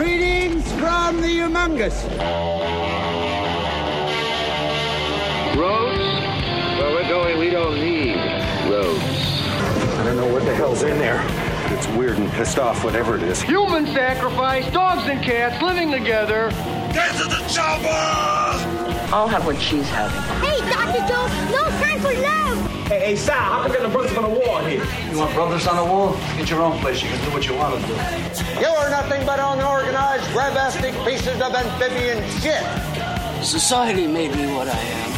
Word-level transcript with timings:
Greetings 0.00 0.64
from 0.80 1.20
the 1.20 1.28
Humungus. 1.28 2.08
Roads? 5.54 5.98
Where 6.78 6.90
we're 6.90 7.06
going, 7.06 7.38
we 7.38 7.50
don't 7.50 7.74
need 7.74 8.16
roads. 8.70 9.02
I 9.04 10.04
don't 10.06 10.16
know 10.16 10.32
what 10.32 10.46
the 10.46 10.54
hell's 10.54 10.84
in 10.84 10.98
there. 10.98 11.22
It's 11.76 11.86
weird 11.88 12.16
and 12.16 12.30
pissed 12.30 12.58
off, 12.58 12.82
whatever 12.82 13.14
it 13.14 13.22
is. 13.24 13.42
Human 13.42 13.84
sacrifice, 13.88 14.72
dogs 14.72 15.06
and 15.06 15.22
cats 15.22 15.62
living 15.62 15.90
together. 15.90 16.48
Get 16.94 17.12
to 17.18 17.24
the 17.24 17.46
chopper! 17.46 17.86
I'll 19.12 19.28
have 19.28 19.44
what 19.44 19.60
she's 19.60 19.86
having. 19.90 20.18
Hey, 20.48 20.60
Dr. 20.70 21.06
Jones, 21.06 21.52
no 21.52 21.62
time 21.78 22.00
for 22.00 22.14
love! 22.22 22.69
Hey, 22.90 22.98
hey, 22.98 23.14
Sal, 23.14 23.38
how 23.38 23.62
come 23.62 23.70
we 23.70 23.76
got 23.76 23.86
the 23.86 23.88
brothers 23.88 24.16
on 24.18 24.24
the 24.24 24.40
wall 24.40 24.64
here? 24.64 24.84
You 25.12 25.18
want 25.18 25.32
brothers 25.32 25.64
on 25.68 25.76
the 25.76 25.84
wall? 25.84 26.16
Get 26.36 26.50
your 26.50 26.60
own 26.60 26.76
place. 26.80 27.00
You 27.00 27.08
can 27.08 27.24
do 27.24 27.30
what 27.30 27.46
you 27.46 27.54
want 27.54 27.80
to 27.80 27.86
do. 27.86 27.94
You're 28.58 28.90
nothing 28.90 29.24
but 29.24 29.38
unorganized, 29.38 30.28
grabastic 30.32 30.92
pieces 31.04 31.40
of 31.40 31.54
amphibian 31.54 32.18
shit. 32.40 32.64
Society 33.46 34.08
made 34.08 34.34
me 34.34 34.52
what 34.52 34.66
I 34.66 34.76
am. 34.76 35.10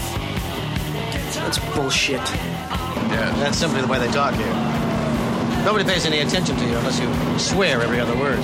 That's 1.33 1.59
bullshit. 1.75 2.21
Yeah, 2.21 3.35
that's 3.41 3.57
simply 3.57 3.81
the 3.81 3.87
way 3.87 3.99
they 3.99 4.13
talk 4.13 4.35
here. 4.35 5.65
Nobody 5.65 5.85
pays 5.85 6.05
any 6.05 6.19
attention 6.19 6.57
to 6.57 6.65
you 6.67 6.77
unless 6.77 7.01
you 7.01 7.09
swear 7.39 7.81
every 7.81 8.01
other 8.01 8.15
word. 8.19 8.41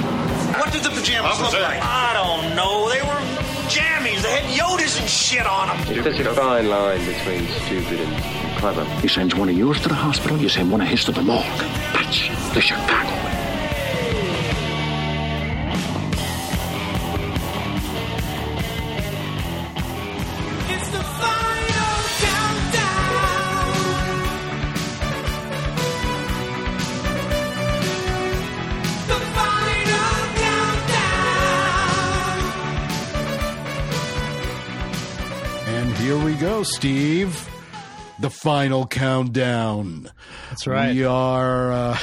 What 0.56 0.73
did 0.73 0.83
the 0.83 0.89
pajamas 0.89 1.39
look 1.39 1.53
like? 1.53 1.83
I 1.83 2.15
don't 2.15 2.56
know. 2.56 2.89
They 2.89 3.03
were 3.03 3.48
jammies. 3.69 4.23
They 4.23 4.41
had 4.41 4.59
Yodas 4.59 5.01
and 5.01 5.09
shit 5.09 5.47
on 5.47 5.69
them. 5.69 6.03
There's 6.03 6.21
a 6.21 6.35
fine 6.35 6.69
line 6.69 7.05
between 7.05 7.47
stupid 7.65 8.01
and 8.01 8.59
clever. 8.59 8.87
You 9.03 9.09
send 9.09 9.35
one 9.35 9.49
of 9.49 9.57
yours 9.57 9.81
to 9.83 9.89
the 9.89 9.95
hospital, 9.95 10.39
you 10.39 10.49
send 10.49 10.71
one 10.71 10.81
of 10.81 10.89
his 10.89 11.05
to 11.05 11.13
the 11.13 11.23
morgue. 11.23 11.45
That's 11.93 12.55
the 12.55 12.61
Chicago 12.61 13.18
Steve. 36.79 37.51
The 38.21 38.31
final 38.31 38.87
countdown. 38.87 40.09
That's 40.48 40.65
right. 40.65 40.95
We 40.95 41.03
are 41.03 41.73
uh, 41.73 41.98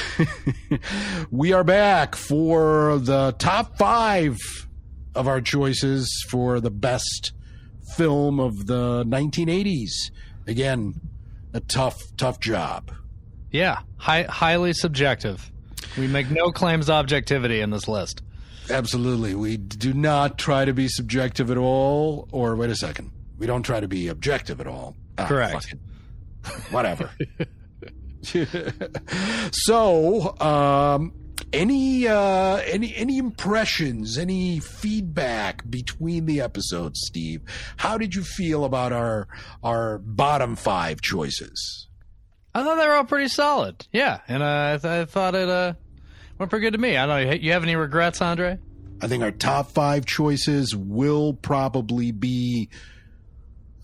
we 1.30 1.54
are 1.54 1.64
back 1.64 2.14
for 2.14 2.98
the 2.98 3.34
top 3.38 3.78
five 3.78 4.36
of 5.14 5.28
our 5.28 5.40
choices 5.40 6.06
for 6.28 6.60
the 6.60 6.70
best 6.70 7.32
film 7.96 8.38
of 8.38 8.66
the 8.66 9.02
1980s. 9.06 10.10
Again, 10.46 11.00
a 11.54 11.60
tough, 11.60 11.98
tough 12.18 12.38
job. 12.38 12.92
Yeah, 13.50 13.78
high, 13.96 14.24
highly 14.24 14.74
subjective. 14.74 15.50
We 15.96 16.06
make 16.06 16.30
no 16.30 16.52
claims 16.52 16.86
to 16.86 16.92
objectivity 16.92 17.62
in 17.62 17.70
this 17.70 17.88
list. 17.88 18.20
Absolutely. 18.68 19.34
We 19.34 19.56
do 19.56 19.94
not 19.94 20.36
try 20.36 20.66
to 20.66 20.74
be 20.74 20.88
subjective 20.88 21.50
at 21.50 21.56
all. 21.56 22.28
Or 22.30 22.54
wait 22.56 22.68
a 22.68 22.76
second. 22.76 23.12
We 23.38 23.46
don't 23.46 23.62
try 23.62 23.80
to 23.80 23.88
be 23.88 24.08
objective 24.08 24.60
at 24.60 24.66
all. 24.66 24.96
Ah, 25.18 25.26
Correct. 25.26 25.74
Whatever. 26.70 27.10
so, 29.52 30.38
um, 30.40 31.12
any 31.52 32.08
uh, 32.08 32.56
any 32.66 32.94
any 32.96 33.18
impressions, 33.18 34.18
any 34.18 34.60
feedback 34.60 35.68
between 35.68 36.26
the 36.26 36.40
episodes, 36.40 37.00
Steve? 37.04 37.42
How 37.76 37.98
did 37.98 38.14
you 38.14 38.22
feel 38.22 38.64
about 38.64 38.92
our 38.92 39.28
our 39.62 39.98
bottom 39.98 40.56
five 40.56 41.00
choices? 41.00 41.88
I 42.54 42.62
thought 42.62 42.76
they 42.76 42.86
were 42.86 42.94
all 42.94 43.04
pretty 43.04 43.28
solid. 43.28 43.86
Yeah, 43.92 44.20
and 44.28 44.42
uh, 44.42 44.46
I, 44.46 44.78
th- 44.80 44.84
I 44.84 45.04
thought 45.04 45.34
it 45.34 45.48
uh, 45.48 45.74
went 46.38 46.48
pretty 46.50 46.64
good 46.64 46.72
to 46.72 46.78
me. 46.78 46.96
I 46.96 47.06
don't 47.06 47.26
know. 47.28 47.32
You 47.34 47.52
have 47.52 47.62
any 47.62 47.76
regrets, 47.76 48.22
Andre? 48.22 48.58
I 49.00 49.08
think 49.08 49.22
our 49.22 49.30
top 49.30 49.72
five 49.72 50.06
choices 50.06 50.74
will 50.74 51.34
probably 51.34 52.12
be 52.12 52.70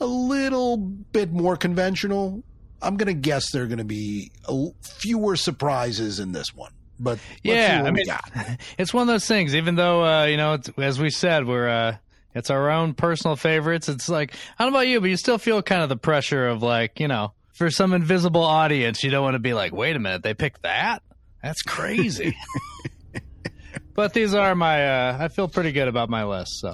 a 0.02 0.06
little 0.06 0.76
bit 0.76 1.32
more 1.32 1.56
conventional. 1.56 2.42
I'm 2.82 2.96
going 2.96 3.06
to 3.06 3.14
guess 3.14 3.52
there 3.52 3.62
are 3.62 3.66
going 3.66 3.78
to 3.78 3.84
be 3.84 4.32
a, 4.46 4.66
fewer 4.82 5.36
surprises 5.36 6.18
in 6.18 6.32
this 6.32 6.54
one. 6.54 6.72
But 6.98 7.18
yeah, 7.42 7.82
I 7.84 7.90
mean, 7.90 8.06
it's 8.78 8.92
one 8.92 9.02
of 9.02 9.08
those 9.08 9.26
things. 9.26 9.54
Even 9.54 9.76
though 9.76 10.04
uh, 10.04 10.24
you 10.26 10.36
know, 10.36 10.54
it's, 10.54 10.70
as 10.76 11.00
we 11.00 11.10
said, 11.10 11.46
we're 11.46 11.68
uh, 11.68 11.96
it's 12.34 12.50
our 12.50 12.70
own 12.70 12.94
personal 12.94 13.36
favorites. 13.36 13.88
It's 13.88 14.08
like 14.08 14.34
I 14.58 14.64
don't 14.64 14.72
know 14.72 14.78
about 14.78 14.88
you, 14.88 15.00
but 15.00 15.10
you 15.10 15.16
still 15.16 15.38
feel 15.38 15.62
kind 15.62 15.82
of 15.82 15.88
the 15.88 15.96
pressure 15.96 16.46
of 16.46 16.62
like 16.62 17.00
you 17.00 17.08
know, 17.08 17.32
for 17.54 17.70
some 17.70 17.92
invisible 17.92 18.44
audience, 18.44 19.02
you 19.02 19.10
don't 19.10 19.22
want 19.22 19.34
to 19.34 19.40
be 19.40 19.54
like, 19.54 19.72
wait 19.72 19.96
a 19.96 19.98
minute, 19.98 20.22
they 20.22 20.34
picked 20.34 20.62
that? 20.62 21.02
That's 21.42 21.62
crazy. 21.62 22.36
but 23.94 24.12
these 24.12 24.34
are 24.34 24.54
my. 24.54 24.86
Uh, 24.86 25.18
I 25.20 25.28
feel 25.28 25.48
pretty 25.48 25.72
good 25.72 25.88
about 25.88 26.08
my 26.08 26.24
list. 26.24 26.60
So 26.60 26.72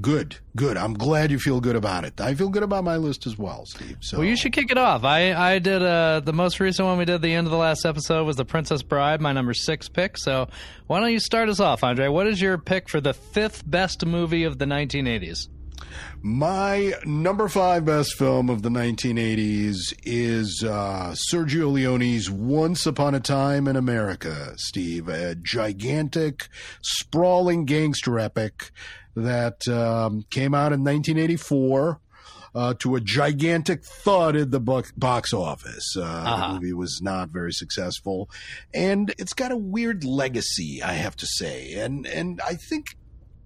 Good, 0.00 0.36
good. 0.56 0.76
I'm 0.76 0.94
glad 0.94 1.30
you 1.30 1.38
feel 1.38 1.60
good 1.60 1.76
about 1.76 2.04
it. 2.04 2.20
I 2.20 2.34
feel 2.34 2.48
good 2.48 2.62
about 2.62 2.84
my 2.84 2.96
list 2.96 3.26
as 3.26 3.36
well, 3.36 3.66
Steve. 3.66 3.98
So 4.00 4.18
Well, 4.18 4.26
you 4.26 4.36
should 4.36 4.52
kick 4.52 4.70
it 4.70 4.78
off. 4.78 5.04
I 5.04 5.32
I 5.32 5.58
did 5.58 5.82
uh, 5.82 6.20
the 6.20 6.32
most 6.32 6.58
recent 6.60 6.86
one 6.86 6.96
we 6.98 7.04
did 7.04 7.16
at 7.16 7.22
the 7.22 7.34
end 7.34 7.46
of 7.46 7.50
the 7.50 7.58
last 7.58 7.84
episode 7.84 8.24
was 8.24 8.36
the 8.36 8.44
Princess 8.44 8.82
Bride, 8.82 9.20
my 9.20 9.32
number 9.32 9.52
six 9.52 9.88
pick. 9.88 10.16
So 10.16 10.48
why 10.86 11.00
don't 11.00 11.12
you 11.12 11.20
start 11.20 11.48
us 11.48 11.60
off, 11.60 11.84
Andre? 11.84 12.08
What 12.08 12.26
is 12.26 12.40
your 12.40 12.56
pick 12.56 12.88
for 12.88 13.00
the 13.00 13.12
fifth 13.14 13.68
best 13.68 14.06
movie 14.06 14.44
of 14.44 14.58
the 14.58 14.64
1980s? 14.64 15.48
My 16.22 16.92
number 17.04 17.48
five 17.48 17.84
best 17.84 18.16
film 18.18 18.50
of 18.50 18.62
the 18.62 18.68
1980s 18.68 19.94
is 20.04 20.62
uh, 20.66 21.14
Sergio 21.32 21.72
Leone's 21.72 22.30
Once 22.30 22.86
Upon 22.86 23.14
a 23.14 23.20
Time 23.20 23.66
in 23.66 23.76
America, 23.76 24.52
Steve. 24.56 25.08
A 25.08 25.34
gigantic, 25.34 26.48
sprawling 26.82 27.64
gangster 27.64 28.18
epic 28.18 28.70
that 29.16 29.66
um, 29.68 30.24
came 30.30 30.54
out 30.54 30.72
in 30.72 30.84
1984. 30.84 32.00
Uh, 32.52 32.74
to 32.80 32.96
a 32.96 33.00
gigantic 33.00 33.84
thud 33.84 34.34
at 34.34 34.50
the 34.50 34.58
box 34.58 35.32
office. 35.32 35.94
Uh, 35.96 36.02
Uh-huh. 36.02 36.48
The 36.48 36.54
movie 36.54 36.72
was 36.72 37.00
not 37.00 37.28
very 37.28 37.52
successful, 37.52 38.28
and 38.74 39.14
it's 39.18 39.34
got 39.34 39.52
a 39.52 39.56
weird 39.56 40.02
legacy, 40.02 40.82
I 40.82 40.94
have 40.94 41.14
to 41.18 41.26
say. 41.26 41.74
And 41.74 42.08
and 42.08 42.40
I 42.44 42.54
think 42.54 42.96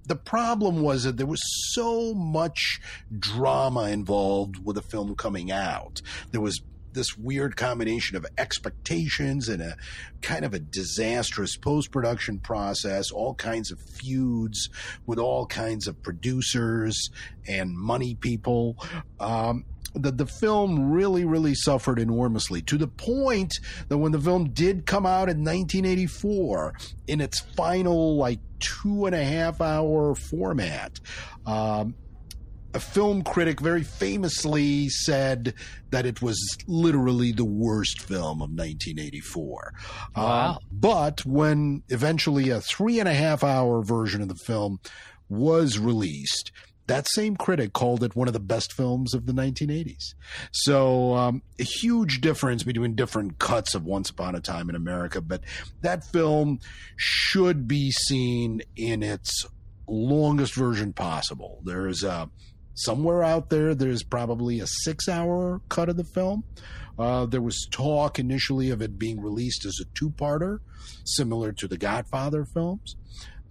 the 0.07 0.17
problem 0.17 0.81
was 0.81 1.05
that 1.05 1.19
there 1.19 1.27
was 1.27 1.43
so 1.75 2.15
much 2.15 2.81
drama 3.19 3.91
involved 3.91 4.65
with 4.65 4.77
the 4.77 4.83
film 4.83 5.15
coming 5.17 5.53
out. 5.53 6.01
There 6.33 6.41
was 6.41 6.63
this 6.95 7.17
weird 7.17 7.57
combination 7.57 8.17
of 8.17 8.27
expectations 8.39 9.49
and 9.49 9.63
a 9.63 9.77
kind 10.23 10.45
of 10.45 10.55
a 10.55 10.59
disastrous 10.59 11.57
post 11.57 11.91
production 11.91 12.39
process, 12.39 13.11
all 13.11 13.35
kinds 13.35 13.71
of 13.71 13.81
feuds 13.81 14.71
with 15.07 15.19
all 15.19 15.47
kinds 15.47 15.87
of 15.87 16.03
producers 16.03 17.11
and 17.47 17.77
money 17.77 18.15
people. 18.15 18.77
Um, 19.21 19.65
the, 19.95 20.11
the 20.11 20.27
film 20.27 20.91
really, 20.91 21.25
really 21.25 21.55
suffered 21.55 21.99
enormously 21.99 22.63
to 22.63 22.77
the 22.77 22.89
point 22.89 23.55
that 23.89 23.99
when 23.99 24.13
the 24.13 24.21
film 24.21 24.51
did 24.51 24.87
come 24.87 25.07
out 25.07 25.29
in 25.29 25.45
1984 25.45 26.75
in 27.07 27.21
its 27.21 27.41
final, 27.41 28.17
like, 28.17 28.41
two 28.59 29.07
and 29.07 29.15
a 29.15 29.25
half 29.25 29.61
hour 29.61 30.15
format, 30.15 30.99
um, 31.47 31.95
a 32.75 32.81
film 32.81 33.23
critic 33.23 33.61
very 33.61 33.85
famously 33.85 34.89
said 34.89 35.55
that 35.91 36.05
it 36.05 36.21
was 36.21 36.39
literally 36.67 37.31
the 37.31 37.45
worst 37.45 38.03
film 38.03 38.43
of 38.43 38.51
1984. 38.51 39.73
Wow. 40.17 40.51
Um, 40.51 40.59
but 40.73 41.25
when 41.25 41.85
eventually 41.89 42.51
a 42.51 42.61
three 42.61 42.99
and 42.99 43.09
a 43.09 43.15
half 43.15 43.45
hour 43.45 43.83
version 43.83 44.21
of 44.21 44.29
the 44.29 44.35
film 44.35 44.81
was 45.29 45.79
released, 45.79 46.51
that 46.87 47.07
same 47.09 47.37
critic 47.37 47.73
called 47.73 48.03
it 48.03 48.17
one 48.17 48.29
of 48.29 48.35
the 48.35 48.41
best 48.41 48.73
films 48.73 49.15
of 49.15 49.27
the 49.27 49.33
1980s. 49.33 50.15
So, 50.53 51.15
um, 51.15 51.43
a 51.59 51.63
huge 51.63 52.21
difference 52.21 52.63
between 52.63 52.95
different 52.95 53.39
cuts 53.39 53.75
of 53.75 53.85
Once 53.85 54.11
Upon 54.11 54.35
a 54.35 54.41
Time 54.41 54.69
in 54.69 54.77
America, 54.77 55.21
but 55.21 55.43
that 55.81 56.05
film 56.05 56.59
should 56.97 57.67
be 57.67 57.91
seen 57.91 58.63
in 58.77 59.03
its 59.03 59.47
longest 59.87 60.55
version 60.55 60.93
possible. 60.93 61.61
There's 61.65 62.03
a 62.03 62.29
somewhere 62.75 63.23
out 63.23 63.51
there 63.51 63.75
there's 63.75 64.03
probably 64.03 64.61
a 64.61 64.67
six 64.67 65.09
hour 65.09 65.61
cut 65.69 65.89
of 65.89 65.97
the 65.97 66.05
film. 66.05 66.45
Uh, 66.99 67.27
there 67.27 67.43
was 67.43 67.67
talk 67.71 68.19
initially 68.19 68.71
of 68.71 68.81
it 68.81 68.99
being 68.99 69.21
released 69.21 69.65
as 69.65 69.79
a 69.81 69.85
two-parter 69.99 70.59
similar 71.05 71.53
to 71.53 71.67
the 71.67 71.77
godfather 71.77 72.45
films. 72.45 72.97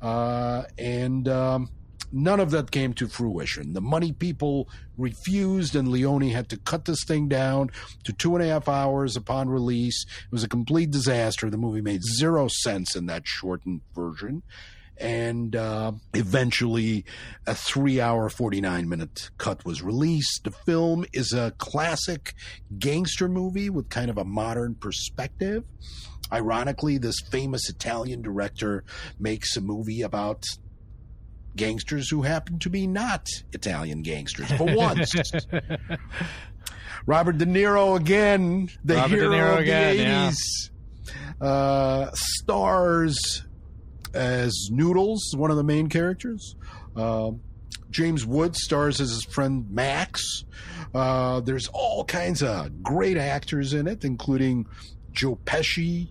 Uh, 0.02 0.64
and 0.78 1.28
um, 1.28 1.70
none 2.12 2.40
of 2.40 2.52
that 2.52 2.72
came 2.72 2.94
to 2.94 3.08
fruition. 3.08 3.74
The 3.74 3.81
money 3.81 4.12
people 4.14 4.70
refused 4.98 5.75
and 5.75 5.88
leone 5.88 6.30
had 6.30 6.50
to 6.50 6.58
cut 6.58 6.86
this 6.86 7.04
thing 7.04 7.28
down 7.28 7.70
to 8.06 8.14
two 8.14 8.36
and 8.36 8.44
a 8.44 8.48
half 8.48 8.70
hours 8.70 9.18
upon 9.18 9.50
release. 9.50 10.06
It 10.25 10.31
was 10.31 10.44
a 10.44 10.50
complete 10.50 10.92
disaster. 10.92 11.50
The 11.50 11.58
movie 11.58 11.81
made 11.81 12.02
zero 12.04 12.48
sense 12.48 12.96
in 12.96 13.08
that 13.08 13.24
shortened 13.25 13.81
version 13.94 14.44
and 14.98 15.56
uh, 15.56 15.92
eventually 16.13 17.06
a 17.48 17.56
three 17.56 18.00
hour, 18.00 18.30
49 18.30 18.88
minute 18.88 19.30
cut 19.38 19.66
was 19.66 19.81
released. 19.81 20.42
The 20.44 20.51
film 20.51 21.06
is 21.13 21.34
a 21.34 21.51
classic 21.57 22.34
gangster 22.78 23.28
movie 23.28 23.69
with 23.69 23.90
kind 23.90 24.10
of 24.10 24.18
a 24.18 24.25
modern 24.25 24.75
perspective. 24.75 25.63
Ironically, 26.31 26.98
this 26.98 27.19
famous 27.31 27.69
Italian 27.69 28.22
director 28.22 28.84
makes 29.19 29.56
a 29.57 29.62
movie 29.62 30.01
about 30.01 30.45
gangsters 31.56 32.10
who 32.10 32.24
happen 32.24 32.60
to 32.60 32.69
be 32.69 32.88
not 32.88 33.28
Italian 33.51 34.01
gangsters 34.01 34.51
for 34.54 34.63
once. 34.75 35.13
Robert 37.06 37.38
De 37.38 37.46
Niro 37.46 37.98
again, 37.98 38.69
the 38.84 38.96
Robert 38.96 39.16
De 39.16 39.22
hero 39.22 39.31
Niro 39.31 39.54
of 39.54 39.60
again, 39.60 39.98
the 39.98 40.04
yeah. 41.42 41.48
uh, 41.48 42.12
stars 42.13 43.44
as 44.13 44.69
Noodles, 44.71 45.33
one 45.36 45.51
of 45.51 45.57
the 45.57 45.63
main 45.63 45.88
characters. 45.88 46.56
Uh, 46.95 47.31
James 47.89 48.25
Woods 48.25 48.63
stars 48.63 49.00
as 49.00 49.12
his 49.12 49.24
friend 49.24 49.69
Max. 49.69 50.44
Uh, 50.94 51.39
there's 51.42 51.68
all 51.74 52.04
kinds 52.04 52.42
of 52.42 52.83
great 52.83 53.18
actors 53.18 53.74
in 53.74 53.88
it, 53.88 54.04
including 54.04 54.68
Joe 55.12 55.38
Pesci, 55.45 56.10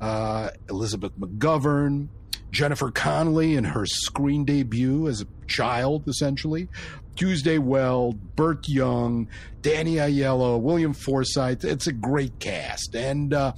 uh, 0.00 0.50
Elizabeth 0.68 1.12
McGovern, 1.18 2.08
Jennifer 2.50 2.90
Connelly 2.90 3.54
in 3.56 3.64
her 3.64 3.86
screen 3.86 4.44
debut 4.44 5.08
as 5.08 5.22
a 5.22 5.26
child, 5.46 6.08
essentially. 6.08 6.68
Tuesday 7.16 7.58
Weld, 7.58 8.36
Burt 8.36 8.68
Young, 8.68 9.28
Danny 9.62 9.94
Aiello, 9.94 10.60
William 10.60 10.92
Forsythe. 10.92 11.64
It's 11.64 11.86
a 11.86 11.92
great 11.92 12.38
cast. 12.38 12.94
And 12.94 13.32
uh, 13.32 13.52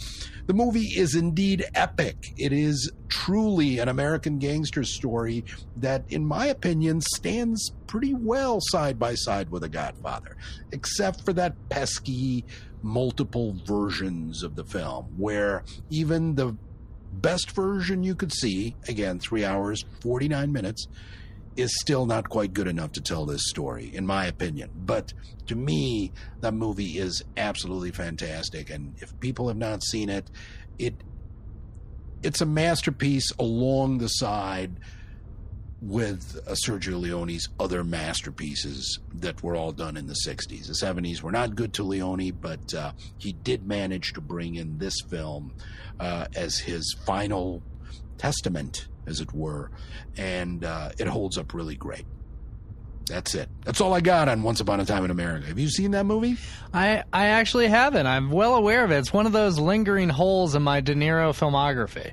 the 0.46 0.55
movie 0.55 0.87
is 0.96 1.14
indeed 1.14 1.64
epic. 1.75 2.16
It 2.37 2.52
is 2.52 2.90
truly 3.08 3.78
an 3.78 3.88
American 3.88 4.38
gangster 4.38 4.84
story 4.84 5.44
that, 5.76 6.05
in 6.08 6.25
my 6.25 6.46
opinion, 6.46 7.00
stands 7.00 7.72
pretty 7.87 8.14
well 8.14 8.60
side 8.60 8.99
by 8.99 9.14
side 9.14 9.50
with 9.50 9.62
The 9.62 9.69
Godfather, 9.69 10.37
except 10.72 11.25
for 11.25 11.32
that 11.34 11.54
pesky 11.69 12.44
multiple 12.82 13.56
versions 13.64 14.43
of 14.43 14.54
the 14.54 14.64
film 14.64 15.06
where 15.16 15.64
even 15.90 16.37
the 16.37 16.56
best 17.12 17.50
version 17.50 18.02
you 18.02 18.14
could 18.14 18.32
see, 18.32 18.76
again, 18.87 19.19
three 19.19 19.44
hours, 19.44 19.84
49 20.00 20.52
minutes, 20.52 20.87
is 21.58 21.76
still 21.81 22.06
not 22.06 22.28
quite 22.28 22.55
good 22.55 22.69
enough 22.69 22.93
to 22.93 23.00
tell 23.00 23.26
this 23.26 23.49
story, 23.49 23.90
in 23.93 24.06
my 24.06 24.26
opinion. 24.26 24.70
But 24.75 25.12
to 25.49 25.56
me, 25.56 26.12
that 26.40 26.55
movie 26.55 26.99
is 26.99 27.25
absolutely 27.37 27.90
fantastic. 27.90 28.70
And 28.70 28.94
if 28.99 29.19
people 29.19 29.49
have 29.49 29.56
not 29.56 29.82
seen 29.82 30.08
it, 30.08 30.31
it 30.78 30.94
it's 32.22 32.40
a 32.40 32.46
masterpiece 32.46 33.32
along 33.38 33.99
the 33.99 34.08
side 34.08 34.78
with 35.81 36.38
uh, 36.46 36.52
Sergio 36.52 37.00
Leone's 37.00 37.49
other 37.61 37.84
masterpieces 37.84 38.99
that 39.14 39.43
were 39.43 39.56
all 39.56 39.72
done 39.72 39.96
in 39.96 40.06
the 40.06 40.16
60s. 40.26 40.66
The 40.66 40.87
70s 40.87 41.22
were 41.22 41.31
not 41.31 41.54
good 41.54 41.72
to 41.75 41.84
Leone, 41.84 42.32
but 42.40 42.75
uh, 42.75 42.93
he 43.19 43.32
did 43.32 43.66
manage 43.66 44.12
to 44.14 44.20
bring 44.20 44.56
in 44.56 44.78
this 44.78 45.00
film 45.08 45.54
uh, 46.00 46.26
as 46.34 46.58
his 46.58 46.96
final 47.06 47.62
testament, 48.16 48.88
as 49.08 49.20
it 49.20 49.32
were, 49.32 49.70
and 50.16 50.64
uh, 50.64 50.90
it 50.99 51.06
holds 51.06 51.38
up 51.38 51.55
really 51.55 51.76
great. 51.76 52.05
That's 53.06 53.34
it. 53.34 53.49
That's 53.64 53.81
all 53.81 53.94
I 53.94 54.00
got 54.00 54.28
on 54.28 54.43
Once 54.43 54.60
Upon 54.60 54.81
a 54.81 54.84
Time 54.84 55.05
in 55.05 55.10
America. 55.10 55.46
Have 55.46 55.58
you 55.58 55.70
seen 55.70 55.93
that 55.93 56.05
movie? 56.05 56.37
I 56.75 57.05
I 57.12 57.28
actually 57.28 57.69
haven't. 57.69 58.06
I'm 58.06 58.31
well 58.31 58.55
aware 58.55 58.84
of 58.84 58.90
it. 58.90 58.99
It's 58.99 59.12
one 59.12 59.25
of 59.25 59.32
those 59.32 59.58
lingering 59.58 60.10
holes 60.10 60.55
in 60.55 60.62
my 60.62 60.81
De 60.81 60.94
Niro 60.94 61.31
filmography. 61.31 62.12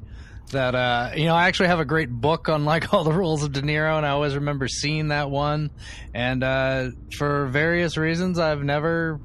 That 0.51 0.74
uh, 0.74 1.12
you 1.15 1.25
know, 1.25 1.36
I 1.36 1.47
actually 1.47 1.68
have 1.68 1.81
a 1.81 1.86
great 1.86 2.09
book 2.09 2.47
on 2.47 2.63
like 2.63 2.94
all 2.94 3.03
the 3.03 3.12
rules 3.12 3.44
of 3.44 3.51
De 3.51 3.62
Niro, 3.62 3.98
and 3.98 4.06
I 4.06 4.12
always 4.12 4.36
remember 4.36 4.68
seeing 4.69 5.09
that 5.09 5.30
one. 5.30 5.69
And 6.13 6.44
uh, 6.44 6.91
for 7.18 7.48
various 7.48 7.98
reasons, 7.98 8.39
I've 8.39 8.63
never, 8.63 9.19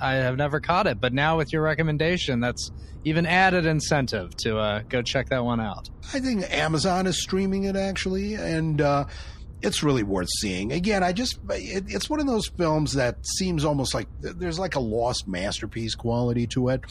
I 0.00 0.14
have 0.14 0.36
never 0.36 0.60
caught 0.60 0.86
it. 0.86 1.00
But 1.00 1.12
now 1.12 1.36
with 1.36 1.52
your 1.52 1.62
recommendation, 1.62 2.40
that's 2.40 2.70
even 3.04 3.26
added 3.26 3.66
incentive 3.66 4.36
to 4.38 4.58
uh, 4.58 4.82
go 4.88 5.02
check 5.02 5.28
that 5.28 5.44
one 5.44 5.60
out. 5.60 5.88
I 6.12 6.20
think 6.20 6.44
Amazon 6.50 7.06
is 7.06 7.20
streaming 7.22 7.64
it 7.64 7.76
actually, 7.76 8.34
and 8.34 8.80
uh, 8.80 9.04
it's 9.64 9.82
really 9.82 10.02
worth 10.02 10.28
seeing. 10.40 10.72
Again, 10.72 11.02
I 11.02 11.12
just 11.12 11.38
it, 11.48 11.84
it's 11.88 12.10
one 12.10 12.20
of 12.20 12.26
those 12.26 12.48
films 12.48 12.92
that 12.92 13.16
seems 13.26 13.64
almost 13.64 13.94
like 13.94 14.08
there's 14.20 14.58
like 14.58 14.74
a 14.74 14.80
lost 14.80 15.26
masterpiece 15.26 15.94
quality 15.94 16.46
to 16.48 16.68
it. 16.68 16.82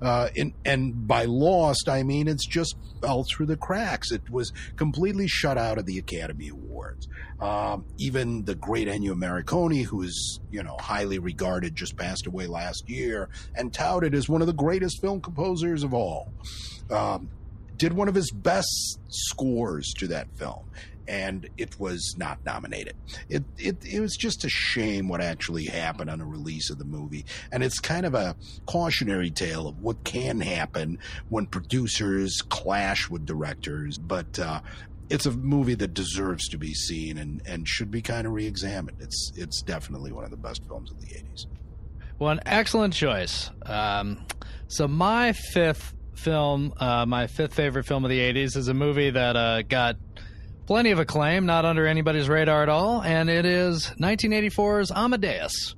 Uh, 0.00 0.30
and, 0.36 0.54
and 0.64 1.06
by 1.06 1.26
lost, 1.26 1.88
I 1.88 2.02
mean 2.02 2.28
it's 2.28 2.46
just 2.46 2.74
fell 3.02 3.24
through 3.24 3.46
the 3.46 3.56
cracks. 3.56 4.10
It 4.10 4.30
was 4.30 4.52
completely 4.76 5.28
shut 5.28 5.58
out 5.58 5.76
of 5.76 5.84
the 5.84 5.98
Academy 5.98 6.48
Awards. 6.48 7.06
Um, 7.38 7.84
even 7.98 8.44
the 8.44 8.54
great 8.54 8.88
Ennio 8.88 9.14
Morricone, 9.14 9.84
who 9.84 10.02
is 10.02 10.40
you 10.50 10.62
know 10.62 10.76
highly 10.80 11.18
regarded, 11.18 11.76
just 11.76 11.96
passed 11.98 12.26
away 12.26 12.46
last 12.46 12.88
year 12.88 13.28
and 13.54 13.74
touted 13.74 14.14
as 14.14 14.28
one 14.28 14.40
of 14.40 14.46
the 14.46 14.54
greatest 14.54 15.02
film 15.02 15.20
composers 15.20 15.84
of 15.84 15.92
all. 15.92 16.32
Um, 16.90 17.28
did 17.76 17.92
one 17.92 18.06
of 18.06 18.14
his 18.14 18.30
best 18.30 19.00
scores 19.08 19.92
to 19.98 20.06
that 20.06 20.28
film 20.36 20.62
and 21.08 21.48
it 21.56 21.78
was 21.78 22.14
not 22.16 22.44
nominated. 22.44 22.94
It, 23.28 23.44
it 23.58 23.76
it 23.84 24.00
was 24.00 24.16
just 24.16 24.44
a 24.44 24.48
shame 24.48 25.08
what 25.08 25.20
actually 25.20 25.64
happened 25.64 26.10
on 26.10 26.18
the 26.18 26.24
release 26.24 26.70
of 26.70 26.78
the 26.78 26.84
movie, 26.84 27.24
and 27.50 27.62
it's 27.62 27.78
kind 27.78 28.06
of 28.06 28.14
a 28.14 28.36
cautionary 28.66 29.30
tale 29.30 29.68
of 29.68 29.80
what 29.80 30.04
can 30.04 30.40
happen 30.40 30.98
when 31.28 31.46
producers 31.46 32.42
clash 32.48 33.08
with 33.08 33.26
directors. 33.26 33.98
But 33.98 34.38
uh, 34.38 34.60
it's 35.10 35.26
a 35.26 35.32
movie 35.32 35.74
that 35.74 35.94
deserves 35.94 36.48
to 36.48 36.58
be 36.58 36.72
seen 36.72 37.18
and, 37.18 37.42
and 37.46 37.68
should 37.68 37.90
be 37.90 38.00
kind 38.00 38.26
of 38.26 38.32
re-examined. 38.32 38.96
It's 39.00 39.32
it's 39.36 39.62
definitely 39.62 40.12
one 40.12 40.24
of 40.24 40.30
the 40.30 40.36
best 40.36 40.62
films 40.66 40.90
of 40.90 41.00
the 41.00 41.06
'80s. 41.06 41.46
Well, 42.18 42.30
an 42.30 42.40
excellent 42.46 42.94
choice. 42.94 43.50
Um, 43.66 44.24
so 44.68 44.86
my 44.88 45.32
fifth 45.32 45.92
film, 46.14 46.72
uh, 46.78 47.04
my 47.04 47.26
fifth 47.26 47.54
favorite 47.54 47.84
film 47.84 48.04
of 48.04 48.10
the 48.10 48.20
'80s, 48.20 48.56
is 48.56 48.68
a 48.68 48.74
movie 48.74 49.10
that 49.10 49.36
uh, 49.36 49.62
got 49.62 49.96
plenty 50.66 50.90
of 50.90 50.98
acclaim, 50.98 51.46
not 51.46 51.64
under 51.64 51.86
anybody's 51.86 52.28
radar 52.28 52.62
at 52.62 52.68
all, 52.68 53.02
and 53.02 53.28
it 53.28 53.44
is 53.44 53.92
1984's 54.00 54.90
Amadeus. 54.90 55.74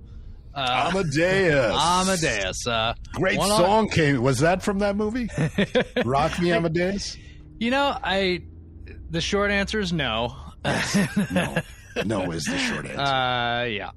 Uh, 0.54 0.90
Amadeus. 0.92 1.74
Amadeus. 1.80 2.66
Uh, 2.66 2.94
Great 3.14 3.40
song 3.40 3.88
came. 3.88 4.22
Was 4.22 4.38
that 4.40 4.62
from 4.62 4.78
that 4.80 4.96
movie? 4.96 5.28
Rock 6.04 6.40
Me 6.40 6.52
Amadeus. 6.52 7.16
You 7.58 7.70
know, 7.70 7.96
I. 8.02 8.40
The 9.10 9.20
short 9.20 9.50
answer 9.50 9.78
is 9.80 9.92
no. 9.92 10.34
no, 11.32 11.56
no 12.04 12.30
is 12.32 12.44
the 12.44 12.58
short 12.58 12.86
answer. 12.86 13.00
Uh, 13.00 13.64
yeah. 13.64 13.90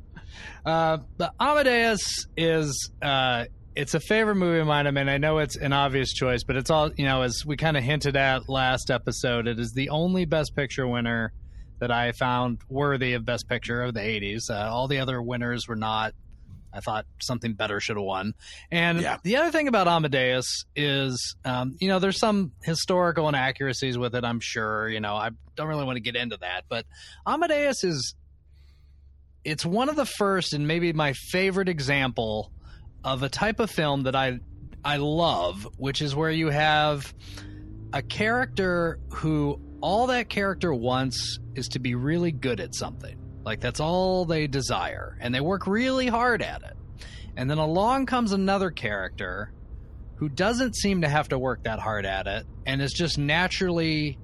Uh, 0.65 0.97
but 1.17 1.33
Amadeus 1.39 2.27
is 2.35 2.91
uh, 3.01 3.45
it's 3.77 3.93
a 3.93 3.99
favorite 3.99 4.35
movie 4.35 4.59
of 4.59 4.67
mine. 4.67 4.87
I 4.87 4.91
mean, 4.91 5.07
I 5.07 5.17
know 5.17 5.37
it's 5.37 5.55
an 5.55 5.71
obvious 5.71 6.11
choice, 6.11 6.43
but 6.43 6.55
it's 6.57 6.69
all 6.69 6.91
you 6.97 7.05
know. 7.05 7.21
As 7.21 7.45
we 7.45 7.55
kind 7.57 7.77
of 7.77 7.83
hinted 7.83 8.15
at 8.17 8.49
last 8.49 8.89
episode, 8.89 9.47
it 9.47 9.59
is 9.59 9.71
the 9.73 9.89
only 9.89 10.25
Best 10.25 10.55
Picture 10.55 10.87
winner 10.87 11.31
that 11.79 11.91
I 11.91 12.11
found 12.11 12.59
worthy 12.67 13.13
of 13.13 13.23
Best 13.23 13.47
Picture 13.47 13.83
of 13.83 13.93
the 13.93 13.99
'80s. 14.01 14.49
Uh, 14.49 14.69
all 14.71 14.87
the 14.87 14.99
other 14.99 15.21
winners 15.21 15.67
were 15.67 15.75
not. 15.75 16.13
I 16.73 16.79
thought 16.79 17.05
something 17.21 17.53
better 17.53 17.79
should 17.79 17.95
have 17.97 18.03
won. 18.05 18.33
And 18.71 18.99
Yeah. 18.99 19.17
the 19.23 19.37
other 19.37 19.51
thing 19.51 19.67
about 19.67 19.87
Amadeus 19.87 20.65
is, 20.75 21.35
um, 21.45 21.75
you 21.79 21.87
know, 21.87 21.97
there's 21.99 22.19
some 22.19 22.51
historical 22.61 23.27
inaccuracies 23.29 23.97
with 23.97 24.13
it. 24.15 24.23
I'm 24.25 24.39
sure. 24.41 24.89
You 24.89 24.99
know, 24.99 25.15
I 25.15 25.29
don't 25.55 25.67
really 25.67 25.85
want 25.85 25.95
to 25.95 26.01
get 26.01 26.15
into 26.15 26.37
that, 26.37 26.65
but 26.67 26.85
Amadeus 27.25 27.83
is 27.83 28.15
it's 29.43 29.65
one 29.65 29.87
of 29.89 29.95
the 29.95 30.05
first 30.05 30.53
and 30.53 30.67
maybe 30.67 30.91
my 30.93 31.13
favorite 31.13 31.69
example 31.69 32.51
of 33.07 33.23
a 33.23 33.29
type 33.29 33.61
of 33.61 33.71
film 33.71 34.03
that 34.03 34.15
I 34.15 34.39
I 34.83 34.97
love, 34.97 35.65
which 35.77 36.01
is 36.01 36.13
where 36.13 36.29
you 36.29 36.49
have 36.49 37.13
a 37.93 38.01
character 38.01 38.99
who 39.13 39.61
all 39.79 40.07
that 40.07 40.27
character 40.27 40.73
wants 40.73 41.39
is 41.55 41.69
to 41.69 41.79
be 41.79 41.95
really 41.95 42.33
good 42.33 42.59
at 42.59 42.75
something. 42.75 43.17
Like 43.45 43.61
that's 43.61 43.79
all 43.79 44.25
they 44.25 44.47
desire 44.47 45.17
and 45.21 45.33
they 45.33 45.39
work 45.39 45.67
really 45.67 46.07
hard 46.07 46.41
at 46.41 46.63
it. 46.63 46.75
And 47.37 47.49
then 47.49 47.59
along 47.59 48.07
comes 48.07 48.33
another 48.33 48.71
character 48.71 49.53
who 50.15 50.27
doesn't 50.27 50.75
seem 50.75 51.01
to 51.01 51.07
have 51.07 51.29
to 51.29 51.39
work 51.39 51.63
that 51.63 51.79
hard 51.79 52.05
at 52.05 52.27
it 52.27 52.45
and 52.65 52.81
is 52.81 52.91
just 52.91 53.17
naturally 53.17 54.19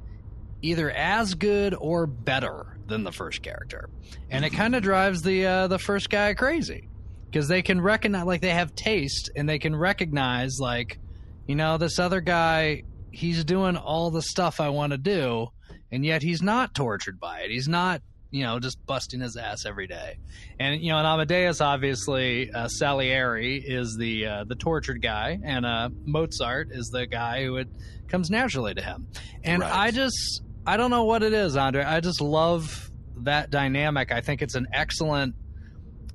either 0.62 0.92
as 0.92 1.36
good 1.36 1.74
or 1.74 2.06
better 2.06 2.78
than 2.88 3.04
the 3.04 3.12
first 3.13 3.42
character, 3.44 3.90
and 4.30 4.44
it 4.44 4.50
kind 4.50 4.75
of 4.75 4.84
drives 4.84 5.22
the 5.22 5.46
uh, 5.46 5.68
the 5.68 5.80
first 5.80 6.10
guy 6.10 6.34
crazy 6.34 6.90
because 7.34 7.48
they 7.48 7.63
can 7.63 7.82
recognize 7.82 8.25
like 8.25 8.42
they 8.42 8.52
have 8.52 8.75
taste 8.75 9.32
and 9.36 9.50
they 9.50 9.58
can 9.58 9.75
recognize 9.75 10.60
like 10.60 11.00
you 11.48 11.56
know 11.56 11.78
this 11.78 11.98
other 11.98 12.22
guy 12.22 12.84
he's 13.12 13.44
doing 13.44 13.75
all 13.75 14.12
the 14.12 14.22
stuff 14.22 14.60
I 14.60 14.70
want 14.70 14.92
to 14.92 14.98
do, 14.98 15.48
and 15.92 16.06
yet 16.06 16.22
he's 16.22 16.42
not 16.42 16.75
tortured 16.75 17.20
by 17.20 17.42
it. 17.42 17.50
He's 17.52 17.68
not 17.68 18.02
you 18.30 18.44
know 18.44 18.60
just 18.60 18.84
busting 18.86 19.20
his 19.20 19.36
ass 19.36 19.66
every 19.66 19.88
day. 19.88 20.20
And 20.60 20.80
you 20.80 20.92
know, 20.92 21.00
in 21.00 21.06
Amadeus, 21.06 21.60
obviously, 21.60 22.52
uh, 22.52 22.68
Salieri 22.68 23.58
is 23.58 23.98
the 23.98 24.28
uh, 24.28 24.44
the 24.44 24.56
tortured 24.56 25.02
guy, 25.02 25.40
and 25.44 25.66
uh, 25.66 25.90
Mozart 26.06 26.70
is 26.72 26.90
the 26.90 27.08
guy 27.08 27.46
who 27.46 27.58
it 27.58 27.68
comes 28.08 28.30
naturally 28.30 28.75
to 28.75 28.82
him. 28.82 29.08
And 29.44 29.63
Right. 29.63 29.74
I 29.74 29.92
just 29.92 30.44
I 30.68 30.78
don't 30.78 30.92
know 30.92 31.06
what 31.06 31.24
it 31.24 31.34
is, 31.34 31.58
Andre. 31.58 31.84
I 31.84 32.00
just 32.00 32.22
love 32.22 32.92
that 33.18 33.50
dynamic. 33.50 34.12
I 34.12 34.22
think 34.22 34.44
it's 34.44 34.56
an 34.56 34.68
excellent 34.72 35.36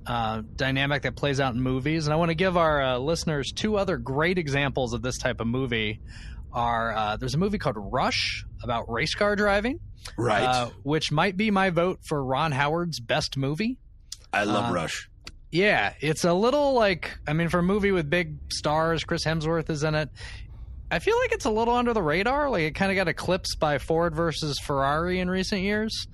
uh, 0.09 0.43
dynamic 0.57 1.03
that 1.03 1.15
plays 1.17 1.39
out 1.39 1.55
in 1.55 1.61
movies, 1.61 2.07
and 2.07 2.13
I 2.15 2.17
want 2.17 2.31
to 2.31 2.35
give 2.35 2.57
our 2.57 2.83
uh, 2.83 2.99
listeners 2.99 3.53
two 3.55 3.77
other 3.77 3.97
great 3.99 4.39
examples 4.39 4.93
of 4.95 5.03
this 5.03 5.19
type 5.19 5.41
of 5.41 5.47
movie. 5.47 6.01
Are 6.51 6.97
uh, 6.97 7.17
there's 7.19 7.35
a 7.35 7.39
movie 7.39 7.59
called 7.59 7.77
Rush 7.79 8.45
about 8.63 8.91
race 8.91 9.15
car 9.15 9.37
driving, 9.37 9.81
Right. 10.17 10.43
uh, 10.45 10.71
which 10.83 11.13
might 11.13 11.37
be 11.37 11.51
my 11.51 11.69
vote 11.71 12.01
for 12.09 12.25
Ron 12.25 12.53
Howard's 12.53 13.01
best 13.01 13.37
movie. 13.37 13.77
I 14.33 14.45
love 14.45 14.71
uh, 14.71 14.75
Rush. 14.75 15.11
Yeah, 15.51 15.93
it's 16.01 16.25
a 16.25 16.33
little 16.33 16.73
like 16.73 17.19
I 17.27 17.35
mean, 17.35 17.51
for 17.51 17.59
a 17.59 17.63
movie 17.63 17.93
with 17.93 18.09
big 18.09 18.37
stars, 18.51 19.05
Chris 19.05 19.25
Hemsworth 19.27 19.69
is 19.69 19.85
in 19.85 19.95
it. 19.95 20.09
I 20.91 21.01
feel 21.01 21.19
like 21.19 21.33
it's 21.33 21.45
a 21.45 21.51
little 21.51 21.75
under 21.75 21.93
the 21.93 22.03
radar. 22.03 22.49
Like 22.49 22.63
it 22.63 22.75
kind 22.75 22.91
of 22.91 22.97
got 22.97 23.09
eclipsed 23.09 23.59
by 23.61 23.77
Ford 23.77 24.17
versus 24.17 24.59
Ferrari 24.59 25.21
in 25.21 25.29
recent 25.29 25.61
years, 25.61 26.07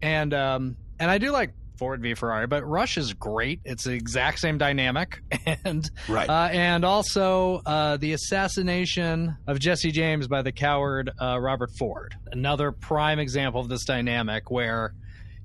and 0.00 0.32
um, 0.32 0.76
and 0.98 1.10
I 1.10 1.18
do 1.18 1.30
like 1.32 1.52
Ford 1.82 2.00
v 2.00 2.14
Ferrari, 2.14 2.46
but 2.46 2.64
Rush 2.64 2.96
is 2.96 3.12
great. 3.12 3.58
It's 3.64 3.82
the 3.82 3.90
exact 3.92 4.38
same 4.38 4.56
dynamic, 4.56 5.20
and 5.64 5.90
Right. 6.08 6.28
uh, 6.30 6.48
and 6.52 6.84
also 6.84 7.60
uh, 7.66 7.96
the 7.96 8.12
assassination 8.12 9.36
of 9.48 9.58
Jesse 9.58 9.90
James 9.90 10.28
by 10.28 10.42
the 10.42 10.52
coward 10.52 11.10
uh, 11.20 11.40
Robert 11.40 11.70
Ford. 11.76 12.14
Another 12.30 12.70
prime 12.70 13.18
example 13.18 13.60
of 13.60 13.68
this 13.68 13.84
dynamic 13.84 14.48
where 14.48 14.94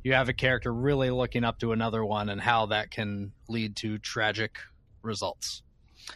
you 0.03 0.13
have 0.13 0.29
a 0.29 0.33
character 0.33 0.71
really 0.71 1.09
looking 1.09 1.43
up 1.43 1.57
to 1.61 1.71
another 1.71 2.05
one 2.05 2.29
and 2.29 2.39
how 2.39 2.67
that 2.67 2.91
can 2.91 3.31
lead 3.49 3.75
to 3.77 3.97
tragic 3.97 4.57
results. 5.01 5.63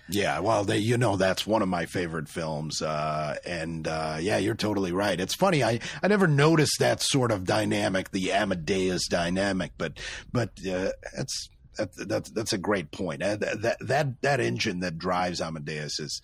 Yeah, 0.09 0.39
well, 0.39 0.63
they, 0.63 0.77
you 0.77 0.97
know, 0.97 1.15
that's 1.15 1.47
one 1.47 1.61
of 1.61 1.67
my 1.67 1.85
favorite 1.85 2.27
films. 2.27 2.81
Uh, 2.81 3.35
and 3.45 3.87
uh, 3.87 4.17
yeah, 4.19 4.37
you're 4.37 4.55
totally 4.55 4.91
right. 4.91 5.19
It's 5.19 5.35
funny. 5.35 5.63
I, 5.63 5.79
I 6.01 6.07
never 6.07 6.27
noticed 6.27 6.77
that 6.79 7.01
sort 7.01 7.31
of 7.31 7.45
dynamic, 7.45 8.11
the 8.11 8.31
Amadeus 8.31 9.07
dynamic, 9.07 9.71
but 9.77 9.99
but 10.31 10.51
uh, 10.69 10.91
that's 11.15 11.49
that, 11.77 11.89
that's 12.07 12.29
that's 12.31 12.53
a 12.53 12.57
great 12.57 12.91
point. 12.91 13.23
Uh, 13.23 13.37
that, 13.37 13.61
that 13.61 13.77
that 13.81 14.21
that 14.21 14.39
engine 14.39 14.79
that 14.81 14.97
drives 14.97 15.41
Amadeus 15.41 15.99
is, 15.99 16.21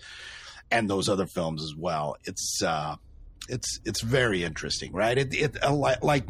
and 0.71 0.89
those 0.89 1.07
other 1.09 1.27
films 1.27 1.63
as 1.63 1.73
well. 1.77 2.17
It's 2.25 2.61
uh, 2.63 2.95
it's 3.49 3.79
it's 3.85 4.01
very 4.01 4.43
interesting, 4.43 4.91
right? 4.93 5.17
It 5.17 5.33
it 5.33 5.63
uh, 5.63 5.73
like, 5.73 6.03
like 6.03 6.25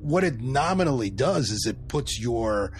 what 0.00 0.24
it 0.24 0.40
nominally 0.40 1.10
does 1.10 1.50
is 1.50 1.66
it 1.66 1.88
puts 1.88 2.18
your 2.18 2.72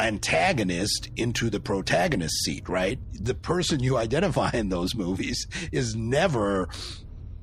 antagonist 0.00 1.10
into 1.16 1.50
the 1.50 1.60
protagonist 1.60 2.34
seat, 2.44 2.68
right? 2.68 2.98
The 3.12 3.34
person 3.34 3.82
you 3.82 3.96
identify 3.96 4.50
in 4.52 4.68
those 4.68 4.94
movies 4.94 5.46
is 5.72 5.94
never 5.96 6.68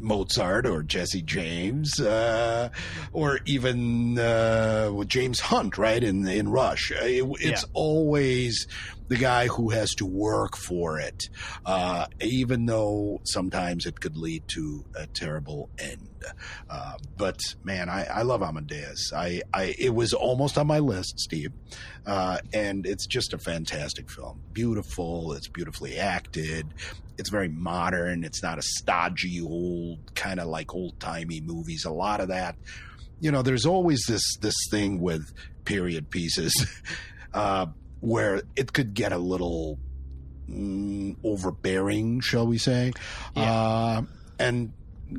Mozart 0.05 0.65
or 0.65 0.83
Jesse 0.83 1.21
James, 1.21 1.99
uh, 1.99 2.69
or 3.11 3.39
even 3.45 4.17
uh, 4.19 5.03
James 5.05 5.39
Hunt, 5.39 5.77
right? 5.77 6.03
In 6.03 6.27
in 6.27 6.49
Rush, 6.49 6.91
Uh, 6.91 7.03
it, 7.05 7.23
it's 7.41 7.63
Yeah. 7.63 7.69
always 7.73 8.67
the 9.07 9.17
guy 9.17 9.45
who 9.47 9.69
has 9.69 9.91
to 9.95 10.05
work 10.05 10.57
for 10.57 10.99
it, 10.99 11.29
uh, 11.65 12.07
even 12.21 12.65
though 12.65 13.21
sometimes 13.23 13.85
it 13.85 13.99
could 13.99 14.17
lead 14.17 14.43
to 14.47 14.83
a 14.95 15.05
terrible 15.05 15.69
end. 15.77 16.09
Uh, 16.67 16.93
but 17.15 17.39
man, 17.63 17.87
I, 17.87 18.05
I 18.05 18.21
love 18.23 18.41
Amadeus. 18.41 19.11
I, 19.13 19.41
I 19.53 19.75
it 19.77 19.93
was 19.93 20.11
almost 20.13 20.57
on 20.57 20.65
my 20.65 20.79
list, 20.79 21.19
Steve, 21.19 21.51
uh, 22.07 22.39
and 22.51 22.87
it's 22.87 23.05
just 23.05 23.31
a 23.33 23.37
fantastic 23.37 24.09
film. 24.09 24.41
Beautiful. 24.53 25.33
It's 25.33 25.47
beautifully 25.49 25.97
acted. 25.99 26.65
It's 27.17 27.29
very 27.29 27.49
modern. 27.49 28.23
It's 28.23 28.43
not 28.43 28.57
a 28.57 28.61
stodgy 28.61 29.41
old 29.41 30.15
kind 30.15 30.39
of 30.39 30.47
like 30.47 30.73
old 30.73 30.99
timey 30.99 31.41
movies. 31.41 31.85
A 31.85 31.91
lot 31.91 32.19
of 32.19 32.27
that, 32.29 32.55
you 33.19 33.31
know. 33.31 33.41
There's 33.41 33.65
always 33.65 34.03
this 34.07 34.23
this 34.41 34.55
thing 34.69 34.99
with 34.99 35.31
period 35.65 36.09
pieces. 36.09 36.53
Uh, 37.33 37.65
where 37.99 38.43
it 38.55 38.71
could 38.71 38.93
get 38.93 39.11
a 39.11 39.17
little 39.17 39.77
mm, 40.49 41.17
overbearing, 41.21 42.21
shall 42.21 42.47
we 42.47 42.57
say? 42.57 42.93
Uh, 43.35 44.03
and 44.39 44.71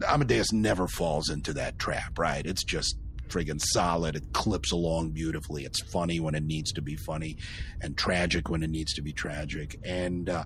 Amadeus 0.09 0.53
never 0.53 0.89
falls 0.89 1.29
into 1.29 1.53
that 1.55 1.79
trap, 1.79 2.19
right? 2.19 2.45
It's 2.45 2.65
just 2.65 2.97
friggin' 3.29 3.61
solid. 3.61 4.17
It 4.17 4.33
clips 4.33 4.73
along 4.73 5.11
beautifully. 5.11 5.65
It's 5.65 5.83
funny 5.83 6.21
when 6.21 6.35
it 6.35 6.45
needs 6.45 6.73
to 6.73 6.83
be 6.83 6.97
funny, 6.97 7.37
and 7.81 7.97
tragic 7.97 8.49
when 8.49 8.63
it 8.63 8.71
needs 8.71 8.95
to 8.95 9.03
be 9.03 9.13
tragic. 9.13 9.79
And 9.85 10.29
uh, 10.29 10.45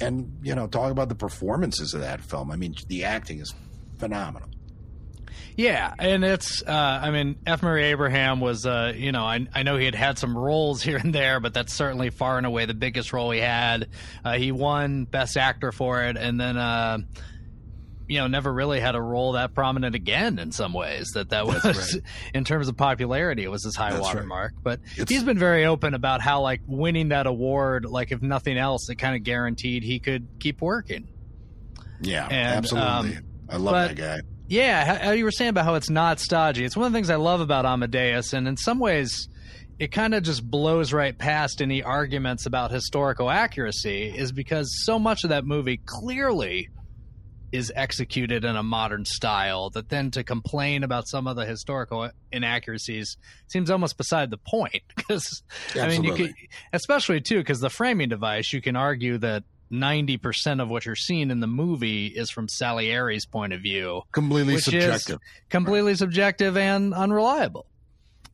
and 0.00 0.38
you 0.42 0.54
know, 0.54 0.66
talk 0.66 0.90
about 0.90 1.08
the 1.08 1.14
performances 1.14 1.94
of 1.94 2.00
that 2.00 2.20
film. 2.20 2.50
I 2.50 2.56
mean, 2.56 2.74
the 2.88 3.04
acting 3.04 3.40
is 3.40 3.54
phenomenal. 3.98 4.48
Yeah, 5.56 5.94
and 5.98 6.22
it's 6.22 6.62
uh, 6.62 7.00
I 7.02 7.10
mean 7.10 7.36
F. 7.46 7.62
Murray 7.62 7.84
Abraham 7.84 8.40
was 8.40 8.66
uh, 8.66 8.92
you 8.94 9.10
know 9.10 9.24
I 9.24 9.46
I 9.54 9.62
know 9.62 9.76
he 9.76 9.86
had 9.86 9.94
had 9.94 10.18
some 10.18 10.36
roles 10.36 10.82
here 10.82 10.98
and 10.98 11.14
there, 11.14 11.40
but 11.40 11.54
that's 11.54 11.72
certainly 11.72 12.10
far 12.10 12.36
and 12.36 12.46
away 12.46 12.66
the 12.66 12.74
biggest 12.74 13.12
role 13.12 13.30
he 13.30 13.40
had. 13.40 13.88
Uh, 14.24 14.34
he 14.34 14.52
won 14.52 15.04
Best 15.04 15.36
Actor 15.36 15.72
for 15.72 16.02
it, 16.02 16.16
and 16.16 16.40
then. 16.40 17.06
You 18.08 18.20
know, 18.20 18.26
never 18.28 18.52
really 18.52 18.78
had 18.80 18.94
a 18.94 19.00
role 19.02 19.32
that 19.32 19.54
prominent 19.54 19.94
again. 19.94 20.38
In 20.38 20.52
some 20.52 20.72
ways, 20.72 21.08
that 21.14 21.30
that 21.30 21.46
was 21.46 21.64
right. 21.64 22.02
in 22.34 22.44
terms 22.44 22.68
of 22.68 22.76
popularity, 22.76 23.42
it 23.44 23.50
was 23.50 23.64
his 23.64 23.74
high 23.76 23.90
That's 23.90 24.02
water 24.02 24.18
right. 24.20 24.26
mark. 24.28 24.54
But 24.62 24.80
It's- 24.92 25.08
he's 25.08 25.24
been 25.24 25.38
very 25.38 25.64
open 25.66 25.94
about 25.94 26.20
how, 26.20 26.40
like, 26.42 26.60
winning 26.66 27.08
that 27.08 27.26
award, 27.26 27.84
like, 27.84 28.12
if 28.12 28.22
nothing 28.22 28.58
else, 28.58 28.88
it 28.88 28.96
kind 28.96 29.16
of 29.16 29.22
guaranteed 29.24 29.82
he 29.82 29.98
could 29.98 30.26
keep 30.38 30.60
working. 30.62 31.08
Yeah, 32.00 32.26
And, 32.26 32.56
absolutely. 32.58 33.16
um, 33.16 33.24
I 33.48 33.56
love 33.56 33.72
but- 33.72 33.88
that 33.88 33.96
guy. 33.96 34.20
Yeah, 34.48 34.98
how 35.06 35.10
you 35.10 35.24
were 35.24 35.32
saying 35.32 35.48
about 35.50 35.64
how 35.64 35.74
it's 35.74 35.90
not 35.90 36.20
stodgy. 36.20 36.64
It's 36.64 36.76
one 36.76 36.86
of 36.86 36.92
the 36.92 36.96
things 36.96 37.10
I 37.10 37.16
love 37.16 37.40
about 37.40 37.66
Amadeus, 37.66 38.32
and 38.32 38.46
in 38.46 38.56
some 38.56 38.78
ways, 38.78 39.28
it 39.80 39.88
kind 39.90 40.14
of 40.14 40.22
just 40.22 40.48
blows 40.48 40.92
right 40.92 41.18
past 41.18 41.60
any 41.60 41.82
arguments 41.82 42.46
about 42.46 42.70
historical 42.70 43.28
accuracy, 43.28 44.04
is 44.04 44.30
because 44.30 44.84
so 44.84 45.00
much 45.00 45.24
of 45.24 45.30
that 45.30 45.44
movie 45.44 45.80
clearly 45.84 46.68
is 47.56 47.72
executed 47.74 48.44
in 48.44 48.54
a 48.56 48.62
modern 48.62 49.04
style 49.04 49.70
that 49.70 49.88
then 49.88 50.10
to 50.10 50.22
complain 50.22 50.84
about 50.84 51.08
some 51.08 51.26
of 51.26 51.36
the 51.36 51.44
historical 51.44 52.10
inaccuracies 52.32 53.16
seems 53.48 53.70
almost 53.70 53.96
beside 53.96 54.30
the 54.30 54.38
point 54.38 54.82
because 54.96 55.42
i 55.80 55.88
mean 55.88 56.04
you 56.04 56.14
could 56.14 56.34
especially 56.72 57.20
too 57.20 57.38
because 57.38 57.60
the 57.60 57.70
framing 57.70 58.08
device 58.08 58.52
you 58.52 58.60
can 58.60 58.76
argue 58.76 59.18
that 59.18 59.42
90% 59.72 60.62
of 60.62 60.68
what 60.68 60.86
you're 60.86 60.94
seeing 60.94 61.28
in 61.32 61.40
the 61.40 61.48
movie 61.48 62.06
is 62.06 62.30
from 62.30 62.46
Salieri's 62.48 63.26
point 63.26 63.52
of 63.52 63.60
view 63.60 64.02
Completely 64.12 64.58
subjective. 64.58 65.18
completely 65.50 65.96
subjective 65.96 66.56
and 66.56 66.94
unreliable 66.94 67.66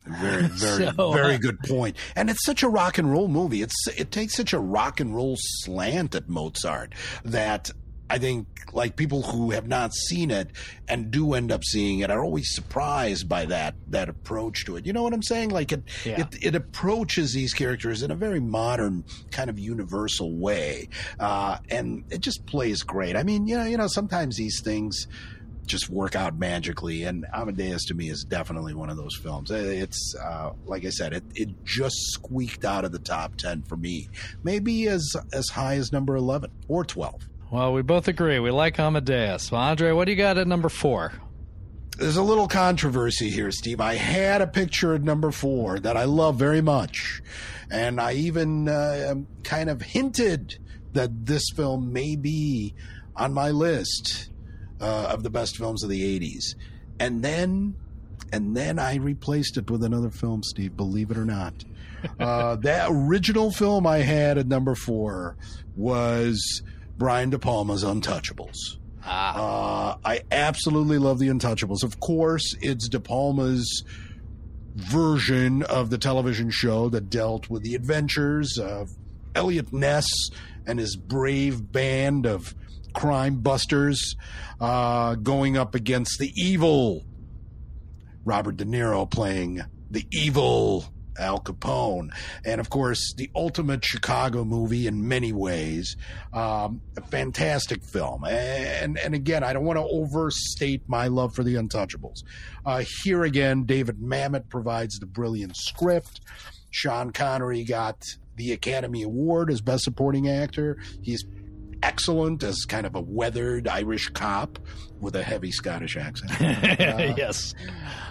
Very, 0.04 0.42
very, 0.48 0.92
So, 0.94 1.12
very 1.12 1.36
uh, 1.36 1.38
good 1.38 1.58
point. 1.60 1.96
And 2.16 2.28
it's 2.28 2.44
such 2.44 2.62
a 2.62 2.68
rock 2.68 2.98
and 2.98 3.10
roll 3.10 3.28
movie. 3.28 3.62
It's 3.62 3.74
it 3.96 4.10
takes 4.10 4.34
such 4.36 4.52
a 4.52 4.58
rock 4.58 5.00
and 5.00 5.14
roll 5.14 5.36
slant 5.38 6.14
at 6.14 6.28
Mozart 6.28 6.92
that 7.24 7.70
I 8.10 8.18
think 8.18 8.46
like 8.72 8.96
people 8.96 9.22
who 9.22 9.52
have 9.52 9.66
not 9.66 9.94
seen 9.94 10.30
it 10.30 10.50
and 10.86 11.10
do 11.10 11.32
end 11.34 11.50
up 11.50 11.64
seeing 11.64 12.00
it 12.00 12.10
are 12.10 12.22
always 12.22 12.54
surprised 12.54 13.28
by 13.28 13.46
that 13.46 13.74
that 13.88 14.08
approach 14.08 14.66
to 14.66 14.76
it. 14.76 14.86
You 14.86 14.92
know 14.92 15.02
what 15.02 15.14
I'm 15.14 15.22
saying? 15.22 15.50
Like 15.50 15.72
it 15.72 15.82
Yeah. 16.04 16.20
it, 16.20 16.28
it 16.42 16.54
approaches 16.54 17.32
these 17.32 17.54
characters 17.54 18.02
in 18.02 18.10
a 18.10 18.14
very 18.14 18.40
modern 18.40 19.04
kind 19.30 19.48
of 19.48 19.58
universal 19.58 20.36
way, 20.36 20.88
uh, 21.18 21.58
and 21.70 22.04
it 22.10 22.20
just 22.20 22.44
plays 22.46 22.82
great. 22.82 23.16
I 23.16 23.22
mean, 23.22 23.46
you 23.46 23.56
know, 23.56 23.64
you 23.64 23.76
know, 23.78 23.86
sometimes 23.86 24.36
these 24.36 24.60
things 24.62 25.06
just 25.64 25.88
work 25.88 26.16
out 26.16 26.36
magically. 26.38 27.04
And 27.04 27.24
Amadeus 27.32 27.84
to 27.86 27.94
me 27.94 28.10
is 28.10 28.24
definitely 28.24 28.74
one 28.74 28.90
of 28.90 28.96
those 28.96 29.16
films. 29.22 29.50
It's 29.50 30.14
uh, 30.22 30.50
like 30.66 30.84
I 30.84 30.90
said, 30.90 31.12
it, 31.12 31.24
it 31.34 31.64
just 31.64 31.96
squeaked 32.12 32.64
out 32.64 32.84
of 32.84 32.92
the 32.92 32.98
top 32.98 33.36
ten 33.36 33.62
for 33.62 33.76
me, 33.76 34.08
maybe 34.42 34.88
as 34.88 35.14
as 35.32 35.48
high 35.50 35.76
as 35.76 35.92
number 35.92 36.16
eleven 36.16 36.50
or 36.68 36.84
twelve. 36.84 37.28
Well 37.52 37.72
we 37.72 37.82
both 37.82 38.08
agree. 38.08 38.40
We 38.40 38.50
like 38.50 38.80
amadeus. 38.80 39.52
Well 39.52 39.60
andre 39.60 39.92
what 39.92 40.06
do 40.06 40.10
you 40.10 40.16
got 40.16 40.38
at 40.38 40.48
number 40.48 40.68
four? 40.68 41.12
There's 41.98 42.16
a 42.16 42.22
little 42.22 42.48
controversy 42.48 43.30
here, 43.30 43.50
Steve. 43.50 43.80
I 43.80 43.94
had 43.94 44.40
a 44.40 44.46
picture 44.46 44.94
at 44.94 45.02
number 45.02 45.30
four 45.30 45.78
that 45.80 45.96
I 45.96 46.04
love 46.04 46.36
very 46.36 46.62
much, 46.62 47.22
and 47.70 48.00
I 48.00 48.14
even 48.14 48.66
uh, 48.66 49.14
kind 49.44 49.68
of 49.68 49.82
hinted 49.82 50.58
that 50.94 51.26
this 51.26 51.44
film 51.54 51.92
may 51.92 52.16
be 52.16 52.74
on 53.14 53.34
my 53.34 53.50
list 53.50 54.30
uh, 54.80 55.08
of 55.10 55.22
the 55.22 55.30
best 55.30 55.58
films 55.58 55.84
of 55.84 55.90
the 55.90 56.18
'80s, 56.18 56.54
and 56.98 57.22
then, 57.22 57.76
and 58.32 58.56
then 58.56 58.78
I 58.78 58.96
replaced 58.96 59.58
it 59.58 59.70
with 59.70 59.84
another 59.84 60.10
film, 60.10 60.42
Steve. 60.42 60.76
Believe 60.76 61.10
it 61.10 61.18
or 61.18 61.26
not, 61.26 61.62
uh, 62.18 62.56
that 62.56 62.88
original 62.90 63.52
film 63.52 63.86
I 63.86 63.98
had 63.98 64.38
at 64.38 64.46
number 64.46 64.74
four 64.74 65.36
was 65.76 66.62
Brian 67.02 67.30
De 67.30 67.38
Palma's 67.40 67.82
Untouchables. 67.82 68.76
Uh, 69.04 69.96
I 70.04 70.20
absolutely 70.30 70.98
love 70.98 71.18
The 71.18 71.26
Untouchables. 71.26 71.82
Of 71.82 71.98
course, 71.98 72.54
it's 72.60 72.88
De 72.88 73.00
Palma's 73.00 73.82
version 74.76 75.64
of 75.64 75.90
the 75.90 75.98
television 75.98 76.48
show 76.48 76.88
that 76.90 77.10
dealt 77.10 77.50
with 77.50 77.64
the 77.64 77.74
adventures 77.74 78.56
of 78.56 78.90
Eliot 79.34 79.72
Ness 79.72 80.06
and 80.64 80.78
his 80.78 80.94
brave 80.94 81.72
band 81.72 82.24
of 82.24 82.54
crime 82.94 83.40
busters 83.40 84.14
uh, 84.60 85.16
going 85.16 85.56
up 85.56 85.74
against 85.74 86.20
the 86.20 86.30
evil 86.36 87.04
Robert 88.24 88.56
De 88.56 88.64
Niro 88.64 89.10
playing 89.10 89.60
the 89.90 90.06
evil 90.12 90.84
Al 91.18 91.40
Capone. 91.40 92.10
And 92.44 92.60
of 92.60 92.70
course, 92.70 93.14
the 93.16 93.30
ultimate 93.34 93.84
Chicago 93.84 94.44
movie 94.44 94.86
in 94.86 95.06
many 95.06 95.32
ways. 95.32 95.96
Um, 96.32 96.80
a 96.96 97.02
fantastic 97.02 97.84
film. 97.84 98.24
And, 98.24 98.98
and 98.98 99.14
again, 99.14 99.44
I 99.44 99.52
don't 99.52 99.64
want 99.64 99.78
to 99.78 99.84
overstate 99.84 100.82
my 100.88 101.08
love 101.08 101.34
for 101.34 101.42
the 101.42 101.54
Untouchables. 101.54 102.18
Uh, 102.64 102.84
here 103.02 103.24
again, 103.24 103.64
David 103.64 103.98
Mamet 104.00 104.48
provides 104.48 104.98
the 104.98 105.06
brilliant 105.06 105.56
script. 105.56 106.20
Sean 106.70 107.10
Connery 107.10 107.64
got 107.64 108.02
the 108.36 108.52
Academy 108.52 109.02
Award 109.02 109.50
as 109.50 109.60
Best 109.60 109.84
Supporting 109.84 110.28
Actor. 110.28 110.78
He's 111.02 111.24
excellent 111.82 112.42
as 112.42 112.64
kind 112.64 112.86
of 112.86 112.94
a 112.94 113.00
weathered 113.00 113.68
Irish 113.68 114.08
cop 114.10 114.58
with 115.00 115.16
a 115.16 115.22
heavy 115.22 115.50
Scottish 115.50 115.96
accent. 115.96 116.30
Uh, 116.82 117.14
yes. 117.16 117.54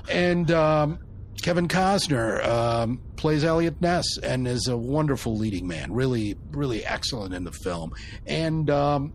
And 0.09 0.51
um, 0.51 0.99
Kevin 1.41 1.67
Costner 1.67 2.45
um, 2.45 3.01
plays 3.15 3.43
Eliot 3.43 3.81
Ness 3.81 4.17
and 4.21 4.47
is 4.47 4.67
a 4.67 4.77
wonderful 4.77 5.35
leading 5.35 5.67
man. 5.67 5.91
Really, 5.91 6.35
really 6.51 6.85
excellent 6.85 7.33
in 7.33 7.43
the 7.43 7.51
film. 7.51 7.93
And 8.25 8.69
um, 8.69 9.13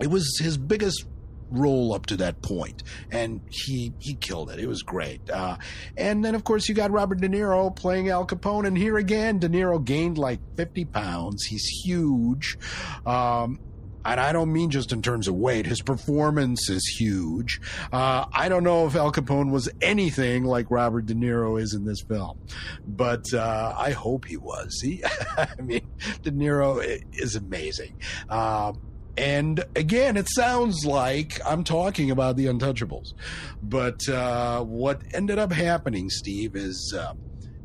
it 0.00 0.08
was 0.08 0.38
his 0.38 0.58
biggest 0.58 1.06
role 1.50 1.94
up 1.94 2.06
to 2.06 2.16
that 2.16 2.42
point, 2.42 2.82
and 3.12 3.40
he 3.48 3.92
he 4.00 4.14
killed 4.14 4.50
it. 4.50 4.58
It 4.58 4.66
was 4.66 4.82
great. 4.82 5.30
Uh, 5.30 5.56
and 5.96 6.24
then, 6.24 6.34
of 6.34 6.44
course, 6.44 6.68
you 6.68 6.74
got 6.74 6.90
Robert 6.90 7.20
De 7.20 7.28
Niro 7.28 7.74
playing 7.74 8.08
Al 8.08 8.26
Capone, 8.26 8.66
and 8.66 8.76
here 8.76 8.96
again, 8.96 9.38
De 9.38 9.48
Niro 9.48 9.82
gained 9.82 10.18
like 10.18 10.40
fifty 10.56 10.84
pounds. 10.84 11.44
He's 11.44 11.64
huge. 11.84 12.58
Um, 13.06 13.60
and 14.06 14.20
I 14.20 14.32
don't 14.32 14.52
mean 14.52 14.70
just 14.70 14.92
in 14.92 15.02
terms 15.02 15.28
of 15.28 15.34
weight. 15.34 15.66
His 15.66 15.82
performance 15.82 16.70
is 16.70 16.86
huge. 16.98 17.60
Uh, 17.92 18.26
I 18.32 18.48
don't 18.48 18.64
know 18.64 18.86
if 18.86 18.94
Al 18.94 19.12
Capone 19.12 19.50
was 19.50 19.68
anything 19.80 20.44
like 20.44 20.70
Robert 20.70 21.06
De 21.06 21.14
Niro 21.14 21.60
is 21.60 21.74
in 21.74 21.84
this 21.84 22.00
film, 22.02 22.38
but 22.86 23.24
uh, 23.34 23.74
I 23.76 23.90
hope 23.90 24.24
he 24.24 24.36
was. 24.36 24.80
He, 24.80 25.02
I 25.36 25.60
mean, 25.60 25.86
De 26.22 26.30
Niro 26.30 26.80
is 27.12 27.36
amazing. 27.36 28.00
Uh, 28.28 28.72
and 29.18 29.64
again, 29.74 30.16
it 30.16 30.28
sounds 30.28 30.84
like 30.84 31.40
I'm 31.44 31.64
talking 31.64 32.10
about 32.10 32.36
the 32.36 32.46
Untouchables, 32.46 33.14
but 33.62 34.06
uh, 34.08 34.62
what 34.62 35.00
ended 35.14 35.38
up 35.38 35.52
happening, 35.52 36.10
Steve, 36.10 36.54
is 36.54 36.94
uh, 36.96 37.14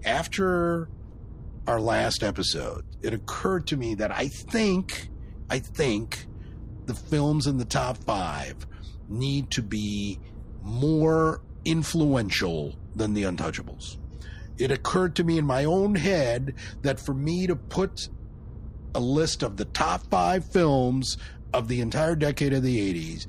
after 0.06 0.90
our 1.68 1.80
last 1.80 2.24
episode, 2.24 2.86
it 3.02 3.14
occurred 3.14 3.68
to 3.68 3.78
me 3.78 3.96
that 3.96 4.12
I 4.12 4.28
think, 4.28 5.10
I 5.50 5.60
think 5.60 6.28
the 6.92 7.00
films 7.00 7.48
in 7.48 7.58
the 7.58 7.66
top 7.66 7.98
five 7.98 8.68
need 9.08 9.50
to 9.52 9.62
be 9.62 10.20
more 10.62 11.42
influential 11.64 12.76
than 12.96 13.14
the 13.14 13.24
Untouchables. 13.24 13.98
It 14.58 14.72
occurred 14.72 15.16
to 15.16 15.24
me 15.24 15.38
in 15.38 15.46
my 15.46 15.64
own 15.64 15.96
head 15.96 16.56
that 16.82 17.00
for 17.00 17.14
me 17.14 17.48
to 17.48 17.56
put 17.56 18.10
a 18.94 19.00
list 19.00 19.42
of 19.42 19.56
the 19.56 19.66
top 19.66 20.06
five 20.10 20.44
films 20.52 21.18
of 21.54 21.70
the 21.70 21.80
entire 21.80 22.16
decade 22.16 22.52
of 22.52 22.62
the 22.62 22.94
80s, 22.94 23.26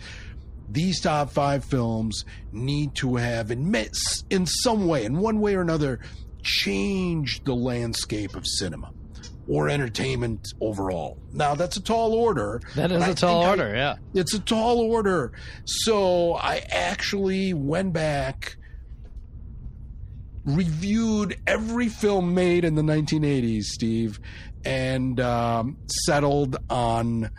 these 0.69 1.01
top 1.01 1.31
five 1.31 1.65
films 1.65 2.25
need 2.51 2.97
to 2.97 3.17
have, 3.17 3.53
in, 3.53 3.73
in 4.31 4.47
some 4.47 4.89
way, 4.89 5.05
in 5.05 5.19
one 5.19 5.39
way 5.41 5.55
or 5.55 5.61
another, 5.61 6.01
changed 6.43 7.45
the 7.45 7.55
landscape 7.55 8.35
of 8.35 8.45
cinema 8.45 8.91
or 9.53 9.69
entertainment 9.69 10.49
overall. 10.63 11.19
Now 11.35 11.55
that's 11.55 11.77
a 11.77 11.83
tall 11.83 12.15
order. 12.15 12.63
That 12.75 12.91
is 12.91 13.07
a 13.07 13.15
tall 13.15 13.43
order, 13.43 13.69
I, 13.69 13.77
yeah. 13.77 13.95
It's 14.15 14.33
a 14.33 14.39
tall 14.39 14.81
order. 14.81 15.33
So 15.67 16.33
I 16.33 16.65
actually 16.71 17.53
went 17.53 17.93
back, 17.93 18.57
reviewed 20.47 21.39
every 21.47 21.91
film 21.91 22.33
made 22.33 22.65
in 22.65 22.77
the 22.77 22.83
1980s, 22.83 23.65
Steve, 23.65 24.21
and 24.65 25.21
um, 25.21 25.77
settled 26.07 26.57
on 26.71 27.31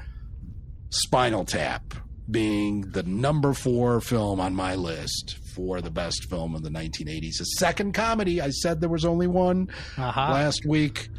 Spinal 0.89 1.45
Tap 1.45 1.95
being 2.29 2.81
the 2.91 3.01
number 3.01 3.53
four 3.53 4.01
film 4.01 4.39
on 4.39 4.53
my 4.53 4.75
list 4.75 5.39
for 5.55 5.81
the 5.81 5.89
best 5.89 6.29
film 6.29 6.53
of 6.53 6.61
the 6.61 6.69
1980s. 6.69 7.41
A 7.41 7.45
second 7.57 7.93
comedy. 7.93 8.39
I 8.39 8.49
said 8.51 8.81
there 8.81 8.89
was 8.89 9.03
only 9.03 9.25
one 9.25 9.69
uh-huh. 9.97 10.31
last 10.31 10.63
week. 10.63 11.09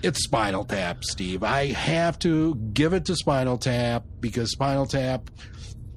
It's 0.00 0.22
Spinal 0.22 0.64
Tap, 0.64 1.02
Steve. 1.02 1.42
I 1.42 1.72
have 1.72 2.20
to 2.20 2.54
give 2.72 2.92
it 2.92 3.04
to 3.06 3.16
Spinal 3.16 3.58
Tap 3.58 4.04
because 4.20 4.52
Spinal 4.52 4.86
Tap, 4.86 5.28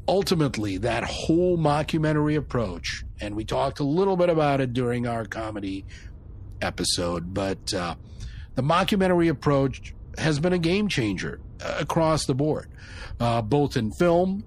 ultimately, 0.08 0.78
that 0.78 1.04
whole 1.04 1.56
mockumentary 1.56 2.36
approach, 2.36 3.04
and 3.20 3.36
we 3.36 3.46
talked 3.46 3.80
a 3.80 3.84
little 3.84 4.18
bit 4.18 4.30
about 4.30 4.60
it 4.60 4.74
during 4.74 5.06
our 5.06 5.26
comedy 5.26 5.86
episode, 6.64 7.32
but 7.32 7.72
uh, 7.76 7.94
the 8.56 8.64
mockumentary 8.64 9.30
approach 9.30 9.94
has 10.18 10.40
been 10.40 10.54
a 10.54 10.60
game 10.60 10.88
changer 10.88 11.40
across 11.60 12.26
the 12.26 12.34
board, 12.34 12.72
uh, 13.20 13.44
both 13.44 13.78
in 13.78 13.92
film 13.92 14.44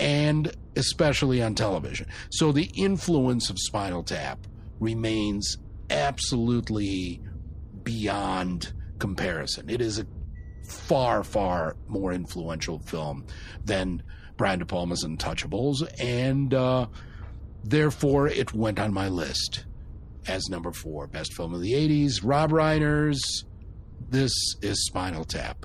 and 0.00 0.56
especially 0.74 1.40
on 1.40 1.54
television. 1.54 2.08
So 2.32 2.50
the 2.50 2.68
influence 2.74 3.48
of 3.48 3.60
Spinal 3.60 4.02
Tap 4.02 4.40
remains 4.80 5.56
absolutely 5.88 7.20
beyond 7.84 8.72
comparison. 8.98 9.68
It 9.68 9.80
is 9.80 9.98
a 9.98 10.06
far, 10.66 11.24
far 11.24 11.76
more 11.88 12.12
influential 12.12 12.78
film 12.78 13.26
than 13.64 14.02
Brian 14.36 14.58
De 14.58 14.66
Palma's 14.66 15.04
Untouchables, 15.04 15.86
and 16.00 16.54
uh, 16.54 16.86
therefore 17.64 18.28
it 18.28 18.54
went 18.54 18.78
on 18.78 18.92
my 18.92 19.08
list 19.08 19.64
as 20.26 20.48
number 20.48 20.72
four, 20.72 21.06
best 21.06 21.34
film 21.34 21.52
of 21.54 21.60
the 21.60 21.72
'80s. 21.72 22.20
Rob 22.22 22.50
Reiner's. 22.50 23.44
This 24.08 24.32
is 24.60 24.84
Spinal 24.86 25.24
Tap. 25.24 25.64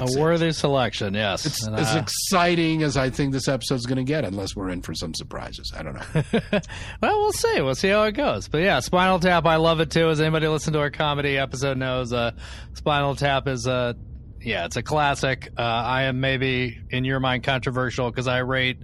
That's 0.00 0.16
a 0.16 0.20
worthy 0.20 0.48
it. 0.48 0.54
selection, 0.54 1.14
yes. 1.14 1.46
It's 1.46 1.64
and, 1.66 1.74
uh, 1.74 1.78
as 1.78 1.94
exciting 1.96 2.82
as 2.82 2.96
I 2.96 3.10
think 3.10 3.32
this 3.32 3.48
episode's 3.48 3.86
going 3.86 3.98
to 3.98 4.04
get, 4.04 4.24
unless 4.24 4.54
we're 4.54 4.70
in 4.70 4.82
for 4.82 4.94
some 4.94 5.14
surprises. 5.14 5.72
I 5.76 5.82
don't 5.82 5.94
know. 5.94 6.22
well, 7.02 7.20
we'll 7.20 7.32
see. 7.32 7.60
We'll 7.60 7.74
see 7.74 7.88
how 7.88 8.04
it 8.04 8.12
goes. 8.12 8.48
But 8.48 8.58
yeah, 8.58 8.80
Spinal 8.80 9.18
Tap, 9.18 9.46
I 9.46 9.56
love 9.56 9.80
it 9.80 9.90
too. 9.90 10.08
As 10.08 10.20
anybody 10.20 10.48
listen 10.48 10.72
to 10.74 10.80
our 10.80 10.90
comedy 10.90 11.38
episode 11.38 11.78
knows, 11.78 12.12
uh, 12.12 12.32
Spinal 12.74 13.16
Tap 13.16 13.48
is 13.48 13.66
a 13.66 13.96
yeah, 14.40 14.66
it's 14.66 14.76
a 14.76 14.82
classic. 14.82 15.50
Uh, 15.56 15.62
I 15.62 16.02
am 16.02 16.20
maybe 16.20 16.78
in 16.90 17.04
your 17.04 17.18
mind 17.18 17.44
controversial 17.44 18.10
because 18.10 18.28
I 18.28 18.38
rate 18.38 18.78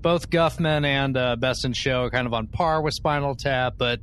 both 0.00 0.30
Guffman 0.30 0.84
and 0.84 1.16
uh, 1.16 1.36
Best 1.36 1.64
in 1.64 1.72
Show 1.72 2.10
kind 2.10 2.26
of 2.26 2.34
on 2.34 2.46
par 2.46 2.82
with 2.82 2.94
Spinal 2.94 3.34
Tap, 3.34 3.74
but 3.78 4.00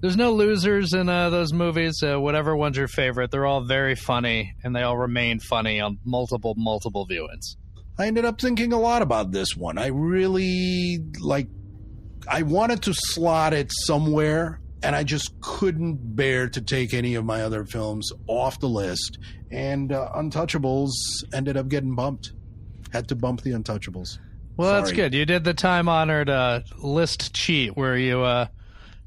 there's 0.00 0.16
no 0.16 0.32
losers 0.32 0.92
in 0.92 1.08
uh, 1.08 1.30
those 1.30 1.52
movies. 1.52 2.02
Uh, 2.02 2.20
whatever 2.20 2.56
one's 2.56 2.76
your 2.76 2.88
favorite, 2.88 3.30
they're 3.30 3.46
all 3.46 3.64
very 3.64 3.94
funny, 3.94 4.54
and 4.62 4.74
they 4.74 4.82
all 4.82 4.96
remain 4.96 5.40
funny 5.40 5.80
on 5.80 5.98
multiple, 6.04 6.54
multiple 6.56 7.06
viewings. 7.10 7.56
I 7.98 8.06
ended 8.06 8.24
up 8.24 8.40
thinking 8.40 8.72
a 8.72 8.78
lot 8.78 9.02
about 9.02 9.32
this 9.32 9.56
one. 9.56 9.76
I 9.78 9.88
really 9.88 10.98
like. 11.20 11.48
I 12.28 12.42
wanted 12.42 12.82
to 12.82 12.92
slot 12.94 13.54
it 13.54 13.72
somewhere, 13.86 14.60
and 14.82 14.94
I 14.94 15.02
just 15.02 15.40
couldn't 15.40 16.14
bear 16.14 16.48
to 16.50 16.60
take 16.60 16.94
any 16.94 17.14
of 17.16 17.24
my 17.24 17.42
other 17.42 17.64
films 17.64 18.12
off 18.28 18.60
the 18.60 18.68
list. 18.68 19.18
And 19.50 19.90
uh, 19.92 20.10
Untouchables 20.14 20.90
ended 21.32 21.56
up 21.56 21.68
getting 21.68 21.94
bumped. 21.96 22.32
Had 22.92 23.08
to 23.08 23.16
bump 23.16 23.42
the 23.42 23.50
Untouchables. 23.50 24.18
Well, 24.56 24.70
Sorry. 24.70 24.80
that's 24.80 24.92
good. 24.92 25.14
You 25.14 25.24
did 25.24 25.44
the 25.44 25.54
time 25.54 25.88
honored 25.88 26.30
uh, 26.30 26.60
list 26.78 27.34
cheat 27.34 27.76
where 27.76 27.96
you 27.96 28.22
uh, 28.22 28.46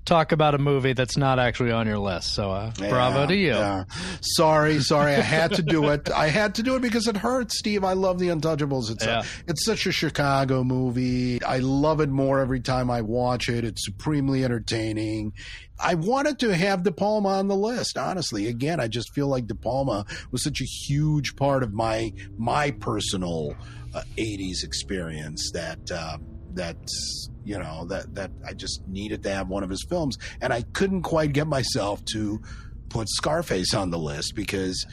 talk 0.06 0.32
about 0.32 0.56
a 0.56 0.58
movie 0.58 0.94
that's 0.94 1.18
not 1.18 1.40
actually 1.40 1.72
on 1.72 1.88
your 1.88 2.00
list. 2.00 2.34
So, 2.34 2.52
uh, 2.52 2.72
yeah, 2.80 2.90
bravo 2.90 3.28
to 3.28 3.36
you. 3.36 3.50
Yeah. 3.50 3.86
Sorry, 4.22 4.80
sorry, 4.82 5.16
I 5.16 5.22
had 5.22 5.54
to 5.54 5.62
do 5.62 5.90
it. 5.90 6.10
I 6.12 6.28
had 6.28 6.56
to 6.56 6.64
do 6.64 6.76
it 6.76 6.82
because 6.82 7.08
it 7.08 7.18
hurts, 7.18 7.58
Steve. 7.60 7.84
I 7.84 7.94
love 7.94 8.20
The 8.20 8.30
Untouchables. 8.30 8.90
It's 8.90 9.06
yeah. 9.06 9.22
a, 9.22 9.50
it's 9.52 9.66
such 9.66 9.86
a 9.86 9.92
Chicago 9.92 10.64
movie. 10.64 11.44
I 11.44 11.60
love 11.60 12.02
it 12.02 12.10
more 12.10 12.40
every 12.40 12.62
time 12.62 12.90
I 12.90 13.02
watch 13.02 13.50
it. 13.50 13.64
It's 13.64 13.86
supremely 13.86 14.44
entertaining. 14.44 15.34
I 15.80 15.96
wanted 15.96 16.40
to 16.40 16.56
have 16.56 16.84
De 16.84 16.92
Palma 16.92 17.30
on 17.30 17.48
the 17.48 17.56
list. 17.56 17.98
Honestly, 17.98 18.48
again, 18.48 18.80
I 18.80 18.88
just 18.88 19.14
feel 19.14 19.28
like 19.28 19.48
De 19.48 19.56
Palma 19.56 20.06
was 20.32 20.44
such 20.44 20.62
a 20.62 20.66
huge 20.66 21.36
part 21.36 21.64
of 21.64 21.74
my 21.74 22.14
my 22.38 22.72
personal 22.72 23.56
uh, 23.94 24.04
'80s 24.18 24.64
experience 24.64 25.52
that. 25.54 25.92
Um, 25.92 26.26
that's 26.54 27.31
you 27.44 27.58
know 27.58 27.86
that 27.86 28.14
that 28.16 28.32
I 28.46 28.54
just 28.54 28.88
needed 28.88 29.24
to 29.24 29.34
have 29.34 29.50
one 29.50 29.64
of 29.64 29.70
his 29.70 29.86
films, 29.90 30.18
and 30.42 30.54
I 30.54 30.64
couldn't 30.74 31.04
quite 31.04 31.34
get 31.34 31.48
myself 31.48 32.04
to 32.14 32.42
put 32.90 33.10
Scarface 33.10 33.74
on 33.74 33.90
the 33.90 33.98
list 33.98 34.34
because 34.36 34.86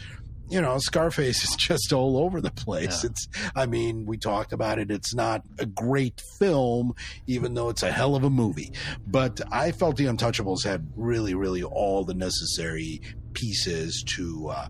you 0.49 0.61
know 0.61 0.79
Scarface 0.79 1.45
is 1.45 1.57
just 1.59 1.93
all 1.93 2.17
over 2.17 2.41
the 2.41 2.51
place. 2.51 3.05
Yeah. 3.05 3.11
It's 3.11 3.29
I 3.55 3.67
mean 3.67 4.07
we 4.07 4.17
talked 4.17 4.53
about 4.53 4.79
it. 4.79 4.91
It's 4.91 5.15
not 5.15 5.43
a 5.59 5.67
great 5.67 6.21
film, 6.39 6.95
even 7.27 7.55
though 7.55 7.69
it's 7.69 7.83
a 7.83 7.93
hell 7.93 8.15
of 8.15 8.25
a 8.25 8.31
movie. 8.31 8.73
But 9.07 9.41
I 9.53 9.73
felt 9.73 9.97
The 9.97 10.07
Untouchables 10.07 10.65
had 10.65 10.89
really, 10.97 11.35
really 11.35 11.63
all 11.63 12.05
the 12.05 12.15
necessary 12.15 13.01
pieces 13.35 14.03
to 14.17 14.49
uh, 14.49 14.69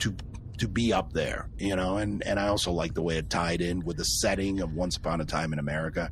to 0.00 0.14
to 0.60 0.68
be 0.68 0.92
up 0.92 1.12
there, 1.12 1.48
you 1.58 1.74
know, 1.74 1.96
and, 1.96 2.22
and 2.24 2.38
I 2.38 2.48
also 2.48 2.70
like 2.70 2.94
the 2.94 3.02
way 3.02 3.16
it 3.16 3.28
tied 3.28 3.60
in 3.60 3.80
with 3.80 3.96
the 3.96 4.04
setting 4.04 4.60
of 4.60 4.74
Once 4.74 4.96
Upon 4.96 5.20
a 5.20 5.24
Time 5.24 5.52
in 5.52 5.58
America. 5.58 6.10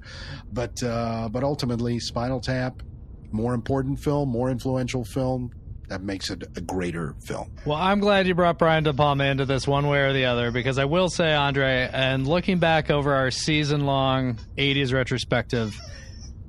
But 0.52 0.82
uh, 0.82 1.28
but 1.30 1.44
ultimately, 1.44 1.98
Spinal 2.00 2.40
Tap, 2.40 2.82
more 3.30 3.54
important 3.54 4.00
film, 4.00 4.28
more 4.30 4.50
influential 4.50 5.04
film. 5.04 5.52
That 5.88 6.02
makes 6.02 6.28
it 6.28 6.44
a 6.54 6.60
greater 6.60 7.14
film. 7.24 7.50
Well, 7.64 7.78
I'm 7.78 8.00
glad 8.00 8.26
you 8.26 8.34
brought 8.34 8.58
Brian 8.58 8.84
De 8.84 8.92
Palma 8.92 9.24
into 9.24 9.46
this 9.46 9.66
one 9.66 9.86
way 9.86 10.00
or 10.00 10.12
the 10.12 10.26
other 10.26 10.50
because 10.50 10.78
I 10.78 10.84
will 10.84 11.08
say, 11.08 11.32
Andre, 11.32 11.88
and 11.90 12.26
looking 12.26 12.58
back 12.58 12.90
over 12.90 13.14
our 13.14 13.30
season 13.30 13.86
long 13.86 14.38
80s 14.58 14.92
retrospective, 14.92 15.74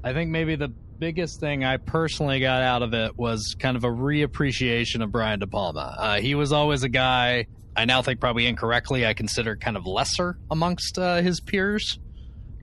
I 0.03 0.11
think 0.11 0.29
maybe 0.29 0.57
the 0.57 0.67
biggest 0.67 1.39
thing 1.39 1.63
I 1.63 1.77
personally 1.77 2.41
got 2.41 2.61
out 2.61 2.81
of 2.81 2.93
it 2.93 3.17
was 3.17 3.55
kind 3.57 3.77
of 3.77 3.85
a 3.85 3.89
reappreciation 3.89 5.01
of 5.01 5.11
Brian 5.13 5.39
De 5.39 5.47
Palma. 5.47 5.95
Uh, 5.97 6.19
he 6.19 6.35
was 6.35 6.51
always 6.51 6.83
a 6.83 6.89
guy 6.89 7.47
I 7.79 7.85
now 7.85 8.01
think 8.01 8.19
probably 8.19 8.45
incorrectly 8.45 9.05
I 9.05 9.13
consider 9.13 9.55
kind 9.55 9.77
of 9.77 9.85
lesser 9.85 10.37
amongst 10.51 10.99
uh, 10.99 11.21
his 11.21 11.39
peers. 11.39 11.97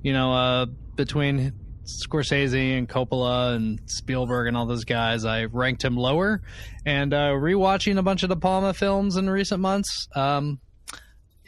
You 0.03 0.13
know, 0.13 0.33
uh, 0.35 0.67
between 0.95 1.55
Scorsese 1.87 2.77
and 2.77 2.87
Coppola 2.87 3.57
and 3.57 3.81
Spielberg 3.87 4.47
and 4.49 4.57
all 4.59 4.67
those 4.67 4.85
guys, 4.85 5.25
I 5.25 5.45
ranked 5.45 5.83
him 5.83 5.97
lower. 5.97 6.43
And 6.85 7.15
uh, 7.15 7.31
rewatching 7.31 7.97
a 7.97 8.03
bunch 8.03 8.25
of 8.25 8.29
De 8.29 8.37
Palma 8.37 8.75
films 8.75 9.17
in 9.17 9.31
recent 9.31 9.61
months, 9.63 10.07
um, 10.15 10.61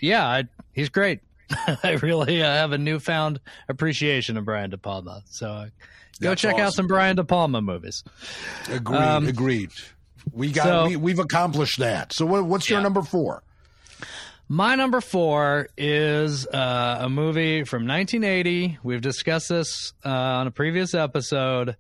yeah, 0.00 0.26
I, 0.26 0.44
he's 0.72 0.88
great. 0.88 1.20
I 1.82 1.98
really 2.02 2.42
uh, 2.42 2.46
have 2.46 2.72
a 2.72 2.78
newfound 2.78 3.38
appreciation 3.68 4.36
of 4.38 4.44
Brian 4.46 4.70
De 4.70 4.78
Palma. 4.78 5.22
So 5.26 5.46
uh, 5.50 5.64
go 6.22 6.30
That's 6.30 6.40
check 6.40 6.58
out 6.58 6.72
some 6.72 6.86
Brian 6.86 7.16
De 7.16 7.24
Palma 7.24 7.60
movies. 7.60 8.02
Agreed. 8.70 8.96
Um, 8.98 9.28
agreed. 9.28 9.70
We 10.32 10.52
got 10.52 10.64
so- 10.64 10.86
we, 10.86 10.96
we've 10.96 11.18
accomplished 11.18 11.80
that. 11.80 12.14
So 12.14 12.24
what, 12.24 12.46
what's 12.46 12.70
your 12.70 12.78
Yeah. 12.78 12.84
number 12.84 13.02
four? 13.02 13.42
My 14.50 14.76
number 14.76 15.02
four 15.02 15.68
is 15.76 16.46
uh, 16.46 16.98
a 17.00 17.08
movie 17.10 17.64
from 17.64 17.86
1980. 17.86 18.78
We've 18.82 19.02
discussed 19.02 19.50
this 19.50 19.92
uh, 20.04 20.08
on 20.08 20.46
a 20.46 20.50
previous 20.50 20.94
episode, 20.94 21.76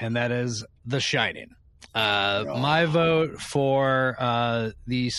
and 0.00 0.16
that 0.16 0.32
is 0.32 0.64
The 0.84 0.98
Shining. 0.98 1.50
Uh, 1.94 2.44
My 2.60 2.86
vote 2.86 3.40
for 3.40 4.16
uh, 4.18 4.70
the 4.86 5.12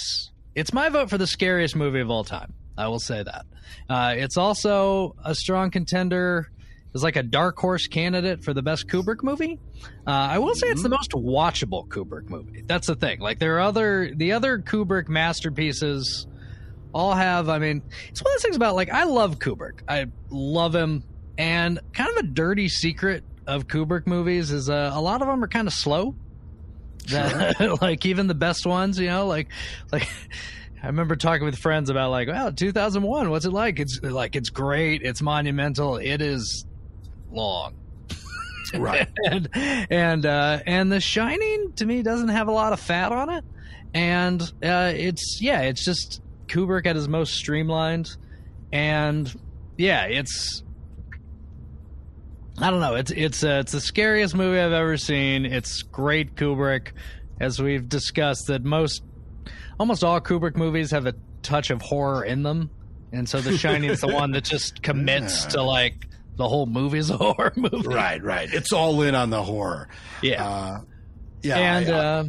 it's 0.55 0.73
my 0.73 0.89
vote 0.89 1.09
for 1.09 1.17
the 1.17 1.25
scariest 1.25 1.75
movie 1.75 2.01
of 2.01 2.09
all 2.09 2.25
time. 2.25 2.53
I 2.77 2.87
will 2.89 2.99
say 2.99 3.23
that. 3.23 3.45
Uh, 3.89 4.15
it's 4.17 4.35
also 4.35 5.15
a 5.23 5.33
strong 5.33 5.71
contender. 5.71 6.51
It's 6.93 7.01
like 7.03 7.15
a 7.15 7.23
dark 7.23 7.57
horse 7.57 7.87
candidate 7.87 8.43
for 8.43 8.53
the 8.53 8.61
best 8.61 8.87
Kubrick 8.87 9.23
movie. 9.23 9.59
Uh, 10.05 10.11
I 10.11 10.39
will 10.39 10.53
say 10.53 10.67
it's 10.67 10.83
the 10.83 10.89
most 10.89 11.11
watchable 11.11 11.87
Kubrick 11.87 12.29
movie. 12.29 12.63
That's 12.67 12.87
the 12.87 12.95
thing. 12.95 13.19
Like 13.19 13.39
there 13.39 13.55
are 13.55 13.61
other 13.61 14.11
the 14.13 14.33
other 14.33 14.59
Kubrick 14.59 15.07
masterpieces 15.07 16.27
all 16.93 17.13
have 17.13 17.49
i 17.49 17.57
mean 17.59 17.81
it's 18.09 18.21
one 18.23 18.31
of 18.31 18.35
those 18.37 18.43
things 18.43 18.55
about 18.55 18.75
like 18.75 18.89
i 18.89 19.03
love 19.03 19.39
kubrick. 19.39 19.81
I 19.87 20.05
love 20.29 20.73
him. 20.75 21.03
And 21.37 21.79
kind 21.93 22.09
of 22.11 22.17
a 22.17 22.23
dirty 22.27 22.69
secret 22.69 23.23
of 23.47 23.67
kubrick 23.67 24.05
movies 24.05 24.51
is 24.51 24.69
uh, 24.69 24.91
a 24.93 25.01
lot 25.01 25.21
of 25.21 25.27
them 25.27 25.43
are 25.43 25.47
kind 25.47 25.67
of 25.67 25.73
slow. 25.73 26.15
That- 27.09 27.77
like 27.81 28.05
even 28.05 28.27
the 28.27 28.35
best 28.35 28.65
ones 28.65 28.97
you 28.99 29.07
know 29.07 29.27
like 29.27 29.49
like 29.91 30.07
i 30.81 30.87
remember 30.87 31.15
talking 31.15 31.43
with 31.43 31.57
friends 31.57 31.89
about 31.89 32.11
like 32.11 32.27
wow 32.29 32.49
2001 32.51 33.29
what's 33.29 33.45
it 33.45 33.51
like? 33.51 33.79
It's 33.79 33.99
like 34.01 34.35
it's 34.35 34.49
great. 34.49 35.01
It's 35.01 35.21
monumental. 35.21 35.97
It 35.97 36.21
is 36.21 36.65
long. 37.31 37.73
Right. 38.75 39.07
and 39.29 39.49
and 39.53 40.25
uh, 40.25 40.59
and 40.65 40.91
The 40.91 40.99
Shining 40.99 41.73
to 41.73 41.85
me 41.85 42.01
doesn't 42.01 42.29
have 42.29 42.47
a 42.47 42.51
lot 42.51 42.73
of 42.73 42.79
fat 42.79 43.11
on 43.11 43.29
it, 43.29 43.43
and 43.93 44.41
uh, 44.63 44.91
it's 44.95 45.39
yeah, 45.41 45.61
it's 45.61 45.83
just 45.85 46.22
Kubrick 46.53 46.85
at 46.85 46.95
his 46.95 47.07
most 47.07 47.33
streamlined, 47.33 48.15
and 48.71 49.33
yeah, 49.77 50.05
it's 50.05 50.61
I 52.59 52.69
don't 52.69 52.79
know, 52.81 52.95
it's 52.95 53.11
it's 53.11 53.43
uh, 53.43 53.59
it's 53.61 53.71
the 53.71 53.81
scariest 53.81 54.35
movie 54.35 54.59
I've 54.59 54.71
ever 54.71 54.97
seen. 54.97 55.45
It's 55.45 55.81
great 55.81 56.35
Kubrick, 56.35 56.89
as 57.39 57.59
we've 57.59 57.89
discussed 57.89 58.47
that 58.47 58.63
most 58.63 59.01
almost 59.79 60.03
all 60.03 60.21
Kubrick 60.21 60.55
movies 60.55 60.91
have 60.91 61.07
a 61.07 61.15
touch 61.41 61.71
of 61.71 61.81
horror 61.81 62.23
in 62.23 62.43
them, 62.43 62.69
and 63.11 63.27
so 63.27 63.41
The 63.41 63.57
Shining 63.57 63.89
is 63.89 64.01
the 64.01 64.07
one 64.13 64.31
that 64.33 64.43
just 64.43 64.83
commits 64.83 65.45
to 65.47 65.63
like 65.63 66.07
the 66.35 66.47
whole 66.47 66.67
movie's 66.67 67.09
a 67.09 67.17
horror 67.17 67.53
movie. 67.55 67.87
Right, 67.87 68.21
right. 68.23 68.47
It's 68.53 68.71
all 68.71 69.01
in 69.01 69.15
on 69.15 69.29
the 69.31 69.41
horror. 69.41 69.87
Yeah. 70.21 70.47
Uh, 70.47 70.81
yeah. 71.41 71.57
and 71.57 71.89
I- 71.89 71.91
I- 71.91 71.99
uh, 72.19 72.23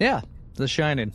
yeah, 0.00 0.20
The 0.56 0.66
Shining. 0.66 1.12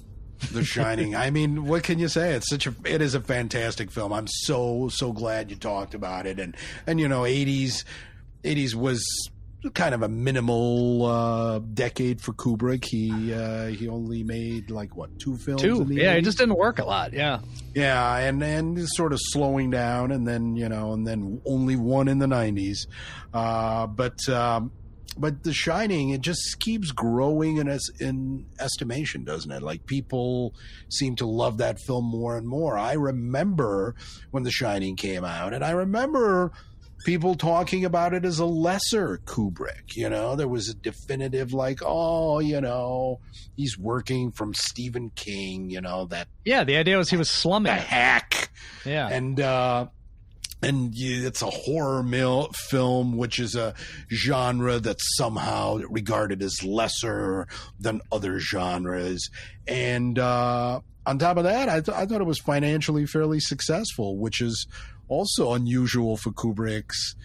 The 0.52 0.63
Shining. 0.63 1.15
I 1.15 1.30
mean, 1.32 1.65
what 1.65 1.84
can 1.84 1.99
you 1.99 2.08
say? 2.08 2.34
It's 2.34 2.49
such 2.49 2.65
a. 2.67 2.73
It 2.86 3.02
is 3.02 3.13
a 3.15 3.21
fantastic 3.21 3.91
film. 3.91 4.13
I'm 4.13 4.28
so 4.28 4.89
so 4.89 5.12
glad 5.12 5.49
you 5.52 5.58
talked 5.58 5.93
about 5.93 6.25
it. 6.25 6.39
And 6.39 6.56
and 6.88 6.99
you 6.99 7.08
know, 7.08 7.21
80s, 7.23 7.84
80s 8.43 8.73
was 8.73 9.04
kind 9.73 9.93
of 9.93 10.02
a 10.02 10.08
minimal 10.08 11.06
uh, 11.06 11.60
decade 11.60 12.21
for 12.21 12.32
Kubrick. 12.34 12.86
He 12.86 13.34
uh, 13.34 13.67
he 13.67 13.89
only 13.89 14.23
made 14.23 14.71
like 14.71 14.95
what 14.95 15.19
two 15.19 15.36
films? 15.38 15.62
Two. 15.62 15.82
in 15.82 15.89
the 15.89 15.95
Yeah, 15.95 16.13
it 16.13 16.21
80s? 16.21 16.23
just 16.23 16.38
didn't 16.38 16.58
work 16.58 16.80
a 16.80 16.86
lot. 16.86 17.12
Yeah. 17.12 17.39
Yeah, 17.75 18.15
and 18.17 18.41
and 18.41 18.88
sort 18.89 19.12
of 19.12 19.19
slowing 19.21 19.69
down, 19.69 20.12
and 20.12 20.25
then 20.28 20.56
you 20.56 20.69
know, 20.69 20.93
and 20.93 21.06
then 21.06 21.41
only 21.45 21.75
one 21.75 22.08
in 22.08 22.19
the 22.19 22.25
'90s. 22.28 22.88
Uh, 23.34 23.86
but 23.88 24.17
um, 24.30 24.71
but 25.20 25.44
The 25.44 25.54
Shining, 25.54 26.10
it 26.10 26.22
just 26.22 26.60
keeps 26.60 26.92
growing 26.92 27.58
in 27.58 27.68
es- 27.70 27.92
in 28.00 28.46
estimation, 28.60 29.24
doesn't 29.26 29.52
it? 29.52 29.62
Like 29.62 29.86
people 29.86 30.54
seem 30.90 31.16
to 31.18 31.26
love 31.26 31.58
that 31.58 31.80
film 31.80 32.06
more 32.06 32.38
and 32.38 32.48
more. 32.48 32.78
I 32.78 32.94
remember 32.94 33.96
when 34.32 34.44
The 34.44 34.52
Shining 34.52 34.96
came 34.96 35.24
out, 35.26 35.54
and 35.54 35.64
I 35.64 35.72
remember 35.72 36.52
people 37.06 37.34
talking 37.36 37.86
about 37.86 38.14
it 38.14 38.26
as 38.26 38.40
a 38.40 38.46
lesser 38.46 39.20
Kubrick. 39.26 39.96
You 39.96 40.10
know, 40.10 40.36
there 40.36 40.50
was 40.50 40.68
a 40.68 40.74
definitive 40.74 41.54
like, 41.54 41.80
oh, 41.82 42.40
you 42.40 42.60
know, 42.60 43.20
he's 43.56 43.78
working 43.78 44.32
from 44.32 44.54
Stephen 44.54 45.10
King. 45.16 45.70
You 45.70 45.80
know 45.82 46.06
that 46.08 46.28
Yeah, 46.44 46.64
the 46.66 46.76
idea 46.78 46.98
was 46.98 47.10
he 47.10 47.16
was 47.18 47.30
slumming. 47.30 47.74
the 47.74 47.80
hack 47.80 48.50
Yeah. 48.86 49.08
and 49.08 49.40
uh 49.40 49.88
and 50.62 50.93
it's 50.95 51.41
a 51.41 51.50
horror 51.50 52.04
mil- 52.04 52.52
film, 52.69 53.15
which 53.15 53.39
is 53.39 53.56
a 53.56 53.74
genre 54.12 54.80
that's 54.80 55.15
somehow 55.15 55.78
regarded 55.89 56.41
as 56.43 56.63
lesser 56.63 57.48
than 57.80 58.02
other 58.12 58.39
genres. 58.39 59.30
And 59.67 60.19
uh, 60.19 60.82
on 61.06 61.17
top 61.17 61.38
of 61.38 61.43
that, 61.43 61.69
I, 61.69 61.82
th- 61.82 61.98
I 61.98 62.06
thought 62.06 62.22
it 62.22 62.26
was 62.26 62.39
financially 62.39 63.06
fairly 63.06 63.39
successful, 63.39 64.17
which 64.17 64.41
is 64.41 64.67
also 65.08 65.54
unusual 65.54 66.17
for 66.17 66.32
Kubrick's. 66.32 67.15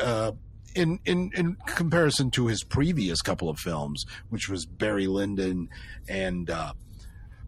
Uh, 0.00 0.32
in, 0.74 0.98
in 1.04 1.30
in 1.36 1.56
comparison 1.66 2.32
to 2.32 2.48
his 2.48 2.64
previous 2.64 3.22
couple 3.22 3.48
of 3.48 3.60
films, 3.60 4.04
which 4.30 4.48
was 4.48 4.66
Barry 4.66 5.06
Lyndon 5.06 5.68
and 6.08 6.50
uh, 6.50 6.72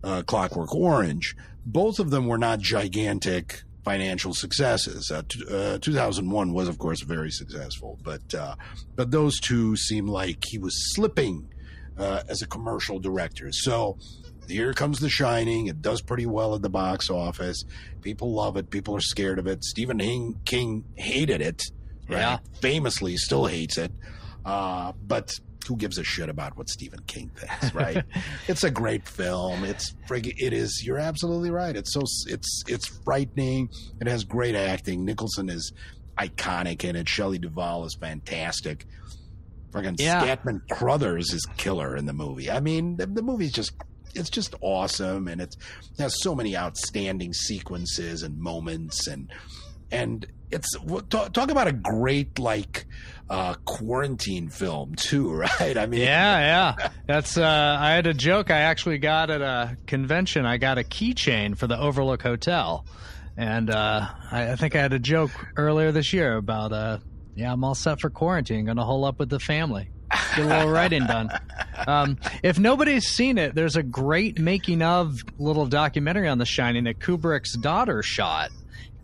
uh, 0.05 0.23
Clockwork 0.23 0.73
Orange, 0.73 1.35
both 1.65 1.99
of 1.99 2.11
them 2.11 2.29
were 2.29 2.39
not 2.39 2.61
gigantic 2.61 3.65
financial 3.87 4.35
successes. 4.35 5.13
Uh, 5.13 5.23
t- 5.29 5.45
uh, 5.49 5.79
2001 5.79 6.53
was, 6.53 6.67
of 6.67 6.77
course, 6.77 7.03
very 7.03 7.31
successful, 7.31 7.99
but 8.03 8.35
uh, 8.35 8.57
but 8.97 9.13
those 9.13 9.39
two 9.39 9.77
seem 9.77 10.09
like 10.09 10.43
he 10.49 10.59
was 10.59 10.75
slipping 10.95 11.49
uh, 11.97 12.23
as 12.29 12.43
a 12.43 12.49
commercial 12.49 12.99
director. 12.99 13.53
So 13.53 13.97
here 14.49 14.75
comes 14.75 14.99
The 14.99 15.09
Shining. 15.09 15.69
It 15.69 15.83
does 15.83 16.03
pretty 16.03 16.27
well 16.27 16.57
at 16.57 16.63
the 16.63 16.69
box 16.69 17.11
office. 17.11 17.65
People 18.03 18.35
love 18.35 18.57
it. 18.57 18.71
People 18.71 18.97
are 18.97 19.01
scared 19.01 19.39
of 19.39 19.47
it. 19.47 19.65
Stephen 19.65 19.99
King, 19.99 20.41
King 20.45 20.85
hated 20.97 21.41
it. 21.41 21.63
Right? 22.09 22.19
Yeah. 22.19 22.39
Famously, 22.61 23.17
still 23.17 23.47
hates 23.47 23.79
it. 23.79 23.93
Uh, 24.45 24.93
but 25.07 25.33
who 25.67 25.77
gives 25.77 25.99
a 25.99 26.05
shit 26.05 26.29
about 26.29 26.57
what 26.57 26.69
Stephen 26.69 27.01
King 27.07 27.31
thinks, 27.35 27.75
right? 27.75 28.05
it's 28.49 28.65
a 28.65 28.71
great 28.71 29.07
film. 29.09 29.65
It's 29.65 29.95
frig- 30.09 30.35
it 30.39 30.53
is. 30.53 30.83
You're 30.85 30.99
absolutely 30.99 31.51
right. 31.51 31.77
It's 31.77 31.93
so 31.93 32.03
it's 32.27 32.63
it's 32.67 32.87
frightening. 33.05 33.69
It 34.01 34.07
has 34.07 34.25
great 34.25 34.55
acting. 34.55 35.05
Nicholson 35.05 35.49
is 35.49 35.73
iconic 36.19 36.85
in 36.85 36.97
it. 36.97 37.09
Shelley 37.09 37.39
Duvall 37.39 37.85
is 37.85 37.97
fantastic. 38.01 38.87
Friggin' 39.71 39.97
Yeah. 39.99 40.25
Scatman 40.25 40.61
Crothers 40.71 41.33
is 41.33 41.45
killer 41.57 41.97
in 41.97 42.07
the 42.07 42.13
movie. 42.13 42.51
I 42.51 42.61
mean, 42.61 42.97
the, 42.97 43.07
the 43.07 43.23
movie's 43.23 43.53
just 43.53 43.73
it's 44.15 44.31
just 44.31 44.55
awesome, 44.63 45.29
and 45.29 45.43
it's, 45.43 45.57
it 45.99 46.03
has 46.03 46.23
so 46.23 46.35
many 46.35 46.57
outstanding 46.57 47.35
sequences 47.35 48.23
and 48.23 48.39
moments, 48.39 49.07
and 49.07 49.31
and 49.91 50.27
it's 50.51 50.69
talk, 51.11 51.33
talk 51.33 51.51
about 51.51 51.67
a 51.67 51.73
great 51.73 52.39
like 52.39 52.87
uh 53.29 53.55
quarantine 53.65 54.49
film 54.49 54.95
too, 54.95 55.33
right? 55.61 55.77
I 55.77 55.87
mean, 55.87 56.01
Yeah, 56.03 56.75
yeah. 56.79 56.89
That's 57.07 57.37
uh 57.37 57.77
I 57.81 57.91
had 57.93 58.07
a 58.07 58.15
joke 58.15 58.51
I 58.51 58.61
actually 58.61 58.99
got 58.99 59.31
at 59.31 59.41
a 59.43 59.77
convention. 59.87 60.47
I 60.47 60.59
got 60.59 60.79
a 60.79 60.83
keychain 60.83 61.57
for 61.57 61.67
the 61.67 61.79
Overlook 61.79 62.23
Hotel. 62.23 62.85
And 63.37 63.71
uh 63.71 64.07
I, 64.31 64.53
I 64.53 64.57
think 64.57 64.75
I 64.77 64.81
had 64.81 64.93
a 64.93 64.99
joke 64.99 65.31
earlier 65.57 65.93
this 65.93 66.13
year 66.13 66.37
about 66.37 66.73
uh 66.73 66.99
yeah, 67.35 67.53
I'm 67.53 67.63
all 67.65 67.75
set 67.75 68.01
for 68.01 68.09
quarantine, 68.11 68.65
gonna 68.65 68.85
hole 68.85 69.05
up 69.05 69.19
with 69.19 69.29
the 69.29 69.41
family. 69.41 69.91
Get 70.37 70.47
a 70.47 70.49
little 70.49 70.71
writing 70.71 71.05
done. 71.05 71.31
um, 71.87 72.17
if 72.43 72.59
nobody's 72.59 73.09
seen 73.09 73.39
it, 73.39 73.55
there's 73.55 73.75
a 73.77 73.83
great 73.83 74.39
making 74.39 74.81
of 74.81 75.17
little 75.37 75.67
documentary 75.67 76.29
on 76.29 76.39
The 76.39 76.47
Shining 76.47 76.85
that 76.85 77.01
Kubrick's 77.01 77.55
daughter 77.57 78.03
shot, 78.03 78.51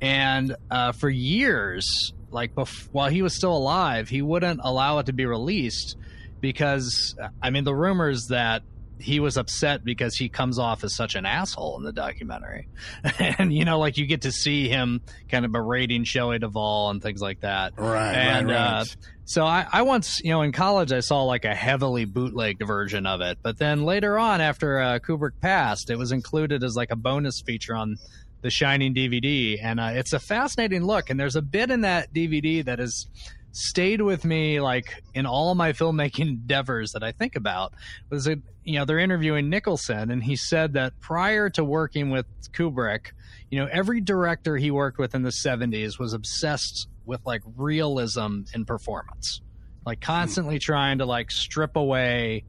and 0.01 0.55
uh, 0.71 0.93
for 0.93 1.11
years, 1.11 2.13
like 2.33 2.55
bef- 2.55 2.89
while 2.93 3.09
he 3.09 3.23
was 3.23 3.35
still 3.35 3.57
alive, 3.57 4.09
he 4.09 4.23
wouldn't 4.23 4.61
allow 4.63 4.99
it 4.99 5.07
to 5.07 5.13
be 5.13 5.27
released 5.27 5.97
because 6.41 7.15
I 7.43 7.51
mean 7.51 7.65
the 7.65 7.75
rumors 7.75 8.27
that 8.29 8.63
he 9.03 9.21
was 9.21 9.37
upset 9.37 9.85
because 9.85 10.17
he 10.17 10.29
comes 10.29 10.59
off 10.59 10.85
as 10.85 10.95
such 10.95 11.15
an 11.15 11.27
asshole 11.27 11.77
in 11.77 11.83
the 11.83 11.93
documentary. 11.93 12.69
and, 13.19 13.53
you 13.53 13.65
know, 13.65 13.79
like 13.79 13.99
you 13.99 14.07
get 14.07 14.23
to 14.23 14.33
see 14.33 14.69
him 14.69 15.01
kind 15.29 15.45
of 15.45 15.53
berating 15.53 16.05
Shelley 16.05 16.39
Duvall 16.39 16.91
and 16.91 17.03
things 17.03 17.21
like 17.21 17.41
that. 17.41 17.75
Right. 17.77 18.15
And, 18.15 18.49
right, 18.49 18.55
right. 18.55 18.81
Uh, 18.81 18.85
so 19.25 19.45
I, 19.45 19.67
I 19.73 19.83
once, 19.83 20.21
you 20.23 20.31
know, 20.31 20.43
in 20.43 20.53
college, 20.53 20.93
I 20.93 21.01
saw 21.01 21.23
like 21.25 21.45
a 21.45 21.55
heavily 21.55 22.05
bootlegged 22.05 22.67
version 22.67 23.07
of 23.07 23.21
it. 23.21 23.39
But 23.43 23.59
then 23.59 23.85
later 23.85 24.19
on, 24.19 24.41
after 24.41 24.79
uh, 24.81 24.99
Kubrick 24.99 25.41
passed, 25.41 25.91
it 25.91 25.97
was 25.97 26.13
included 26.13 26.63
as 26.65 26.77
like 26.77 26.91
a 26.91 26.97
bonus 26.97 27.41
feature 27.41 27.75
on 27.75 27.97
the 28.43 28.51
Shining 28.51 28.95
DVD. 28.95 29.59
And 29.63 29.81
uh, 29.81 29.93
it's 29.95 30.13
a 30.13 30.19
fascinating 30.19 30.85
look. 30.85 31.11
And 31.11 31.19
there's 31.19 31.37
a 31.37 31.43
bit 31.43 31.71
in 31.71 31.81
that 31.83 32.13
DVD 32.13 32.65
that 32.65 32.79
has 32.79 33.07
stayed 33.53 34.01
with 34.01 34.25
me 34.25 34.61
like 34.61 35.03
in 35.15 35.27
all 35.27 35.55
my 35.55 35.73
filmmaking 35.73 36.21
endeavors 36.29 36.93
that 36.93 37.03
I 37.03 37.13
think 37.13 37.37
about 37.37 37.75
was 38.09 38.27
it 38.27 38.41
you 38.65 38.79
know 38.79 38.87
they're 38.87 38.99
interviewing 38.99 39.51
Nicholson 39.51 40.11
and 40.11 40.23
he 40.23 40.37
said 40.37 40.73
that 40.73 40.99
prior 41.01 41.51
to 41.51 41.63
working 41.63 42.09
with 42.09 42.25
Kubrick 42.53 43.13
you 43.51 43.61
know 43.61 43.69
every 43.71 44.01
director 44.01 44.57
he 44.57 44.71
worked 44.71 44.99
with 44.99 45.15
in 45.15 45.23
the 45.23 45.31
70s 45.31 45.99
was 45.99 46.15
obsessed 46.15 46.89
with 47.05 47.21
like 47.27 47.43
realism 47.57 48.41
in 48.55 48.65
performance 48.65 49.43
like 49.85 50.01
constantly 50.01 50.59
trying 50.59 50.99
to 50.99 51.05
like 51.05 51.31
strip 51.31 51.77
away 51.77 52.45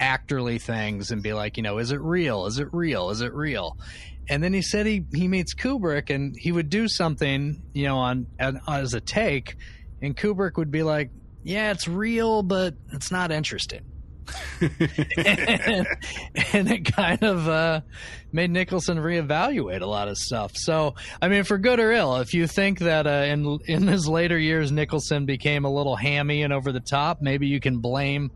actorly 0.00 0.60
things 0.60 1.12
and 1.12 1.22
be 1.22 1.32
like 1.32 1.56
you 1.56 1.62
know 1.62 1.78
is 1.78 1.92
it 1.92 2.00
real 2.00 2.46
is 2.46 2.58
it 2.58 2.66
real 2.72 3.10
is 3.10 3.20
it 3.20 3.32
real 3.32 3.76
and 4.32 4.42
then 4.42 4.52
he 4.52 4.62
said 4.62 4.86
he 4.86 5.04
he 5.14 5.28
meets 5.28 5.54
Kubrick 5.54 6.08
and 6.08 6.34
he 6.38 6.52
would 6.52 6.70
do 6.70 6.88
something 6.88 7.62
you 7.74 7.84
know 7.84 7.98
on 7.98 8.26
as 8.38 8.94
a 8.94 9.00
take 9.00 9.56
and 10.02 10.16
Kubrick 10.16 10.56
would 10.56 10.70
be 10.70 10.82
like, 10.82 11.10
"Yeah, 11.42 11.70
it's 11.70 11.86
real, 11.88 12.42
but 12.42 12.74
it's 12.92 13.10
not 13.10 13.30
interesting." 13.30 13.82
and, 14.60 14.70
and, 16.52 16.70
it 16.70 16.84
kind 16.84 17.22
of 17.22 17.48
uh, 17.48 17.80
made 18.32 18.50
Nicholson 18.50 18.98
reevaluate 18.98 19.80
a 19.80 19.86
lot 19.86 20.08
of 20.08 20.16
stuff. 20.16 20.52
So, 20.54 20.94
I 21.20 21.28
mean, 21.28 21.44
for 21.44 21.58
good 21.58 21.80
or 21.80 21.92
ill, 21.92 22.16
if 22.16 22.34
you 22.34 22.46
think 22.46 22.80
that 22.80 23.06
uh, 23.06 23.26
in 23.26 23.58
in 23.66 23.86
his 23.86 24.08
later 24.08 24.38
years 24.38 24.72
Nicholson 24.72 25.24
became 25.24 25.64
a 25.64 25.72
little 25.72 25.96
hammy 25.96 26.42
and 26.42 26.52
over 26.52 26.72
the 26.72 26.80
top, 26.80 27.22
maybe 27.22 27.46
you 27.46 27.60
can 27.60 27.78
blame 27.78 28.30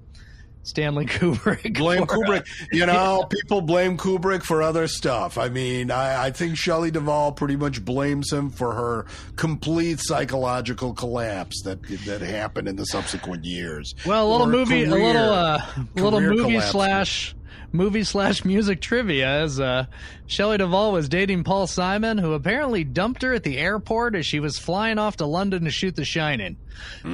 Stanley 0.67 1.07
Kubrick. 1.07 1.77
Blame 1.79 2.07
for, 2.07 2.17
Kubrick. 2.17 2.41
uh, 2.41 2.67
you 2.73 2.85
know, 2.87 3.25
people 3.31 3.61
blame 3.61 3.97
Kubrick 3.97 4.43
for 4.43 4.63
other 4.63 4.89
stuff. 4.89 5.39
I 5.39 5.49
mean, 5.49 5.91
I, 5.91 6.27
I 6.27 6.31
think 6.33 6.57
Shelley 6.57 6.91
Duvall 6.91 7.33
pretty 7.33 7.55
much 7.57 7.85
blames 7.85 8.33
him 8.33 8.51
for 8.51 8.75
her 8.75 9.07
complete 9.37 10.01
psychological 10.01 10.93
collapse 10.93 11.63
that 11.63 11.81
that 12.07 12.21
happened 12.21 12.67
in 12.69 12.77
the 12.77 12.85
subsequent 12.87 13.45
years. 13.45 13.95
Well, 14.05 14.27
a 14.27 14.31
little 14.31 14.49
Or 14.49 14.51
movie, 14.51 14.85
career- 14.87 15.01
a 15.01 15.07
little 15.07 15.31
uh, 15.33 15.63
little 15.95 16.21
movie 16.21 16.43
collapse. 16.55 16.71
slash 16.73 17.37
movie 17.73 18.05
slash 18.05 18.45
music 18.45 18.81
trivia 18.81 19.27
as 19.43 19.61
uh, 19.61 19.87
Shelley 20.27 20.59
Duvall 20.59 20.93
was 20.93 21.09
dating 21.09 21.45
Paul 21.45 21.67
Simon, 21.67 22.19
who 22.19 22.33
apparently 22.33 22.85
dumped 22.85 23.23
her 23.23 23.35
at 23.35 23.43
the 23.43 23.59
airport 23.59 24.15
as 24.15 24.25
she 24.27 24.41
was 24.41 24.59
flying 24.59 24.99
off 24.99 25.17
to 25.19 25.27
London 25.27 25.65
to 25.65 25.71
shoot 25.71 25.97
The 25.97 26.05
Shining. 26.05 26.57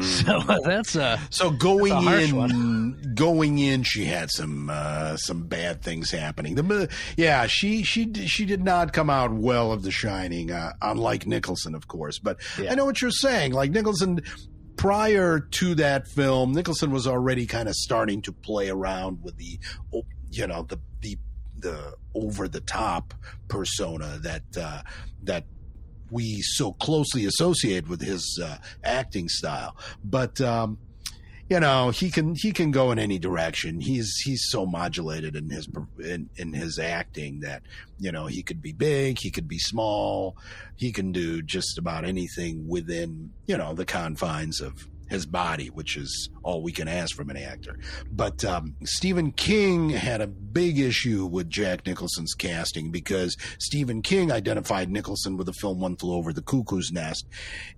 So 0.03 0.39
uh, 0.39 0.59
that's 0.65 0.97
uh, 0.97 1.19
So 1.31 1.51
going 1.51 1.93
That's 2.05 2.23
a 2.23 2.25
in, 2.31 2.37
one. 2.37 3.13
going 3.15 3.59
in, 3.61 3.85
she 3.85 4.05
had 4.05 4.29
some 4.31 4.69
uh, 4.69 5.17
some 5.17 5.45
bad 5.45 5.83
things 5.83 6.11
happening. 6.11 6.57
The 6.57 6.89
yeah, 7.17 7.47
she 7.47 7.85
she 7.85 8.13
she 8.27 8.45
did 8.45 8.65
not 8.65 8.93
come 8.93 9.09
out 9.09 9.33
well 9.33 9.71
of 9.71 9.83
The 9.85 9.93
Shining, 9.93 10.51
uh, 10.51 10.73
unlike 10.83 11.29
Nicholson, 11.29 11.77
of 11.77 11.87
course. 11.87 12.19
But 12.19 12.39
I 12.59 12.75
know 12.75 12.85
what 12.85 13.01
you're 13.01 13.13
saying. 13.13 13.53
Like 13.53 13.71
Nicholson, 13.71 14.23
prior 14.77 15.39
to 15.39 15.75
that 15.77 16.09
film, 16.09 16.51
Nicholson 16.53 16.91
was 16.91 17.07
already 17.07 17.47
kind 17.47 17.69
of 17.69 17.77
starting 17.77 18.21
to 18.23 18.33
play 18.33 18.69
around 18.69 19.23
with 19.23 19.37
the, 19.37 19.61
you 20.33 20.47
know, 20.47 20.63
the 20.63 20.79
the 21.01 21.19
the 21.59 21.95
over 22.15 22.49
the 22.49 22.61
top 22.61 23.15
persona 23.49 24.19
that 24.23 24.43
uh, 24.59 24.83
that 25.23 25.45
we 26.11 26.43
so 26.43 26.73
closely 26.73 27.25
associate 27.25 27.89
with 27.89 28.03
his 28.03 28.41
uh, 28.43 28.59
acting 28.85 29.29
style. 29.29 29.77
But 30.05 30.41
um, 30.41 30.79
you 31.49 31.61
know, 31.61 31.91
he 31.91 32.11
can 32.11 32.35
he 32.35 32.53
can 32.53 32.71
go 32.71 32.93
in 32.93 32.99
any 32.99 33.19
direction. 33.19 33.81
He's 33.81 34.17
he's 34.25 34.47
so 34.49 34.65
modulated 34.65 35.37
in 35.37 35.51
his 35.51 35.69
in, 35.99 36.31
in 36.37 36.55
his 36.55 36.79
acting 36.79 37.41
that 37.41 37.63
you 37.99 38.11
know 38.11 38.27
he 38.27 38.43
could 38.43 38.63
be 38.63 38.73
big, 38.73 39.19
he 39.19 39.31
could 39.31 39.49
be 39.49 39.59
small, 39.59 40.37
he 40.77 40.93
can 40.93 41.13
do 41.13 41.43
just 41.43 41.79
about 41.79 42.05
anything 42.05 42.67
within 42.69 43.33
you 43.47 43.57
know 43.57 43.75
the 43.75 43.85
confines 43.85 44.61
of 44.61 44.89
his 45.13 45.27
body, 45.27 45.69
which 45.69 45.97
is 45.97 46.31
all 46.43 46.63
we 46.63 46.73
can 46.73 46.89
ask 46.89 47.15
from 47.15 47.31
an 47.31 47.37
actor. 47.37 47.79
But 48.11 48.45
um, 48.45 48.75
Stephen 48.85 49.31
King 49.31 49.91
had 49.91 50.21
a 50.21 50.27
big 50.27 50.79
issue 50.79 51.27
with 51.27 51.49
Jack 51.49 51.87
Nicholson's 51.87 52.35
casting 52.35 52.91
because 52.91 53.37
Stephen 53.59 54.03
King 54.03 54.33
identified 54.33 54.91
Nicholson 54.91 55.37
with 55.37 55.47
the 55.47 55.53
film 55.53 55.81
One 55.81 55.97
Flew 55.97 56.15
Over 56.15 56.33
the 56.33 56.43
Cuckoo's 56.43 56.91
Nest, 56.91 57.27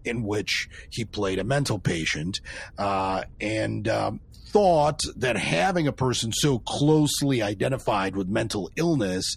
in 0.04 0.22
which 0.22 0.68
he 0.90 1.04
played 1.04 1.38
a 1.38 1.44
mental 1.44 1.78
patient, 1.78 2.40
uh, 2.78 3.24
and 3.40 3.88
um, 3.88 4.20
thought 4.46 5.02
that 5.16 5.36
having 5.36 5.88
a 5.88 5.92
person 5.92 6.32
so 6.32 6.60
closely 6.60 7.42
identified 7.42 8.14
with 8.14 8.28
mental 8.28 8.70
illness 8.76 9.36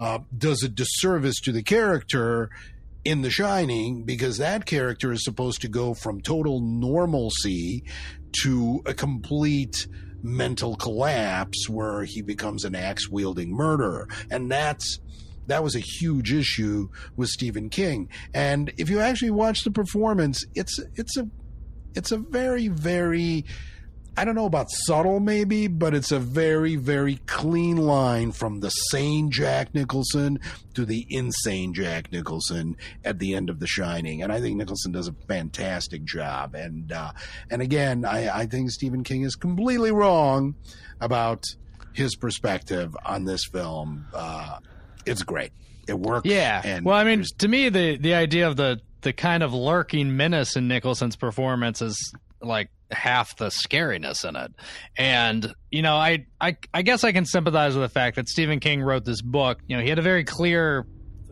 uh, 0.00 0.18
does 0.36 0.64
a 0.64 0.68
disservice 0.68 1.40
to 1.40 1.52
the 1.52 1.62
character 1.62 2.50
in 3.06 3.22
The 3.22 3.30
Shining 3.30 4.02
because 4.02 4.38
that 4.38 4.66
character 4.66 5.12
is 5.12 5.22
supposed 5.22 5.60
to 5.60 5.68
go 5.68 5.94
from 5.94 6.20
total 6.20 6.60
normalcy 6.60 7.84
to 8.42 8.82
a 8.84 8.94
complete 8.94 9.86
mental 10.24 10.74
collapse 10.74 11.68
where 11.68 12.02
he 12.02 12.20
becomes 12.20 12.64
an 12.64 12.74
axe 12.74 13.08
wielding 13.08 13.52
murderer. 13.52 14.08
And 14.28 14.50
that's 14.50 14.98
that 15.46 15.62
was 15.62 15.76
a 15.76 15.80
huge 15.80 16.32
issue 16.32 16.88
with 17.14 17.28
Stephen 17.28 17.70
King. 17.70 18.08
And 18.34 18.72
if 18.76 18.90
you 18.90 18.98
actually 18.98 19.30
watch 19.30 19.62
the 19.62 19.70
performance, 19.70 20.44
it's 20.56 20.80
it's 20.96 21.16
a 21.16 21.28
it's 21.94 22.10
a 22.10 22.18
very 22.18 22.66
very 22.66 23.44
I 24.16 24.24
don't 24.24 24.34
know 24.34 24.46
about 24.46 24.70
subtle 24.70 25.20
maybe, 25.20 25.66
but 25.66 25.94
it's 25.94 26.10
a 26.10 26.18
very, 26.18 26.76
very 26.76 27.16
clean 27.26 27.76
line 27.76 28.32
from 28.32 28.60
the 28.60 28.70
sane 28.70 29.30
Jack 29.30 29.74
Nicholson 29.74 30.40
to 30.74 30.86
the 30.86 31.06
insane 31.10 31.74
Jack 31.74 32.10
Nicholson 32.12 32.76
at 33.04 33.18
the 33.18 33.34
end 33.34 33.50
of 33.50 33.60
The 33.60 33.66
Shining. 33.66 34.22
And 34.22 34.32
I 34.32 34.40
think 34.40 34.56
Nicholson 34.56 34.92
does 34.92 35.08
a 35.08 35.12
fantastic 35.28 36.04
job. 36.04 36.54
And 36.54 36.92
uh, 36.92 37.12
and 37.50 37.60
again, 37.60 38.04
I, 38.04 38.40
I 38.40 38.46
think 38.46 38.70
Stephen 38.70 39.04
King 39.04 39.22
is 39.22 39.36
completely 39.36 39.92
wrong 39.92 40.54
about 41.00 41.44
his 41.92 42.16
perspective 42.16 42.96
on 43.04 43.24
this 43.24 43.44
film. 43.44 44.06
Uh, 44.14 44.58
it's 45.04 45.22
great. 45.22 45.52
It 45.86 45.98
works. 45.98 46.26
Yeah. 46.26 46.62
And 46.64 46.84
well, 46.84 46.96
I 46.96 47.04
mean, 47.04 47.24
to 47.38 47.48
me, 47.48 47.68
the 47.68 47.96
the 47.98 48.14
idea 48.14 48.48
of 48.48 48.56
the 48.56 48.80
the 49.02 49.12
kind 49.12 49.42
of 49.42 49.52
lurking 49.52 50.16
menace 50.16 50.56
in 50.56 50.68
Nicholson's 50.68 51.16
performance 51.16 51.82
is 51.82 52.14
like 52.40 52.70
half 52.90 53.36
the 53.36 53.46
scariness 53.46 54.28
in 54.28 54.36
it. 54.36 54.52
And 54.96 55.54
you 55.70 55.82
know, 55.82 55.96
I 55.96 56.26
I 56.40 56.56
I 56.72 56.82
guess 56.82 57.04
I 57.04 57.12
can 57.12 57.24
sympathize 57.24 57.74
with 57.74 57.82
the 57.82 57.88
fact 57.92 58.16
that 58.16 58.28
Stephen 58.28 58.60
King 58.60 58.82
wrote 58.82 59.04
this 59.04 59.22
book. 59.22 59.60
You 59.66 59.76
know, 59.76 59.82
he 59.82 59.88
had 59.88 59.98
a 59.98 60.02
very 60.02 60.24
clear 60.24 60.86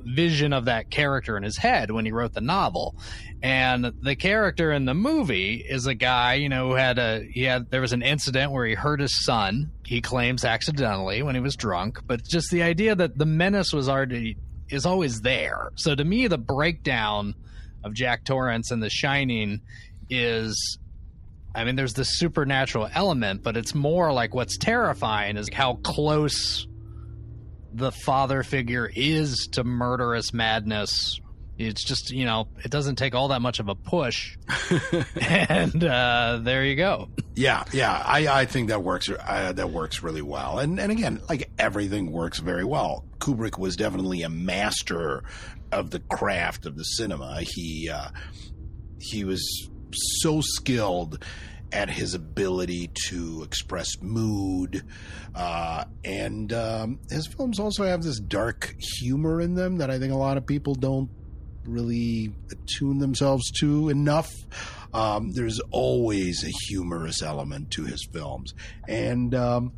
vision 0.05 0.53
of 0.53 0.67
that 0.67 0.91
character 0.91 1.37
in 1.37 1.43
his 1.43 1.57
head 1.57 1.91
when 1.91 2.05
he 2.05 2.13
wrote 2.13 2.35
the 2.35 2.41
novel. 2.41 2.95
And 3.43 3.93
the 4.03 4.17
character 4.17 4.73
in 4.73 4.85
the 4.85 4.95
movie 4.95 5.65
is 5.67 5.87
a 5.87 5.95
guy, 5.95 6.35
you 6.35 6.49
know, 6.49 6.69
who 6.69 6.75
had 6.75 6.99
a 6.99 7.27
he 7.31 7.43
had 7.43 7.71
there 7.71 7.81
was 7.81 7.93
an 7.93 8.03
incident 8.03 8.53
where 8.53 8.67
he 8.67 8.75
hurt 8.75 9.01
his 9.01 9.25
son. 9.25 9.71
He 9.85 10.01
claims 10.01 10.45
accidentally 10.45 11.23
when 11.23 11.35
he 11.35 11.41
was 11.41 11.57
drunk, 11.57 12.01
but 12.07 12.25
just 12.25 12.51
the 12.51 12.63
idea 12.63 12.95
that 12.95 13.19
the 13.19 13.27
menace 13.27 13.73
was 13.73 13.89
already 13.89 14.37
is 14.71 14.87
always 14.87 15.21
there. 15.21 15.73
So 15.77 15.95
to 15.95 16.05
me, 16.05 16.27
the 16.27 16.39
breakdown 16.39 17.35
of 17.85 17.93
Jack 17.93 18.25
Torrance 18.25 18.71
and 18.71 18.83
The 18.83 18.89
Shining 18.89 19.61
is 20.09 20.79
I 21.55 21.65
mean, 21.65 21.77
there's 21.77 21.95
this 21.95 22.19
supernatural 22.19 22.89
element, 22.93 23.43
but 23.43 23.57
it's 23.57 23.75
more 23.75 24.13
like 24.13 24.35
what's 24.35 24.59
terrifying 24.59 25.37
is 25.37 25.49
how 25.53 25.75
close 25.75 26.67
the 27.73 27.93
father 27.93 28.43
figure 28.43 28.91
is 28.95 29.49
to 29.53 29.65
murderous 29.65 30.33
madness. 30.33 31.21
It's 31.57 31.85
just, 31.85 32.11
you 32.11 32.25
know, 32.25 32.49
it 32.65 32.71
doesn't 32.73 32.97
take 32.97 33.15
all 33.15 33.29
that 33.29 33.41
much 33.41 33.61
of 33.61 33.69
a 33.69 33.77
push. 33.77 34.37
and 35.21 35.85
uh, 35.85 36.41
there 36.43 36.65
you 36.65 36.75
go. 36.75 37.09
Yeah, 37.37 37.65
yeah, 37.73 38.03
I, 38.05 38.27
I 38.27 38.45
think 38.47 38.69
that 38.69 38.83
works. 38.83 39.09
Uh, 39.09 39.53
that 39.53 39.71
works 39.71 40.03
really 40.03 40.23
well. 40.23 40.59
And 40.59 40.81
and 40.81 40.91
again, 40.91 41.21
like 41.29 41.51
everything 41.59 42.11
works 42.11 42.41
very 42.41 42.65
well. 42.65 43.05
Kubrick 43.19 43.59
was 43.59 43.77
definitely 43.77 44.23
a 44.23 44.29
master 44.29 45.23
of 45.71 45.91
the 45.91 46.01
craft 46.01 46.67
of 46.67 46.77
the 46.77 46.85
cinema. 46.85 47.41
He 47.43 47.89
uh, 47.89 48.09
he 49.01 49.25
was 49.25 49.69
so 49.95 50.41
skilled 50.41 51.25
at 51.75 51.91
his 51.91 52.15
ability 52.15 52.89
to 53.09 53.43
express 53.43 54.01
mood. 54.01 54.85
Uh, 55.35 55.85
and 56.05 56.53
um, 56.53 57.01
his 57.11 57.27
films 57.27 57.59
also 57.59 57.85
have 57.85 58.03
this 58.03 58.21
dark 58.21 58.77
humor 58.79 59.41
in 59.41 59.55
them 59.55 59.79
that 59.79 59.91
I 59.91 59.99
think 59.99 60.13
a 60.13 60.17
lot 60.17 60.37
of 60.37 60.47
people 60.47 60.75
don't 60.75 61.11
really 61.65 62.33
attune 62.53 62.99
themselves 62.99 63.51
to 63.59 63.89
enough. 63.89 64.31
Um, 64.93 65.33
there's 65.33 65.59
always 65.73 66.45
a 66.45 66.53
humorous 66.69 67.23
element 67.23 67.73
to 67.73 67.85
his 67.85 68.07
films. 68.13 68.55
And. 68.89 69.35
Um, 69.35 69.73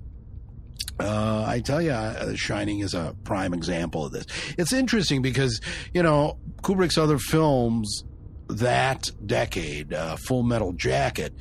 uh, 0.99 1.45
I 1.47 1.61
tell 1.61 1.83
you, 1.83 1.91
uh, 1.91 2.35
Shining 2.37 2.79
is 2.79 2.95
a 2.95 3.15
prime 3.25 3.53
example 3.53 4.07
of 4.07 4.13
this. 4.13 4.25
It's 4.57 4.73
interesting 4.73 5.21
because, 5.21 5.61
you 5.93 6.03
know, 6.03 6.39
Kubrick's 6.63 6.97
other 6.97 7.19
films 7.19 8.05
that 8.49 9.11
decade, 9.25 9.93
uh, 9.93 10.17
Full 10.17 10.43
Metal 10.43 10.73
Jacket, 10.73 11.35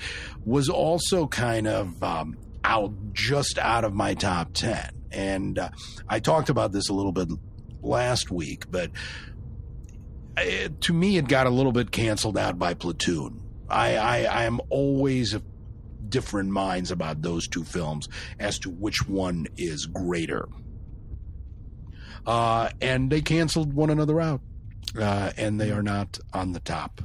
was 0.43 0.69
also 0.69 1.27
kind 1.27 1.67
of 1.67 2.01
um, 2.03 2.37
out, 2.63 2.91
just 3.13 3.57
out 3.57 3.83
of 3.83 3.93
my 3.93 4.13
top 4.13 4.53
10. 4.53 4.89
And 5.11 5.59
uh, 5.59 5.69
I 6.07 6.19
talked 6.19 6.49
about 6.49 6.71
this 6.71 6.89
a 6.89 6.93
little 6.93 7.11
bit 7.11 7.29
last 7.81 8.31
week, 8.31 8.69
but 8.69 8.91
it, 10.37 10.71
uh, 10.71 10.73
to 10.81 10.93
me, 10.93 11.17
it 11.17 11.27
got 11.27 11.47
a 11.47 11.51
little 11.51 11.71
bit 11.71 11.91
canceled 11.91 12.37
out 12.37 12.59
by 12.59 12.73
Platoon. 12.73 13.41
I, 13.69 13.95
I, 13.95 14.17
I 14.23 14.43
am 14.43 14.59
always 14.69 15.33
of 15.33 15.43
different 16.09 16.49
minds 16.49 16.91
about 16.91 17.21
those 17.21 17.47
two 17.47 17.63
films 17.63 18.07
as 18.39 18.59
to 18.59 18.69
which 18.69 19.07
one 19.07 19.47
is 19.57 19.85
greater. 19.85 20.47
Uh, 22.25 22.69
and 22.81 23.09
they 23.09 23.21
canceled 23.21 23.73
one 23.73 23.89
another 23.89 24.19
out, 24.19 24.41
uh, 24.99 25.31
and 25.37 25.59
they 25.59 25.71
are 25.71 25.83
not 25.83 26.19
on 26.33 26.53
the 26.53 26.59
top 26.59 27.01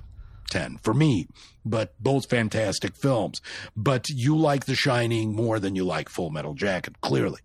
10 0.51 0.79
for 0.79 0.93
me, 0.93 1.27
but 1.65 1.95
both 2.01 2.29
fantastic 2.29 2.97
films. 2.97 3.41
But 3.77 4.09
you 4.09 4.37
like 4.37 4.67
The 4.67 4.75
Shining 4.75 5.35
more 5.35 5.59
than 5.59 5.77
you 5.77 5.85
like 5.85 6.09
Full 6.09 6.31
Metal 6.31 6.55
Jacket, 6.55 7.01
clearly. 7.01 7.41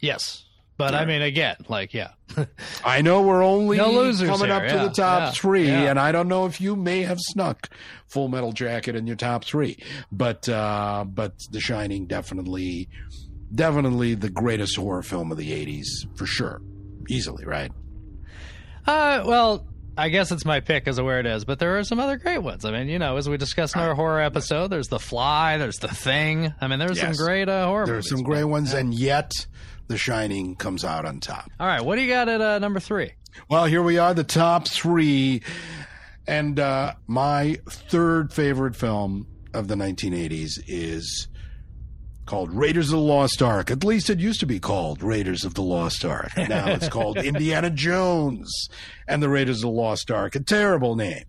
Yes. 0.00 0.44
But 0.78 0.94
I 0.94 1.06
mean, 1.06 1.22
again, 1.22 1.56
like, 1.68 1.94
yeah. 1.94 2.10
I 2.84 3.00
know 3.00 3.22
we're 3.22 3.42
only 3.42 3.78
No 3.78 3.90
losers 3.90 4.28
coming 4.28 4.50
up 4.50 4.66
to 4.68 4.76
the 4.76 4.90
top 4.90 5.20
yeah, 5.20 5.30
three, 5.30 5.68
yeah. 5.68 5.90
and 5.90 5.98
I 5.98 6.12
don't 6.12 6.28
know 6.28 6.44
if 6.44 6.60
you 6.60 6.76
may 6.76 7.00
have 7.02 7.18
snuck 7.18 7.70
Full 8.08 8.28
Metal 8.28 8.52
Jacket 8.52 8.94
in 8.94 9.06
your 9.06 9.16
top 9.16 9.44
three, 9.44 9.78
but 10.12 10.46
uh, 10.50 11.06
but 11.08 11.32
The 11.50 11.60
Shining 11.60 12.06
definitely, 12.06 12.90
definitely 13.54 14.16
the 14.16 14.28
greatest 14.28 14.76
horror 14.76 15.02
film 15.02 15.32
of 15.32 15.38
the 15.38 15.50
'80s 15.50 15.86
for 16.14 16.26
sure, 16.26 16.60
easily, 17.08 17.46
right? 17.46 17.72
Uh, 18.86 19.22
well, 19.26 19.66
I 19.98 20.08
guess 20.10 20.30
it's 20.30 20.44
my 20.44 20.60
pick 20.60 20.86
as 20.88 20.96
to 20.96 21.04
where 21.04 21.20
it 21.20 21.26
is, 21.26 21.44
but 21.44 21.58
there 21.58 21.78
are 21.78 21.84
some 21.84 21.98
other 21.98 22.16
great 22.18 22.38
ones. 22.38 22.64
I 22.64 22.70
mean, 22.70 22.88
you 22.88 22.98
know, 22.98 23.16
as 23.16 23.28
we 23.28 23.36
discussed 23.36 23.74
in 23.76 23.82
our 23.82 23.94
horror 23.94 24.20
episode, 24.20 24.68
there's 24.68 24.88
The 24.88 24.98
Fly, 24.98 25.56
there's 25.56 25.78
The 25.78 25.88
Thing. 25.88 26.52
I 26.60 26.68
mean, 26.68 26.78
there's 26.78 26.98
Yes. 26.98 27.16
some 27.16 27.26
great 27.26 27.48
uh, 27.48 27.66
horror 27.66 27.86
There's 27.86 28.08
some 28.08 28.22
great 28.22 28.44
ones, 28.44 28.72
and 28.74 28.92
yet 28.94 29.32
The 29.88 29.96
Shining 29.98 30.54
comes 30.56 30.84
out 30.84 31.04
on 31.06 31.20
top. 31.20 31.50
All 31.58 31.66
right, 31.66 31.80
what 31.84 31.96
do 31.96 32.02
you 32.02 32.08
got 32.08 32.28
at 32.28 32.40
uh, 32.40 32.58
number 32.58 32.78
three? 32.80 33.12
Well, 33.48 33.64
here 33.66 33.82
we 33.82 33.98
are, 33.98 34.14
the 34.14 34.24
top 34.24 34.68
three. 34.68 35.42
And 36.26 36.58
uh, 36.60 36.94
my 37.06 37.58
third 37.68 38.32
favorite 38.32 38.76
film 38.76 39.26
of 39.54 39.68
the 39.68 39.76
1980s 39.76 40.58
is 40.66 41.28
called 42.26 42.52
Raiders 42.52 42.86
of 42.86 42.98
the 42.98 43.04
Lost 43.04 43.40
Ark. 43.40 43.70
At 43.70 43.84
least 43.84 44.10
it 44.10 44.18
used 44.18 44.40
to 44.40 44.46
be 44.46 44.58
called 44.58 45.02
Raiders 45.02 45.44
of 45.44 45.54
the 45.54 45.62
Lost 45.62 46.04
Ark. 46.04 46.30
Now 46.36 46.68
it's 46.68 46.88
called 46.90 47.18
Indiana 47.18 47.70
Jones 47.70 48.68
and 49.08 49.22
the 49.22 49.28
Raiders 49.28 49.58
of 49.58 49.62
the 49.62 49.68
Lost 49.68 50.10
Ark. 50.10 50.34
A 50.34 50.40
terrible 50.40 50.96
name. 50.96 51.24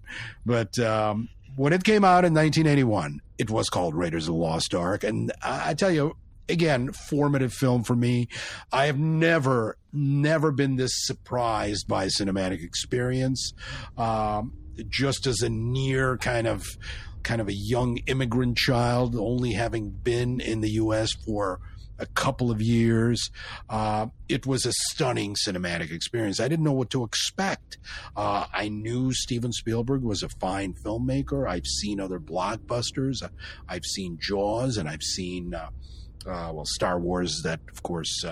But 0.46 0.78
um, 0.80 1.30
when 1.56 1.74
it 1.74 1.84
came 1.84 2.04
out 2.04 2.26
in 2.26 2.34
1981, 2.34 3.22
it 3.38 3.50
was 3.50 3.70
called 3.70 3.96
Raiders 3.96 4.28
of 4.28 4.34
the 4.34 4.40
Lost 4.40 4.74
Ark. 4.74 5.04
And 5.04 5.32
I 5.42 5.70
I 5.70 5.74
tell 5.74 5.92
you, 5.92 6.16
again, 6.50 6.92
formative 6.92 7.54
film 7.54 7.84
for 7.84 7.96
me. 7.96 8.28
I 8.72 8.86
have 8.86 8.98
never, 8.98 9.78
never 9.94 10.52
been 10.52 10.76
this 10.76 10.92
surprised 11.06 11.88
by 11.88 12.06
a 12.06 12.08
cinematic 12.08 12.64
experience. 12.64 13.54
Um, 13.98 14.54
just 14.90 15.28
as 15.28 15.42
a 15.42 15.50
near 15.50 16.18
kind 16.18 16.48
of, 16.48 16.66
kind 17.24 17.42
of 17.42 17.48
a 17.48 17.54
young 17.54 17.98
immigrant 18.08 18.58
child, 18.58 19.16
only 19.16 19.54
having 19.54 19.90
been 19.90 20.40
in 20.40 20.62
the 20.62 20.72
U.S. 20.72 21.12
for 21.26 21.60
a 22.00 22.06
couple 22.06 22.52
of 22.52 22.62
years. 22.62 23.32
Uh, 23.70 24.08
it 24.30 24.46
was 24.46 24.66
a 24.66 24.72
stunning 24.72 25.36
cinematic 25.36 25.92
experience. 25.92 26.40
I 26.40 26.48
didn't 26.48 26.66
know 26.66 26.74
what 26.74 26.90
to 26.92 27.04
expect. 27.04 27.78
Uh, 28.16 28.46
I 28.54 28.70
knew 28.70 29.14
Steven 29.14 29.52
Spielberg 29.52 30.04
was 30.04 30.24
a 30.24 30.30
fine 30.30 30.74
filmmaker. 30.74 31.50
I've 31.50 31.66
seen 31.66 32.00
other 32.00 32.20
blockbusters. 32.20 33.28
I've 33.68 33.86
seen 33.86 34.18
Jaws, 34.22 34.78
and 34.78 34.88
I've 34.88 35.04
seen 35.04 35.54
uh, 35.54 35.70
uh, 36.26 36.52
well 36.54 36.66
Star 36.66 37.00
Wars. 37.00 37.42
That 37.44 37.62
of 37.72 37.84
course. 37.84 38.24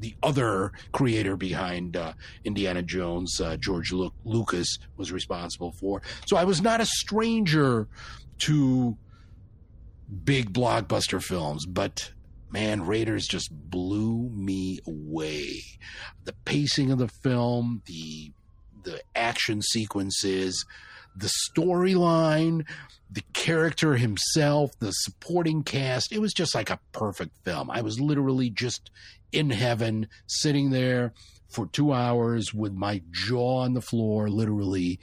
The 0.00 0.14
other 0.22 0.72
creator 0.92 1.36
behind 1.36 1.96
uh, 1.96 2.14
Indiana 2.44 2.82
Jones, 2.82 3.40
uh, 3.40 3.56
George 3.58 3.92
Lu- 3.92 4.12
Lucas, 4.24 4.78
was 4.96 5.12
responsible 5.12 5.72
for. 5.72 6.02
So 6.26 6.36
I 6.36 6.44
was 6.44 6.60
not 6.60 6.80
a 6.80 6.86
stranger 6.86 7.86
to 8.40 8.96
big 10.24 10.52
blockbuster 10.52 11.22
films, 11.22 11.66
but 11.66 12.12
man, 12.50 12.86
Raiders 12.86 13.26
just 13.26 13.50
blew 13.52 14.30
me 14.30 14.80
away. 14.86 15.62
The 16.24 16.32
pacing 16.44 16.90
of 16.90 16.98
the 16.98 17.08
film, 17.08 17.82
the 17.86 18.32
the 18.82 19.02
action 19.14 19.60
sequences, 19.60 20.64
the 21.14 21.30
storyline, 21.50 22.66
the 23.10 23.22
character 23.32 23.96
himself, 23.96 24.70
the 24.78 24.92
supporting 24.92 25.62
cast, 25.62 26.12
it 26.12 26.20
was 26.20 26.32
just 26.32 26.54
like 26.54 26.70
a 26.70 26.80
perfect 26.92 27.32
film. 27.44 27.70
I 27.70 27.82
was 27.82 28.00
literally 28.00 28.48
just 28.48 28.90
in 29.32 29.50
heaven, 29.50 30.08
sitting 30.26 30.70
there 30.70 31.12
for 31.48 31.66
two 31.66 31.92
hours 31.92 32.54
with 32.54 32.72
my 32.72 33.02
jaw 33.10 33.58
on 33.62 33.74
the 33.74 33.80
floor, 33.80 34.28
literally 34.28 35.00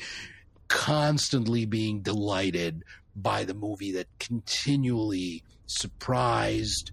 constantly 0.68 1.66
being 1.66 2.02
delighted 2.02 2.84
by 3.16 3.44
the 3.44 3.54
movie 3.54 3.92
that 3.94 4.08
continually 4.20 5.44
surprised 5.66 6.92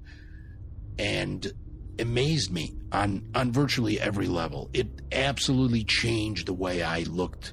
and 0.99 1.53
amazed 1.99 2.51
me 2.51 2.75
on 2.93 3.29
on 3.35 3.53
virtually 3.53 4.01
every 4.01 4.27
level. 4.27 4.71
It 4.73 4.89
absolutely 5.13 5.85
changed 5.85 6.47
the 6.47 6.55
way 6.55 6.83
I 6.83 7.01
looked 7.03 7.53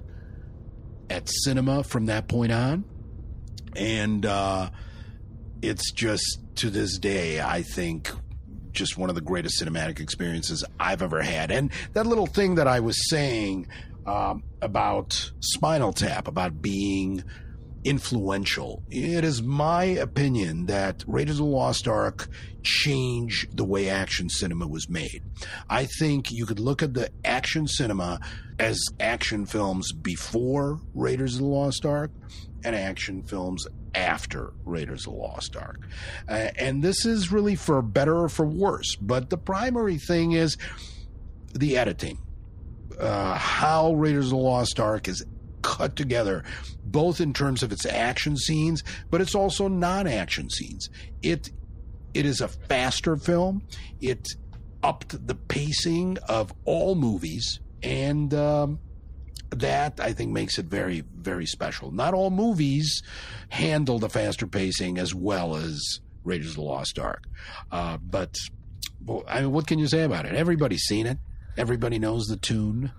at 1.09 1.29
cinema 1.43 1.83
from 1.83 2.05
that 2.07 2.27
point 2.27 2.51
on. 2.51 2.85
And 3.75 4.25
uh 4.25 4.69
it's 5.61 5.91
just 5.91 6.39
to 6.55 6.69
this 6.69 6.97
day, 6.97 7.39
I 7.39 7.61
think 7.61 8.11
just 8.71 8.97
one 8.97 9.09
of 9.09 9.15
the 9.15 9.21
greatest 9.21 9.61
cinematic 9.61 9.99
experiences 9.99 10.63
I've 10.79 11.01
ever 11.01 11.21
had. 11.21 11.51
And 11.51 11.71
that 11.93 12.05
little 12.05 12.27
thing 12.27 12.55
that 12.55 12.67
I 12.67 12.79
was 12.79 13.09
saying 13.09 13.67
um, 14.05 14.43
about 14.61 15.31
Spinal 15.39 15.93
Tap, 15.93 16.27
about 16.27 16.61
being 16.61 17.23
influential. 17.83 18.83
It 18.89 19.23
is 19.23 19.41
my 19.41 19.83
opinion 19.85 20.67
that 20.67 21.03
Raiders 21.07 21.39
of 21.39 21.45
the 21.45 21.51
Lost 21.51 21.87
Ark 21.87 22.27
changed 22.61 23.57
the 23.57 23.63
way 23.63 23.89
action 23.89 24.29
cinema 24.29 24.67
was 24.67 24.87
made. 24.87 25.23
I 25.69 25.87
think 25.99 26.31
you 26.31 26.45
could 26.45 26.59
look 26.59 26.83
at 26.83 26.93
the 26.93 27.09
action 27.25 27.67
cinema 27.67 28.19
as 28.59 28.79
action 28.99 29.45
films 29.45 29.91
before 29.93 30.79
Raiders 30.93 31.35
of 31.35 31.41
the 31.41 31.47
Lost 31.47 31.85
Ark 31.85 32.11
and 32.63 32.75
action 32.75 33.23
films 33.23 33.65
after 33.93 34.53
Raiders 34.65 35.05
of 35.07 35.13
the 35.13 35.19
Lost 35.19 35.55
Ark. 35.55 35.79
Uh, 36.27 36.49
and 36.57 36.83
this 36.83 37.05
is 37.05 37.31
really 37.31 37.55
for 37.55 37.81
better 37.81 38.17
or 38.23 38.29
for 38.29 38.45
worse. 38.45 38.95
But 38.95 39.29
the 39.29 39.37
primary 39.37 39.97
thing 39.97 40.31
is 40.33 40.57
the 41.53 41.77
editing. 41.77 42.17
Uh, 42.99 43.35
how 43.35 43.93
Raiders 43.93 44.25
of 44.25 44.31
the 44.31 44.37
Lost 44.37 44.79
Ark 44.79 45.07
is 45.07 45.25
cut 45.61 45.95
together, 45.95 46.43
both 46.83 47.21
in 47.21 47.33
terms 47.33 47.63
of 47.63 47.71
its 47.71 47.85
action 47.85 48.37
scenes, 48.37 48.83
but 49.09 49.21
it's 49.21 49.35
also 49.35 49.67
non-action 49.67 50.49
scenes. 50.49 50.89
It 51.21 51.51
it 52.13 52.25
is 52.25 52.41
a 52.41 52.47
faster 52.47 53.15
film. 53.15 53.63
It 54.01 54.27
upped 54.83 55.25
the 55.27 55.35
pacing 55.35 56.17
of 56.27 56.53
all 56.65 56.95
movies, 56.95 57.59
and 57.81 58.33
um, 58.33 58.79
that 59.51 59.99
I 59.99 60.13
think 60.13 60.31
makes 60.31 60.57
it 60.57 60.65
very 60.65 61.03
very 61.15 61.45
special. 61.45 61.91
Not 61.91 62.13
all 62.13 62.29
movies 62.29 63.03
handle 63.49 63.99
the 63.99 64.09
faster 64.09 64.47
pacing 64.47 64.97
as 64.97 65.13
well 65.13 65.55
as 65.55 65.99
Raiders 66.23 66.49
of 66.49 66.55
the 66.55 66.61
Lost 66.61 66.99
Ark, 66.99 67.23
uh, 67.71 67.97
but 67.97 68.35
well, 69.05 69.23
I 69.27 69.41
mean, 69.41 69.51
what 69.51 69.67
can 69.67 69.79
you 69.79 69.87
say 69.87 70.03
about 70.03 70.25
it? 70.25 70.35
Everybody's 70.35 70.83
seen 70.83 71.07
it. 71.07 71.17
Everybody 71.57 71.99
knows 71.99 72.27
the 72.27 72.37
tune. 72.37 72.91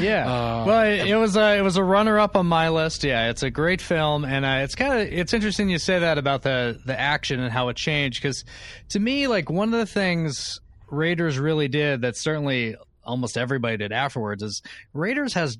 Yeah. 0.00 0.26
Uh, 0.26 0.64
well, 0.66 0.80
it, 0.84 1.06
it 1.08 1.16
was 1.16 1.36
a 1.36 1.58
it 1.58 1.62
was 1.62 1.76
a 1.76 1.84
runner 1.84 2.18
up 2.18 2.36
on 2.36 2.46
my 2.46 2.70
list. 2.70 3.04
Yeah, 3.04 3.30
it's 3.30 3.42
a 3.42 3.50
great 3.50 3.80
film, 3.80 4.24
and 4.24 4.44
uh, 4.44 4.62
it's 4.62 4.74
kind 4.74 5.00
of 5.00 5.12
it's 5.12 5.34
interesting 5.34 5.68
you 5.68 5.78
say 5.78 5.98
that 6.00 6.18
about 6.18 6.42
the 6.42 6.80
the 6.86 6.98
action 6.98 7.38
and 7.38 7.52
how 7.52 7.68
it 7.68 7.76
changed 7.76 8.20
because 8.20 8.44
to 8.90 8.98
me, 8.98 9.28
like 9.28 9.50
one 9.50 9.72
of 9.72 9.78
the 9.78 9.86
things 9.86 10.60
Raiders 10.90 11.38
really 11.38 11.68
did 11.68 12.02
that 12.02 12.16
certainly 12.16 12.76
almost 13.04 13.36
everybody 13.36 13.76
did 13.76 13.92
afterwards 13.92 14.42
is 14.42 14.62
Raiders 14.94 15.34
has 15.34 15.58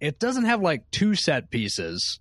it 0.00 0.18
doesn't 0.18 0.44
have 0.44 0.60
like 0.60 0.90
two 0.90 1.14
set 1.14 1.50
pieces. 1.50 2.20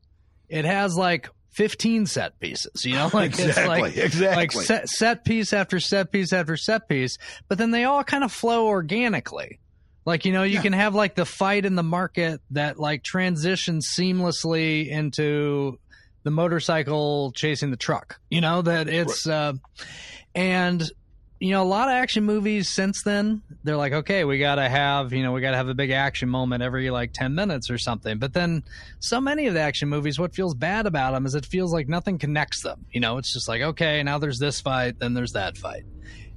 It 0.49 0.65
has 0.65 0.95
like 0.95 1.29
15 1.51 2.05
set 2.05 2.39
pieces. 2.39 2.85
You 2.85 2.93
know, 2.93 3.09
like 3.13 3.31
Exactly, 3.31 3.45
it's 3.45 3.57
like 3.57 3.97
exactly. 3.97 4.35
like 4.35 4.51
set, 4.51 4.89
set 4.89 5.25
piece 5.25 5.53
after 5.53 5.79
set 5.79 6.11
piece 6.11 6.33
after 6.33 6.57
set 6.57 6.87
piece, 6.87 7.17
but 7.47 7.57
then 7.57 7.71
they 7.71 7.83
all 7.85 8.03
kind 8.03 8.23
of 8.23 8.31
flow 8.31 8.67
organically. 8.67 9.59
Like 10.05 10.25
you 10.25 10.33
know, 10.33 10.43
you 10.43 10.59
can 10.59 10.73
have 10.73 10.93
like 10.93 11.15
the 11.15 11.25
fight 11.25 11.65
in 11.65 11.75
the 11.75 11.83
market 11.83 12.39
that 12.51 12.79
like 12.79 13.03
transitions 13.03 13.87
seamlessly 13.97 14.87
into 14.87 15.79
the 16.23 16.29
motorcycle 16.29 17.31
chasing 17.31 17.71
the 17.71 17.77
truck. 17.77 18.19
You 18.29 18.41
know 18.41 18.61
that 18.61 18.87
it's 18.87 19.27
uh, 19.27 19.53
and 20.35 20.91
you 21.39 21.51
know 21.51 21.61
a 21.61 21.65
lot 21.65 21.87
of 21.89 21.93
action 21.93 22.23
movies 22.23 22.69
since 22.69 23.03
then 23.03 23.41
they're 23.63 23.75
like 23.75 23.91
okay 23.91 24.23
we 24.23 24.39
gotta 24.39 24.67
have 24.69 25.11
you 25.11 25.21
know 25.21 25.33
we 25.33 25.41
gotta 25.41 25.57
have 25.57 25.67
a 25.67 25.73
big 25.73 25.91
action 25.91 26.29
moment 26.29 26.63
every 26.63 26.89
like 26.89 27.11
10 27.13 27.35
minutes 27.35 27.69
or 27.69 27.77
something. 27.77 28.17
But 28.17 28.33
then 28.33 28.63
so 28.99 29.19
many 29.19 29.47
of 29.47 29.53
the 29.53 29.59
action 29.59 29.89
movies 29.89 30.17
what 30.17 30.33
feels 30.33 30.53
bad 30.53 30.85
about 30.85 31.13
them 31.13 31.25
is 31.25 31.35
it 31.35 31.45
feels 31.45 31.73
like 31.73 31.87
nothing 31.87 32.17
connects 32.17 32.61
them. 32.61 32.85
You 32.91 33.01
know 33.01 33.17
it's 33.17 33.33
just 33.33 33.47
like 33.47 33.61
okay 33.61 34.01
now 34.03 34.17
there's 34.17 34.39
this 34.39 34.61
fight 34.61 34.99
then 34.99 35.13
there's 35.13 35.33
that 35.33 35.57
fight. 35.57 35.83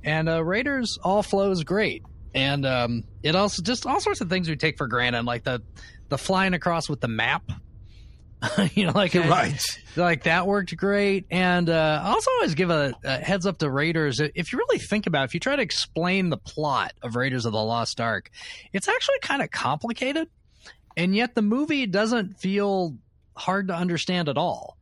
And 0.03 0.29
uh, 0.29 0.45
raiders 0.45 0.99
all 1.03 1.23
flows 1.23 1.65
great. 1.65 2.05
And 2.35 2.65
um, 2.65 3.05
it 3.23 3.35
also 3.35 3.63
just 3.63 3.87
all 3.87 4.01
sorts 4.01 4.21
of 4.21 4.29
things 4.29 4.49
we 4.49 4.57
take 4.57 4.77
for 4.79 4.87
granted 4.87 5.25
like 5.25 5.45
the 5.45 5.63
the 6.09 6.19
flying 6.19 6.55
across 6.55 6.89
with 6.89 7.01
the 7.01 7.09
map 7.09 7.43
you 8.75 8.87
know 8.87 8.93
like 8.93 9.15
right. 9.15 9.61
like 9.97 10.25
that 10.25 10.47
worked 10.47 10.77
great. 10.77 11.27
And 11.31 11.69
uh 11.69 12.01
I 12.05 12.09
also 12.11 12.31
always 12.33 12.55
give 12.55 12.71
a, 12.71 12.95
a 13.05 13.19
heads 13.19 13.47
up 13.47 13.59
to 13.59 13.71
raiders. 13.71 14.21
If 14.21 14.53
you 14.53 14.59
really 14.59 14.79
think 14.79 15.07
about 15.07 15.23
it, 15.23 15.25
if 15.27 15.35
you 15.35 15.41
try 15.41 15.57
to 15.57 15.63
explain 15.63 16.31
the 16.31 16.37
plot 16.37 16.93
of 17.03 17.17
raiders 17.17 17.47
of 17.47 17.53
the 17.53 17.63
lost 17.63 18.01
ark 18.01 18.31
it's 18.73 18.89
actually 18.89 19.19
kind 19.21 19.43
of 19.43 19.51
complicated. 19.51 20.29
And 20.97 21.15
yet 21.15 21.35
the 21.35 21.43
movie 21.43 21.87
doesn't 21.87 22.39
feel 22.39 22.97
hard 23.37 23.69
to 23.69 23.75
understand 23.75 24.29
at 24.29 24.37
all. 24.37 24.77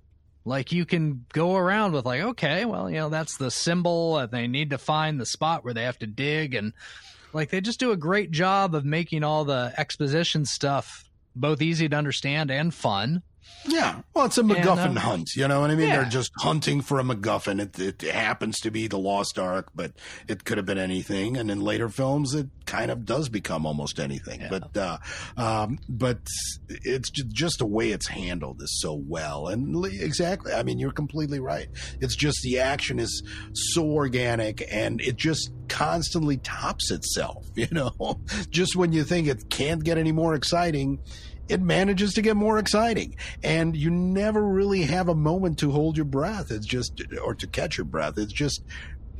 Like 0.45 0.73
you 0.73 0.87
can 0.87 1.25
go 1.33 1.57
around 1.57 1.93
with 1.93 2.05
like 2.05 2.21
okay 2.21 2.65
well 2.65 2.91
you 2.91 2.97
know 2.97 3.09
that's 3.09 3.37
the 3.39 3.51
symbol 3.51 4.19
and 4.19 4.31
they 4.31 4.47
need 4.47 4.71
to 4.71 4.79
find 4.79 5.21
the 5.21 5.27
spot 5.27 5.65
where 5.65 5.75
they 5.75 5.85
have 5.85 5.99
to 6.01 6.07
dig. 6.07 6.55
And 6.55 6.75
like 7.33 7.51
they 7.51 7.63
just 7.63 7.81
do 7.81 7.93
a 7.93 7.97
great 7.97 8.31
job 8.31 8.75
of 8.75 8.85
making 8.85 9.25
all 9.25 9.45
the 9.45 9.73
exposition 9.79 10.45
stuff 10.45 11.05
both 11.35 11.61
easy 11.63 11.89
to 11.89 11.97
understand 11.97 12.51
and 12.51 12.73
fun 12.73 13.23
Yeah. 13.69 14.03
Well, 14.15 14.27
it's 14.27 14.39
a 14.39 14.43
MacGuffin 14.43 14.87
And, 14.91 14.99
uh, 14.99 15.01
hunt. 15.01 15.31
You 15.35 15.49
know 15.49 15.61
what 15.61 15.71
I 15.71 15.75
mean? 15.75 15.89
yeah. 15.89 15.97
They're 16.03 16.11
just 16.11 16.31
hunting 16.39 16.81
for 16.83 17.01
a 17.01 17.03
MacGuffin. 17.03 17.61
It, 17.61 17.79
it 17.79 18.03
happens 18.03 18.59
to 18.61 18.71
be 18.71 18.87
the 18.87 18.99
Lost 18.99 19.39
Ark, 19.39 19.71
but 19.75 19.93
it 20.29 20.45
could 20.45 20.57
have 20.57 20.67
been 20.67 20.79
anything. 20.79 21.37
And 21.37 21.51
in 21.51 21.61
later 21.61 21.89
films, 21.89 22.33
it 22.35 22.47
kind 22.65 22.91
of 22.93 23.05
does 23.05 23.29
become 23.29 23.67
almost 23.67 23.99
anything. 23.99 24.43
But, 24.49 24.77
uh, 24.77 24.99
um, 25.37 25.79
but 25.89 26.19
it's 26.69 27.11
just 27.11 27.59
the 27.59 27.67
way 27.67 27.91
it's 27.91 28.07
handled 28.07 28.63
is 28.63 28.81
so 28.81 28.95
well. 29.09 29.49
And 29.49 29.85
exactly. 29.87 30.53
I 30.53 30.63
mean, 30.63 30.79
you're 30.79 30.93
completely 30.93 31.41
right. 31.41 31.69
It's 32.01 32.15
just 32.15 32.39
the 32.45 32.61
action 32.61 32.99
is 33.01 33.23
so 33.53 33.85
organic 33.85 34.65
and 34.73 35.01
it 35.01 35.17
just 35.17 35.51
constantly 35.69 36.37
tops 36.39 36.91
itself. 36.91 37.45
You 37.57 37.69
know, 37.73 38.21
just 38.51 38.77
when 38.77 38.93
you 38.93 39.03
think 39.03 39.29
it 39.29 39.49
can't 39.49 39.83
get 39.83 39.97
any 39.97 40.13
more 40.13 40.35
exciting, 40.35 40.99
it 41.49 41.61
manages 41.61 42.15
to 42.15 42.23
get 42.23 42.37
more 42.37 42.59
exciting. 42.59 43.17
And 43.43 43.77
you 43.77 43.91
never 43.91 44.43
really 44.43 44.83
have 44.83 45.09
a 45.09 45.15
moment 45.15 45.59
to 45.61 45.71
hold 45.71 45.97
your 45.97 46.07
breath. 46.07 46.51
It's 46.51 46.67
just 46.67 47.03
or 47.23 47.35
to 47.35 47.47
catch 47.47 47.79
your 47.79 47.85
breath. 47.85 48.19
It's 48.19 48.33
just 48.33 48.63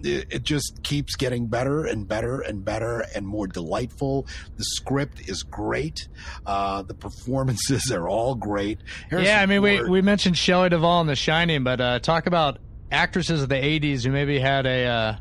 it 0.03 0.43
just 0.43 0.83
keeps 0.83 1.17
getting 1.17 1.47
better 1.47 1.85
and 1.85 2.07
better 2.07 2.41
and 2.41 2.65
better 2.65 3.05
and 3.15 3.27
more 3.27 3.47
delightful. 3.47 4.27
The 4.57 4.65
script 4.65 5.29
is 5.29 5.43
great. 5.43 6.09
Uh, 6.45 6.83
the 6.83 6.95
performances 6.95 7.91
are 7.93 8.09
all 8.09 8.35
great. 8.35 8.81
Harrison 9.09 9.27
yeah, 9.27 9.41
I 9.41 9.47
mean, 9.47 9.63
we, 9.63 9.83
we 9.83 10.03
mentioned 10.03 10.37
Shelley 10.37 10.69
Duvall 10.69 11.01
in 11.01 11.07
The 11.07 11.17
Shining, 11.17 11.65
but 11.65 11.81
uh, 11.81 11.99
talk 11.99 12.27
about 12.27 12.59
actresses 12.93 13.43
of 13.43 13.49
the 13.49 13.57
'80s 13.57 14.05
who 14.05 14.13
maybe 14.13 14.39
had 14.39 14.67
a 14.67 14.85
uh, 14.87 15.17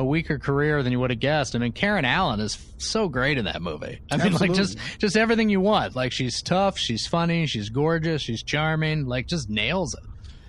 a 0.00 0.04
weaker 0.04 0.38
career 0.38 0.82
than 0.82 0.92
you 0.92 0.98
would 0.98 1.10
have 1.10 1.20
guessed. 1.20 1.54
I 1.54 1.58
mean, 1.58 1.72
Karen 1.72 2.04
Allen 2.04 2.40
is 2.40 2.58
so 2.78 3.08
great 3.08 3.38
in 3.38 3.44
that 3.44 3.60
movie. 3.60 4.00
I 4.10 4.16
mean, 4.16 4.32
like 4.34 4.54
just 4.54 4.78
just 4.98 5.16
everything 5.16 5.50
you 5.50 5.60
want. 5.60 5.94
Like 5.94 6.10
she's 6.12 6.42
tough, 6.42 6.78
she's 6.78 7.06
funny, 7.06 7.46
she's 7.46 7.68
gorgeous, 7.68 8.22
she's 8.22 8.42
charming. 8.42 9.06
Like 9.06 9.26
just 9.26 9.50
nails 9.50 9.94
it. 9.94 10.00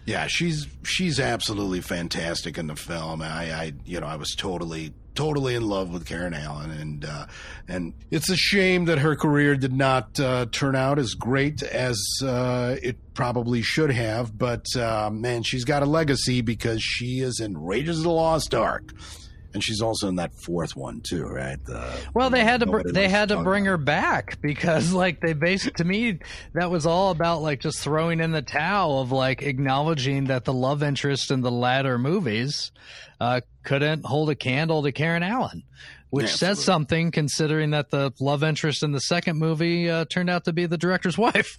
Yeah, 0.05 0.27
she's 0.27 0.67
she's 0.83 1.19
absolutely 1.19 1.81
fantastic 1.81 2.57
in 2.57 2.67
the 2.67 2.75
film. 2.75 3.21
I, 3.21 3.53
I 3.53 3.73
you 3.85 3.99
know 3.99 4.07
I 4.07 4.15
was 4.15 4.33
totally 4.35 4.93
totally 5.15 5.55
in 5.55 5.67
love 5.67 5.91
with 5.91 6.05
Karen 6.05 6.33
Allen, 6.33 6.71
and 6.71 7.05
uh, 7.05 7.27
and 7.67 7.93
it's 8.09 8.29
a 8.29 8.35
shame 8.35 8.85
that 8.85 8.99
her 8.99 9.15
career 9.15 9.55
did 9.55 9.73
not 9.73 10.19
uh, 10.19 10.45
turn 10.51 10.75
out 10.75 10.99
as 10.99 11.13
great 11.13 11.61
as 11.63 11.99
uh, 12.23 12.75
it 12.81 12.97
probably 13.13 13.61
should 13.61 13.91
have. 13.91 14.37
But 14.37 14.65
uh, 14.75 15.09
man, 15.11 15.43
she's 15.43 15.65
got 15.65 15.83
a 15.83 15.85
legacy 15.85 16.41
because 16.41 16.81
she 16.81 17.19
is 17.19 17.39
in 17.39 17.57
Raiders 17.57 17.97
of 17.97 18.03
the 18.03 18.11
Lost 18.11 18.55
Ark, 18.55 18.93
and 19.53 19.63
she's 19.63 19.81
also 19.81 20.07
in 20.07 20.15
that 20.15 20.33
fourth 20.33 20.75
one 20.75 21.01
too, 21.01 21.23
right? 21.25 21.57
The- 21.65 21.91
Well, 22.13 22.29
they 22.29 22.43
had 22.43 22.61
to 22.61 22.65
br- 22.65 22.81
they 22.91 23.09
had 23.09 23.29
to 23.29 23.41
bring 23.43 23.65
her 23.65 23.77
back 23.77 24.39
because 24.41 24.93
like 25.03 25.19
they 25.21 25.33
based 25.33 25.75
to 25.77 25.83
me 25.83 26.19
that 26.53 26.69
was 26.71 26.85
all 26.85 27.11
about 27.11 27.41
like 27.41 27.59
just 27.59 27.79
throwing 27.79 28.19
in 28.19 28.31
the 28.31 28.41
towel 28.41 29.01
of 29.01 29.11
like 29.11 29.41
acknowledging 29.41 30.25
that 30.25 30.45
the 30.45 30.53
love 30.53 30.83
interest 30.83 31.31
in 31.31 31.41
the 31.41 31.51
latter 31.51 31.97
movies 31.97 32.71
uh, 33.19 33.41
couldn't 33.63 34.05
hold 34.05 34.29
a 34.29 34.35
candle 34.35 34.81
to 34.83 34.91
Karen 34.91 35.23
Allen, 35.23 35.63
which 36.12 36.28
Yeah, 36.28 36.32
says 36.36 36.64
something 36.64 37.09
considering 37.12 37.72
that 37.72 37.89
the 37.89 38.14
love 38.20 38.43
interest 38.43 38.84
in 38.84 38.91
the 38.91 38.99
second 39.01 39.38
movie 39.38 39.89
uh, 39.89 40.05
turned 40.05 40.30
out 40.30 40.45
to 40.45 40.53
be 40.53 40.66
the 40.68 40.78
director's 40.78 41.18
wife. 41.18 41.57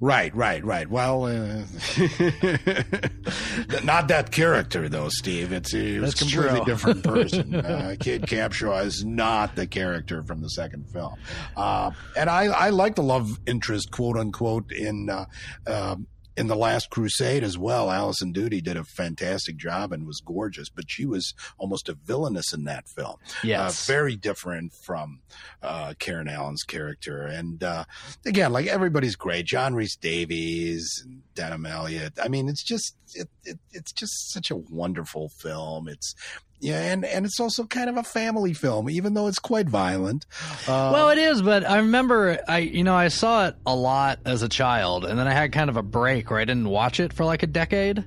Right, 0.00 0.34
right, 0.34 0.64
right. 0.64 0.88
Well, 0.88 1.24
uh, 1.24 1.64
not 3.84 4.08
that 4.08 4.30
character 4.30 4.88
though, 4.88 5.08
Steve. 5.08 5.52
It's 5.52 5.74
it 5.74 6.00
was 6.00 6.14
a 6.14 6.16
completely 6.18 6.56
true. 6.58 6.64
different 6.64 7.04
person. 7.04 7.54
uh, 7.54 7.96
Kate 8.00 8.22
Capshaw 8.22 8.84
is 8.84 9.04
not 9.04 9.56
the 9.56 9.66
character 9.66 10.22
from 10.22 10.40
the 10.42 10.50
second 10.50 10.88
film, 10.90 11.14
uh, 11.56 11.90
and 12.16 12.30
I 12.30 12.44
I 12.46 12.70
like 12.70 12.94
the 12.94 13.02
love 13.02 13.38
interest, 13.46 13.90
quote 13.90 14.16
unquote, 14.16 14.72
in. 14.72 15.10
Uh, 15.10 15.26
um 15.66 16.06
in 16.38 16.46
the 16.46 16.56
Last 16.56 16.88
Crusade 16.90 17.42
as 17.42 17.58
well, 17.58 17.90
Alison 17.90 18.32
Doody 18.32 18.60
did 18.60 18.76
a 18.76 18.84
fantastic 18.84 19.56
job 19.56 19.92
and 19.92 20.06
was 20.06 20.20
gorgeous, 20.20 20.68
but 20.68 20.88
she 20.88 21.04
was 21.04 21.34
almost 21.58 21.88
a 21.88 21.94
villainess 21.94 22.52
in 22.52 22.64
that 22.64 22.88
film. 22.88 23.16
Yes. 23.42 23.88
uh, 23.88 23.92
very 23.92 24.16
different 24.16 24.72
from 24.72 25.20
uh, 25.62 25.94
Karen 25.98 26.28
Allen's 26.28 26.62
character. 26.62 27.26
And 27.26 27.62
uh, 27.62 27.84
again, 28.24 28.52
like 28.52 28.66
everybody's 28.66 29.16
great, 29.16 29.46
John 29.46 29.74
Rhys-Davies, 29.74 31.04
and 31.04 31.22
Denholm 31.34 31.68
Elliott. 31.68 32.14
I 32.22 32.28
mean, 32.28 32.48
it's 32.48 32.62
just 32.62 32.94
it, 33.14 33.28
it, 33.44 33.58
it's 33.72 33.92
just 33.92 34.32
such 34.32 34.50
a 34.50 34.56
wonderful 34.56 35.28
film. 35.28 35.88
It's 35.88 36.14
yeah, 36.60 36.92
and 36.92 37.04
and 37.04 37.24
it's 37.24 37.38
also 37.38 37.64
kind 37.64 37.88
of 37.88 37.96
a 37.96 38.02
family 38.02 38.52
film, 38.52 38.90
even 38.90 39.14
though 39.14 39.28
it's 39.28 39.38
quite 39.38 39.68
violent. 39.68 40.26
Uh, 40.66 40.90
well, 40.92 41.10
it 41.10 41.18
is, 41.18 41.40
but 41.40 41.64
I 41.68 41.76
remember 41.78 42.38
I 42.48 42.58
you 42.58 42.82
know 42.84 42.94
I 42.94 43.08
saw 43.08 43.46
it 43.46 43.54
a 43.64 43.74
lot 43.74 44.18
as 44.24 44.42
a 44.42 44.48
child, 44.48 45.04
and 45.04 45.18
then 45.18 45.28
I 45.28 45.32
had 45.32 45.52
kind 45.52 45.70
of 45.70 45.76
a 45.76 45.82
break 45.82 46.30
where 46.30 46.40
I 46.40 46.44
didn't 46.44 46.68
watch 46.68 46.98
it 47.00 47.12
for 47.12 47.24
like 47.24 47.42
a 47.42 47.46
decade. 47.46 48.04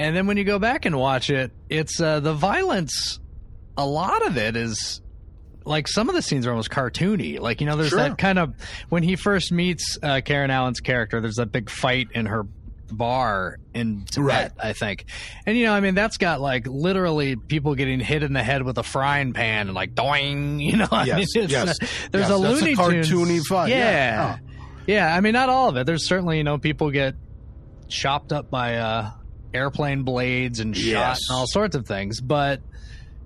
And 0.00 0.14
then 0.16 0.26
when 0.26 0.36
you 0.36 0.44
go 0.44 0.58
back 0.58 0.84
and 0.84 0.96
watch 0.96 1.28
it, 1.30 1.50
it's 1.68 2.00
uh, 2.00 2.20
the 2.20 2.32
violence. 2.34 3.18
A 3.76 3.86
lot 3.86 4.26
of 4.26 4.36
it 4.36 4.56
is 4.56 5.00
like 5.64 5.86
some 5.86 6.08
of 6.08 6.14
the 6.16 6.22
scenes 6.22 6.46
are 6.46 6.50
almost 6.50 6.70
cartoony. 6.70 7.38
Like 7.38 7.60
you 7.60 7.66
know, 7.66 7.76
there's 7.76 7.90
Sure. 7.90 7.98
that 8.00 8.18
kind 8.18 8.38
of 8.40 8.54
when 8.88 9.02
he 9.04 9.14
first 9.16 9.52
meets 9.52 9.98
uh, 10.02 10.20
Karen 10.24 10.50
Allen's 10.50 10.80
character. 10.80 11.20
There's 11.20 11.36
that 11.36 11.52
big 11.52 11.70
fight 11.70 12.08
in 12.12 12.26
her 12.26 12.44
bar 12.90 13.58
in 13.74 14.04
Tibet, 14.04 14.24
Right. 14.24 14.50
I 14.58 14.72
think. 14.72 15.04
And 15.46 15.56
you 15.56 15.66
know, 15.66 15.72
I 15.74 15.80
mean, 15.80 15.94
that's 15.94 16.16
got 16.16 16.40
like 16.40 16.66
literally 16.66 17.36
people 17.36 17.74
getting 17.74 18.00
hit 18.00 18.22
in 18.22 18.32
the 18.32 18.42
head 18.42 18.62
with 18.62 18.78
a 18.78 18.82
frying 18.82 19.32
pan 19.32 19.68
and 19.68 19.74
like 19.74 19.94
doing. 19.94 20.60
You 20.68 20.76
know, 20.78 20.88
I 20.90 21.04
Yes, 21.04 21.34
mean, 21.34 21.48
yes. 21.48 21.68
uh, 21.68 21.86
there's 22.10 22.28
Yes, 22.28 22.30
a 22.30 22.34
a 22.34 22.36
Looney 22.36 22.74
Tunes 22.76 23.08
cartoony 23.10 23.42
fight, 23.46 23.68
Yeah. 23.70 23.76
yeah. 23.76 24.38
yeah, 24.86 25.14
I 25.16 25.20
mean, 25.20 25.32
not 25.32 25.48
all 25.48 25.68
of 25.68 25.76
it. 25.76 25.86
There's 25.86 26.06
certainly 26.06 26.36
you 26.38 26.44
know 26.44 26.58
people 26.58 26.90
get 26.90 27.14
chopped 27.88 28.32
up 28.32 28.50
by 28.50 28.76
uh, 28.76 29.10
airplane 29.54 30.02
blades 30.02 30.60
and 30.60 30.76
shot 30.76 30.84
Yes. 30.86 31.20
and 31.28 31.36
all 31.38 31.46
sorts 31.46 31.76
of 31.76 31.86
things, 31.86 32.20
but. 32.20 32.60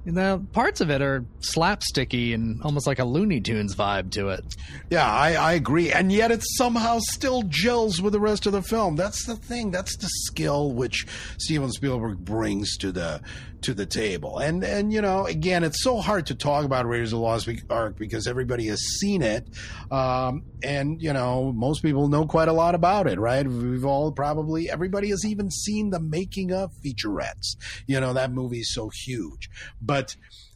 You 0.04 0.12
know, 0.12 0.44
parts 0.52 0.80
of 0.80 0.90
it 0.90 1.00
are 1.00 1.24
slapsticky 1.54 2.34
and 2.34 2.60
almost 2.62 2.88
like 2.88 2.98
a 2.98 3.04
Looney 3.04 3.40
Tunes 3.40 3.76
vibe 3.76 4.10
to 4.12 4.30
it. 4.30 4.44
Yeah, 4.90 5.08
I, 5.08 5.34
I 5.34 5.52
agree. 5.52 5.92
And 5.92 6.10
yet 6.10 6.32
it 6.32 6.42
somehow 6.56 6.98
still 7.00 7.42
gels 7.44 8.02
with 8.02 8.12
the 8.12 8.20
rest 8.20 8.46
of 8.46 8.52
the 8.52 8.62
film. 8.62 8.96
That's 8.96 9.24
the 9.26 9.36
thing. 9.36 9.70
That's 9.70 9.96
the 9.96 10.08
skill 10.24 10.72
which 10.72 11.06
Steven 11.38 11.70
Spielberg 11.70 12.18
brings 12.18 12.76
to 12.78 12.90
the 12.90 13.20
to 13.62 13.74
the 13.74 13.86
table. 13.86 14.38
And 14.38 14.64
and 14.64 14.92
you 14.92 15.00
know, 15.00 15.26
again, 15.26 15.62
it's 15.62 15.82
so 15.84 15.98
hard 15.98 16.26
to 16.26 16.34
talk 16.34 16.64
about 16.64 16.84
Raiders 16.86 17.12
of 17.12 17.18
the 17.18 17.22
Lost 17.22 17.48
Ark 17.70 17.96
because 17.96 18.26
everybody 18.26 18.66
has 18.66 18.80
seen 18.98 19.22
it. 19.22 19.46
Um, 19.90 20.42
and 20.64 21.00
you 21.00 21.12
know, 21.12 21.52
most 21.52 21.82
people 21.82 22.08
know 22.08 22.26
quite 22.26 22.48
a 22.48 22.52
lot 22.52 22.74
about 22.74 23.06
it, 23.06 23.20
right? 23.20 23.46
We've 23.46 23.84
all 23.84 24.10
probably 24.10 24.68
everybody 24.68 25.10
has 25.10 25.24
even 25.24 25.50
seen 25.50 25.90
the 25.90 26.00
making 26.00 26.52
of 26.52 26.72
featurettes. 26.84 27.56
You 27.86 28.00
know, 28.00 28.12
that 28.14 28.32
movie 28.32 28.60
is 28.60 28.74
so 28.74 28.90
huge. 29.04 29.48
But 29.80 29.91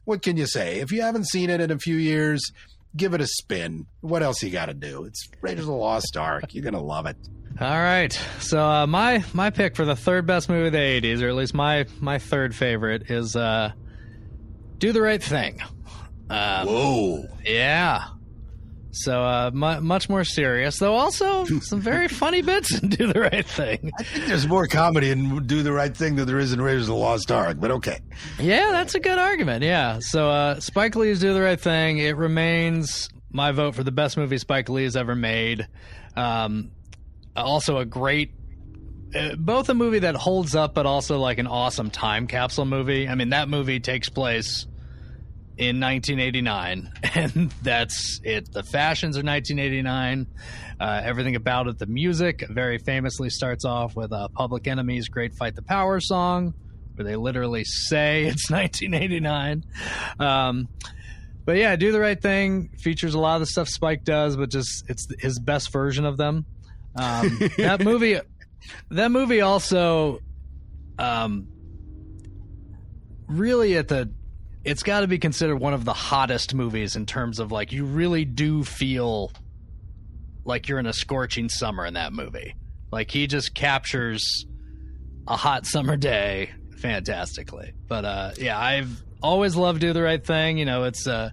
what 0.04 0.22
can 0.22 0.36
you 0.36 0.46
say? 0.46 0.80
If 0.80 0.92
you 0.92 1.02
haven't 1.02 1.28
seen 1.28 1.50
it 1.50 1.60
in 1.60 1.70
a 1.70 1.78
few 1.78 1.96
years, 1.96 2.42
give 2.96 3.14
it 3.14 3.20
a 3.20 3.26
spin. 3.26 3.86
What 4.00 4.22
else 4.22 4.42
you 4.42 4.50
got 4.50 4.66
to 4.66 4.74
do? 4.74 5.04
It's 5.04 5.28
Raiders 5.40 5.64
of 5.64 5.68
the 5.68 5.72
Lost 5.74 6.16
Ark. 6.16 6.54
You're 6.54 6.64
gonna 6.64 6.82
love 6.82 7.06
it. 7.06 7.16
All 7.60 7.68
right. 7.68 8.12
So 8.40 8.62
uh, 8.64 8.86
my 8.86 9.24
my 9.32 9.50
pick 9.50 9.76
for 9.76 9.84
the 9.84 9.96
third 9.96 10.26
best 10.26 10.48
movie 10.48 10.66
of 10.66 10.72
the 10.72 10.78
'80s, 10.78 11.22
or 11.22 11.28
at 11.28 11.34
least 11.34 11.54
my 11.54 11.86
my 12.00 12.18
third 12.18 12.54
favorite, 12.54 13.10
is 13.10 13.34
uh, 13.36 13.72
"Do 14.78 14.92
the 14.92 15.00
Right 15.02 15.22
Thing." 15.22 15.60
Um, 16.28 16.66
Whoa. 16.66 17.24
Yeah. 17.44 18.04
So 18.96 19.22
uh, 19.22 19.50
mu- 19.52 19.80
much 19.80 20.08
more 20.08 20.24
serious, 20.24 20.78
though 20.78 20.94
also 20.94 21.44
some 21.60 21.80
very 21.80 22.08
funny 22.08 22.42
bits 22.42 22.78
in 22.78 22.88
"Do 22.88 23.12
the 23.12 23.20
Right 23.20 23.46
Thing." 23.46 23.92
I 23.98 24.02
think 24.02 24.26
there's 24.26 24.46
more 24.46 24.66
comedy 24.66 25.10
in 25.10 25.46
Do 25.46 25.62
the 25.62 25.72
Right 25.72 25.94
Thing 25.96 26.16
than 26.16 26.26
there 26.26 26.38
is 26.38 26.52
in 26.52 26.60
Raiders 26.60 26.82
of 26.82 26.88
the 26.88 26.94
Lost 26.94 27.30
Ark, 27.30 27.58
but 27.60 27.70
okay. 27.72 27.98
Yeah, 28.38 28.70
that's 28.72 28.94
a 28.94 29.00
good 29.00 29.18
argument. 29.18 29.62
Yeah. 29.64 29.98
So 30.00 30.30
uh, 30.30 30.60
Spike 30.60 30.96
Lee's 30.96 31.20
"Do 31.20 31.34
the 31.34 31.42
Right 31.42 31.60
Thing." 31.60 31.98
It 31.98 32.16
remains 32.16 33.08
my 33.30 33.52
vote 33.52 33.74
for 33.74 33.82
the 33.84 33.92
best 33.92 34.16
movie 34.16 34.38
Spike 34.38 34.68
Lee 34.68 34.84
has 34.84 34.96
ever 34.96 35.14
made. 35.14 35.68
Um, 36.16 36.70
also 37.36 37.76
a 37.76 37.84
great, 37.84 38.32
uh, 39.14 39.34
both 39.36 39.68
a 39.68 39.74
movie 39.74 39.98
that 39.98 40.14
holds 40.14 40.54
up, 40.54 40.72
but 40.74 40.86
also 40.86 41.18
like 41.18 41.38
an 41.38 41.46
awesome 41.46 41.90
time 41.90 42.26
capsule 42.26 42.64
movie. 42.64 43.08
I 43.08 43.14
mean, 43.14 43.30
that 43.30 43.48
movie 43.50 43.78
takes 43.80 44.08
place 44.08 44.66
in 45.56 45.80
1989, 45.80 46.92
and 47.14 47.50
that's 47.62 48.20
it. 48.22 48.52
The 48.52 48.62
fashions 48.62 49.16
are 49.16 49.22
1989. 49.22 50.26
Uh, 50.78 51.00
everything 51.04 51.36
about 51.36 51.66
it, 51.66 51.78
the 51.78 51.86
music, 51.86 52.44
very 52.48 52.78
famously 52.78 53.30
starts 53.30 53.64
off 53.64 53.96
with 53.96 54.12
uh, 54.12 54.28
Public 54.28 54.66
Enemy's 54.66 55.08
"Great 55.08 55.34
Fight 55.34 55.54
the 55.54 55.62
Power" 55.62 56.00
song, 56.00 56.54
where 56.94 57.04
they 57.04 57.16
literally 57.16 57.64
say 57.64 58.24
it's 58.26 58.50
1989. 58.50 59.64
Um, 60.18 60.68
but 61.46 61.56
yeah, 61.56 61.76
do 61.76 61.92
the 61.92 62.00
right 62.00 62.20
thing 62.20 62.70
features 62.78 63.14
a 63.14 63.18
lot 63.18 63.36
of 63.36 63.40
the 63.40 63.46
stuff 63.46 63.68
Spike 63.68 64.04
does, 64.04 64.36
but 64.36 64.50
just 64.50 64.84
it's 64.90 65.06
his 65.20 65.38
best 65.38 65.72
version 65.72 66.04
of 66.04 66.16
them. 66.16 66.44
Um, 66.96 67.38
that 67.56 67.82
movie, 67.82 68.18
that 68.90 69.10
movie 69.10 69.40
also, 69.40 70.18
um, 70.98 71.46
really 73.28 73.76
at 73.76 73.88
the, 73.88 74.10
it's 74.66 74.82
got 74.82 75.00
to 75.00 75.06
be 75.06 75.18
considered 75.18 75.56
one 75.56 75.74
of 75.74 75.84
the 75.84 75.92
hottest 75.92 76.52
movies 76.52 76.96
in 76.96 77.06
terms 77.06 77.38
of 77.38 77.52
like 77.52 77.72
you 77.72 77.84
really 77.84 78.24
do 78.24 78.64
feel 78.64 79.30
like 80.44 80.68
you're 80.68 80.80
in 80.80 80.86
a 80.86 80.92
scorching 80.92 81.48
summer 81.48 81.86
in 81.86 81.94
that 81.94 82.12
movie. 82.12 82.56
Like 82.90 83.12
he 83.12 83.28
just 83.28 83.54
captures 83.54 84.44
a 85.28 85.36
hot 85.36 85.66
summer 85.66 85.96
day 85.96 86.50
fantastically. 86.78 87.74
But 87.86 88.04
uh, 88.04 88.30
yeah, 88.38 88.58
I've 88.58 89.04
always 89.22 89.54
loved 89.54 89.80
Do 89.80 89.92
the 89.92 90.02
Right 90.02 90.24
Thing. 90.24 90.58
You 90.58 90.64
know, 90.64 90.82
it's 90.82 91.06
uh, 91.06 91.30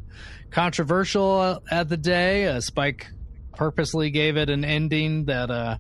controversial 0.52 1.60
at 1.72 1.90
the 1.90 1.98
day. 1.98 2.46
Uh, 2.46 2.62
Spike 2.62 3.08
purposely 3.56 4.12
gave 4.12 4.38
it 4.38 4.52
an 4.52 4.64
ending 4.64 5.26
that 5.26 5.50
uh, 5.50 5.78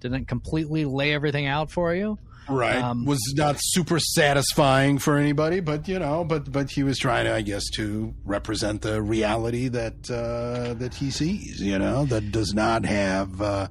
didn't 0.00 0.26
completely 0.26 0.84
lay 0.84 1.14
everything 1.14 1.46
out 1.46 1.70
for 1.70 1.94
you. 1.94 2.18
Right. 2.50 2.76
Um, 2.76 3.04
was 3.04 3.20
not 3.36 3.56
super 3.58 3.98
satisfying 3.98 4.98
for 4.98 5.16
anybody, 5.16 5.60
but 5.60 5.86
you 5.88 5.98
know, 5.98 6.24
but 6.24 6.50
but 6.50 6.70
he 6.70 6.82
was 6.82 6.98
trying 6.98 7.24
to, 7.26 7.34
I 7.34 7.42
guess, 7.42 7.68
to 7.76 8.14
represent 8.24 8.82
the 8.82 9.00
reality 9.00 9.68
that 9.68 10.10
uh, 10.10 10.74
that 10.74 10.94
he 10.94 11.10
sees. 11.10 11.60
You 11.60 11.78
know, 11.78 12.04
that 12.06 12.30
does 12.32 12.52
not 12.54 12.84
have 12.84 13.40
uh, 13.40 13.68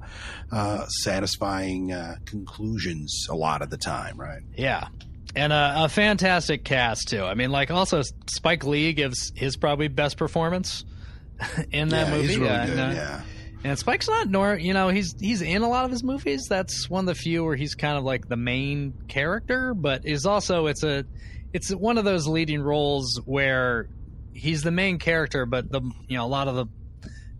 uh, 0.50 0.86
satisfying 0.86 1.92
uh, 1.92 2.16
conclusions 2.24 3.26
a 3.30 3.34
lot 3.34 3.62
of 3.62 3.70
the 3.70 3.78
time. 3.78 4.18
Right. 4.18 4.42
Yeah. 4.56 4.88
And 5.36 5.52
a, 5.52 5.84
a 5.84 5.88
fantastic 5.88 6.64
cast 6.64 7.08
too. 7.08 7.22
I 7.22 7.34
mean, 7.34 7.50
like 7.50 7.70
also 7.70 8.02
Spike 8.26 8.64
Lee 8.64 8.92
gives 8.92 9.30
his 9.36 9.56
probably 9.56 9.86
best 9.88 10.16
performance 10.16 10.84
in 11.70 11.90
that 11.90 12.08
Yeah, 12.08 12.16
movie. 12.16 12.36
really 12.36 12.48
Uh, 12.48 12.62
and, 12.66 12.80
uh, 12.80 12.92
yeah. 12.94 13.20
And 13.62 13.78
Spike's 13.78 14.08
not 14.08 14.28
nor 14.28 14.56
you 14.56 14.72
know 14.72 14.88
he's 14.88 15.14
he's 15.20 15.42
in 15.42 15.62
a 15.62 15.68
lot 15.68 15.84
of 15.84 15.90
his 15.90 16.02
movies. 16.02 16.46
That's 16.48 16.88
one 16.88 17.00
of 17.00 17.06
the 17.06 17.14
few 17.14 17.44
where 17.44 17.56
he's 17.56 17.74
kind 17.74 17.98
of 17.98 18.04
like 18.04 18.26
the 18.26 18.36
main 18.36 18.94
character, 19.08 19.74
but 19.74 20.06
is 20.06 20.24
also 20.24 20.66
it's 20.66 20.82
a 20.82 21.04
it's 21.52 21.70
one 21.70 21.98
of 21.98 22.04
those 22.04 22.26
leading 22.26 22.62
roles 22.62 23.20
where 23.24 23.88
he's 24.32 24.62
the 24.62 24.70
main 24.70 24.98
character, 24.98 25.44
but 25.44 25.70
the 25.70 25.82
you 26.08 26.16
know 26.16 26.24
a 26.24 26.28
lot 26.28 26.48
of 26.48 26.54
the 26.54 26.66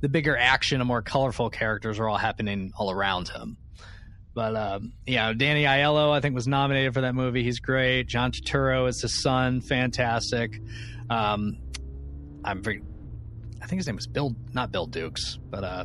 the 0.03 0.09
bigger 0.09 0.37
action 0.37 0.81
and 0.81 0.89
more 0.89 1.03
colorful 1.03 1.49
characters 1.51 1.99
are 1.99 2.09
all 2.09 2.19
happening 2.19 2.73
all 2.77 2.91
around 2.91 3.29
him. 3.29 3.57
But 4.35 4.57
um, 4.57 4.93
yeah, 5.07 5.33
Danny 5.33 5.65
Aiello 5.65 6.13
I 6.13 6.21
think 6.21 6.35
was 6.35 6.47
nominated 6.47 6.93
for 6.93 7.01
that 7.03 7.15
movie. 7.15 7.43
He's 7.43 7.61
great. 7.61 8.09
John 8.09 8.31
Turturro 8.33 8.89
is 8.89 9.01
his 9.01 9.23
son, 9.23 9.63
fantastic. 9.63 10.61
Um, 11.09 11.59
I'm 12.45 12.63
very, 12.63 12.83
I 13.61 13.67
think 13.67 13.81
his 13.81 13.87
name 13.87 13.97
was 13.97 14.07
Bill, 14.07 14.35
not 14.53 14.71
Bill 14.71 14.87
Dukes, 14.87 15.39
but 15.51 15.65
uh, 15.65 15.85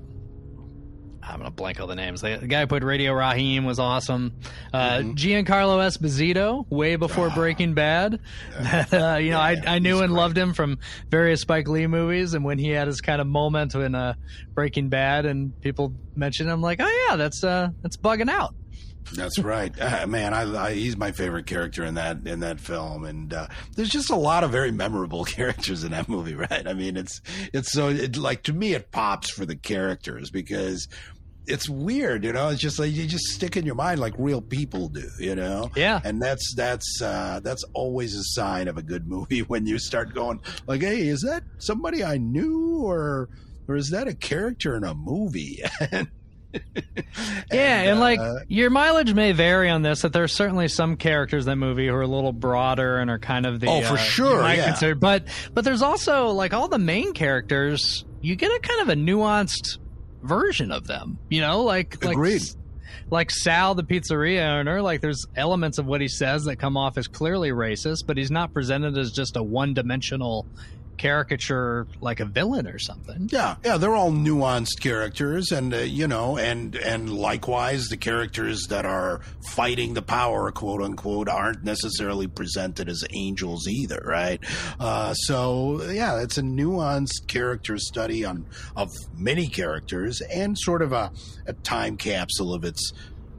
I'm 1.28 1.40
gonna 1.40 1.52
blank 1.52 1.80
all 1.80 1.88
the 1.88 1.96
names. 1.96 2.22
The, 2.22 2.38
the 2.38 2.48
guy 2.48 2.62
who 2.62 2.68
played 2.68 2.84
Radio 2.84 3.14
Raheem 3.14 3.66
was 3.66 3.80
awesome. 3.80 4.34
Uh, 4.74 5.00
Giancarlo 5.00 5.80
Esposito, 5.86 6.66
way 6.70 6.96
before 6.96 7.30
Breaking 7.32 7.74
Bad. 7.74 8.20
uh, 8.94 9.20
you 9.22 9.32
know, 9.32 9.40
I, 9.40 9.56
I 9.66 9.80
knew 9.80 10.02
and 10.02 10.14
loved 10.14 10.38
him 10.38 10.54
from 10.54 10.80
various 11.10 11.42
Spike 11.42 11.68
Lee 11.68 11.88
movies, 11.88 12.34
and 12.34 12.46
when 12.46 12.60
he 12.60 12.70
had 12.70 12.88
his 12.88 13.02
kind 13.02 13.22
of 13.22 13.28
moment 13.28 13.76
in 13.76 13.96
uh, 13.96 14.14
Breaking 14.54 14.90
Bad, 14.90 15.26
and 15.26 15.60
people 15.62 15.94
mentioned 16.16 16.50
him, 16.50 16.62
like, 16.62 16.80
oh 16.82 17.08
yeah, 17.10 17.16
that's 17.16 17.44
uh, 17.44 17.70
that's 17.82 17.98
Buggin' 17.98 18.30
Out. 18.30 18.54
That's 19.14 19.40
right, 19.40 19.80
uh, 19.82 20.08
man. 20.08 20.34
I, 20.34 20.68
I, 20.68 20.74
he's 20.74 20.98
my 20.98 21.12
favorite 21.12 21.46
character 21.46 21.84
in 21.84 21.96
that 21.96 22.26
in 22.26 22.40
that 22.42 22.60
film, 22.60 23.06
and 23.06 23.34
uh, 23.34 23.48
there's 23.76 23.90
just 23.90 24.10
a 24.10 24.16
lot 24.16 24.44
of 24.44 24.52
very 24.52 24.72
memorable 24.72 25.26
characters 25.26 25.84
in 25.84 25.92
that 25.92 26.10
movie, 26.10 26.36
right? 26.36 26.68
I 26.68 26.74
mean, 26.74 26.98
it's 26.98 27.22
it's 27.54 27.72
so 27.72 27.90
it, 27.90 28.18
like 28.18 28.44
to 28.44 28.54
me, 28.54 28.74
it 28.74 28.92
pops 28.92 29.30
for 29.30 29.46
the 29.46 29.56
characters 29.56 30.32
because 30.32 30.88
it's 31.48 31.70
weird, 31.70 32.24
you 32.24 32.34
know. 32.34 32.50
It's 32.50 32.62
just 32.62 32.80
like 32.80 32.92
you 32.92 33.06
just 33.08 33.26
stick 33.26 33.56
in 33.58 33.66
your 33.66 33.76
mind 33.76 34.00
like 34.00 34.14
real 34.18 34.42
people 34.42 34.90
do, 34.90 35.08
you 35.20 35.36
know. 35.36 35.70
Yeah, 35.76 36.00
and 36.04 36.22
that's 36.22 36.54
that's 36.56 37.02
uh, 37.02 37.40
that's 37.44 37.64
always 37.74 38.16
a 38.16 38.24
sign 38.24 38.68
of 38.68 38.78
a 38.78 38.84
good 38.84 39.08
movie 39.10 39.42
when 39.42 39.66
you 39.66 39.78
start 39.80 40.14
going 40.14 40.40
like, 40.68 40.82
hey, 40.82 41.08
is 41.08 41.22
that 41.22 41.44
somebody 41.58 42.04
I 42.04 42.18
knew 42.18 42.82
or 42.84 43.30
or 43.68 43.76
is 43.76 43.90
that 43.92 44.08
a 44.08 44.14
character 44.14 44.76
in 44.76 44.84
a 44.84 44.94
movie? 44.94 45.62
Yeah, 47.52 47.82
and, 47.82 48.00
like 48.00 48.20
uh, 48.20 48.36
your 48.48 48.70
mileage 48.70 49.14
may 49.14 49.32
vary 49.34 49.70
on 49.70 49.82
this. 49.82 50.02
That 50.04 50.14
there's 50.14 50.34
certainly 50.34 50.68
some 50.68 50.96
characters 50.96 51.46
in 51.46 51.50
that 51.50 51.56
movie 51.58 51.88
who 51.88 51.94
are 51.94 52.02
a 52.02 52.08
little 52.08 52.32
broader 52.32 52.98
and 52.98 53.10
are 53.10 53.20
kind 53.20 53.46
of 53.46 53.60
the 53.60 53.68
Oh, 53.68 53.82
for 53.82 53.94
uh, 53.96 53.98
sure, 53.98 54.42
yeah. 54.44 54.66
consider- 54.68 54.96
but 54.96 55.26
but 55.54 55.66
there's 55.66 55.82
also 55.82 56.28
like 56.30 56.54
all 56.54 56.68
the 56.68 56.78
main 56.80 57.14
characters. 57.14 58.06
You 58.22 58.36
get 58.36 58.52
a 58.52 58.60
kind 58.60 58.82
of 58.82 58.90
a 58.90 58.94
nuanced 58.96 59.78
version 60.26 60.72
of 60.72 60.88
them. 60.88 61.18
You 61.30 61.42
know, 61.42 61.62
like 61.62 62.04
like 62.04 62.18
like 63.10 63.32
Sal, 63.32 63.76
the 63.76 63.84
pizzeria 63.84 64.60
owner. 64.60 64.82
Like 64.82 65.02
there's 65.02 65.26
elements 65.36 65.78
of 65.78 65.86
what 65.86 66.02
he 66.02 66.08
says 66.08 66.44
that 66.46 66.58
come 66.58 66.78
off 66.78 66.98
as 66.98 67.08
clearly 67.08 67.50
racist, 67.50 68.06
but 68.08 68.18
he's 68.18 68.32
not 68.32 68.54
presented 68.54 68.98
as 68.98 69.12
just 69.12 69.38
a 69.38 69.44
one 69.44 69.74
dimensional 69.74 70.46
caricature 70.98 71.88
like 72.02 72.20
a 72.20 72.26
villain 72.26 72.68
or 72.68 72.80
something. 72.80 73.30
Yeah, 73.32 73.56
yeah, 73.64 73.78
they're 73.78 73.96
all 73.96 74.12
nuanced 74.12 74.80
characters, 74.80 75.52
and 75.52 75.74
uh, 75.74 75.78
you 75.78 76.08
know, 76.08 76.38
and 76.38 76.76
and 76.76 77.10
likewise, 77.14 77.88
the 77.88 77.98
characters 77.98 78.68
that 78.70 78.86
are 78.86 79.22
fighting 79.52 79.94
the 79.94 80.02
power, 80.02 80.52
quote 80.52 80.82
unquote, 80.82 81.30
aren't 81.30 81.64
necessarily 81.64 82.28
presented 82.28 82.90
as 82.90 83.04
angels 83.14 83.68
either, 83.68 84.02
right? 84.06 84.40
Uh, 84.80 85.14
so 85.14 85.82
yeah, 85.90 86.22
it's 86.22 86.38
a 86.38 86.42
nuanced 86.42 87.28
character 87.28 87.78
study 87.78 88.26
on 88.26 88.46
of 88.76 88.92
many 89.18 89.48
characters, 89.48 90.22
and 90.22 90.58
sort 90.58 90.82
of 90.82 90.92
a, 90.94 91.12
a 91.46 91.54
time 91.54 91.98
capsule 91.98 92.54
of 92.54 92.64
its 92.64 92.92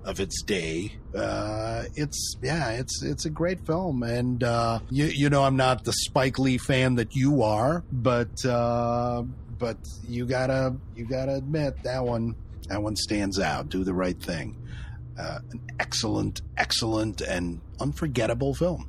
of 0.07 0.21
its 0.21 0.43
day. 0.43 0.93
Uh, 1.15 1.85
it's 1.95 2.37
yeah, 2.43 2.71
it's 2.71 3.03
it's 3.03 3.27
a 3.27 3.31
great 3.31 3.67
film, 3.67 4.03
and 4.03 4.43
uh, 4.43 4.79
you 4.91 5.07
you 5.07 5.29
know 5.29 5.45
I'm 5.45 5.57
not 5.57 5.85
the 5.85 5.93
Spike 5.93 6.39
Lee 6.39 6.57
fan 6.57 6.95
that 6.95 7.15
you 7.15 7.43
are, 7.43 7.85
but 7.93 8.45
uh, 8.47 9.23
but 9.59 9.77
you 10.09 10.25
gotta 10.25 10.77
you 10.95 11.05
gotta 11.05 11.35
admit 11.35 11.83
that 11.83 12.05
one 12.05 12.35
that 12.69 12.83
one 12.83 12.97
stands 12.97 13.39
out. 13.39 13.69
Do 13.69 13.85
the 13.85 13.95
right 13.95 14.19
thing. 14.19 14.57
Uh, 15.19 15.39
an 15.51 15.61
excellent, 15.81 16.43
excellent, 16.57 17.21
and 17.21 17.61
unforgettable 17.81 18.55
film. 18.55 18.89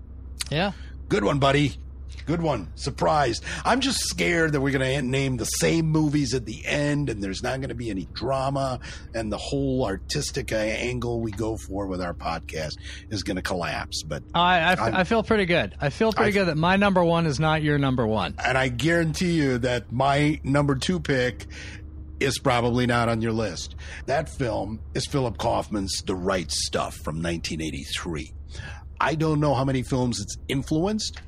Yeah. 0.51 0.73
Good 1.09 1.23
one, 1.23 1.39
buddy. 1.39 1.77
Good 2.25 2.41
one. 2.41 2.71
Surprised. 2.75 3.43
I'm 3.63 3.79
just 3.79 3.99
scared 3.99 4.51
that 4.53 4.61
we're 4.61 4.77
going 4.77 4.95
to 4.95 5.01
name 5.01 5.37
the 5.37 5.45
same 5.45 5.85
movies 5.87 6.33
at 6.33 6.45
the 6.45 6.65
end 6.65 7.09
and 7.09 7.23
there's 7.23 7.41
not 7.41 7.57
going 7.59 7.69
to 7.69 7.75
be 7.75 7.89
any 7.89 8.07
drama 8.13 8.79
and 9.13 9.31
the 9.31 9.37
whole 9.37 9.85
artistic 9.85 10.51
uh, 10.51 10.55
angle 10.57 11.21
we 11.21 11.31
go 11.31 11.55
for 11.57 11.87
with 11.87 12.01
our 12.01 12.13
podcast 12.13 12.73
is 13.09 13.23
going 13.23 13.37
to 13.37 13.41
collapse. 13.41 14.03
But 14.03 14.23
I 14.33 14.73
I, 14.75 14.99
I 14.99 15.03
feel 15.05 15.23
pretty 15.23 15.45
good. 15.45 15.75
I 15.79 15.89
feel 15.89 16.11
pretty 16.11 16.31
I- 16.31 16.33
good 16.33 16.45
that 16.49 16.57
my 16.57 16.75
number 16.75 17.03
one 17.03 17.25
is 17.25 17.39
not 17.39 17.63
your 17.63 17.77
number 17.77 18.05
one. 18.05 18.35
and 18.43 18.57
I 18.57 18.67
guarantee 18.69 19.31
you 19.33 19.57
that 19.59 19.91
my 19.91 20.39
number 20.43 20.75
two 20.75 20.99
pick 20.99 21.45
is 22.19 22.39
probably 22.39 22.87
not 22.87 23.09
on 23.09 23.21
your 23.21 23.31
list. 23.31 23.75
That 24.07 24.27
film 24.27 24.79
is 24.95 25.05
Philip 25.05 25.37
Kaufman's 25.37 26.01
The 26.05 26.15
Right 26.15 26.51
Stuff 26.51 26.95
from 26.95 27.21
1983. 27.21 28.33
I 28.99 29.13
don't 29.15 29.39
know 29.39 29.53
how 29.53 29.63
many 29.63 29.83
films 29.83 30.19
it's 30.19 30.35
influenced. 30.47 31.21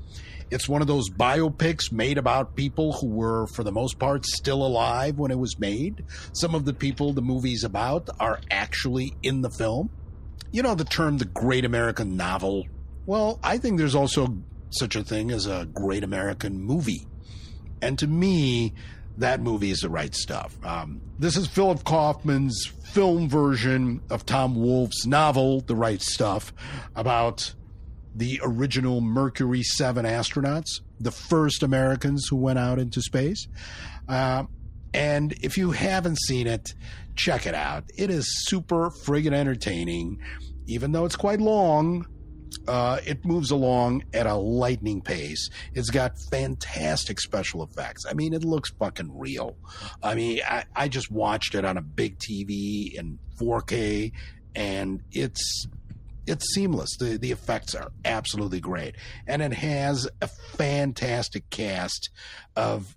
It's 0.51 0.67
one 0.67 0.81
of 0.81 0.87
those 0.87 1.09
biopics 1.09 1.91
made 1.91 2.17
about 2.17 2.55
people 2.55 2.93
who 2.93 3.07
were, 3.07 3.47
for 3.47 3.63
the 3.63 3.71
most 3.71 3.99
part, 3.99 4.25
still 4.25 4.65
alive 4.65 5.17
when 5.17 5.31
it 5.31 5.37
was 5.37 5.59
made. 5.59 6.03
Some 6.33 6.55
of 6.55 6.65
the 6.65 6.73
people 6.73 7.13
the 7.13 7.21
movie's 7.21 7.63
about 7.63 8.09
are 8.19 8.39
actually 8.49 9.15
in 9.21 9.41
the 9.41 9.49
film. 9.49 9.89
You 10.51 10.63
know 10.63 10.75
the 10.75 10.83
term 10.83 11.17
the 11.17 11.25
great 11.25 11.65
American 11.65 12.17
novel? 12.17 12.65
Well, 13.05 13.39
I 13.43 13.57
think 13.57 13.77
there's 13.77 13.95
also 13.95 14.37
such 14.71 14.95
a 14.95 15.03
thing 15.03 15.31
as 15.31 15.45
a 15.45 15.67
great 15.71 16.03
American 16.03 16.61
movie. 16.61 17.05
And 17.81 17.97
to 17.99 18.07
me, 18.07 18.73
that 19.17 19.41
movie 19.41 19.71
is 19.71 19.79
the 19.79 19.89
right 19.89 20.13
stuff. 20.15 20.57
Um, 20.63 21.01
this 21.19 21.37
is 21.37 21.47
Philip 21.47 21.83
Kaufman's 21.83 22.65
film 22.65 23.29
version 23.29 24.01
of 24.09 24.25
Tom 24.25 24.55
Wolfe's 24.55 25.05
novel, 25.05 25.61
The 25.61 25.75
Right 25.75 26.01
Stuff, 26.01 26.53
about 26.95 27.53
the 28.15 28.39
original 28.43 29.01
Mercury 29.01 29.63
7 29.63 30.05
astronauts, 30.05 30.81
the 30.99 31.11
first 31.11 31.63
Americans 31.63 32.27
who 32.29 32.35
went 32.35 32.59
out 32.59 32.79
into 32.79 33.01
space. 33.01 33.47
Uh, 34.07 34.43
and 34.93 35.33
if 35.41 35.57
you 35.57 35.71
haven't 35.71 36.19
seen 36.19 36.47
it, 36.47 36.73
check 37.15 37.45
it 37.45 37.53
out. 37.53 37.83
It 37.97 38.09
is 38.09 38.25
super 38.47 38.89
friggin' 38.89 39.33
entertaining. 39.33 40.19
Even 40.65 40.91
though 40.91 41.05
it's 41.05 41.15
quite 41.15 41.39
long, 41.39 42.05
uh, 42.67 42.99
it 43.05 43.25
moves 43.25 43.51
along 43.51 44.03
at 44.13 44.25
a 44.25 44.35
lightning 44.35 45.01
pace. 45.01 45.49
It's 45.73 45.89
got 45.89 46.13
fantastic 46.31 47.19
special 47.19 47.63
effects. 47.63 48.05
I 48.09 48.13
mean, 48.13 48.33
it 48.33 48.43
looks 48.43 48.71
fucking 48.71 49.17
real. 49.17 49.57
I 50.01 50.15
mean, 50.15 50.41
I, 50.47 50.65
I 50.75 50.87
just 50.87 51.11
watched 51.11 51.55
it 51.55 51.65
on 51.65 51.77
a 51.77 51.81
big 51.81 52.17
TV 52.19 52.93
in 52.93 53.19
4K, 53.39 54.11
and 54.55 55.01
it's 55.11 55.67
it's 56.29 56.53
seamless. 56.53 56.95
The 56.97 57.17
the 57.17 57.31
effects 57.31 57.75
are 57.75 57.91
absolutely 58.05 58.59
great, 58.59 58.95
and 59.27 59.41
it 59.41 59.53
has 59.53 60.07
a 60.21 60.27
fantastic 60.27 61.49
cast 61.49 62.09
of 62.55 62.95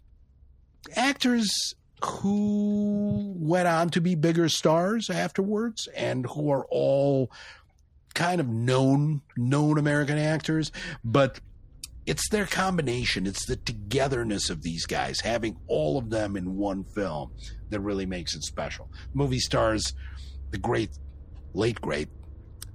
actors 0.94 1.74
who 2.04 3.34
went 3.36 3.68
on 3.68 3.88
to 3.90 4.00
be 4.00 4.14
bigger 4.14 4.48
stars 4.48 5.08
afterwards, 5.08 5.88
and 5.96 6.26
who 6.26 6.50
are 6.50 6.66
all 6.70 7.30
kind 8.14 8.40
of 8.40 8.48
known 8.48 9.22
known 9.36 9.78
American 9.78 10.18
actors, 10.18 10.70
but 11.04 11.40
it's 12.04 12.28
their 12.30 12.46
combination, 12.46 13.26
it's 13.26 13.46
the 13.46 13.56
togetherness 13.56 14.50
of 14.50 14.62
these 14.62 14.86
guys, 14.86 15.20
having 15.20 15.56
all 15.68 15.96
of 15.96 16.10
them 16.10 16.36
in 16.36 16.56
one 16.56 16.82
film 16.82 17.30
that 17.70 17.80
really 17.80 18.06
makes 18.06 18.34
it 18.34 18.42
special. 18.42 18.90
The 19.12 19.18
movie 19.18 19.38
stars 19.38 19.94
the 20.50 20.58
great, 20.58 20.90
late 21.54 21.80
great 21.80 22.08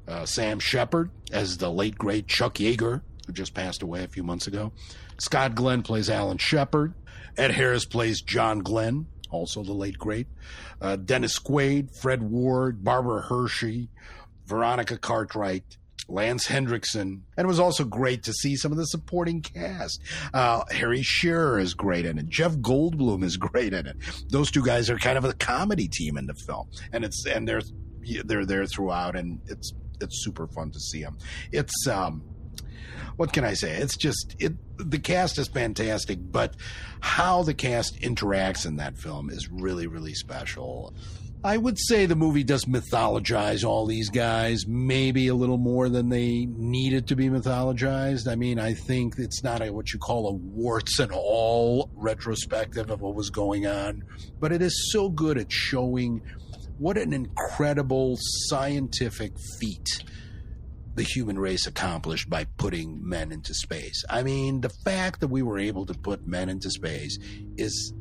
uh, 0.08 0.26
Sam 0.26 0.60
Shepard 0.60 1.10
as 1.32 1.58
the 1.58 1.72
late 1.72 1.98
great 1.98 2.28
Chuck 2.28 2.56
Yeager, 2.56 3.02
who 3.26 3.34
just 3.34 3.54
passed 3.54 3.82
away 3.82 4.04
a 4.04 4.08
few 4.08 4.24
months 4.24 4.48
ago. 4.48 4.72
Scott 5.18 5.56
Glenn 5.56 5.82
plays 5.82 6.10
Alan 6.10 6.38
Shepard. 6.38 6.94
Ed 7.38 7.52
Harris 7.52 7.86
plays 7.86 8.22
John 8.22 8.60
Glenn, 8.60 9.08
also 9.30 9.64
the 9.64 9.74
late 9.74 9.98
great. 9.98 10.28
Uh, 10.82 10.96
Dennis 10.96 11.38
Quaid, 11.40 11.96
Fred 11.96 12.24
Ward, 12.24 12.84
Barbara 12.84 13.22
Hershey, 13.22 13.90
Veronica 14.46 14.98
Cartwright, 14.98 15.78
Lance 16.08 16.48
Henriksen, 16.48 17.24
and 17.36 17.46
it 17.46 17.48
was 17.48 17.60
also 17.60 17.84
great 17.84 18.24
to 18.24 18.34
see 18.34 18.56
some 18.56 18.72
of 18.72 18.78
the 18.78 18.86
supporting 18.86 19.42
cast. 19.42 20.02
Uh, 20.34 20.64
Harry 20.72 21.02
Shearer 21.02 21.60
is 21.60 21.74
great 21.74 22.06
in 22.06 22.18
it. 22.18 22.30
Jeff 22.30 22.54
Goldblum 22.54 23.24
is 23.24 23.36
great 23.38 23.74
in 23.74 23.86
it. 23.86 23.98
Those 24.30 24.50
two 24.50 24.64
guys 24.64 24.90
are 24.90 24.98
kind 24.98 25.18
of 25.18 25.26
a 25.26 25.34
comedy 25.34 25.88
team 25.88 26.18
in 26.18 26.26
the 26.26 26.34
film, 26.34 26.70
and 26.94 27.04
it's 27.04 27.26
and 27.26 27.48
they're 27.48 27.62
they're 28.24 28.46
there 28.46 28.66
throughout, 28.66 29.18
and 29.18 29.42
it's 29.48 29.74
it's 30.02 30.24
super 30.24 30.48
fun 30.48 30.72
to 30.72 30.80
see 30.80 31.02
them. 31.02 31.18
It's 31.52 31.88
um, 31.88 32.24
what 33.16 33.34
can 33.34 33.44
I 33.44 33.54
say? 33.54 33.72
It's 33.78 33.98
just 33.98 34.36
it. 34.40 34.54
The 34.78 35.00
cast 35.00 35.38
is 35.40 35.48
fantastic, 35.48 36.20
but 36.22 36.56
how 37.00 37.44
the 37.44 37.54
cast 37.54 38.00
interacts 38.02 38.66
in 38.66 38.78
that 38.78 38.98
film 38.98 39.30
is 39.30 39.50
really 39.50 39.88
really 39.88 40.14
special. 40.14 40.94
I 41.44 41.56
would 41.56 41.78
say 41.80 42.08
the 42.08 42.16
movie 42.16 42.44
does 42.44 42.66
mythologize 42.66 43.64
all 43.64 43.86
these 43.86 44.10
guys, 44.10 44.66
maybe 44.68 45.28
a 45.28 45.36
little 45.36 45.60
more 45.60 45.88
than 45.88 46.10
they 46.10 46.46
needed 46.46 47.08
to 47.08 47.16
be 47.16 47.30
mythologized. 47.30 48.28
I 48.28 48.36
mean, 48.36 48.60
I 48.60 48.74
think 48.74 49.20
it's 49.20 49.44
not 49.44 49.62
a, 49.62 49.72
what 49.72 49.94
you 49.94 50.00
call 50.00 50.28
a 50.28 50.32
warts 50.32 50.98
and 51.00 51.12
all 51.12 51.92
retrospective 51.96 52.90
of 52.90 53.02
what 53.02 53.14
was 53.14 53.30
going 53.30 53.68
on, 53.68 54.04
but 54.40 54.52
it 54.52 54.64
is 54.64 54.92
so 54.92 55.10
good 55.10 55.38
at 55.38 55.52
showing 55.52 56.24
what 56.78 56.98
an 56.98 57.14
incredible 57.14 58.18
scientific 58.20 59.34
feat 59.60 60.04
the 60.98 61.04
human 61.04 61.38
race 61.38 61.68
accomplished 61.68 62.28
by 62.28 62.44
putting 62.58 63.08
men 63.08 63.32
into 63.32 63.54
space. 63.54 64.04
I 64.10 64.24
mean, 64.24 64.62
the 64.62 64.72
fact 64.84 65.20
that 65.20 65.28
we 65.28 65.44
were 65.44 65.60
able 65.60 65.86
to 65.86 65.94
put 65.94 66.28
men 66.28 66.50
into 66.50 66.72
space 66.72 67.20
is 67.56 67.94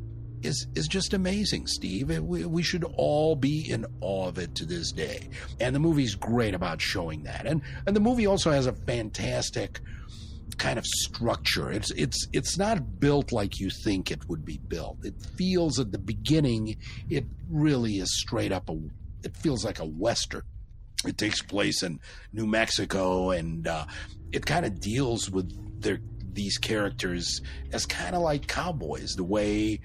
is 0.42 0.66
is 0.74 0.88
just 0.88 1.12
amazing, 1.12 1.66
Steve. 1.66 2.08
We, 2.08 2.46
we 2.46 2.62
should 2.62 2.84
all 2.96 3.36
be 3.36 3.70
in 3.70 3.86
awe 4.00 4.28
of 4.28 4.38
it 4.38 4.54
to 4.56 4.64
this 4.64 4.92
day. 4.92 5.28
And 5.60 5.74
the 5.74 5.80
movie's 5.80 6.14
great 6.14 6.54
about 6.54 6.80
showing 6.80 7.22
that. 7.24 7.46
And 7.46 7.60
and 7.86 7.94
the 7.94 8.00
movie 8.00 8.26
also 8.26 8.50
has 8.50 8.66
a 8.66 8.72
fantastic 8.72 9.80
kind 10.58 10.78
of 10.78 10.86
structure. 10.86 11.70
It's 11.70 11.90
it's 11.92 12.26
it's 12.32 12.58
not 12.58 13.00
built 13.00 13.32
like 13.32 13.60
you 13.60 13.70
think 13.70 14.10
it 14.10 14.28
would 14.28 14.44
be 14.44 14.58
built. 14.58 15.04
It 15.04 15.14
feels 15.36 15.78
at 15.78 15.92
the 15.92 15.98
beginning 15.98 16.76
it 17.08 17.26
really 17.50 17.98
is 17.98 18.18
straight 18.18 18.52
up 18.52 18.68
a 18.68 18.78
it 19.22 19.36
feels 19.36 19.64
like 19.64 19.78
a 19.78 19.84
western. 19.84 20.42
It 21.04 21.18
takes 21.18 21.42
place 21.42 21.82
in 21.82 22.00
New 22.32 22.46
Mexico 22.46 23.30
and 23.30 23.66
uh, 23.66 23.86
it 24.32 24.46
kind 24.46 24.64
of 24.64 24.80
deals 24.80 25.30
with 25.30 25.80
their 25.80 26.00
these 26.32 26.58
characters 26.58 27.40
as 27.72 27.86
kind 27.86 28.14
of 28.14 28.22
like 28.22 28.46
cowboys, 28.46 29.14
the 29.16 29.24
way 29.24 29.80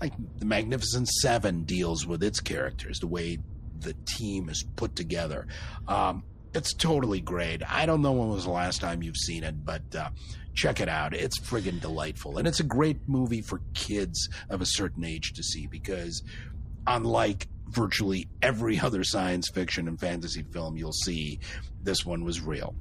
like 0.00 0.12
the 0.38 0.44
Magnificent 0.44 1.08
Seven 1.08 1.64
deals 1.64 2.06
with 2.06 2.22
its 2.22 2.40
characters, 2.40 2.98
the 2.98 3.06
way 3.06 3.38
the 3.80 3.94
team 4.04 4.48
is 4.48 4.64
put 4.76 4.96
together. 4.96 5.46
Um, 5.88 6.24
it's 6.54 6.72
totally 6.72 7.20
great. 7.20 7.62
I 7.68 7.86
don't 7.86 8.02
know 8.02 8.12
when 8.12 8.28
was 8.28 8.44
the 8.44 8.50
last 8.50 8.80
time 8.80 9.02
you've 9.02 9.16
seen 9.16 9.44
it, 9.44 9.64
but 9.64 9.82
uh, 9.94 10.10
check 10.54 10.80
it 10.80 10.88
out. 10.88 11.14
It's 11.14 11.38
friggin' 11.40 11.80
delightful. 11.80 12.38
And 12.38 12.46
it's 12.46 12.60
a 12.60 12.64
great 12.64 13.08
movie 13.08 13.42
for 13.42 13.60
kids 13.74 14.28
of 14.48 14.60
a 14.60 14.66
certain 14.66 15.04
age 15.04 15.32
to 15.34 15.42
see 15.42 15.66
because, 15.66 16.22
unlike 16.86 17.48
virtually 17.68 18.28
every 18.40 18.78
other 18.80 19.04
science 19.04 19.48
fiction 19.50 19.88
and 19.88 19.98
fantasy 19.98 20.42
film 20.42 20.76
you'll 20.76 20.92
see, 20.92 21.40
this 21.82 22.06
one 22.06 22.24
was 22.24 22.40
real. 22.40 22.74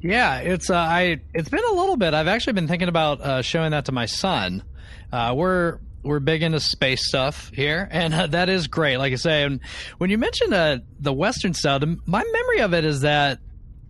Yeah, 0.00 0.40
it's 0.40 0.68
uh, 0.68 0.76
I. 0.76 1.22
It's 1.32 1.48
been 1.48 1.64
a 1.64 1.72
little 1.72 1.96
bit. 1.96 2.12
I've 2.12 2.28
actually 2.28 2.52
been 2.52 2.68
thinking 2.68 2.88
about 2.88 3.22
uh, 3.22 3.40
showing 3.40 3.70
that 3.70 3.86
to 3.86 3.92
my 3.92 4.04
son. 4.04 4.62
Uh, 5.10 5.32
we're 5.34 5.78
we're 6.04 6.20
big 6.20 6.42
into 6.42 6.60
space 6.60 7.08
stuff 7.08 7.50
here, 7.54 7.88
and 7.90 8.14
uh, 8.14 8.26
that 8.28 8.48
is 8.48 8.68
great. 8.68 8.98
Like 8.98 9.12
I 9.12 9.16
say, 9.16 9.42
and 9.42 9.60
when 9.98 10.10
you 10.10 10.18
mention 10.18 10.52
uh, 10.52 10.78
the 11.00 11.12
Western 11.12 11.54
style, 11.54 11.80
my 12.06 12.24
memory 12.30 12.60
of 12.60 12.74
it 12.74 12.84
is 12.84 13.00
that 13.00 13.40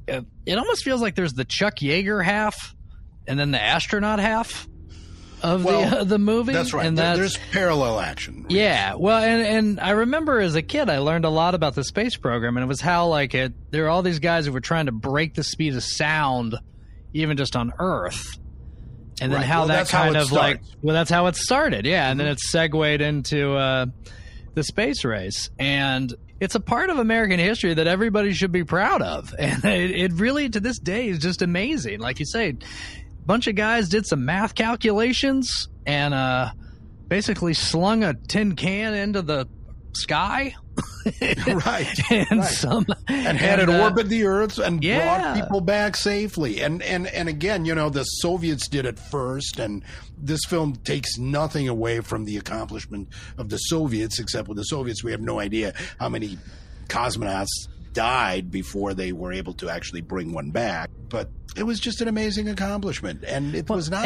it, 0.07 0.25
it 0.47 0.59
almost 0.59 0.85
feels 0.85 1.03
like 1.03 1.15
there's 1.15 1.33
the 1.35 1.45
Chuck 1.45 1.77
Yeager 1.77 2.25
half, 2.25 2.75
and 3.27 3.39
then 3.39 3.51
the 3.51 3.63
astronaut 3.63 4.21
half 4.21 4.69
of 5.43 5.65
well, 5.65 5.91
the 5.91 5.99
uh, 5.99 6.05
the 6.05 6.19
movie. 6.19 6.53
That's 6.53 6.73
right. 6.73 6.87
And 6.87 6.97
that's, 6.97 7.19
There's 7.19 7.39
parallel 7.53 8.01
action. 8.01 8.47
yeah, 8.49 8.95
well, 8.95 9.23
and 9.23 9.43
and 9.43 9.81
I 9.81 9.91
remember 9.91 10.41
as 10.41 10.55
a 10.55 10.63
kid, 10.63 10.89
I 10.89 10.99
learned 10.99 11.25
a 11.27 11.31
lot 11.31 11.55
about 11.55 11.75
the 11.75 11.85
space 11.85 12.17
program, 12.17 12.57
and 12.57 12.65
it 12.65 12.69
was 12.69 12.81
how 12.81 13.09
like 13.09 13.35
it 13.35 13.53
there 13.71 13.87
are 13.87 13.89
all 13.91 14.03
these 14.03 14.21
guys 14.21 14.47
who 14.47 14.53
were 14.53 14.61
trying 14.61 14.87
to 14.87 14.93
break 14.93 15.35
the 15.35 15.45
speed 15.45 15.75
of 15.75 15.83
sound, 15.83 16.57
even 17.13 17.37
just 17.37 17.57
on 17.57 17.73
Earth, 17.79 18.39
and 19.21 19.33
then 19.33 19.41
Right. 19.41 19.47
how 19.47 19.61
Well, 19.61 19.69
that 19.69 19.91
how 19.91 20.03
kind 20.05 20.17
it 20.17 20.23
of 20.23 20.33
like 20.33 20.61
well, 20.83 20.95
that's 20.95 21.11
how 21.11 21.27
it 21.27 21.37
started, 21.37 21.87
yeah, 21.87 22.11
and 22.11 22.19
then 22.19 22.27
it 22.27 22.41
segued 22.41 23.01
into 23.01 23.55
uh, 23.55 23.87
the 24.55 24.63
space 24.63 25.05
race, 25.05 25.51
and 25.59 26.13
it's 26.41 26.55
a 26.55 26.61
part 26.61 26.91
of 26.91 26.99
American 26.99 27.39
history 27.39 27.75
that 27.75 27.87
everybody 27.87 28.33
should 28.33 28.53
be 28.53 28.65
proud 28.65 29.03
of, 29.03 29.35
and 29.39 29.65
it, 29.65 29.91
it 29.91 30.13
really 30.15 30.49
to 30.49 30.61
this 30.61 30.79
day 30.79 31.09
is 31.09 31.19
just 31.19 31.43
amazing. 31.43 32.01
Like 32.01 32.19
you 32.19 32.27
say, 32.27 32.51
a 32.51 33.27
bunch 33.27 33.47
of 33.47 33.55
guys 33.55 33.89
did 33.89 34.07
some 34.07 34.25
math 34.25 34.55
calculations 34.55 35.69
and 35.87 36.13
uh, 36.13 36.51
basically 37.09 37.55
slung 37.55 38.03
a 38.05 38.15
tin 38.15 38.57
can 38.57 38.95
into 38.95 39.23
the 39.23 39.47
sky. 39.93 40.55
right. 41.67 42.01
and 42.11 42.41
right. 42.41 42.51
some 42.51 42.87
and 43.09 43.39
had 43.39 43.61
it 43.61 43.69
uh, 43.69 43.83
orbit 43.83 44.09
the 44.09 44.25
Earth 44.25 44.59
and 44.59 44.83
yeah. 44.83 45.19
brought 45.19 45.35
people 45.43 45.61
back 45.61 45.97
safely. 45.97 46.61
And 46.61 46.83
and 46.83 47.07
and 47.09 47.29
again, 47.29 47.65
you 47.65 47.75
know, 47.75 47.91
the 47.91 48.05
Soviets 48.05 48.69
did 48.69 48.87
it 48.87 48.99
first, 48.99 49.59
and 49.59 49.83
this 50.19 50.45
film 50.47 50.77
takes 50.77 51.19
nothing 51.19 51.69
away 51.69 52.01
from 52.01 52.25
the 52.25 52.37
accomplishment 52.37 53.09
of 53.39 53.49
the 53.49 53.59
Soviets, 53.59 54.19
except 54.19 54.49
with 54.49 54.57
the 54.57 54.65
Soviets, 54.65 55.05
we 55.05 55.13
have 55.13 55.21
no 55.21 55.41
idea 55.41 55.75
how 55.99 56.09
many 56.09 56.39
cosmonauts 56.89 57.69
died 57.93 58.51
before 58.51 58.93
they 58.93 59.13
were 59.13 59.33
able 59.33 59.55
to 59.55 59.71
actually 59.71 60.01
bring 60.01 60.33
one 60.33 60.51
back. 60.51 60.91
But 61.09 61.31
it 61.57 61.63
was 61.65 61.79
just 61.81 62.01
an 62.01 62.09
amazing 62.09 62.49
accomplishment, 62.49 63.25
and 63.25 63.55
it 63.55 63.69
was 63.69 63.91
not 63.91 64.05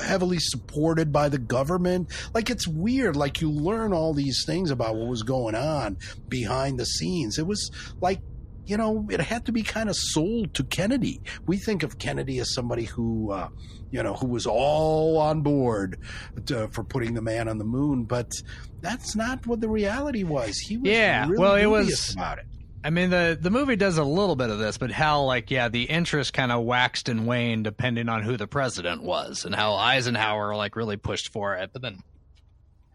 heavily 0.00 0.38
supported 0.40 1.12
by 1.12 1.28
the 1.28 1.38
government. 1.38 2.10
Like 2.34 2.50
it's 2.50 2.66
weird. 2.66 3.16
Like 3.16 3.40
you 3.40 3.50
learn 3.50 3.92
all 3.92 4.14
these 4.14 4.44
things 4.46 4.70
about 4.70 4.96
what 4.96 5.08
was 5.08 5.22
going 5.22 5.54
on 5.54 5.98
behind 6.28 6.78
the 6.78 6.86
scenes. 6.86 7.38
It 7.38 7.46
was 7.46 7.70
like 8.00 8.20
you 8.68 8.76
know, 8.76 9.06
it 9.10 9.20
had 9.20 9.46
to 9.46 9.52
be 9.52 9.62
kind 9.62 9.88
of 9.88 9.94
sold 9.96 10.52
to 10.54 10.64
Kennedy. 10.64 11.20
We 11.46 11.56
think 11.56 11.84
of 11.84 12.00
Kennedy 12.00 12.40
as 12.40 12.52
somebody 12.52 12.82
who, 12.82 13.30
uh, 13.30 13.48
you 13.92 14.02
know, 14.02 14.14
who 14.14 14.26
was 14.26 14.44
all 14.44 15.18
on 15.18 15.42
board 15.42 16.00
to, 16.46 16.66
for 16.72 16.82
putting 16.82 17.14
the 17.14 17.22
man 17.22 17.46
on 17.48 17.58
the 17.58 17.64
moon, 17.64 18.02
but 18.02 18.32
that's 18.80 19.14
not 19.14 19.46
what 19.46 19.60
the 19.60 19.68
reality 19.68 20.24
was. 20.24 20.58
He 20.58 20.78
was 20.78 20.90
Yeah, 20.90 21.26
really 21.28 21.38
well, 21.38 21.54
it 21.54 21.66
was- 21.66 22.12
about 22.12 22.38
it. 22.38 22.46
I 22.86 22.90
mean 22.90 23.10
the 23.10 23.36
the 23.40 23.50
movie 23.50 23.74
does 23.74 23.98
a 23.98 24.04
little 24.04 24.36
bit 24.36 24.48
of 24.48 24.60
this, 24.60 24.78
but 24.78 24.92
how 24.92 25.22
like 25.24 25.50
yeah, 25.50 25.68
the 25.68 25.82
interest 25.82 26.32
kind 26.32 26.52
of 26.52 26.62
waxed 26.64 27.08
and 27.08 27.26
waned 27.26 27.64
depending 27.64 28.08
on 28.08 28.22
who 28.22 28.36
the 28.36 28.46
president 28.46 29.02
was, 29.02 29.44
and 29.44 29.52
how 29.54 29.74
Eisenhower 29.74 30.54
like 30.54 30.76
really 30.76 30.96
pushed 30.96 31.32
for 31.32 31.56
it, 31.56 31.70
but 31.72 31.82
then 31.82 31.98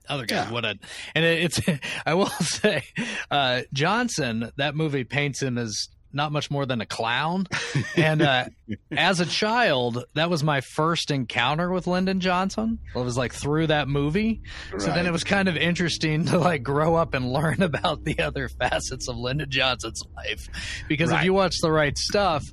other 0.08 0.26
guys 0.26 0.46
Yeah. 0.48 0.52
wouldn't. 0.54 0.82
And 1.14 1.26
it, 1.26 1.44
it's 1.44 1.62
I 2.06 2.14
will 2.14 2.26
say, 2.42 2.84
uh, 3.30 3.64
Johnson 3.74 4.52
that 4.56 4.76
movie 4.76 5.04
paints 5.04 5.42
him 5.42 5.58
as 5.58 5.90
not 6.14 6.32
much 6.32 6.50
more 6.50 6.66
than 6.66 6.80
a 6.82 6.86
clown, 6.86 7.48
and 7.98 8.22
uh, 8.22 8.46
as 8.92 9.20
a 9.20 9.26
child, 9.26 10.04
that 10.14 10.30
was 10.30 10.44
my 10.44 10.62
first 10.62 11.12
encounter 11.12 11.72
with 11.72 11.88
Lyndon 11.88 12.20
Johnson. 12.20 12.80
It 12.96 13.00
was 13.00 13.18
like 13.18 13.34
through 13.34 13.68
that 13.68 13.88
movie. 13.88 14.42
So 14.78 14.88
then 14.88 15.06
it 15.06 15.12
was 15.12 15.24
kind 15.24 15.48
of 15.48 15.56
interesting 15.58 16.26
to 16.26 16.38
like 16.40 16.64
grow 16.64 16.96
up 16.96 17.14
and 17.14 17.32
learn 17.32 17.62
about 17.62 18.04
the 18.04 18.20
other 18.20 18.50
facets 18.50 19.08
of 19.08 19.18
Lyndon 19.18 19.50
Johnson's 19.50 20.04
life. 20.16 20.48
Because 20.88 21.12
if 21.12 21.24
you 21.24 21.34
watch 21.34 21.56
the 21.62 21.72
right 21.72 21.98
stuff, 21.98 22.44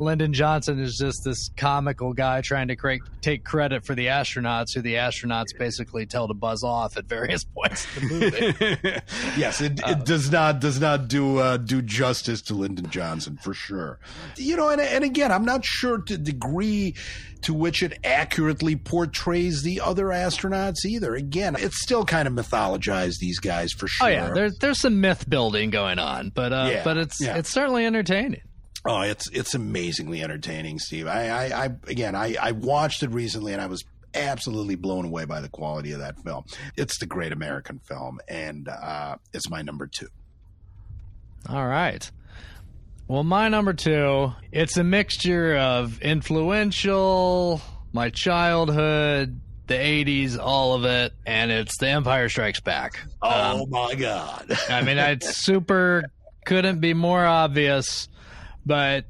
Lyndon 0.00 0.32
Johnson 0.32 0.78
is 0.78 0.96
just 0.96 1.24
this 1.24 1.50
comical 1.56 2.12
guy 2.12 2.40
trying 2.40 2.68
to 2.68 2.76
cre- 2.76 3.02
take 3.20 3.42
credit 3.44 3.84
for 3.84 3.96
the 3.96 4.06
astronauts, 4.06 4.72
who 4.72 4.80
the 4.80 4.94
astronauts 4.94 5.46
basically 5.58 6.06
tell 6.06 6.28
to 6.28 6.34
buzz 6.34 6.62
off 6.62 6.96
at 6.96 7.06
various 7.06 7.42
points 7.56 7.84
in 7.96 8.08
the 8.08 8.14
movie. 8.14 9.00
yes, 9.36 9.60
it, 9.60 9.82
Uh, 9.82 9.90
it 9.90 10.04
does 10.06 10.30
not 10.30 10.60
does 10.60 10.80
not 10.80 11.08
do 11.08 11.38
uh, 11.38 11.56
do 11.56 11.82
justice 11.82 12.40
to 12.42 12.54
Lyndon 12.54 12.88
Johnson 12.90 13.38
for 13.42 13.52
sure. 13.52 13.98
You 14.36 14.56
know, 14.56 14.68
and 14.68 14.80
and 14.80 15.02
again, 15.02 15.32
I'm 15.32 15.44
not 15.44 15.64
sure 15.68 16.02
the 16.06 16.18
degree 16.18 16.94
to 17.42 17.54
which 17.54 17.82
it 17.82 17.98
accurately 18.04 18.74
portrays 18.76 19.62
the 19.62 19.80
other 19.80 20.06
astronauts 20.06 20.84
either. 20.84 21.14
Again, 21.14 21.56
it's 21.58 21.80
still 21.82 22.04
kind 22.04 22.26
of 22.26 22.34
mythologized 22.34 23.18
these 23.20 23.38
guys 23.38 23.72
for 23.72 23.86
sure. 23.86 24.08
Oh 24.08 24.10
yeah, 24.10 24.30
there's 24.32 24.56
there's 24.58 24.80
some 24.80 25.00
myth 25.00 25.28
building 25.28 25.70
going 25.70 25.98
on, 25.98 26.30
but 26.30 26.52
uh, 26.52 26.68
Yeah, 26.72 26.84
but 26.84 26.96
it's 26.96 27.20
yeah. 27.20 27.36
it's 27.36 27.50
certainly 27.50 27.86
entertaining. 27.86 28.42
Oh, 28.84 29.02
it's 29.02 29.28
it's 29.30 29.54
amazingly 29.54 30.22
entertaining, 30.22 30.78
Steve. 30.78 31.06
I, 31.06 31.28
I, 31.28 31.64
I 31.64 31.70
again, 31.86 32.14
I, 32.14 32.36
I 32.40 32.52
watched 32.52 33.02
it 33.02 33.10
recently, 33.10 33.52
and 33.52 33.60
I 33.60 33.66
was 33.66 33.84
absolutely 34.14 34.74
blown 34.76 35.04
away 35.04 35.24
by 35.26 35.40
the 35.40 35.48
quality 35.48 35.92
of 35.92 35.98
that 36.00 36.18
film. 36.24 36.44
It's 36.76 36.98
the 36.98 37.06
great 37.06 37.32
American 37.32 37.78
film, 37.80 38.20
and 38.28 38.68
uh, 38.68 39.16
it's 39.32 39.50
my 39.50 39.62
number 39.62 39.86
two. 39.86 40.08
All 41.48 41.66
right. 41.66 42.10
Well, 43.08 43.24
my 43.24 43.48
number 43.48 43.72
two, 43.72 44.32
it's 44.52 44.76
a 44.76 44.84
mixture 44.84 45.56
of 45.56 46.00
influential, 46.02 47.62
my 47.90 48.10
childhood, 48.10 49.40
the 49.66 49.74
80s, 49.74 50.38
all 50.38 50.74
of 50.74 50.84
it, 50.84 51.14
and 51.26 51.50
it's 51.50 51.78
The 51.78 51.88
Empire 51.88 52.28
Strikes 52.28 52.60
Back. 52.60 53.00
Oh 53.22 53.62
Um, 53.62 53.70
my 53.70 53.94
god! 53.94 54.46
I 54.68 54.82
mean, 54.82 54.98
it's 54.98 55.42
super, 55.42 56.04
couldn't 56.44 56.80
be 56.80 56.92
more 56.92 57.24
obvious, 57.24 58.08
but 58.66 59.06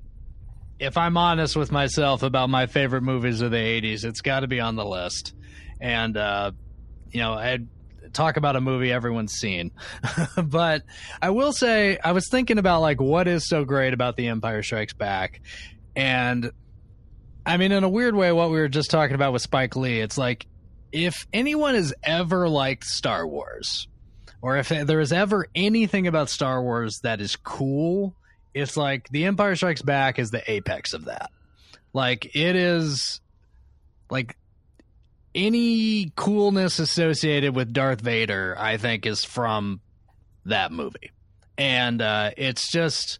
if 0.78 0.96
I'm 0.96 1.16
honest 1.16 1.56
with 1.56 1.72
myself 1.72 2.22
about 2.22 2.50
my 2.50 2.66
favorite 2.66 3.02
movies 3.02 3.40
of 3.40 3.50
the 3.50 3.56
80s, 3.56 4.04
it's 4.04 4.20
got 4.20 4.40
to 4.40 4.46
be 4.46 4.60
on 4.60 4.76
the 4.76 4.84
list. 4.84 5.34
And, 5.80 6.16
uh, 6.16 6.52
you 7.10 7.20
know, 7.20 7.32
I 7.32 7.58
talk 8.12 8.36
about 8.36 8.56
a 8.56 8.60
movie 8.60 8.92
everyone's 8.92 9.32
seen. 9.32 9.72
but 10.42 10.82
I 11.20 11.30
will 11.30 11.52
say, 11.52 11.98
I 11.98 12.12
was 12.12 12.28
thinking 12.28 12.58
about 12.58 12.80
like 12.80 13.00
what 13.00 13.28
is 13.28 13.48
so 13.48 13.64
great 13.64 13.94
about 13.94 14.16
The 14.16 14.28
Empire 14.28 14.62
Strikes 14.62 14.92
Back. 14.92 15.40
And 15.96 16.50
I 17.44 17.56
mean, 17.56 17.72
in 17.72 17.84
a 17.84 17.88
weird 17.88 18.14
way, 18.14 18.32
what 18.32 18.50
we 18.50 18.58
were 18.58 18.68
just 18.68 18.90
talking 18.90 19.14
about 19.14 19.32
with 19.32 19.42
Spike 19.42 19.76
Lee, 19.76 20.00
it's 20.00 20.18
like 20.18 20.46
if 20.92 21.26
anyone 21.32 21.74
has 21.74 21.94
ever 22.02 22.48
liked 22.48 22.84
Star 22.84 23.26
Wars, 23.26 23.88
or 24.40 24.56
if 24.56 24.68
there 24.68 25.00
is 25.00 25.12
ever 25.12 25.46
anything 25.54 26.06
about 26.06 26.30
Star 26.30 26.62
Wars 26.62 27.00
that 27.02 27.20
is 27.20 27.36
cool, 27.36 28.14
it's 28.54 28.76
like 28.76 29.08
The 29.08 29.24
Empire 29.24 29.56
Strikes 29.56 29.82
Back 29.82 30.18
is 30.18 30.30
the 30.30 30.48
apex 30.50 30.92
of 30.92 31.06
that. 31.06 31.30
Like 31.92 32.36
it 32.36 32.54
is 32.54 33.20
like 34.10 34.36
any 35.34 36.12
coolness 36.16 36.78
associated 36.78 37.54
with 37.54 37.72
Darth 37.72 38.00
Vader, 38.00 38.56
I 38.58 38.76
think, 38.76 39.06
is 39.06 39.24
from 39.24 39.80
that 40.46 40.72
movie. 40.72 41.10
And 41.56 42.00
uh, 42.00 42.30
it's 42.36 42.70
just, 42.70 43.18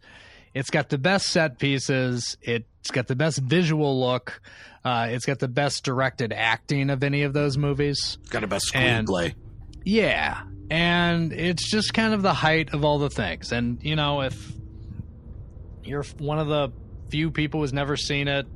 it's 0.54 0.70
got 0.70 0.88
the 0.88 0.98
best 0.98 1.26
set 1.28 1.58
pieces. 1.58 2.36
It's 2.40 2.90
got 2.90 3.06
the 3.06 3.16
best 3.16 3.38
visual 3.38 4.00
look. 4.00 4.40
Uh, 4.84 5.08
it's 5.10 5.26
got 5.26 5.38
the 5.38 5.48
best 5.48 5.84
directed 5.84 6.32
acting 6.32 6.88
of 6.90 7.02
any 7.02 7.22
of 7.24 7.32
those 7.32 7.58
movies. 7.58 8.18
Got 8.30 8.44
a 8.44 8.46
best 8.46 8.74
And- 8.74 9.06
screenplay. 9.06 9.34
Yeah. 9.84 10.42
And 10.70 11.32
it's 11.32 11.70
just 11.70 11.94
kind 11.94 12.12
of 12.12 12.22
the 12.22 12.34
height 12.34 12.74
of 12.74 12.84
all 12.84 12.98
the 12.98 13.08
things. 13.10 13.52
And, 13.52 13.82
you 13.82 13.96
know, 13.96 14.20
if 14.20 14.52
you're 15.82 16.04
one 16.18 16.38
of 16.38 16.48
the 16.48 16.70
few 17.08 17.30
people 17.30 17.60
who's 17.60 17.72
never 17.72 17.96
seen 17.96 18.28
it, 18.28 18.46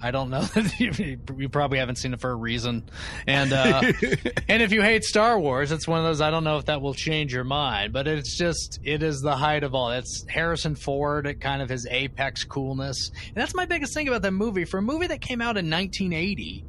I 0.00 0.10
don't 0.10 0.30
know. 0.30 0.44
you, 0.78 1.18
you 1.36 1.48
probably 1.48 1.78
haven't 1.78 1.96
seen 1.96 2.12
it 2.12 2.20
for 2.20 2.30
a 2.30 2.34
reason. 2.34 2.88
And 3.26 3.52
uh, 3.52 3.80
and 4.48 4.62
if 4.62 4.72
you 4.72 4.82
hate 4.82 5.04
Star 5.04 5.38
Wars, 5.38 5.72
it's 5.72 5.88
one 5.88 5.98
of 5.98 6.04
those 6.04 6.20
I 6.20 6.30
don't 6.30 6.44
know 6.44 6.58
if 6.58 6.66
that 6.66 6.80
will 6.80 6.94
change 6.94 7.32
your 7.32 7.44
mind, 7.44 7.92
but 7.92 8.06
it's 8.06 8.36
just 8.36 8.80
it 8.84 9.02
is 9.02 9.20
the 9.20 9.36
height 9.36 9.64
of 9.64 9.74
all. 9.74 9.90
It's 9.90 10.24
Harrison 10.28 10.74
Ford 10.74 11.26
at 11.26 11.40
kind 11.40 11.62
of 11.62 11.68
his 11.68 11.86
apex 11.90 12.44
coolness. 12.44 13.10
And 13.28 13.36
that's 13.36 13.54
my 13.54 13.66
biggest 13.66 13.94
thing 13.94 14.08
about 14.08 14.22
that 14.22 14.32
movie. 14.32 14.64
For 14.64 14.78
a 14.78 14.82
movie 14.82 15.06
that 15.08 15.20
came 15.20 15.40
out 15.40 15.56
in 15.56 15.70
1980, 15.70 16.64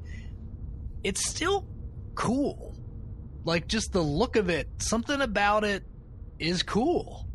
it's 1.03 1.27
still 1.27 1.67
cool. 2.15 2.75
Like 3.43 3.67
just 3.67 3.93
the 3.93 4.01
look 4.01 4.35
of 4.35 4.49
it, 4.49 4.67
something 4.79 5.21
about 5.21 5.63
it 5.63 5.83
is 6.39 6.63
cool. 6.63 7.25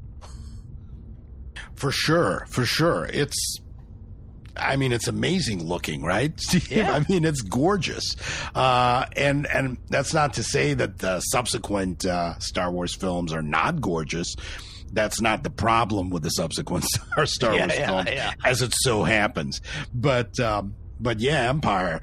For 1.74 1.90
sure, 1.90 2.46
for 2.48 2.64
sure. 2.64 3.06
It's 3.06 3.58
I 4.56 4.76
mean, 4.76 4.92
it's 4.92 5.08
amazing 5.08 5.64
looking, 5.66 6.02
right, 6.02 6.38
Steve? 6.40 6.70
Yeah. 6.70 6.92
I 6.92 7.04
mean, 7.10 7.24
it's 7.24 7.40
gorgeous, 7.42 8.16
uh, 8.54 9.06
and 9.16 9.46
and 9.46 9.78
that's 9.88 10.12
not 10.12 10.34
to 10.34 10.42
say 10.42 10.74
that 10.74 10.98
the 10.98 11.20
subsequent 11.20 12.04
uh, 12.04 12.38
Star 12.38 12.70
Wars 12.70 12.94
films 12.94 13.32
are 13.32 13.42
not 13.42 13.80
gorgeous. 13.80 14.34
That's 14.92 15.22
not 15.22 15.42
the 15.42 15.48
problem 15.50 16.10
with 16.10 16.22
the 16.22 16.28
subsequent 16.30 16.84
Star, 16.86 17.24
Star 17.26 17.54
Yeah, 17.54 17.60
Wars 17.66 17.78
yeah, 17.78 17.86
films, 17.86 18.08
yeah. 18.12 18.32
as 18.44 18.60
it 18.62 18.74
so 18.76 19.04
happens. 19.04 19.60
But 19.94 20.38
um, 20.38 20.74
but 21.00 21.18
yeah, 21.18 21.48
Empire, 21.48 22.00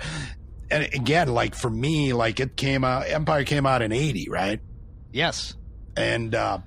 and 0.71 0.83
again, 0.93 1.27
like 1.27 1.53
for 1.53 1.69
me, 1.69 2.13
like 2.13 2.39
it 2.39 2.55
came 2.57 2.83
out. 2.83 3.07
Empire 3.07 3.43
came 3.43 3.65
out 3.67 3.81
in 3.83 3.91
eighty, 3.91 4.27
right? 4.29 4.59
Yes. 5.11 5.55
and 5.97 6.33
uh, 6.35 6.59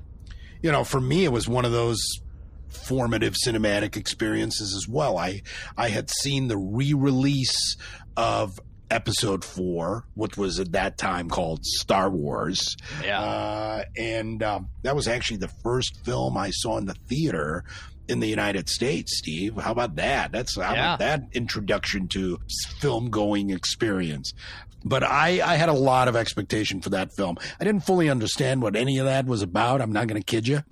you 0.63 0.71
know 0.71 0.85
for 0.85 1.01
me 1.01 1.25
it 1.25 1.33
was 1.33 1.49
one 1.49 1.65
of 1.65 1.73
those 1.73 1.99
formative 2.77 3.35
cinematic 3.47 3.97
experiences 3.97 4.75
as 4.77 4.87
well 4.89 5.17
i 5.19 5.43
i 5.77 5.89
had 5.89 6.11
seen 6.11 6.49
the 6.49 6.57
re-release 6.59 7.77
of 8.17 8.59
episode 8.91 9.45
4 9.45 10.05
which 10.15 10.37
was 10.37 10.59
at 10.61 10.73
that 10.73 10.99
time 10.99 11.29
called 11.29 11.65
star 11.65 12.11
wars 12.11 12.77
Yeah. 13.05 13.21
uh, 13.21 13.83
and 13.97 14.43
um, 14.43 14.69
that 14.83 14.95
was 14.95 15.09
actually 15.09 15.39
the 15.39 15.49
first 15.63 16.05
film 16.05 16.37
i 16.37 16.51
saw 16.51 16.77
in 16.79 16.87
the 16.87 16.95
theater 17.09 17.65
in 18.09 18.19
the 18.19 18.27
United 18.29 18.69
States, 18.69 19.17
Steve. 19.17 19.55
How 19.57 19.71
about 19.71 19.95
that? 19.95 20.33
That's 20.33 20.57
how 20.61 20.75
Yeah. 20.75 20.95
about 20.95 20.99
that 20.99 21.23
introduction 21.35 22.09
to 22.09 22.41
film 22.81 23.11
going 23.11 23.51
experience. 23.51 24.33
But 24.85 25.03
I, 25.03 25.41
I 25.45 25.57
had 25.57 25.69
a 25.69 25.75
lot 25.75 26.09
of 26.09 26.17
expectation 26.17 26.81
for 26.81 26.91
that 26.91 27.13
film. 27.15 27.37
I 27.61 27.65
didn't 27.65 27.85
fully 27.85 28.09
understand 28.09 28.63
what 28.63 28.77
any 28.77 28.99
of 28.99 29.07
that 29.07 29.27
was 29.27 29.43
about. 29.43 29.81
I'm 29.81 29.93
not 29.93 30.07
going 30.07 30.21
to 30.21 30.25
kid 30.25 30.49
you. 30.49 30.63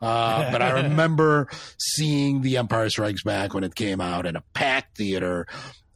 Uh, 0.00 0.50
but 0.50 0.62
I 0.62 0.70
remember 0.82 1.48
seeing 1.78 2.42
The 2.42 2.56
Empire 2.56 2.88
Strikes 2.90 3.22
Back 3.22 3.54
when 3.54 3.64
it 3.64 3.74
came 3.74 4.00
out 4.00 4.26
in 4.26 4.36
a 4.36 4.42
packed 4.54 4.96
theater. 4.96 5.46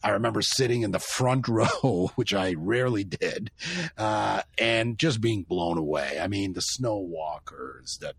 I 0.02 0.10
remember 0.10 0.40
sitting 0.42 0.82
in 0.82 0.92
the 0.92 0.98
front 0.98 1.46
row, 1.48 2.10
which 2.14 2.34
I 2.34 2.54
rarely 2.56 3.04
did, 3.04 3.50
uh, 3.98 4.42
and 4.58 4.98
just 4.98 5.20
being 5.20 5.42
blown 5.42 5.78
away. 5.78 6.18
I 6.20 6.26
mean, 6.26 6.54
the 6.54 6.60
snow 6.60 6.96
walkers, 6.96 7.98
that 8.00 8.14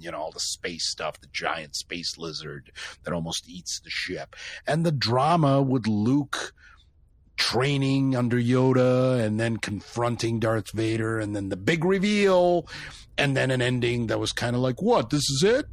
you 0.00 0.10
know, 0.10 0.18
all 0.18 0.30
the 0.30 0.40
space 0.40 0.88
stuff, 0.90 1.20
the 1.20 1.26
giant 1.32 1.76
space 1.76 2.16
lizard 2.16 2.72
that 3.02 3.12
almost 3.12 3.48
eats 3.48 3.80
the 3.80 3.90
ship, 3.90 4.36
and 4.66 4.84
the 4.86 4.92
drama 4.92 5.60
with 5.60 5.86
Luke 5.86 6.54
training 7.36 8.14
under 8.16 8.36
Yoda 8.38 9.20
and 9.24 9.38
then 9.40 9.56
confronting 9.56 10.40
Darth 10.40 10.70
Vader 10.72 11.18
and 11.18 11.34
then 11.34 11.48
the 11.48 11.56
big 11.56 11.84
reveal 11.84 12.66
and 13.18 13.36
then 13.36 13.50
an 13.50 13.60
ending 13.62 14.06
that 14.08 14.18
was 14.20 14.32
kind 14.32 14.54
of 14.56 14.62
like, 14.62 14.80
what, 14.82 15.10
this 15.10 15.28
is 15.30 15.42
it? 15.44 15.66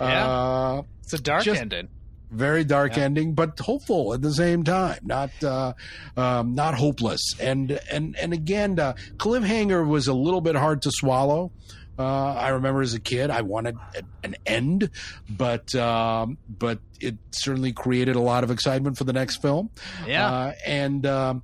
Yeah. 0.00 0.28
Uh, 0.28 0.82
It's 1.02 1.12
a 1.14 1.18
dark 1.18 1.46
ending. 1.46 1.88
very 2.30 2.64
dark 2.64 2.96
Yeah. 2.96 3.04
ending, 3.04 3.34
but 3.34 3.58
hopeful 3.58 4.14
at 4.14 4.22
the 4.22 4.32
same 4.32 4.64
time. 4.64 4.98
Not 5.02 5.30
uh, 5.42 5.72
um, 6.16 6.54
not 6.54 6.74
hopeless. 6.74 7.20
And 7.40 7.78
and 7.90 8.16
and 8.16 8.32
again, 8.32 8.78
uh, 8.78 8.94
cliffhanger 9.16 9.86
was 9.86 10.08
a 10.08 10.14
little 10.14 10.40
bit 10.42 10.56
hard 10.56 10.82
to 10.82 10.90
swallow, 10.92 11.52
Uh, 11.98 12.32
I 12.32 12.48
remember 12.50 12.80
as 12.80 12.94
a 12.94 13.00
kid, 13.00 13.30
I 13.30 13.42
wanted 13.42 13.76
an 14.24 14.34
end, 14.46 14.90
but 15.28 15.74
um, 15.74 16.38
but 16.48 16.78
it 17.00 17.16
certainly 17.32 17.72
created 17.72 18.16
a 18.16 18.20
lot 18.20 18.44
of 18.44 18.50
excitement 18.50 18.96
for 18.96 19.04
the 19.04 19.12
next 19.12 19.42
film. 19.42 19.70
Yeah. 20.06 20.26
Uh, 20.26 20.52
and 20.66 21.04
um, 21.04 21.42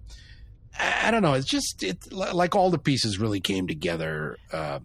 I, 0.79 1.09
I 1.09 1.11
don't 1.11 1.23
know. 1.23 1.35
It's 1.35 1.49
just 1.49 1.83
it 1.83 2.13
like 2.13 2.55
all 2.55 2.71
the 2.71 2.79
pieces 2.79 3.19
really 3.19 3.41
came 3.41 3.67
together 3.67 4.39
uh, 4.53 4.81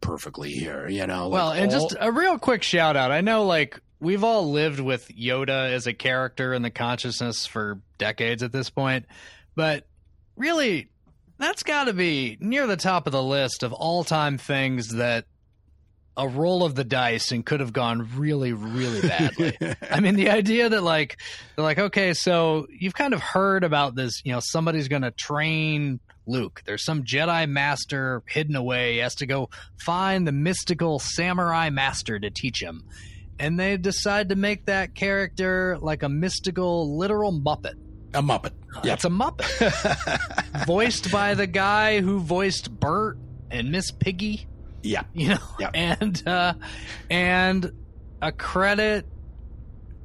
perfectly 0.00 0.50
here. 0.52 0.86
You 0.88 1.06
know. 1.06 1.28
like 1.28 1.32
well, 1.32 1.52
and 1.52 1.72
all- 1.72 1.80
just 1.80 1.96
a 1.98 2.12
real 2.12 2.38
quick 2.38 2.62
shout 2.62 2.96
out. 2.96 3.10
I 3.10 3.22
know, 3.22 3.44
like, 3.46 3.80
we've 3.98 4.24
all 4.24 4.50
lived 4.50 4.78
with 4.80 5.08
Yoda 5.08 5.72
as 5.72 5.86
a 5.86 5.94
character 5.94 6.52
in 6.52 6.60
the 6.62 6.70
consciousness 6.70 7.46
for 7.46 7.80
decades 7.96 8.42
at 8.42 8.52
this 8.52 8.68
point, 8.68 9.06
but 9.54 9.86
really, 10.36 10.88
that's 11.42 11.62
got 11.62 11.84
to 11.84 11.92
be 11.92 12.36
near 12.40 12.66
the 12.66 12.76
top 12.76 13.06
of 13.06 13.12
the 13.12 13.22
list 13.22 13.62
of 13.62 13.72
all 13.72 14.04
time 14.04 14.38
things 14.38 14.88
that 14.94 15.26
a 16.16 16.28
roll 16.28 16.62
of 16.62 16.74
the 16.74 16.84
dice 16.84 17.32
and 17.32 17.44
could 17.44 17.60
have 17.60 17.72
gone 17.72 18.08
really, 18.16 18.52
really 18.52 19.00
badly. 19.00 19.56
I 19.90 20.00
mean, 20.00 20.14
the 20.14 20.30
idea 20.30 20.68
that 20.68 20.82
like 20.82 21.18
they're 21.56 21.64
like, 21.64 21.78
okay, 21.78 22.12
so 22.12 22.66
you've 22.70 22.94
kind 22.94 23.14
of 23.14 23.20
heard 23.20 23.64
about 23.64 23.94
this, 23.94 24.20
you 24.24 24.32
know, 24.32 24.40
somebody's 24.40 24.88
going 24.88 25.02
to 25.02 25.10
train 25.10 26.00
Luke. 26.26 26.62
There's 26.66 26.84
some 26.84 27.04
Jedi 27.04 27.48
master 27.48 28.22
hidden 28.26 28.56
away. 28.56 28.94
He 28.94 28.98
has 28.98 29.14
to 29.16 29.26
go 29.26 29.48
find 29.78 30.26
the 30.26 30.32
mystical 30.32 30.98
samurai 30.98 31.70
master 31.70 32.18
to 32.18 32.30
teach 32.30 32.62
him. 32.62 32.84
And 33.38 33.58
they 33.58 33.76
decide 33.76 34.28
to 34.28 34.36
make 34.36 34.66
that 34.66 34.94
character 34.94 35.78
like 35.80 36.02
a 36.02 36.08
mystical, 36.08 36.96
literal 36.98 37.32
Muppet. 37.32 37.74
A 38.14 38.22
Muppet. 38.22 38.52
Yeah. 38.84 38.94
It's 38.94 39.04
a 39.04 39.08
Muppet. 39.10 40.64
voiced 40.66 41.10
by 41.10 41.34
the 41.34 41.46
guy 41.46 42.00
who 42.00 42.20
voiced 42.20 42.70
Bert 42.78 43.18
and 43.50 43.70
Miss 43.70 43.90
Piggy 43.90 44.46
yeah. 44.82 45.02
you 45.12 45.28
know 45.28 45.38
Yeah. 45.60 45.70
and 45.74 46.26
uh 46.26 46.54
and 47.10 47.70
a 48.20 48.32
credit 48.32 49.06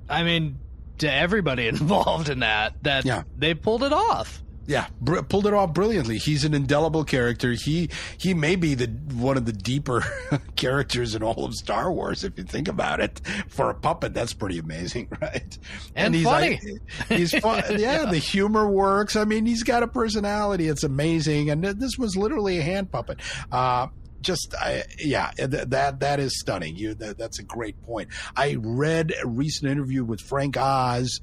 i 0.09 0.23
mean 0.23 0.59
to 0.99 1.11
everybody 1.11 1.67
involved 1.67 2.29
in 2.29 2.39
that 2.39 2.83
that 2.83 3.05
Yeah. 3.05 3.23
they 3.37 3.53
pulled 3.53 3.83
it 3.83 3.93
off 3.93 4.43
Yeah, 4.67 4.87
br- 4.99 5.21
pulled 5.21 5.47
it 5.47 5.53
off 5.53 5.73
brilliantly. 5.73 6.17
He's 6.17 6.43
an 6.43 6.53
indelible 6.53 7.05
character. 7.05 7.53
He 7.53 7.89
he 8.17 8.33
may 8.33 8.55
be 8.57 8.75
the 8.75 8.87
one 9.15 9.37
of 9.37 9.45
the 9.45 9.53
deeper 9.53 10.03
characters 10.57 11.15
in 11.15 11.23
all 11.23 11.45
of 11.45 11.53
Star 11.55 11.91
Wars 11.91 12.23
if 12.25 12.37
you 12.37 12.43
think 12.43 12.67
about 12.67 12.99
it. 12.99 13.21
For 13.47 13.69
a 13.69 13.73
puppet, 13.73 14.13
that's 14.13 14.33
pretty 14.33 14.59
amazing, 14.59 15.07
right? 15.21 15.57
And 15.95 16.13
he's 16.13 16.25
funny. 16.25 16.59
like- 16.61 17.07
he's 17.17 17.33
fun. 17.39 17.63
yeah, 17.79 18.05
the 18.05 18.17
humor 18.17 18.67
works. 18.67 19.15
I 19.15 19.23
mean, 19.23 19.45
he's 19.45 19.63
got 19.63 19.83
a 19.83 19.87
personality. 19.87 20.67
It's 20.67 20.83
amazing. 20.83 21.49
And 21.49 21.63
this 21.63 21.97
was 21.97 22.17
literally 22.17 22.57
a 22.59 22.61
hand 22.61 22.91
puppet. 22.91 23.19
Uh, 23.51 23.87
just 24.19 24.53
I, 24.59 24.83
yeah, 24.99 25.31
th- 25.37 25.49
that 25.69 26.01
that 26.01 26.19
is 26.19 26.37
stunning. 26.39 26.75
You 26.75 26.93
that, 26.95 27.17
that's 27.17 27.39
a 27.39 27.43
great 27.43 27.81
point. 27.83 28.09
I 28.35 28.57
read 28.59 29.13
a 29.23 29.27
recent 29.27 29.71
interview 29.71 30.03
with 30.03 30.19
Frank 30.19 30.57
Oz 30.57 31.21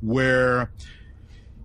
where 0.00 0.70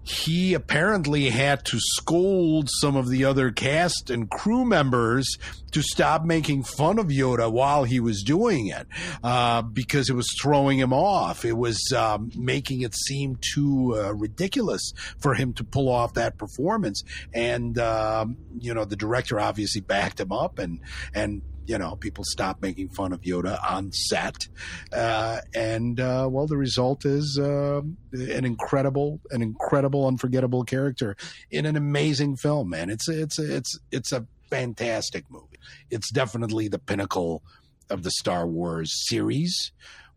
he 0.04 0.54
apparently 0.54 1.30
had 1.30 1.64
to 1.66 1.78
scold 1.80 2.70
some 2.80 2.96
of 2.96 3.08
the 3.08 3.26
other 3.26 3.52
cast 3.52 4.10
and 4.10 4.30
crew 4.30 4.66
members 4.66 5.38
to 5.72 5.82
stop 5.82 6.26
making 6.26 6.64
fun 6.64 7.00
of 7.00 7.08
Yoda 7.08 7.52
while 7.52 7.84
he 7.84 8.00
was 8.00 8.24
doing 8.24 8.68
it 8.68 8.88
uh, 9.24 9.62
because 9.62 10.10
it 10.10 10.14
was 10.14 10.28
throwing 10.42 10.80
him 10.80 10.92
off. 10.92 11.46
It 11.46 11.56
was 11.56 11.80
um, 11.96 12.32
making 12.36 12.82
it 12.82 12.96
seem 12.96 13.38
too 13.54 13.96
uh, 13.96 14.14
ridiculous 14.14 14.92
for 15.20 15.34
him 15.34 15.54
to 15.54 15.64
pull 15.64 15.88
off 15.88 16.16
that 16.16 16.38
performance. 16.38 17.04
And 17.34 17.78
um, 17.78 18.38
you 18.60 18.74
know, 18.74 18.86
the 18.86 18.96
director 18.96 19.40
obviously 19.40 19.82
backed 19.82 20.20
him 20.20 20.32
up, 20.32 20.60
and 20.60 20.80
and 21.14 21.42
you 21.72 21.78
know, 21.78 21.96
people 21.96 22.26
stopped 22.26 22.62
making 22.62 22.90
fun 22.90 23.14
of 23.14 23.22
Yoda 23.22 23.58
on 23.64 23.94
set. 23.94 24.50
Uh, 24.92 25.40
and, 25.56 26.02
uh, 26.02 26.28
well, 26.30 26.46
the 26.46 26.58
result 26.58 27.06
is 27.06 27.40
um 27.42 27.96
an 28.12 28.44
incredible, 28.44 29.22
an 29.32 29.42
incredible, 29.42 30.06
unforgettable 30.06 30.66
character 30.66 31.16
in 31.50 31.66
an 31.66 31.78
amazing 31.78 32.36
film, 32.36 32.70
man. 32.70 32.90
It's, 32.90 33.08
it's, 33.08 33.40
it's, 33.40 33.80
it's 33.90 34.12
a 34.12 34.28
fantastic 34.50 35.24
movie. 35.30 35.60
It's 35.90 36.12
definitely 36.12 36.68
the 36.68 36.80
pinnacle 36.80 37.42
of 37.90 38.04
the 38.04 38.12
Star 38.12 38.46
Wars 38.46 38.92
series. 39.08 39.72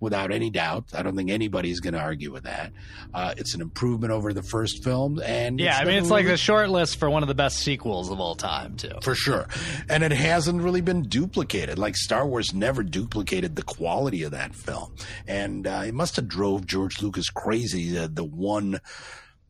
Without 0.05 0.31
any 0.31 0.51
doubt, 0.51 0.85
I 0.95 1.03
don't 1.03 1.17
think 1.17 1.31
anybody's 1.31 1.81
going 1.81 1.95
to 1.95 2.01
argue 2.01 2.31
with 2.31 2.45
that. 2.45 2.73
Uh, 3.13 3.35
it's 3.37 3.55
an 3.55 3.61
improvement 3.61 4.13
over 4.13 4.33
the 4.33 4.43
first 4.43 4.85
film, 4.85 5.21
and 5.25 5.59
yeah 5.59 5.79
i 5.79 5.85
mean 5.85 5.97
it's 5.97 6.11
like 6.11 6.25
really- 6.25 6.33
the 6.35 6.37
short 6.37 6.69
list 6.71 6.99
for 6.99 7.11
one 7.11 7.23
of 7.23 7.29
the 7.29 7.35
best 7.35 7.57
sequels 7.59 8.11
of 8.11 8.21
all 8.21 8.35
time 8.37 8.77
too 8.77 8.93
for 9.03 9.15
sure. 9.15 9.49
And 9.89 10.03
it 10.05 10.13
hasn't 10.13 10.63
really 10.63 10.81
been 10.83 11.03
duplicated. 11.09 11.79
Like 11.79 11.97
Star 11.97 12.27
Wars 12.27 12.53
never 12.55 12.83
duplicated 12.83 13.57
the 13.57 13.63
quality 13.63 14.23
of 14.23 14.31
that 14.33 14.55
film. 14.55 14.95
And 15.27 15.67
uh, 15.67 15.83
it 15.87 15.95
must 15.95 16.17
have 16.17 16.29
drove 16.29 16.67
George 16.67 17.01
Lucas 17.03 17.31
crazy. 17.31 17.91
The, 17.91 18.09
the 18.09 18.25
one, 18.25 18.81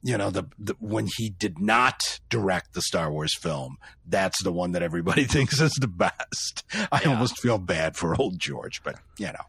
you 0.03 0.17
know, 0.19 0.31
the, 0.31 0.45
the 0.59 0.75
when 0.81 1.09
he 1.17 1.31
did 1.31 1.59
not 1.59 2.21
direct 2.29 2.75
the 2.75 2.83
Star 2.83 3.11
Wars 3.11 3.37
film, 3.37 3.77
that's 4.07 4.43
the 4.43 4.53
one 4.53 4.73
that 4.73 4.83
everybody 4.83 5.25
thinks 5.35 5.61
is 5.61 5.73
the 5.81 5.89
best. 5.89 6.63
I 6.93 7.01
Yeah. 7.03 7.11
almost 7.11 7.41
feel 7.41 7.59
bad 7.59 7.97
for 7.97 8.15
old 8.21 8.39
George, 8.39 8.83
but 8.85 8.97
you 9.19 9.27
know, 9.27 9.45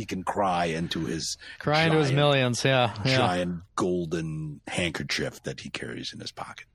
he 0.00 0.06
can 0.06 0.22
cry 0.22 0.64
into 0.64 1.04
his 1.04 1.36
crying 1.58 1.92
to 1.92 1.98
his 1.98 2.10
millions 2.10 2.64
yeah 2.64 2.94
yeah 3.04 3.16
giant 3.18 3.60
golden 3.76 4.62
handkerchief 4.66 5.42
that 5.42 5.60
he 5.60 5.68
carries 5.68 6.12
in 6.14 6.20
his 6.20 6.32
pocket. 6.32 6.66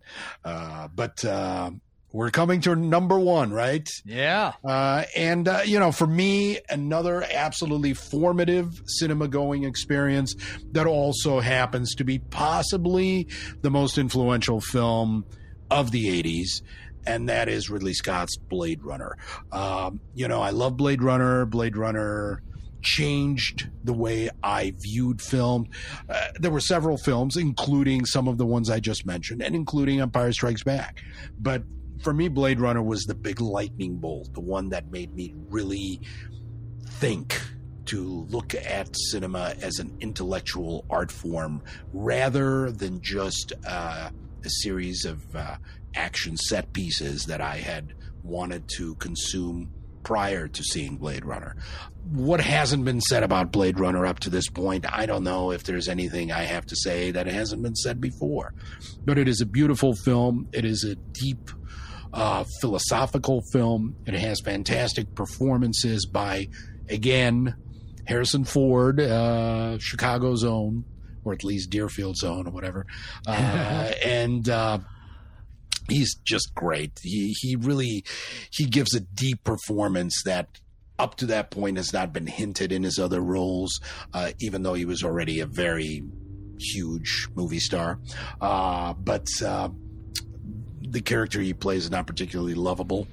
Uh, 0.43 0.87
but 0.93 1.25
uh, 1.25 1.71
we're 2.11 2.29
coming 2.29 2.61
to 2.61 2.75
number 2.75 3.17
one, 3.17 3.51
right? 3.51 3.89
yeah 4.05 4.53
Uh, 4.63 5.05
and, 5.15 5.47
uh, 5.47 5.61
you 5.65 5.79
know, 5.79 5.91
for 5.91 6.05
me, 6.05 6.59
another 6.69 7.25
absolutely 7.33 7.95
formative 7.95 8.69
cinema 8.85 9.27
going 9.27 9.63
experience 9.63 10.35
that 10.71 10.85
also 10.85 11.39
happens 11.39 11.95
to 11.95 12.03
be 12.03 12.19
possibly 12.19 13.27
the 13.61 13.71
most 13.71 13.97
influential 13.97 14.61
film 14.61 15.25
of 15.71 15.89
the 15.89 16.23
80s. 16.23 16.61
And 17.07 17.27
that 17.29 17.49
is 17.49 17.69
Ridley 17.69 17.93
Scott's 17.93 18.37
Blade 18.37 18.83
Runner. 18.83 19.17
Um, 19.51 19.99
you 20.13 20.27
know, 20.27 20.41
I 20.41 20.51
love 20.51 20.77
Blade 20.77 21.03
Runner. 21.03 21.45
Blade 21.45 21.75
Runner 21.75 22.41
changed 22.85 23.69
the 23.83 23.93
way 23.93 24.29
I 24.41 24.73
viewed 24.79 25.21
film. 25.21 25.67
Uh, 26.07 26.27
there 26.39 26.51
were 26.51 26.61
several 26.61 26.97
films, 26.97 27.35
including 27.35 28.05
some 28.05 28.29
of 28.29 28.37
the 28.37 28.45
ones 28.45 28.69
I 28.69 28.79
just 28.79 29.05
mentioned, 29.05 29.41
and 29.41 29.55
including 29.55 29.99
Empire 29.99 30.31
Strikes 30.31 30.63
Back. 30.63 31.01
But 31.37 31.63
for 32.01 32.13
me, 32.13 32.29
Blade 32.29 32.59
Runner 32.59 32.81
was 32.81 33.03
the 33.03 33.15
big 33.15 33.41
lightning 33.41 33.97
bolt, 33.97 34.33
the 34.33 34.39
one 34.39 34.69
that 34.69 34.91
made 34.91 35.13
me 35.13 35.33
really 35.49 35.99
think 36.87 37.41
to 37.85 38.25
look 38.29 38.55
at 38.55 38.95
cinema 39.11 39.55
as 39.61 39.79
an 39.79 39.95
intellectual 39.99 40.85
art 40.89 41.11
form 41.11 41.61
rather 41.93 42.71
than 42.71 43.01
just 43.01 43.53
uh, 43.67 44.09
a 44.43 44.49
series 44.49 45.05
of 45.05 45.35
uh, 45.35 45.57
action 45.95 46.37
set 46.37 46.71
pieces 46.73 47.25
that 47.25 47.41
I 47.41 47.57
had 47.57 47.93
wanted 48.23 48.67
to 48.77 48.95
consume 48.95 49.71
prior 50.05 50.47
to 50.47 50.63
seeing 50.63 50.95
Blade 50.95 51.25
Runner. 51.25 51.57
What 52.11 52.39
hasn't 52.39 52.85
been 52.85 53.01
said 53.01 53.23
about 53.23 53.51
Blade 53.51 53.79
Runner 53.79 54.05
up 54.05 54.19
to 54.19 54.29
this 54.29 54.47
point, 54.47 54.85
I 54.89 55.05
don't 55.05 55.23
know 55.23 55.51
if 55.51 55.63
there's 55.63 55.89
anything 55.89 56.31
I 56.31 56.43
have 56.43 56.65
to 56.67 56.75
say 56.75 57.11
that 57.11 57.27
hasn't 57.27 57.63
been 57.63 57.75
said 57.75 57.99
before. 57.99 58.53
But 59.03 59.17
it 59.17 59.27
is 59.27 59.41
a 59.41 59.45
beautiful 59.45 59.93
film. 59.93 60.47
It 60.53 60.63
is 60.63 60.83
a 60.83 60.95
deep 60.95 61.49
uh, 62.13 62.45
philosophical 62.61 63.41
film. 63.51 63.95
It 64.05 64.13
has 64.13 64.39
fantastic 64.39 65.13
performances 65.15 66.05
by, 66.05 66.47
again, 66.87 67.55
Harrison 68.05 68.45
Ford, 68.45 69.01
uh, 69.01 69.79
Chicago's 69.79 70.43
own, 70.43 70.85
or 71.23 71.33
at 71.33 71.43
least 71.43 71.71
Deerfield's 71.71 72.23
own, 72.23 72.47
or 72.47 72.51
whatever. 72.51 72.85
Uh, 73.27 73.91
and 74.03 74.47
uh, 74.47 74.77
he's 75.89 76.15
just 76.15 76.53
great. 76.55 76.99
He 77.01 77.35
he 77.39 77.55
really 77.55 78.03
he 78.51 78.65
gives 78.65 78.93
a 78.95 78.99
deep 78.99 79.43
performance 79.43 80.23
that 80.23 80.47
up 80.97 81.15
to 81.15 81.25
that 81.27 81.51
point 81.51 81.77
has 81.77 81.91
not 81.91 82.13
been 82.13 82.27
hinted 82.27 82.71
in 82.71 82.83
his 82.83 82.99
other 82.99 83.19
roles, 83.19 83.81
uh, 84.13 84.31
even 84.39 84.63
though 84.63 84.73
he 84.73 84.85
was 84.85 85.03
already 85.03 85.39
a 85.41 85.45
very 85.45 86.01
huge 86.59 87.27
movie 87.35 87.59
star. 87.59 87.99
Uh, 88.39 88.93
but 88.93 89.27
uh, 89.45 89.69
the 90.81 91.01
character 91.01 91.41
he 91.41 91.53
plays 91.53 91.85
is 91.85 91.91
not 91.91 92.07
particularly 92.07 92.53
lovable, 92.53 93.07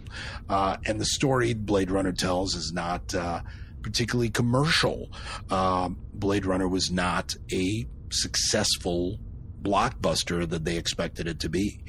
uh, 0.48 0.76
and 0.86 1.00
the 1.00 1.06
story 1.06 1.54
Blade 1.54 1.90
Runner 1.90 2.12
tells 2.12 2.54
is 2.54 2.72
not 2.72 3.14
uh, 3.14 3.40
particularly 3.82 4.30
commercial. 4.30 5.10
Um, 5.50 5.98
Blade 6.14 6.46
Runner 6.46 6.68
was 6.68 6.90
not 6.90 7.34
a 7.52 7.86
successful 8.10 9.18
blockbuster 9.62 10.48
that 10.48 10.64
they 10.64 10.76
expected 10.76 11.26
it 11.26 11.40
to 11.40 11.48
be. 11.48 11.84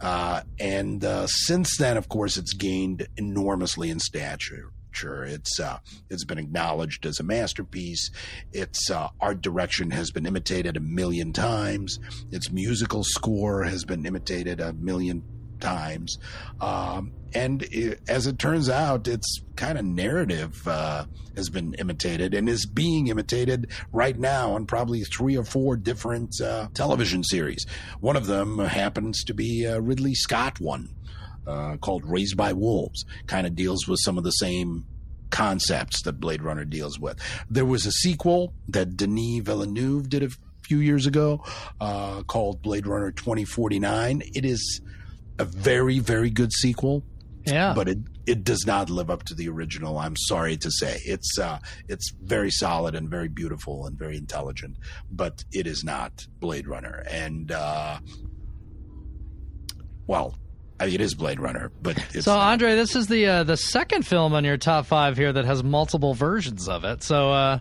Uh, 0.00 0.42
and 0.58 1.04
uh, 1.04 1.26
since 1.26 1.76
then, 1.78 1.96
of 1.96 2.08
course, 2.08 2.36
it's 2.36 2.52
gained 2.54 3.06
enormously 3.16 3.90
in 3.90 3.98
stature. 3.98 4.70
It's 5.02 5.58
uh, 5.58 5.78
it's 6.08 6.24
been 6.24 6.38
acknowledged 6.38 7.04
as 7.04 7.18
a 7.18 7.24
masterpiece. 7.24 8.12
Its 8.52 8.88
uh, 8.90 9.08
art 9.20 9.40
direction 9.40 9.90
has 9.90 10.12
been 10.12 10.24
imitated 10.24 10.76
a 10.76 10.80
million 10.80 11.32
times. 11.32 11.98
Its 12.30 12.52
musical 12.52 13.02
score 13.02 13.64
has 13.64 13.84
been 13.84 14.06
imitated 14.06 14.60
a 14.60 14.72
million 14.72 15.24
times. 15.64 16.18
Um, 16.60 17.12
and 17.34 17.62
it, 17.64 18.00
as 18.08 18.26
it 18.26 18.38
turns 18.38 18.70
out, 18.70 19.08
its 19.08 19.40
kind 19.56 19.78
of 19.78 19.84
narrative 19.84 20.66
uh, 20.68 21.06
has 21.36 21.50
been 21.50 21.74
imitated 21.74 22.34
and 22.34 22.48
is 22.48 22.66
being 22.66 23.08
imitated 23.08 23.70
right 23.92 24.16
now 24.16 24.54
on 24.54 24.66
probably 24.66 25.02
three 25.02 25.36
or 25.36 25.44
four 25.44 25.76
different 25.76 26.40
uh, 26.40 26.68
television 26.74 27.24
series. 27.24 27.66
One 28.00 28.16
of 28.16 28.26
them 28.26 28.58
happens 28.58 29.24
to 29.24 29.34
be 29.34 29.64
a 29.64 29.80
Ridley 29.80 30.14
Scott 30.14 30.60
one 30.60 30.94
uh, 31.46 31.76
called 31.78 32.04
Raised 32.04 32.36
by 32.36 32.52
Wolves. 32.52 33.04
Kind 33.26 33.46
of 33.46 33.56
deals 33.56 33.88
with 33.88 33.98
some 34.02 34.16
of 34.16 34.24
the 34.24 34.30
same 34.30 34.86
concepts 35.30 36.02
that 36.02 36.20
Blade 36.20 36.42
Runner 36.42 36.64
deals 36.64 37.00
with. 37.00 37.18
There 37.50 37.64
was 37.64 37.86
a 37.86 37.92
sequel 37.92 38.54
that 38.68 38.96
Denis 38.96 39.42
Villeneuve 39.42 40.08
did 40.08 40.22
a 40.22 40.28
few 40.62 40.78
years 40.78 41.06
ago 41.06 41.44
uh, 41.80 42.22
called 42.22 42.62
Blade 42.62 42.86
Runner 42.86 43.10
2049. 43.10 44.22
It 44.34 44.44
is 44.44 44.80
a 45.38 45.44
very, 45.44 45.98
very 45.98 46.30
good 46.30 46.52
sequel. 46.52 47.04
Yeah. 47.46 47.74
But 47.74 47.88
it, 47.88 47.98
it 48.26 48.44
does 48.44 48.64
not 48.66 48.88
live 48.88 49.10
up 49.10 49.24
to 49.24 49.34
the 49.34 49.48
original. 49.48 49.98
I'm 49.98 50.16
sorry 50.16 50.56
to 50.58 50.70
say. 50.70 51.00
It's 51.04 51.38
uh, 51.38 51.58
it's 51.88 52.10
very 52.22 52.50
solid 52.50 52.94
and 52.94 53.08
very 53.08 53.28
beautiful 53.28 53.86
and 53.86 53.98
very 53.98 54.16
intelligent, 54.16 54.78
but 55.10 55.44
it 55.52 55.66
is 55.66 55.84
not 55.84 56.26
Blade 56.40 56.66
Runner. 56.66 57.04
And 57.10 57.52
uh, 57.52 57.98
well, 60.06 60.38
I 60.80 60.86
mean, 60.86 60.94
it 60.94 61.00
is 61.00 61.14
Blade 61.14 61.38
Runner, 61.38 61.70
but 61.82 61.98
it's 62.14 62.24
so 62.24 62.34
not. 62.34 62.52
Andre, 62.52 62.74
this 62.74 62.96
is 62.96 63.06
the 63.06 63.26
uh, 63.26 63.44
the 63.44 63.56
second 63.56 64.06
film 64.06 64.32
on 64.32 64.44
your 64.44 64.56
top 64.56 64.86
five 64.86 65.16
here 65.16 65.32
that 65.32 65.44
has 65.44 65.62
multiple 65.62 66.14
versions 66.14 66.68
of 66.68 66.84
it. 66.84 67.02
So 67.02 67.30
uh, 67.30 67.58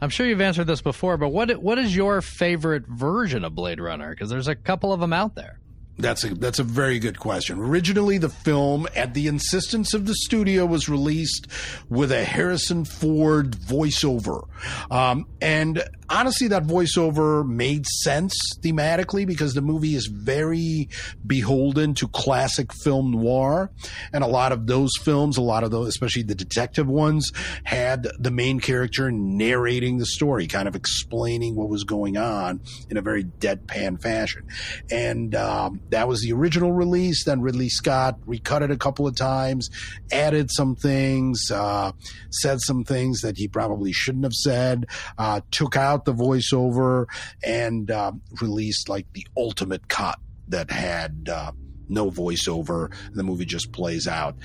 I'm 0.00 0.10
sure 0.10 0.26
you've 0.26 0.40
answered 0.40 0.66
this 0.66 0.80
before, 0.80 1.16
but 1.16 1.28
what 1.28 1.62
what 1.62 1.78
is 1.78 1.94
your 1.94 2.22
favorite 2.22 2.86
version 2.88 3.44
of 3.44 3.54
Blade 3.54 3.80
Runner? 3.80 4.10
Because 4.10 4.30
there's 4.30 4.48
a 4.48 4.56
couple 4.56 4.92
of 4.92 5.00
them 5.00 5.12
out 5.12 5.34
there. 5.34 5.60
That's 5.98 6.24
a 6.24 6.34
that's 6.34 6.58
a 6.58 6.64
very 6.64 6.98
good 6.98 7.18
question. 7.18 7.58
Originally, 7.58 8.18
the 8.18 8.28
film, 8.28 8.86
at 8.94 9.14
the 9.14 9.28
insistence 9.28 9.94
of 9.94 10.04
the 10.04 10.14
studio, 10.14 10.66
was 10.66 10.90
released 10.90 11.46
with 11.88 12.12
a 12.12 12.22
Harrison 12.22 12.84
Ford 12.84 13.52
voiceover, 13.52 14.42
um, 14.90 15.26
and 15.40 15.82
honestly, 16.10 16.48
that 16.48 16.64
voiceover 16.64 17.48
made 17.48 17.86
sense 17.86 18.34
thematically 18.60 19.26
because 19.26 19.54
the 19.54 19.62
movie 19.62 19.94
is 19.94 20.06
very 20.06 20.90
beholden 21.26 21.94
to 21.94 22.08
classic 22.08 22.74
film 22.84 23.12
noir, 23.12 23.70
and 24.12 24.22
a 24.22 24.28
lot 24.28 24.52
of 24.52 24.66
those 24.66 24.90
films, 25.02 25.38
a 25.38 25.42
lot 25.42 25.64
of 25.64 25.70
those, 25.70 25.88
especially 25.88 26.22
the 26.22 26.34
detective 26.34 26.86
ones, 26.86 27.32
had 27.64 28.06
the 28.18 28.30
main 28.30 28.60
character 28.60 29.10
narrating 29.10 29.96
the 29.96 30.06
story, 30.06 30.46
kind 30.46 30.68
of 30.68 30.76
explaining 30.76 31.56
what 31.56 31.70
was 31.70 31.84
going 31.84 32.18
on 32.18 32.60
in 32.90 32.98
a 32.98 33.02
very 33.02 33.24
deadpan 33.24 33.98
fashion, 34.00 34.46
and 34.90 35.34
um, 35.34 35.80
that 35.90 36.08
was 36.08 36.22
the 36.22 36.32
original 36.32 36.72
release. 36.72 37.24
Then 37.24 37.40
Ridley 37.40 37.68
Scott 37.68 38.18
recut 38.26 38.62
it 38.62 38.70
a 38.70 38.76
couple 38.76 39.06
of 39.06 39.16
times, 39.16 39.70
added 40.12 40.50
some 40.50 40.74
things, 40.74 41.50
uh, 41.50 41.92
said 42.30 42.60
some 42.60 42.84
things 42.84 43.20
that 43.20 43.36
he 43.36 43.48
probably 43.48 43.92
shouldn't 43.92 44.24
have 44.24 44.32
said, 44.32 44.86
uh, 45.18 45.40
took 45.50 45.76
out 45.76 46.04
the 46.04 46.14
voiceover, 46.14 47.06
and 47.44 47.90
uh, 47.90 48.12
released 48.40 48.88
like 48.88 49.06
the 49.12 49.26
ultimate 49.36 49.88
cut 49.88 50.18
that 50.48 50.70
had 50.70 51.28
uh, 51.32 51.52
no 51.88 52.10
voiceover. 52.10 52.92
The 53.12 53.22
movie 53.22 53.44
just 53.44 53.72
plays 53.72 54.06
out. 54.06 54.36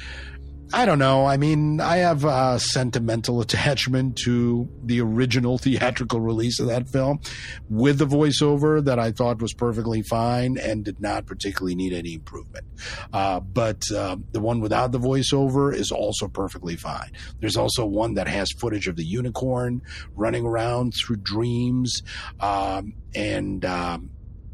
I 0.74 0.86
don't 0.86 1.00
know. 1.00 1.26
I 1.26 1.38
mean, 1.38 1.82
I 1.82 1.98
have 1.98 2.24
a 2.24 2.60
sentimental 2.60 3.42
attachment 3.42 4.18
to 4.20 4.70
the 4.84 5.02
original 5.02 5.58
theatrical 5.58 6.22
release 6.22 6.60
of 6.60 6.68
that 6.68 6.88
film 6.90 7.20
with 7.70 7.98
the 7.98 8.06
voiceover 8.06 8.84
that 8.86 8.98
I 8.98 9.12
thought 9.12 9.42
was 9.42 9.54
perfectly 9.54 10.02
fine 10.02 10.58
and 10.58 10.86
did 10.86 11.02
not 11.02 11.26
particularly 11.26 11.76
need 11.76 11.94
any 11.94 12.14
improvement. 12.14 12.66
Uh, 13.12 13.42
but 13.42 13.84
uh, 13.92 14.16
the 14.32 14.40
one 14.40 14.62
without 14.62 14.92
the 14.92 15.00
voiceover 15.00 15.74
is 15.74 15.92
also 15.92 16.28
perfectly 16.28 16.78
fine. 16.78 17.12
There's 17.40 17.58
also 17.58 17.86
one 17.86 18.14
that 18.14 18.28
has 18.28 18.52
footage 18.52 18.88
of 18.88 18.96
the 18.96 19.06
unicorn 19.06 19.82
running 20.16 20.46
around 20.46 20.94
through 20.94 21.18
dreams. 21.18 22.02
Um, 22.40 22.94
and, 23.14 23.66
um, 23.66 24.12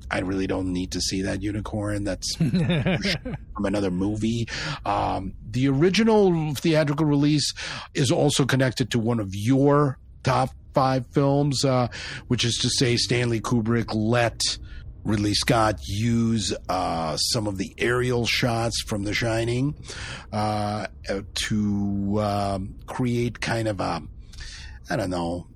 I 0.10 0.20
really 0.20 0.48
don't 0.48 0.72
need 0.72 0.92
to 0.92 1.02
see 1.02 1.24
that 1.24 1.42
unicorn. 1.42 2.06
That's 2.06 2.36
from 2.36 3.66
another 3.66 3.92
movie. 3.92 4.48
Um, 4.86 5.34
the 5.50 5.68
original 5.68 6.54
theatrical 6.56 7.06
release 7.06 7.54
is 7.94 8.12
also 8.12 8.46
connected 8.46 8.92
to 8.92 9.00
one 9.00 9.20
of 9.20 9.30
your 9.34 9.98
top 10.24 10.50
five 10.74 11.08
films, 11.08 11.64
uh, 11.66 11.88
which 12.28 12.46
is 12.46 12.56
to 12.56 12.70
say, 12.70 12.98
Stanley 12.98 13.40
Kubrick 13.40 13.96
let 13.96 14.42
Ridley 15.04 15.34
Scott 15.34 15.80
use 15.88 16.54
uh, 16.68 17.16
some 17.18 17.48
of 17.48 17.58
the 17.58 17.74
aerial 17.78 18.26
shots 18.26 18.82
from 18.84 19.04
The 19.04 19.14
Shining 19.14 19.76
uh, 20.34 20.88
to 21.34 22.20
um, 22.20 22.76
create 22.86 23.40
kind 23.40 23.70
of 23.70 23.80
a, 23.80 24.04
I 24.90 24.96
don't 24.98 25.10
know, 25.10 25.48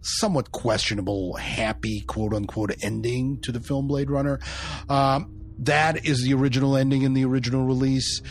somewhat 0.00 0.52
questionable, 0.52 1.34
happy, 1.34 2.00
quote 2.00 2.32
unquote, 2.32 2.72
ending 2.82 3.40
to 3.42 3.52
the 3.52 3.60
film 3.60 3.86
Blade 3.86 4.10
Runner. 4.10 4.40
Um, 4.88 5.37
that 5.60 6.06
is 6.06 6.22
the 6.22 6.34
original 6.34 6.76
ending 6.76 7.02
in 7.02 7.14
the 7.14 7.24
original 7.24 7.64
release. 7.64 8.22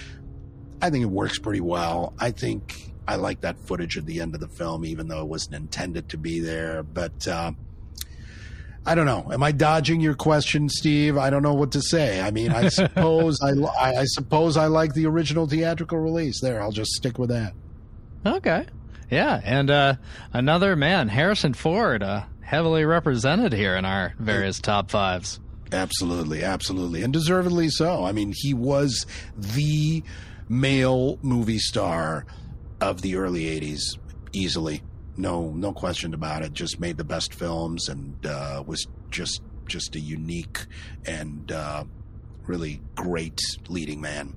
I 0.81 0.89
think 0.89 1.03
it 1.03 1.09
works 1.09 1.39
pretty 1.39 1.61
well. 1.61 2.13
I 2.19 2.31
think 2.31 2.93
I 3.07 3.15
like 3.15 3.41
that 3.41 3.57
footage 3.57 3.97
at 3.97 4.05
the 4.05 4.21
end 4.21 4.35
of 4.35 4.41
the 4.41 4.47
film, 4.47 4.85
even 4.85 5.07
though 5.07 5.21
it 5.21 5.27
wasn't 5.27 5.55
intended 5.55 6.09
to 6.09 6.17
be 6.17 6.39
there. 6.39 6.83
But 6.83 7.27
uh, 7.27 7.51
I 8.85 8.95
don't 8.95 9.05
know. 9.05 9.29
Am 9.31 9.43
I 9.43 9.51
dodging 9.51 10.01
your 10.01 10.13
question, 10.13 10.69
Steve? 10.69 11.17
I 11.17 11.29
don't 11.29 11.43
know 11.43 11.53
what 11.53 11.71
to 11.73 11.81
say. 11.81 12.21
I 12.21 12.31
mean, 12.31 12.51
I 12.51 12.67
suppose 12.69 13.39
I, 13.41 13.51
I 13.79 14.05
suppose 14.05 14.55
I 14.55 14.67
like 14.67 14.93
the 14.93 15.07
original 15.07 15.47
theatrical 15.47 15.97
release. 15.97 16.41
There, 16.41 16.61
I'll 16.61 16.71
just 16.71 16.91
stick 16.91 17.17
with 17.17 17.29
that. 17.29 17.53
Okay. 18.25 18.65
Yeah, 19.09 19.39
and 19.43 19.69
uh, 19.69 19.95
another 20.33 20.75
man, 20.75 21.07
Harrison 21.07 21.53
Ford, 21.53 22.03
uh, 22.03 22.23
heavily 22.41 22.83
represented 22.83 23.53
here 23.53 23.75
in 23.75 23.85
our 23.85 24.13
various 24.19 24.59
top 24.59 24.91
fives. 24.91 25.39
Absolutely, 25.71 26.43
absolutely, 26.43 27.03
and 27.03 27.11
deservedly 27.11 27.69
so. 27.69 28.05
I 28.05 28.11
mean, 28.11 28.33
he 28.35 28.53
was 28.53 29.05
the 29.35 30.03
male 30.47 31.19
movie 31.21 31.59
star 31.59 32.25
of 32.79 33.01
the 33.01 33.15
early 33.15 33.43
'80s, 33.43 33.97
easily. 34.33 34.83
No, 35.17 35.49
no 35.51 35.73
question 35.73 36.13
about 36.13 36.43
it. 36.43 36.53
Just 36.53 36.79
made 36.79 36.97
the 36.97 37.03
best 37.03 37.33
films 37.33 37.89
and 37.89 38.25
uh, 38.25 38.63
was 38.65 38.87
just 39.09 39.41
just 39.67 39.95
a 39.95 39.99
unique 39.99 40.65
and 41.05 41.51
uh, 41.51 41.83
really 42.45 42.81
great 42.95 43.39
leading 43.67 43.99
man 43.99 44.33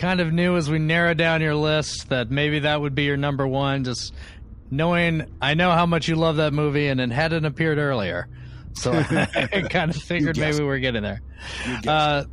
kind 0.00 0.20
of 0.20 0.32
knew 0.32 0.56
as 0.56 0.70
we 0.70 0.78
narrowed 0.78 1.18
down 1.18 1.42
your 1.42 1.54
list 1.54 2.08
that 2.08 2.30
maybe 2.30 2.60
that 2.60 2.80
would 2.80 2.94
be 2.94 3.04
your 3.04 3.18
number 3.18 3.46
one. 3.46 3.84
Just 3.84 4.14
knowing, 4.70 5.26
I 5.42 5.54
know 5.54 5.70
how 5.72 5.84
much 5.84 6.08
you 6.08 6.16
love 6.16 6.36
that 6.36 6.54
movie, 6.54 6.88
and 6.88 7.00
it 7.00 7.10
hadn't 7.12 7.44
appeared 7.44 7.76
earlier, 7.78 8.26
so 8.74 8.92
I 9.10 9.66
kind 9.70 9.90
of 9.94 9.96
figured 9.96 10.38
maybe 10.38 10.58
we 10.58 10.64
were 10.64 10.78
getting 10.78 11.02
there. 11.02 11.20
Uh, 11.86 12.24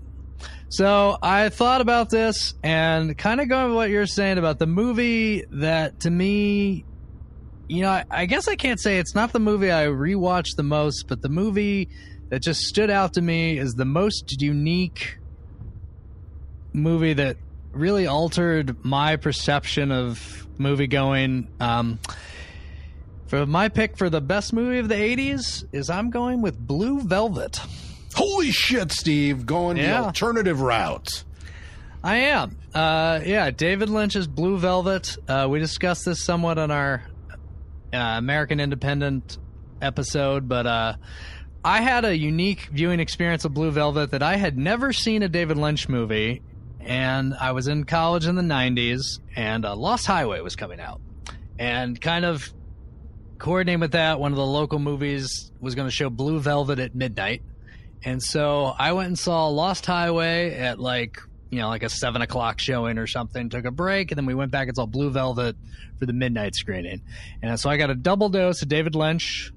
so 0.70 1.18
I 1.22 1.50
thought 1.50 1.82
about 1.82 2.10
this 2.10 2.54
and 2.62 3.18
kind 3.18 3.40
of 3.40 3.48
going 3.48 3.68
with 3.68 3.76
what 3.76 3.90
you're 3.90 4.06
saying 4.06 4.38
about 4.38 4.60
the 4.60 4.68
movie 4.68 5.46
that 5.52 6.02
to 6.02 6.10
me, 6.10 6.86
you 7.70 7.82
know, 7.82 7.90
I, 7.90 8.06
I 8.10 8.26
guess 8.26 8.48
I 8.48 8.56
can't 8.56 8.80
say 8.80 9.00
it's 9.00 9.16
not 9.16 9.32
the 9.32 9.40
movie 9.40 9.72
I 9.72 9.86
rewatched 9.86 10.56
the 10.58 10.64
most, 10.64 11.06
but 11.08 11.22
the 11.22 11.30
movie 11.30 11.90
that 12.30 12.42
just 12.42 12.62
stood 12.62 12.90
out 12.90 13.14
to 13.14 13.22
me 13.22 13.58
is 13.58 13.76
the 13.76 13.86
most 13.86 14.42
unique 14.42 15.18
movie 16.74 17.14
that 17.14 17.38
really 17.72 18.08
altered 18.08 18.84
my 18.84 19.16
perception 19.16 19.92
of 19.92 20.48
movie 20.58 20.88
going. 20.88 21.48
Um, 21.60 22.00
for 23.28 23.46
my 23.46 23.70
pick 23.70 23.98
for 23.98 24.10
the 24.10 24.22
best 24.22 24.54
movie 24.54 24.78
of 24.80 24.88
the 24.90 24.96
80s 24.96 25.66
is 25.74 25.90
I'm 25.90 26.10
going 26.10 26.42
with 26.42 26.58
Blue 26.58 27.02
Velvet. 27.02 27.60
Holy 28.16 28.52
shit, 28.52 28.92
Steve, 28.92 29.46
going 29.46 29.78
Yeah. 29.78 30.02
the 30.02 30.08
alternative 30.08 30.62
route. 30.62 31.24
I 32.04 32.18
am. 32.18 32.58
Uh, 32.74 33.20
yeah, 33.26 33.52
David 33.52 33.90
Lynch's 33.90 34.28
Blue 34.28 34.58
Velvet. 34.58 35.18
Uh, 35.28 35.48
we 35.50 35.60
discussed 35.60 36.06
this 36.06 36.24
somewhat 36.24 36.58
on 36.58 36.72
our 36.72 37.04
uh, 37.94 37.98
American 37.98 38.60
Independent 38.60 39.38
episode, 39.82 40.48
but 40.48 40.66
uh, 40.66 40.94
I 41.66 41.82
had 41.82 42.06
a 42.06 42.16
unique 42.18 42.70
viewing 42.72 43.00
experience 43.00 43.46
of 43.46 43.54
Blue 43.54 43.72
Velvet 43.72 44.12
that 44.12 44.24
I 44.24 44.38
had 44.38 44.58
never 44.58 44.94
seen 44.94 45.22
a 45.24 45.28
David 45.30 45.58
Lynch 45.58 45.90
movie, 45.90 46.42
and 46.80 47.34
I 47.34 47.52
was 47.52 47.68
in 47.68 47.84
college 47.84 48.26
in 48.26 48.36
the 48.36 48.42
90s, 48.42 49.20
and 49.36 49.66
uh, 49.66 49.76
Lost 49.76 50.06
Highway 50.06 50.40
was 50.42 50.56
coming 50.56 50.80
out. 50.80 51.02
And 51.60 52.00
kind 52.00 52.24
of 52.24 52.54
coordinating 53.40 53.80
with 53.80 53.92
that, 53.92 54.20
one 54.20 54.32
of 54.32 54.38
the 54.38 54.46
local 54.46 54.80
movies 54.80 55.52
was 55.60 55.76
going 55.76 55.88
to 55.88 55.94
show 55.94 56.10
Blue 56.10 56.40
Velvet 56.40 56.80
at 56.80 56.96
midnight. 56.96 57.42
And 58.04 58.22
so 58.22 58.74
I 58.78 58.94
went 58.94 59.08
and 59.08 59.20
saw 59.20 59.48
Lost 59.48 59.86
Highway 59.86 60.54
at 60.56 60.80
like, 60.80 61.20
you 61.50 61.60
know, 61.60 61.70
like 61.70 61.84
a 61.84 61.90
seven 61.90 62.22
o'clock 62.22 62.60
showing 62.60 62.98
or 62.98 63.08
something, 63.08 63.50
took 63.50 63.66
a 63.66 63.72
break, 63.72 64.12
and 64.12 64.18
then 64.18 64.26
we 64.26 64.36
went 64.36 64.52
back 64.52 64.68
and 64.68 64.76
saw 64.76 64.86
Blue 64.86 65.10
Velvet 65.10 65.56
for 65.98 66.06
the 66.06 66.14
midnight 66.14 66.56
screening. 66.56 67.02
And 67.42 67.60
so 67.60 67.70
I 67.70 67.78
got 67.78 67.90
a 67.90 67.96
double 67.96 68.30
dose 68.30 68.62
of 68.62 68.70
David 68.70 68.96
Lynch 68.96 69.52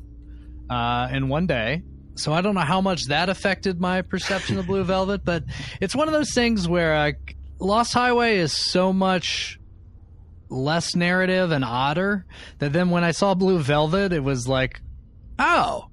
uh, 0.71 1.09
in 1.13 1.29
one 1.29 1.47
day. 1.47 1.83
so 2.15 2.33
I 2.33 2.41
don't 2.41 2.55
know 2.55 2.61
how 2.61 2.81
much 2.81 3.07
that 3.07 3.29
affected 3.29 3.81
my 3.81 4.03
perception 4.03 4.59
of 4.59 4.67
Blue 4.67 4.85
Velvet, 4.85 5.25
but 5.25 5.45
it's 5.81 5.95
one 5.95 6.09
of 6.09 6.15
those 6.15 6.33
things 6.33 6.69
where 6.69 6.95
uh, 6.95 7.13
Lost 7.59 7.93
Highway 7.93 8.39
is 8.39 8.57
so 8.57 8.93
much 8.93 9.60
less 10.51 10.95
narrative 10.97 11.51
and 11.53 11.65
odder 11.65 12.27
that 12.59 12.73
then 12.73 12.91
when 12.91 13.05
I 13.05 13.13
saw 13.13 13.35
Blue 13.35 13.59
Velvet, 13.59 14.13
it 14.13 14.23
was 14.23 14.47
like, 14.49 14.81
oh. 15.39 15.87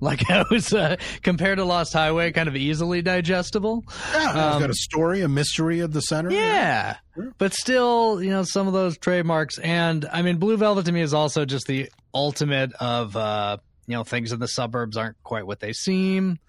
Like 0.00 0.28
I 0.30 0.44
was 0.50 0.72
uh, 0.74 0.96
compared 1.22 1.58
to 1.58 1.64
Lost 1.64 1.92
Highway, 1.92 2.32
kind 2.32 2.48
of 2.48 2.56
easily 2.56 3.02
digestible. 3.02 3.84
Yeah, 4.12 4.30
it's 4.30 4.56
Um, 4.56 4.60
got 4.60 4.70
a 4.70 4.74
story, 4.74 5.20
a 5.20 5.28
mystery 5.28 5.78
of 5.78 5.92
the 5.92 6.00
center. 6.02 6.32
Yeah. 6.32 6.96
But 7.38 7.54
still, 7.54 8.20
you 8.20 8.30
know, 8.30 8.42
some 8.42 8.66
of 8.66 8.72
those 8.72 8.98
trademarks. 8.98 9.58
And 9.58 10.04
I 10.12 10.22
mean, 10.22 10.38
Blue 10.38 10.56
Velvet 10.56 10.86
to 10.86 10.92
me 10.92 11.02
is 11.02 11.14
also 11.14 11.44
just 11.44 11.68
the 11.68 11.88
ultimate 12.12 12.72
of, 12.80 13.16
uh, 13.16 13.58
you 13.86 13.94
know, 13.94 14.02
things 14.02 14.32
in 14.32 14.40
the 14.40 14.48
suburbs 14.48 14.96
aren't 14.96 15.22
quite 15.22 15.46
what 15.46 15.60
they 15.60 15.72
seem. 15.72 16.40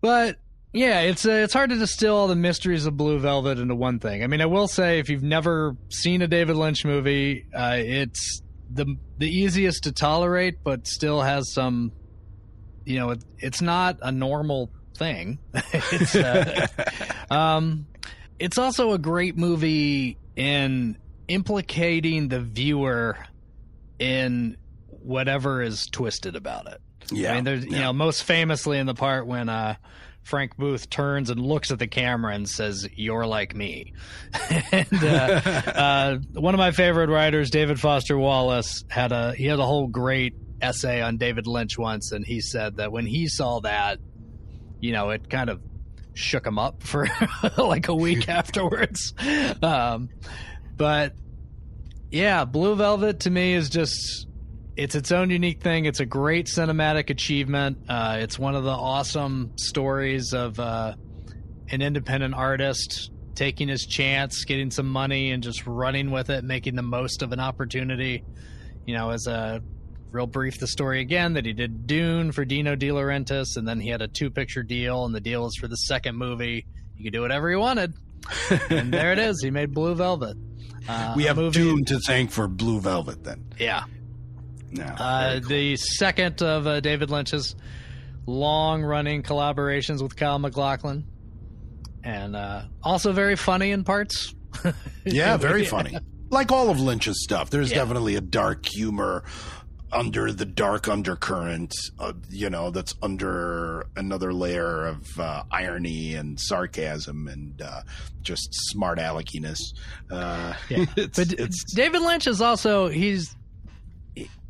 But 0.00 0.36
yeah, 0.72 1.00
it's 1.00 1.26
uh, 1.26 1.30
it's 1.30 1.54
hard 1.54 1.70
to 1.70 1.76
distill 1.76 2.14
all 2.14 2.28
the 2.28 2.36
mysteries 2.36 2.86
of 2.86 2.96
Blue 2.96 3.18
Velvet 3.18 3.58
into 3.58 3.74
one 3.74 3.98
thing. 3.98 4.22
I 4.22 4.26
mean, 4.26 4.40
I 4.40 4.46
will 4.46 4.68
say 4.68 4.98
if 4.98 5.08
you've 5.08 5.22
never 5.22 5.76
seen 5.88 6.20
a 6.22 6.28
David 6.28 6.56
Lynch 6.56 6.84
movie, 6.84 7.46
uh, 7.54 7.76
it's 7.76 8.42
the 8.70 8.96
the 9.16 9.28
easiest 9.28 9.84
to 9.84 9.92
tolerate, 9.92 10.62
but 10.62 10.86
still 10.86 11.22
has 11.22 11.52
some. 11.52 11.92
You 12.84 12.98
know, 12.98 13.10
it, 13.10 13.24
it's 13.38 13.60
not 13.60 13.98
a 14.02 14.10
normal 14.10 14.70
thing. 14.96 15.38
it's 15.54 16.14
uh, 16.14 16.66
um, 17.30 17.86
it's 18.38 18.58
also 18.58 18.92
a 18.92 18.98
great 18.98 19.36
movie 19.36 20.18
in 20.36 20.98
implicating 21.28 22.28
the 22.28 22.40
viewer 22.40 23.18
in 23.98 24.56
whatever 24.88 25.62
is 25.62 25.86
twisted 25.86 26.36
about 26.36 26.66
it. 26.66 26.80
Yeah, 27.10 27.32
I 27.32 27.34
mean, 27.36 27.44
there's 27.44 27.64
you 27.64 27.70
know 27.78 27.92
most 27.94 28.24
famously 28.24 28.78
in 28.78 28.86
the 28.86 28.94
part 28.94 29.26
when 29.26 29.48
uh, 29.48 29.76
Frank 30.28 30.56
Booth 30.58 30.90
turns 30.90 31.30
and 31.30 31.40
looks 31.40 31.70
at 31.70 31.78
the 31.78 31.86
camera 31.86 32.34
and 32.34 32.46
says, 32.46 32.86
"You're 32.94 33.26
like 33.26 33.56
me." 33.56 33.94
and 34.72 35.02
uh, 35.02 35.06
uh, 35.74 36.18
one 36.34 36.54
of 36.54 36.58
my 36.58 36.70
favorite 36.70 37.08
writers, 37.08 37.50
David 37.50 37.80
Foster 37.80 38.18
Wallace, 38.18 38.84
had 38.88 39.10
a 39.10 39.34
he 39.34 39.46
had 39.46 39.58
a 39.58 39.64
whole 39.64 39.88
great 39.88 40.34
essay 40.60 41.00
on 41.00 41.16
David 41.16 41.46
Lynch 41.46 41.78
once, 41.78 42.12
and 42.12 42.26
he 42.26 42.42
said 42.42 42.76
that 42.76 42.92
when 42.92 43.06
he 43.06 43.26
saw 43.26 43.60
that, 43.60 44.00
you 44.80 44.92
know, 44.92 45.10
it 45.10 45.30
kind 45.30 45.48
of 45.48 45.62
shook 46.12 46.46
him 46.46 46.58
up 46.58 46.82
for 46.82 47.08
like 47.56 47.88
a 47.88 47.94
week 47.94 48.28
afterwards. 48.28 49.14
Um, 49.62 50.10
but 50.76 51.14
yeah, 52.10 52.44
Blue 52.44 52.76
Velvet 52.76 53.20
to 53.20 53.30
me 53.30 53.54
is 53.54 53.70
just 53.70 54.27
it's 54.78 54.94
its 54.94 55.10
own 55.10 55.28
unique 55.28 55.60
thing. 55.60 55.86
It's 55.86 55.98
a 55.98 56.06
great 56.06 56.46
cinematic 56.46 57.10
achievement. 57.10 57.78
Uh, 57.88 58.18
it's 58.20 58.38
one 58.38 58.54
of 58.54 58.62
the 58.62 58.70
awesome 58.70 59.50
stories 59.56 60.32
of 60.32 60.58
uh, 60.60 60.94
an 61.70 61.82
independent 61.82 62.34
artist 62.34 63.10
taking 63.34 63.66
his 63.66 63.84
chance, 63.84 64.44
getting 64.44 64.70
some 64.70 64.88
money, 64.88 65.32
and 65.32 65.42
just 65.42 65.66
running 65.66 66.12
with 66.12 66.30
it, 66.30 66.44
making 66.44 66.76
the 66.76 66.82
most 66.82 67.22
of 67.22 67.32
an 67.32 67.40
opportunity. 67.40 68.24
You 68.86 68.94
know, 68.94 69.10
as 69.10 69.26
a 69.26 69.60
real 70.12 70.28
brief, 70.28 70.60
the 70.60 70.68
story 70.68 71.00
again 71.00 71.32
that 71.34 71.44
he 71.44 71.52
did 71.52 71.88
Dune 71.88 72.30
for 72.30 72.44
Dino 72.44 72.76
De 72.76 72.88
Laurentiis, 72.88 73.56
and 73.56 73.66
then 73.66 73.80
he 73.80 73.88
had 73.90 74.00
a 74.00 74.06
two-picture 74.08 74.62
deal, 74.62 75.04
and 75.04 75.12
the 75.12 75.20
deal 75.20 75.42
was 75.42 75.56
for 75.56 75.66
the 75.66 75.76
second 75.76 76.14
movie. 76.16 76.66
He 76.96 77.02
could 77.02 77.12
do 77.12 77.20
whatever 77.22 77.50
he 77.50 77.56
wanted, 77.56 77.94
and 78.70 78.94
there 78.94 79.12
it 79.12 79.18
is. 79.18 79.42
He 79.42 79.50
made 79.50 79.74
Blue 79.74 79.96
Velvet. 79.96 80.36
Uh, 80.88 81.14
we 81.16 81.24
have 81.24 81.36
movie- 81.36 81.58
Dune 81.58 81.84
to 81.86 81.98
thank 81.98 82.30
for 82.30 82.46
Blue 82.46 82.80
Velvet 82.80 83.24
then. 83.24 83.44
Yeah. 83.58 83.82
Yeah. 84.70 84.94
Uh, 84.94 85.40
the 85.40 85.76
second 85.76 86.42
of 86.42 86.66
uh, 86.66 86.80
David 86.80 87.10
Lynch's 87.10 87.56
long 88.26 88.82
running 88.82 89.22
collaborations 89.22 90.02
with 90.02 90.16
Kyle 90.16 90.38
MacLachlan. 90.38 91.06
And 92.04 92.36
uh, 92.36 92.62
also 92.82 93.12
very 93.12 93.36
funny 93.36 93.70
in 93.70 93.84
parts. 93.84 94.34
yeah, 95.04 95.36
very 95.36 95.64
funny. 95.66 95.96
Like 96.30 96.52
all 96.52 96.68
of 96.70 96.78
Lynch's 96.80 97.22
stuff, 97.22 97.50
there's 97.50 97.70
Yeah. 97.70 97.78
definitely 97.78 98.16
a 98.16 98.20
dark 98.20 98.66
humor 98.66 99.24
under 99.90 100.30
the 100.30 100.44
dark 100.44 100.86
undercurrent, 100.86 101.72
uh, 101.98 102.12
you 102.28 102.50
know, 102.50 102.70
that's 102.70 102.94
under 103.02 103.86
another 103.96 104.34
layer 104.34 104.86
of 104.86 105.02
uh, 105.18 105.42
irony 105.50 106.14
and 106.14 106.38
sarcasm 106.38 107.26
and 107.26 107.62
uh, 107.62 107.80
just 108.20 108.48
smart 108.70 108.98
aleckiness. 108.98 109.58
Uh, 110.10 110.52
Yeah. 110.68 110.84
it's, 110.96 111.18
but 111.18 111.32
it's 111.32 111.64
David 111.74 112.02
Lynch 112.02 112.26
is 112.26 112.42
also 112.42 112.88
he's 112.88 113.34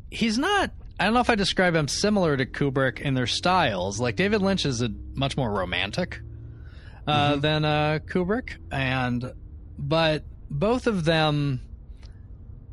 he's 0.09 0.37
not 0.37 0.71
I 0.99 1.05
don't 1.05 1.13
know 1.13 1.21
if 1.21 1.29
I 1.29 1.35
describe 1.35 1.75
him 1.75 1.87
similar 1.87 2.35
to 2.35 2.45
Kubrick 2.45 2.99
in 2.99 3.13
their 3.13 3.27
styles. 3.27 4.01
Like 4.01 4.17
David 4.17 4.41
Lynch 4.41 4.65
is 4.65 4.81
a 4.81 4.89
much 5.13 5.37
more 5.37 5.49
romantic 5.49 6.19
uh, 7.07 7.37
than 7.37 7.63
uh, 7.63 7.99
Kubrick, 8.05 8.57
and 8.69 9.33
but 9.77 10.25
both 10.49 10.87
of 10.87 11.05
them 11.05 11.61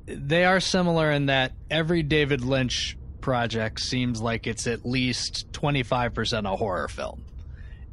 they 0.07 0.45
are 0.45 0.61
similar 0.61 1.11
in 1.11 1.27
that 1.27 1.53
every 1.71 2.03
David 2.03 2.41
Lynch 2.41 2.97
project 3.21 3.81
seems 3.81 4.21
like 4.21 4.47
it's 4.47 4.67
at 4.67 4.85
least 4.85 5.53
twenty 5.53 5.85
five 5.85 6.13
percent 6.13 6.47
a 6.49 6.51
horror 6.51 6.89
film, 6.89 7.25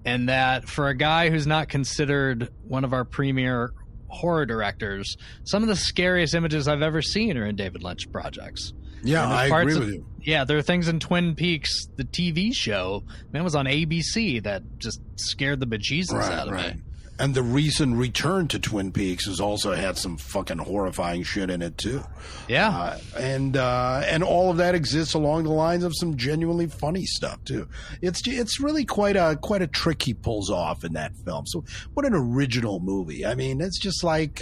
and 0.04 0.30
that 0.30 0.68
for 0.68 0.90
a 0.90 0.96
guy 0.96 1.30
who's 1.30 1.46
not 1.46 1.70
considered 1.70 2.50
one 2.68 2.84
of 2.84 2.94
our 2.94 3.06
premier 3.06 3.72
horror 4.08 4.46
directors, 4.46 5.16
some 5.44 5.62
of 5.62 5.70
the 5.70 5.76
scariest 5.76 6.34
images 6.34 6.68
I've 6.68 6.82
ever 6.82 7.02
seen 7.02 7.38
are 7.38 7.46
in 7.46 7.56
David 7.56 7.84
Lynch 7.84 8.12
projects. 8.12 8.74
Yeah, 9.04 9.28
I 9.28 9.46
agree 9.48 9.74
of- 9.74 9.80
with 9.80 9.90
you. 9.90 10.06
Yeah, 10.22 10.46
there 10.46 10.58
are 10.58 10.62
things 10.62 10.88
in 10.88 11.00
Twin 11.02 11.36
Peaks, 11.36 11.86
the 11.98 12.06
TV 12.06 12.54
show, 12.54 13.04
man, 13.34 13.42
it 13.42 13.44
was 13.44 13.56
on 13.56 13.66
ABC 13.66 14.42
that 14.44 14.64
just 14.80 15.02
scared 15.18 15.60
the 15.60 15.68
bejesus 15.68 16.14
Right, 16.14 16.32
out 16.32 16.48
of 16.48 16.54
right. 16.54 16.76
me. 16.78 16.82
And 17.20 17.36
the 17.36 17.44
recent 17.44 17.98
return 17.98 18.48
to 18.48 18.58
Twin 18.60 18.92
Peaks 18.92 19.26
has 19.28 19.40
also 19.40 19.74
had 19.74 19.98
some 19.98 20.18
fucking 20.18 20.58
horrifying 20.58 21.22
shit 21.24 21.50
in 21.52 21.62
it 21.62 21.78
too. 21.78 22.04
Yeah. 22.48 22.70
Uh, 22.70 22.98
and 23.20 23.56
uh, 23.56 24.02
and 24.06 24.24
all 24.24 24.50
of 24.50 24.58
that 24.58 24.74
exists 24.76 25.14
along 25.14 25.44
the 25.44 25.52
lines 25.52 25.84
of 25.84 25.94
some 25.96 26.18
genuinely 26.18 26.66
funny 26.68 27.06
stuff 27.06 27.44
too. 27.46 27.68
It's 28.02 28.22
it's 28.26 28.60
really 28.60 28.84
quite 28.84 29.16
a 29.16 29.38
quite 29.40 29.62
a 29.62 29.68
trick 29.68 30.02
he 30.02 30.14
pulls 30.16 30.50
off 30.50 30.84
in 30.84 30.94
that 30.94 31.16
film. 31.24 31.46
So 31.46 31.64
what 31.94 32.06
an 32.06 32.16
original 32.16 32.80
movie! 32.80 33.26
I 33.26 33.36
mean, 33.36 33.62
it's 33.62 33.80
just 33.80 34.04
like. 34.04 34.42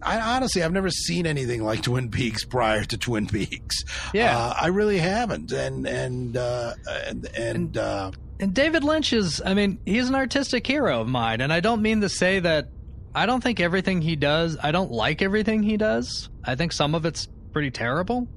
I 0.00 0.20
honestly, 0.20 0.62
I've 0.62 0.72
never 0.72 0.90
seen 0.90 1.26
anything 1.26 1.62
like 1.64 1.82
Twin 1.82 2.10
Peaks 2.10 2.44
prior 2.44 2.84
to 2.84 2.96
Twin 2.96 3.26
Peaks. 3.26 3.84
Yeah. 4.14 4.36
uh, 4.38 4.54
I 4.60 4.68
really 4.68 4.98
haven't, 4.98 5.50
and 5.52 5.86
and 5.86 6.36
uh, 6.36 6.74
and 7.06 7.26
and 7.36 7.76
uh, 7.76 8.12
And 8.40 8.54
David 8.54 8.84
Lynch 8.84 9.12
is, 9.12 9.42
I 9.44 9.54
mean, 9.54 9.80
he's 9.84 10.08
an 10.08 10.14
artistic 10.14 10.66
hero 10.66 11.00
of 11.00 11.08
mine. 11.08 11.40
And 11.40 11.52
I 11.52 11.60
don't 11.60 11.82
mean 11.82 12.00
to 12.02 12.08
say 12.08 12.38
that 12.40 12.68
I 13.14 13.26
don't 13.26 13.42
think 13.42 13.58
everything 13.58 14.00
he 14.00 14.14
does, 14.14 14.56
I 14.62 14.70
don't 14.70 14.92
like 14.92 15.22
everything 15.22 15.62
he 15.62 15.76
does. 15.76 16.28
I 16.44 16.54
think 16.54 16.72
some 16.72 16.94
of 16.94 17.04
it's 17.04 17.26
pretty 17.52 17.72
terrible. 17.72 18.28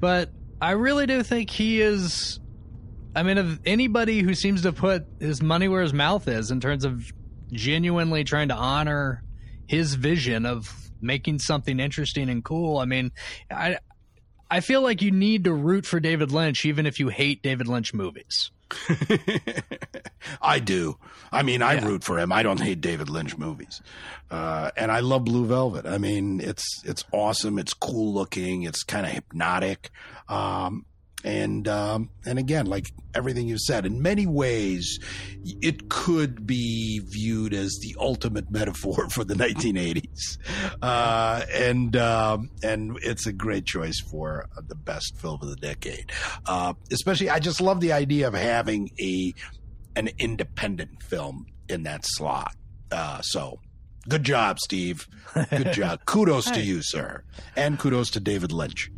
But 0.00 0.30
I 0.62 0.70
really 0.72 1.06
do 1.06 1.22
think 1.22 1.50
he 1.50 1.82
is, 1.82 2.40
I 3.14 3.22
mean, 3.22 3.36
of 3.36 3.60
anybody 3.66 4.20
who 4.20 4.34
seems 4.34 4.62
to 4.62 4.72
put 4.72 5.04
his 5.20 5.42
money 5.42 5.68
where 5.68 5.82
his 5.82 5.92
mouth 5.92 6.26
is 6.28 6.50
in 6.50 6.60
terms 6.60 6.86
of 6.86 7.12
genuinely 7.52 8.24
trying 8.24 8.48
to 8.48 8.54
honor 8.54 9.22
his 9.66 9.94
vision 9.94 10.46
of 10.46 10.72
making 11.00 11.38
something 11.38 11.80
interesting 11.80 12.28
and 12.28 12.44
cool. 12.44 12.78
I 12.78 12.84
mean, 12.84 13.12
I. 13.50 13.78
I 14.48 14.60
feel 14.60 14.80
like 14.80 15.02
you 15.02 15.10
need 15.10 15.42
to 15.42 15.52
root 15.52 15.86
for 15.86 15.98
David 15.98 16.30
Lynch 16.30 16.64
even 16.66 16.86
if 16.86 17.00
you 17.00 17.08
hate 17.08 17.42
David 17.42 17.66
Lynch 17.66 17.92
movies. 17.92 18.52
I 20.42 20.58
do. 20.58 20.98
I 21.30 21.42
mean, 21.42 21.62
I 21.62 21.80
root 21.80 22.04
for 22.04 22.18
him. 22.18 22.32
I 22.32 22.42
don't 22.42 22.60
hate 22.60 22.80
David 22.80 23.08
Lynch 23.08 23.36
movies, 23.36 23.80
uh, 24.30 24.70
and 24.76 24.90
I 24.90 25.00
love 25.00 25.24
Blue 25.24 25.46
Velvet. 25.46 25.86
I 25.86 25.98
mean, 25.98 26.40
it's 26.40 26.82
it's 26.84 27.04
awesome. 27.12 27.58
It's 27.58 27.74
cool 27.74 28.14
looking. 28.14 28.64
It's 28.64 28.82
kind 28.82 29.06
of 29.06 29.12
hypnotic, 29.12 29.90
um, 30.28 30.84
and 31.26 31.66
um, 31.66 32.08
and 32.24 32.38
again, 32.38 32.66
like 32.66 32.92
everything 33.12 33.48
you've 33.48 33.60
said, 33.60 33.84
in 33.84 34.00
many 34.00 34.26
ways, 34.26 35.00
it 35.44 35.88
could 35.90 36.46
be 36.46 37.00
viewed 37.00 37.52
as 37.52 37.76
the 37.82 37.96
ultimate 37.98 38.48
metaphor 38.48 39.08
for 39.10 39.24
the 39.24 39.34
1980s, 39.34 40.38
uh, 40.80 41.44
and 41.52 41.96
um, 41.96 42.50
and 42.62 42.96
it's 43.02 43.26
a 43.26 43.32
great 43.32 43.66
choice 43.66 44.00
for 44.00 44.48
the 44.68 44.76
best 44.76 45.18
film 45.18 45.40
of 45.42 45.48
the 45.48 45.56
decade. 45.56 46.12
Uh, 46.46 46.74
especially, 46.92 47.28
I 47.28 47.40
just 47.40 47.60
love 47.60 47.80
the 47.80 47.92
idea 47.92 48.28
of 48.28 48.34
having 48.34 48.90
a 49.00 49.34
an 49.96 50.10
independent 50.18 51.02
film 51.02 51.46
in 51.68 51.82
that 51.82 52.04
slot. 52.04 52.54
Uh, 52.92 53.20
so, 53.22 53.58
good 54.08 54.22
job, 54.22 54.60
Steve. 54.60 55.08
Good 55.50 55.72
job. 55.72 56.04
kudos 56.06 56.48
to 56.52 56.60
you, 56.60 56.82
sir, 56.82 57.24
and 57.56 57.80
kudos 57.80 58.10
to 58.10 58.20
David 58.20 58.52
Lynch. 58.52 58.92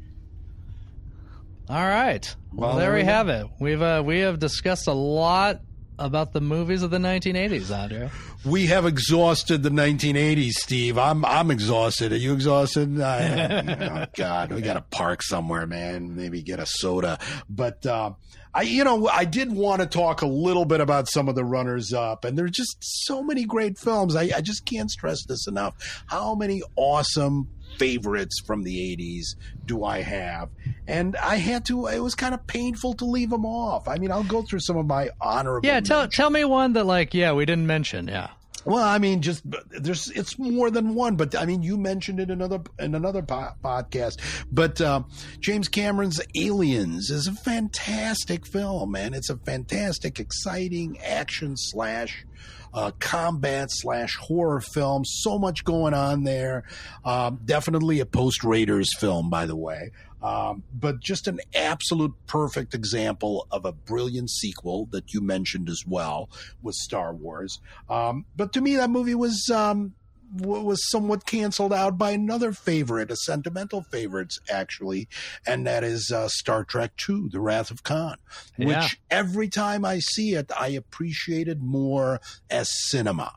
All 1.70 1.86
right. 1.86 2.34
Well, 2.54 2.76
there 2.76 2.94
we 2.94 3.04
have 3.04 3.28
it. 3.28 3.46
We've 3.60 3.82
uh, 3.82 4.02
we 4.04 4.20
have 4.20 4.38
discussed 4.38 4.86
a 4.86 4.92
lot 4.92 5.60
about 5.98 6.32
the 6.32 6.40
movies 6.40 6.82
of 6.82 6.90
the 6.90 6.98
1980s, 6.98 7.76
Andre. 7.76 8.10
We 8.44 8.66
have 8.66 8.86
exhausted 8.86 9.62
the 9.62 9.68
1980s, 9.68 10.52
Steve. 10.52 10.96
I'm 10.96 11.26
I'm 11.26 11.50
exhausted. 11.50 12.12
Are 12.12 12.16
you 12.16 12.32
exhausted? 12.32 12.98
I, 13.00 14.00
oh 14.06 14.06
God, 14.16 14.52
we 14.52 14.62
got 14.62 14.74
to 14.74 14.80
park 14.80 15.22
somewhere, 15.22 15.66
man. 15.66 16.16
Maybe 16.16 16.40
get 16.40 16.58
a 16.58 16.64
soda. 16.64 17.18
But 17.50 17.84
uh, 17.84 18.12
I, 18.54 18.62
you 18.62 18.82
know, 18.82 19.06
I 19.08 19.26
did 19.26 19.52
want 19.52 19.82
to 19.82 19.86
talk 19.86 20.22
a 20.22 20.26
little 20.26 20.64
bit 20.64 20.80
about 20.80 21.08
some 21.08 21.28
of 21.28 21.34
the 21.34 21.44
runners 21.44 21.92
up, 21.92 22.24
and 22.24 22.38
there's 22.38 22.52
just 22.52 22.78
so 22.80 23.22
many 23.22 23.44
great 23.44 23.78
films. 23.78 24.16
I, 24.16 24.30
I 24.34 24.40
just 24.40 24.64
can't 24.64 24.90
stress 24.90 25.24
this 25.26 25.46
enough. 25.46 26.02
How 26.06 26.34
many 26.34 26.62
awesome 26.76 27.48
favorites 27.78 28.40
from 28.46 28.62
the 28.62 28.96
80s 28.96 29.36
do 29.64 29.84
I 29.84 30.02
have? 30.02 30.50
And 30.86 31.16
I 31.16 31.36
had 31.36 31.64
to, 31.66 31.86
it 31.86 32.00
was 32.00 32.14
kind 32.14 32.34
of 32.34 32.46
painful 32.46 32.94
to 32.94 33.04
leave 33.04 33.30
them 33.30 33.46
off. 33.46 33.88
I 33.88 33.98
mean, 33.98 34.10
I'll 34.10 34.24
go 34.24 34.42
through 34.42 34.60
some 34.60 34.76
of 34.76 34.86
my 34.86 35.10
honorable. 35.20 35.66
Yeah, 35.66 35.80
tell 35.80 36.08
tell 36.08 36.30
me 36.30 36.44
one 36.44 36.72
that 36.74 36.84
like 36.84 37.14
yeah 37.14 37.32
we 37.32 37.44
didn't 37.44 37.66
mention. 37.66 38.08
Yeah. 38.08 38.30
Well, 38.64 38.84
I 38.84 38.98
mean, 38.98 39.22
just 39.22 39.42
there's 39.70 40.10
it's 40.10 40.38
more 40.38 40.70
than 40.70 40.94
one, 40.94 41.16
but 41.16 41.34
I 41.34 41.46
mean, 41.46 41.62
you 41.62 41.78
mentioned 41.78 42.20
it 42.20 42.24
in 42.24 42.32
another 42.32 42.60
in 42.78 42.94
another 42.94 43.22
po- 43.22 43.52
podcast. 43.64 44.20
But 44.52 44.80
uh, 44.80 45.04
James 45.40 45.68
Cameron's 45.68 46.20
Aliens 46.36 47.10
is 47.10 47.26
a 47.26 47.32
fantastic 47.32 48.46
film, 48.46 48.92
man. 48.92 49.14
It's 49.14 49.30
a 49.30 49.38
fantastic, 49.38 50.20
exciting 50.20 50.98
action 51.00 51.54
slash 51.56 52.26
uh, 52.72 52.92
combat 52.98 53.68
slash 53.70 54.16
horror 54.16 54.60
film. 54.60 55.04
So 55.04 55.38
much 55.38 55.64
going 55.64 55.94
on 55.94 56.24
there. 56.24 56.64
Um, 57.04 57.40
definitely 57.44 58.00
a 58.00 58.06
post 58.06 58.44
Raiders 58.44 58.88
film, 58.98 59.30
by 59.30 59.46
the 59.46 59.56
way. 59.56 59.90
Um, 60.22 60.64
but 60.74 61.00
just 61.00 61.28
an 61.28 61.40
absolute 61.54 62.12
perfect 62.26 62.74
example 62.74 63.46
of 63.50 63.64
a 63.64 63.72
brilliant 63.72 64.30
sequel 64.30 64.86
that 64.90 65.14
you 65.14 65.20
mentioned 65.20 65.68
as 65.68 65.84
well 65.86 66.28
with 66.60 66.74
Star 66.74 67.14
Wars. 67.14 67.60
Um, 67.88 68.26
but 68.36 68.52
to 68.54 68.60
me, 68.60 68.76
that 68.76 68.90
movie 68.90 69.14
was 69.14 69.48
um, 69.54 69.94
was 70.34 70.88
somewhat 70.90 71.24
canceled 71.26 71.72
out 71.72 71.96
by 71.98 72.10
another 72.12 72.52
favorite, 72.52 73.10
a 73.10 73.16
sentimental 73.16 73.82
favorite 73.82 74.34
actually, 74.50 75.08
and 75.46 75.66
that 75.66 75.84
is 75.84 76.10
uh, 76.10 76.28
Star 76.28 76.64
Trek 76.64 76.92
II: 77.08 77.28
The 77.30 77.40
Wrath 77.40 77.70
of 77.70 77.82
Khan, 77.82 78.16
which 78.56 78.68
Yeah. 78.68 78.88
every 79.10 79.48
time 79.48 79.84
I 79.84 79.98
see 80.00 80.34
it, 80.34 80.50
I 80.58 80.68
appreciate 80.68 81.48
it 81.48 81.60
more 81.60 82.20
as 82.50 82.68
cinema. 82.88 83.32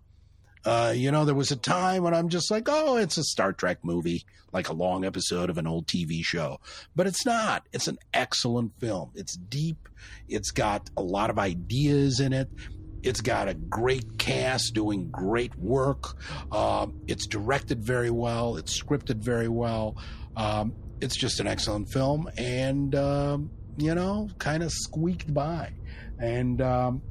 Uh, 0.63 0.93
you 0.95 1.09
know, 1.11 1.25
there 1.25 1.33
was 1.33 1.51
a 1.51 1.55
time 1.55 2.03
when 2.03 2.13
I'm 2.13 2.29
just 2.29 2.51
like, 2.51 2.67
oh, 2.69 2.95
it's 2.97 3.17
a 3.17 3.23
Star 3.23 3.51
Trek 3.51 3.79
movie, 3.83 4.25
like 4.51 4.69
a 4.69 4.73
long 4.73 5.03
episode 5.03 5.49
of 5.49 5.57
an 5.57 5.65
old 5.65 5.87
TV 5.87 6.23
show. 6.23 6.59
But 6.95 7.07
it's 7.07 7.25
not. 7.25 7.65
It's 7.73 7.87
an 7.87 7.97
excellent 8.13 8.77
film. 8.79 9.09
It's 9.15 9.35
deep. 9.35 9.89
It's 10.27 10.51
got 10.51 10.89
a 10.95 11.01
lot 11.01 11.31
of 11.31 11.39
ideas 11.39 12.19
in 12.19 12.31
it. 12.31 12.47
It's 13.03 13.21
got 13.21 13.47
a 13.47 13.53
great 13.53 14.17
cast 14.17 14.73
doing 14.73 15.09
great 15.09 15.55
work. 15.57 16.15
Um, 16.51 17.01
it's 17.07 17.25
directed 17.27 17.83
very 17.83 18.11
well. 18.11 18.57
It's 18.57 18.81
scripted 18.81 19.17
very 19.17 19.47
well. 19.47 19.97
Um, 20.35 20.73
it's 21.01 21.15
just 21.15 21.39
an 21.39 21.47
excellent 21.47 21.91
film, 21.91 22.29
and 22.37 22.93
um, 22.95 23.49
you 23.77 23.95
know, 23.95 24.29
kind 24.37 24.63
of 24.63 24.71
squeaked 24.71 25.33
by. 25.33 25.73
And 26.19 26.61
um, 26.61 27.01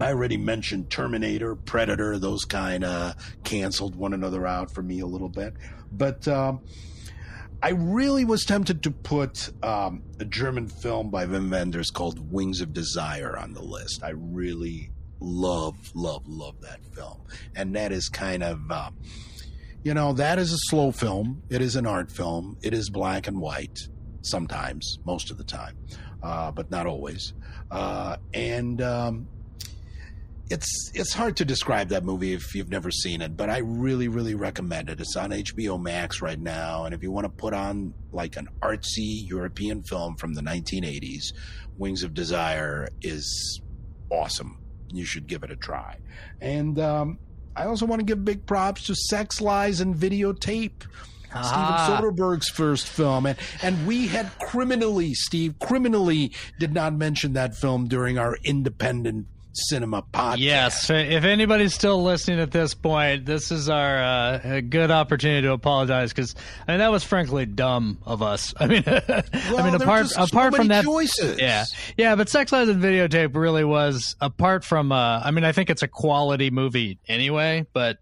I 0.00 0.08
already 0.08 0.36
mentioned 0.36 0.90
Terminator, 0.90 1.54
Predator, 1.54 2.18
those 2.18 2.44
kind 2.44 2.84
of 2.84 3.14
canceled 3.44 3.94
one 3.94 4.12
another 4.12 4.46
out 4.46 4.74
for 4.74 4.82
me 4.82 5.00
a 5.00 5.06
little 5.06 5.28
bit. 5.28 5.54
But 5.92 6.26
um, 6.26 6.60
I 7.62 7.70
really 7.70 8.24
was 8.24 8.44
tempted 8.44 8.82
to 8.84 8.90
put 8.90 9.50
um, 9.62 10.02
a 10.18 10.24
German 10.24 10.66
film 10.66 11.10
by 11.10 11.26
Wim 11.26 11.50
Wenders 11.50 11.90
called 11.90 12.32
Wings 12.32 12.62
of 12.62 12.72
Desire 12.72 13.36
on 13.36 13.52
the 13.52 13.60
list. 13.62 14.02
I 14.02 14.10
really 14.10 14.90
love, 15.20 15.74
love, 15.94 16.26
love 16.26 16.58
that 16.62 16.80
film. 16.94 17.20
And 17.54 17.76
that 17.76 17.92
is 17.92 18.08
kind 18.08 18.42
of, 18.42 18.60
uh, 18.70 18.90
you 19.82 19.92
know, 19.92 20.14
that 20.14 20.38
is 20.38 20.54
a 20.54 20.58
slow 20.68 20.90
film. 20.90 21.42
It 21.50 21.60
is 21.60 21.76
an 21.76 21.86
art 21.86 22.10
film. 22.10 22.56
It 22.62 22.72
is 22.72 22.88
black 22.88 23.26
and 23.26 23.38
white 23.38 23.78
sometimes, 24.22 24.98
most 25.04 25.30
of 25.30 25.36
the 25.36 25.44
time, 25.44 25.76
uh, 26.22 26.50
but 26.52 26.70
not 26.70 26.86
always. 26.86 27.34
Uh, 27.70 28.16
and 28.32 28.80
um, 28.80 29.28
it's 30.50 30.90
it's 30.94 31.12
hard 31.12 31.36
to 31.36 31.44
describe 31.44 31.88
that 31.88 32.04
movie 32.04 32.32
if 32.32 32.54
you've 32.54 32.70
never 32.70 32.90
seen 32.90 33.22
it, 33.22 33.36
but 33.36 33.48
I 33.48 33.58
really 33.58 34.08
really 34.08 34.34
recommend 34.34 34.90
it. 34.90 35.00
It's 35.00 35.16
on 35.16 35.30
HBO 35.30 35.80
Max 35.80 36.20
right 36.20 36.38
now, 36.38 36.84
and 36.84 36.94
if 36.94 37.02
you 37.02 37.12
want 37.12 37.24
to 37.24 37.30
put 37.30 37.54
on 37.54 37.94
like 38.12 38.36
an 38.36 38.48
artsy 38.60 39.28
European 39.28 39.82
film 39.84 40.16
from 40.16 40.34
the 40.34 40.42
1980s, 40.42 41.32
Wings 41.78 42.02
of 42.02 42.14
Desire 42.14 42.88
is 43.00 43.60
awesome. 44.10 44.58
You 44.92 45.04
should 45.04 45.28
give 45.28 45.44
it 45.44 45.52
a 45.52 45.56
try. 45.56 45.98
And 46.40 46.80
um, 46.80 47.18
I 47.54 47.66
also 47.66 47.86
want 47.86 48.00
to 48.00 48.04
give 48.04 48.24
big 48.24 48.44
props 48.44 48.86
to 48.86 48.94
Sex 48.96 49.40
Lies 49.40 49.80
and 49.80 49.94
Videotape. 49.94 50.82
Ah. 51.32 51.86
Steven 51.86 52.12
Soderbergh's 52.12 52.48
first 52.48 52.88
film, 52.88 53.24
and 53.24 53.38
and 53.62 53.86
we 53.86 54.08
had 54.08 54.36
criminally, 54.40 55.14
Steve, 55.14 55.60
criminally 55.60 56.32
did 56.58 56.74
not 56.74 56.92
mention 56.92 57.34
that 57.34 57.54
film 57.54 57.86
during 57.86 58.18
our 58.18 58.36
independent 58.42 59.28
cinema 59.52 60.02
podcast. 60.02 60.38
Yes, 60.38 60.90
if 60.90 61.24
anybody's 61.24 61.74
still 61.74 62.02
listening 62.02 62.40
at 62.40 62.50
this 62.50 62.74
point, 62.74 63.26
this 63.26 63.50
is 63.50 63.68
our 63.68 63.98
uh, 63.98 64.40
a 64.42 64.62
good 64.62 64.90
opportunity 64.90 65.42
to 65.42 65.52
apologize 65.52 66.12
because 66.12 66.34
I 66.66 66.72
mean 66.72 66.78
that 66.78 66.90
was 66.90 67.04
frankly 67.04 67.46
dumb 67.46 67.98
of 68.04 68.22
us. 68.22 68.54
I 68.60 68.66
mean, 68.66 68.84
I 68.86 69.24
mean 69.62 69.72
were 69.72 69.76
apart 69.76 70.08
so 70.08 70.22
apart 70.22 70.54
from 70.54 70.68
that, 70.68 70.84
choices. 70.84 71.38
yeah, 71.38 71.64
yeah, 71.96 72.14
but 72.14 72.28
Sex 72.28 72.52
Lies 72.52 72.68
and 72.68 72.82
Videotape 72.82 73.34
really 73.34 73.64
was 73.64 74.16
apart 74.20 74.64
from. 74.64 74.92
Uh, 74.92 75.20
I 75.24 75.30
mean, 75.30 75.44
I 75.44 75.52
think 75.52 75.70
it's 75.70 75.82
a 75.82 75.88
quality 75.88 76.50
movie 76.50 76.98
anyway, 77.08 77.66
but 77.72 77.98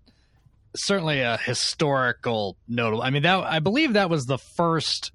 certainly 0.77 1.21
a 1.21 1.37
historical 1.37 2.57
notable. 2.69 3.03
I 3.03 3.11
mean, 3.11 3.23
that 3.23 3.45
I 3.45 3.59
believe 3.59 3.95
that 3.95 4.11
was 4.11 4.27
the 4.27 4.39
first 4.39 5.13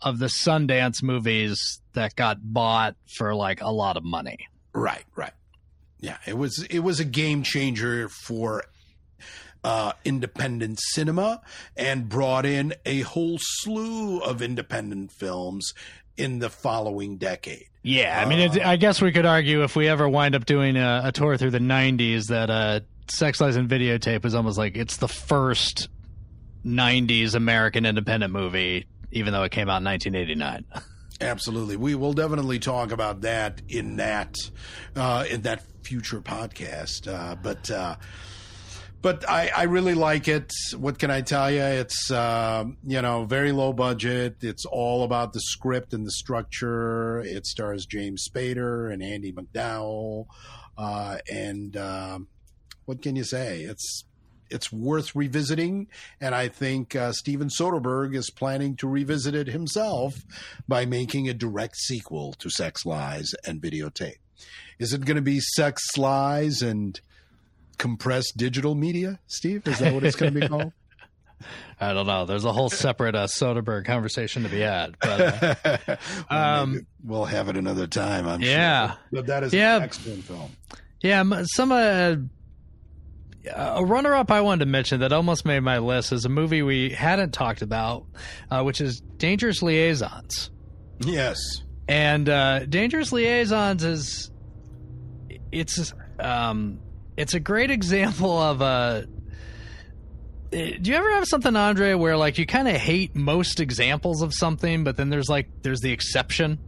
of 0.00 0.18
the 0.18 0.26
Sundance 0.26 1.02
movies 1.02 1.80
that 1.94 2.14
got 2.14 2.38
bought 2.42 2.96
for 3.16 3.34
like 3.34 3.62
a 3.62 3.70
lot 3.70 3.96
of 3.96 4.04
money. 4.04 4.48
Right, 4.74 5.04
right. 5.16 5.32
Yeah, 6.04 6.18
it 6.26 6.36
was 6.36 6.66
it 6.68 6.80
was 6.80 7.00
a 7.00 7.04
game 7.06 7.42
changer 7.44 8.10
for 8.10 8.64
uh, 9.64 9.92
independent 10.04 10.78
cinema 10.78 11.40
and 11.78 12.10
brought 12.10 12.44
in 12.44 12.74
a 12.84 13.00
whole 13.00 13.38
slew 13.40 14.18
of 14.18 14.42
independent 14.42 15.12
films 15.12 15.72
in 16.18 16.40
the 16.40 16.50
following 16.50 17.16
decade. 17.16 17.68
Yeah, 17.82 18.20
I 18.22 18.28
mean, 18.28 18.38
it, 18.38 18.62
I 18.62 18.76
guess 18.76 19.00
we 19.00 19.12
could 19.12 19.24
argue 19.24 19.62
if 19.62 19.76
we 19.76 19.88
ever 19.88 20.06
wind 20.06 20.34
up 20.34 20.44
doing 20.44 20.76
a, 20.76 21.04
a 21.04 21.12
tour 21.12 21.38
through 21.38 21.52
the 21.52 21.58
'90s 21.58 22.26
that 22.26 22.50
uh, 22.50 22.80
Sex 23.08 23.40
Lies 23.40 23.56
and 23.56 23.66
Videotape 23.66 24.26
is 24.26 24.34
almost 24.34 24.58
like 24.58 24.76
it's 24.76 24.98
the 24.98 25.08
first 25.08 25.88
'90s 26.66 27.34
American 27.34 27.86
independent 27.86 28.30
movie, 28.30 28.84
even 29.10 29.32
though 29.32 29.44
it 29.44 29.52
came 29.52 29.70
out 29.70 29.78
in 29.78 29.84
1989. 29.84 30.66
Absolutely, 31.20 31.76
we 31.76 31.94
will 31.94 32.12
definitely 32.12 32.58
talk 32.58 32.90
about 32.90 33.20
that 33.20 33.62
in 33.68 33.96
that 33.96 34.36
uh, 34.96 35.24
in 35.30 35.42
that 35.42 35.62
future 35.82 36.20
podcast. 36.20 37.06
Uh, 37.12 37.36
but 37.36 37.70
uh, 37.70 37.96
but 39.00 39.28
I, 39.28 39.50
I 39.54 39.62
really 39.64 39.94
like 39.94 40.28
it. 40.28 40.50
What 40.76 40.98
can 40.98 41.10
I 41.10 41.20
tell 41.20 41.50
you? 41.50 41.60
It's 41.60 42.10
um, 42.10 42.78
you 42.84 43.00
know 43.00 43.26
very 43.26 43.52
low 43.52 43.72
budget. 43.72 44.38
It's 44.40 44.64
all 44.64 45.04
about 45.04 45.32
the 45.32 45.40
script 45.40 45.94
and 45.94 46.04
the 46.04 46.10
structure. 46.10 47.20
It 47.20 47.46
stars 47.46 47.86
James 47.86 48.26
Spader 48.28 48.92
and 48.92 49.02
Andie 49.02 49.32
MacDowell, 49.32 50.26
uh, 50.76 51.18
and 51.30 51.76
um, 51.76 52.28
what 52.86 53.02
can 53.02 53.14
you 53.14 53.24
say? 53.24 53.60
It's 53.60 54.04
it's 54.50 54.72
worth 54.72 55.14
revisiting, 55.14 55.88
and 56.20 56.34
I 56.34 56.48
think 56.48 56.94
uh, 56.94 57.12
Steven 57.12 57.48
Soderbergh 57.48 58.14
is 58.14 58.30
planning 58.30 58.76
to 58.76 58.88
revisit 58.88 59.34
it 59.34 59.48
himself 59.48 60.14
by 60.68 60.86
making 60.86 61.28
a 61.28 61.34
direct 61.34 61.76
sequel 61.76 62.32
to 62.34 62.50
Sex 62.50 62.84
Lies 62.86 63.34
and 63.46 63.60
Videotape. 63.60 64.16
Is 64.78 64.92
it 64.92 65.04
going 65.04 65.16
to 65.16 65.22
be 65.22 65.40
Sex 65.40 65.82
Lies 65.96 66.62
and 66.62 67.00
compressed 67.78 68.36
digital 68.36 68.74
media, 68.74 69.18
Steve? 69.26 69.66
Is 69.66 69.78
that 69.78 69.92
what 69.94 70.04
it's 70.04 70.16
going 70.16 70.34
to 70.34 70.40
be 70.40 70.46
called? 70.48 70.72
I 71.80 71.92
don't 71.92 72.06
know. 72.06 72.24
There's 72.24 72.44
a 72.44 72.52
whole 72.52 72.70
separate 72.70 73.14
uh, 73.14 73.26
Soderbergh 73.26 73.84
conversation 73.84 74.44
to 74.44 74.48
be 74.48 74.60
had, 74.60 74.96
but 75.00 75.20
uh, 75.20 75.96
Well, 76.30 76.62
um, 76.62 76.86
we'll 77.02 77.24
have 77.26 77.48
it 77.48 77.56
another 77.56 77.86
time. 77.86 78.26
I'm 78.26 78.40
Yeah. 78.40 78.88
sure. 78.92 78.98
But 79.12 79.26
that 79.26 79.42
is 79.44 79.52
Yeah. 79.52 79.76
an 79.76 79.82
excellent 79.82 80.24
film. 80.24 80.52
Yeah, 81.02 81.20
m- 81.20 81.44
some 81.46 81.70
uh, 81.72 82.16
a 83.52 83.84
runner-up 83.84 84.30
I 84.30 84.40
wanted 84.40 84.64
to 84.64 84.70
mention 84.70 85.00
that 85.00 85.12
almost 85.12 85.44
made 85.44 85.60
my 85.60 85.78
list 85.78 86.12
is 86.12 86.24
a 86.24 86.28
movie 86.28 86.62
we 86.62 86.90
hadn't 86.90 87.32
talked 87.32 87.62
about, 87.62 88.06
uh, 88.50 88.62
which 88.62 88.80
is 88.80 89.00
Dangerous 89.00 89.62
Liaisons. 89.62 90.50
Yes. 91.00 91.38
And 91.88 92.28
uh, 92.28 92.64
Dangerous 92.66 93.12
Liaisons 93.12 93.84
is 93.84 94.30
it's 95.52 95.92
um 96.18 96.80
it's 97.16 97.34
a 97.34 97.40
great 97.40 97.70
example 97.70 98.38
of 98.38 98.60
a. 98.60 99.06
Do 100.50 100.78
you 100.82 100.94
ever 100.94 101.10
have 101.14 101.24
something, 101.26 101.56
Andre, 101.56 101.94
where 101.94 102.16
like 102.16 102.38
you 102.38 102.46
kind 102.46 102.68
of 102.68 102.76
hate 102.76 103.16
most 103.16 103.58
examples 103.58 104.22
of 104.22 104.32
something, 104.32 104.84
but 104.84 104.96
then 104.96 105.10
there's 105.10 105.28
like 105.28 105.48
there's 105.62 105.80
the 105.80 105.90
exception? 105.90 106.60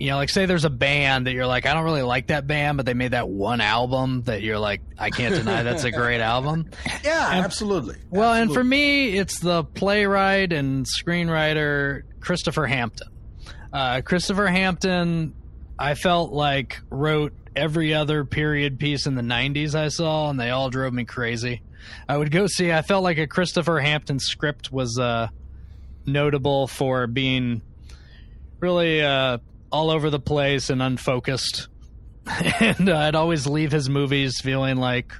You 0.00 0.08
know, 0.08 0.16
like 0.16 0.30
say 0.30 0.46
there's 0.46 0.64
a 0.64 0.70
band 0.70 1.26
that 1.26 1.34
you're 1.34 1.46
like, 1.46 1.66
I 1.66 1.74
don't 1.74 1.84
really 1.84 2.02
like 2.02 2.28
that 2.28 2.46
band, 2.46 2.78
but 2.78 2.86
they 2.86 2.94
made 2.94 3.10
that 3.10 3.28
one 3.28 3.60
album 3.60 4.22
that 4.22 4.40
you're 4.40 4.58
like, 4.58 4.80
I 4.98 5.10
can't 5.10 5.34
deny 5.34 5.62
that's 5.62 5.84
a 5.84 5.90
great 5.90 6.20
album. 6.22 6.70
Yeah, 7.04 7.30
And- 7.36 7.44
absolutely. 7.44 7.96
Well, 8.08 8.32
and 8.32 8.52
for 8.52 8.64
me, 8.64 9.16
it's 9.16 9.38
the 9.40 9.62
playwright 9.62 10.52
and 10.54 10.86
screenwriter 10.86 12.02
Christopher 12.20 12.66
Hampton. 12.66 13.08
Uh, 13.72 14.00
Christopher 14.00 14.46
Hampton, 14.48 15.34
I 15.78 15.94
felt 15.94 16.32
like 16.32 16.80
wrote 16.90 17.32
every 17.54 17.92
other 17.94 18.24
period 18.24 18.78
piece 18.78 19.06
in 19.06 19.14
the 19.16 19.22
90s 19.22 19.74
I 19.74 19.88
saw, 19.88 20.30
and 20.30 20.40
they 20.40 20.48
all 20.50 20.70
drove 20.70 20.92
me 20.94 21.04
crazy. 21.04 21.60
I 22.08 22.16
would 22.16 22.30
go 22.30 22.46
see, 22.46 22.72
I 22.72 22.80
felt 22.82 23.02
like 23.04 23.18
a 23.18 23.26
Christopher 23.26 23.80
Hampton 23.80 24.18
script 24.18 24.72
was 24.72 24.98
uh, 24.98 25.28
notable 26.06 26.66
for 26.68 27.06
being 27.06 27.62
really 28.60 29.02
uh, 29.02 29.38
all 29.70 29.90
over 29.90 30.10
the 30.10 30.20
place 30.20 30.70
and 30.70 30.82
unfocused. 30.82 31.68
and 32.60 32.88
uh, 32.88 32.96
I'd 32.96 33.14
always 33.14 33.46
leave 33.46 33.72
his 33.72 33.88
movies 33.88 34.40
feeling 34.40 34.76
like 34.76 35.12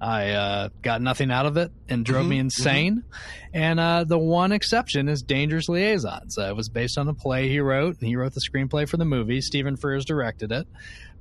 I 0.00 0.30
uh, 0.30 0.68
got 0.82 1.00
nothing 1.00 1.30
out 1.30 1.46
of 1.46 1.56
it 1.56 1.70
and 1.88 2.04
drove 2.04 2.22
Mm-hmm, 2.22 2.30
me 2.30 2.38
insane. 2.38 3.04
And 3.52 3.78
uh, 3.78 4.04
the 4.04 4.18
one 4.18 4.52
exception 4.52 5.08
is 5.08 5.22
Dangerous 5.22 5.68
Liaisons. 5.68 6.36
Uh, 6.38 6.48
it 6.48 6.56
was 6.56 6.68
based 6.68 6.98
on 6.98 7.08
a 7.08 7.14
play 7.14 7.48
he 7.48 7.60
wrote, 7.60 7.98
and 8.00 8.08
he 8.08 8.16
wrote 8.16 8.32
the 8.34 8.40
screenplay 8.40 8.88
for 8.88 8.96
the 8.96 9.04
movie. 9.04 9.40
Stephen 9.40 9.76
Frears 9.76 10.04
directed 10.04 10.50
it, 10.50 10.66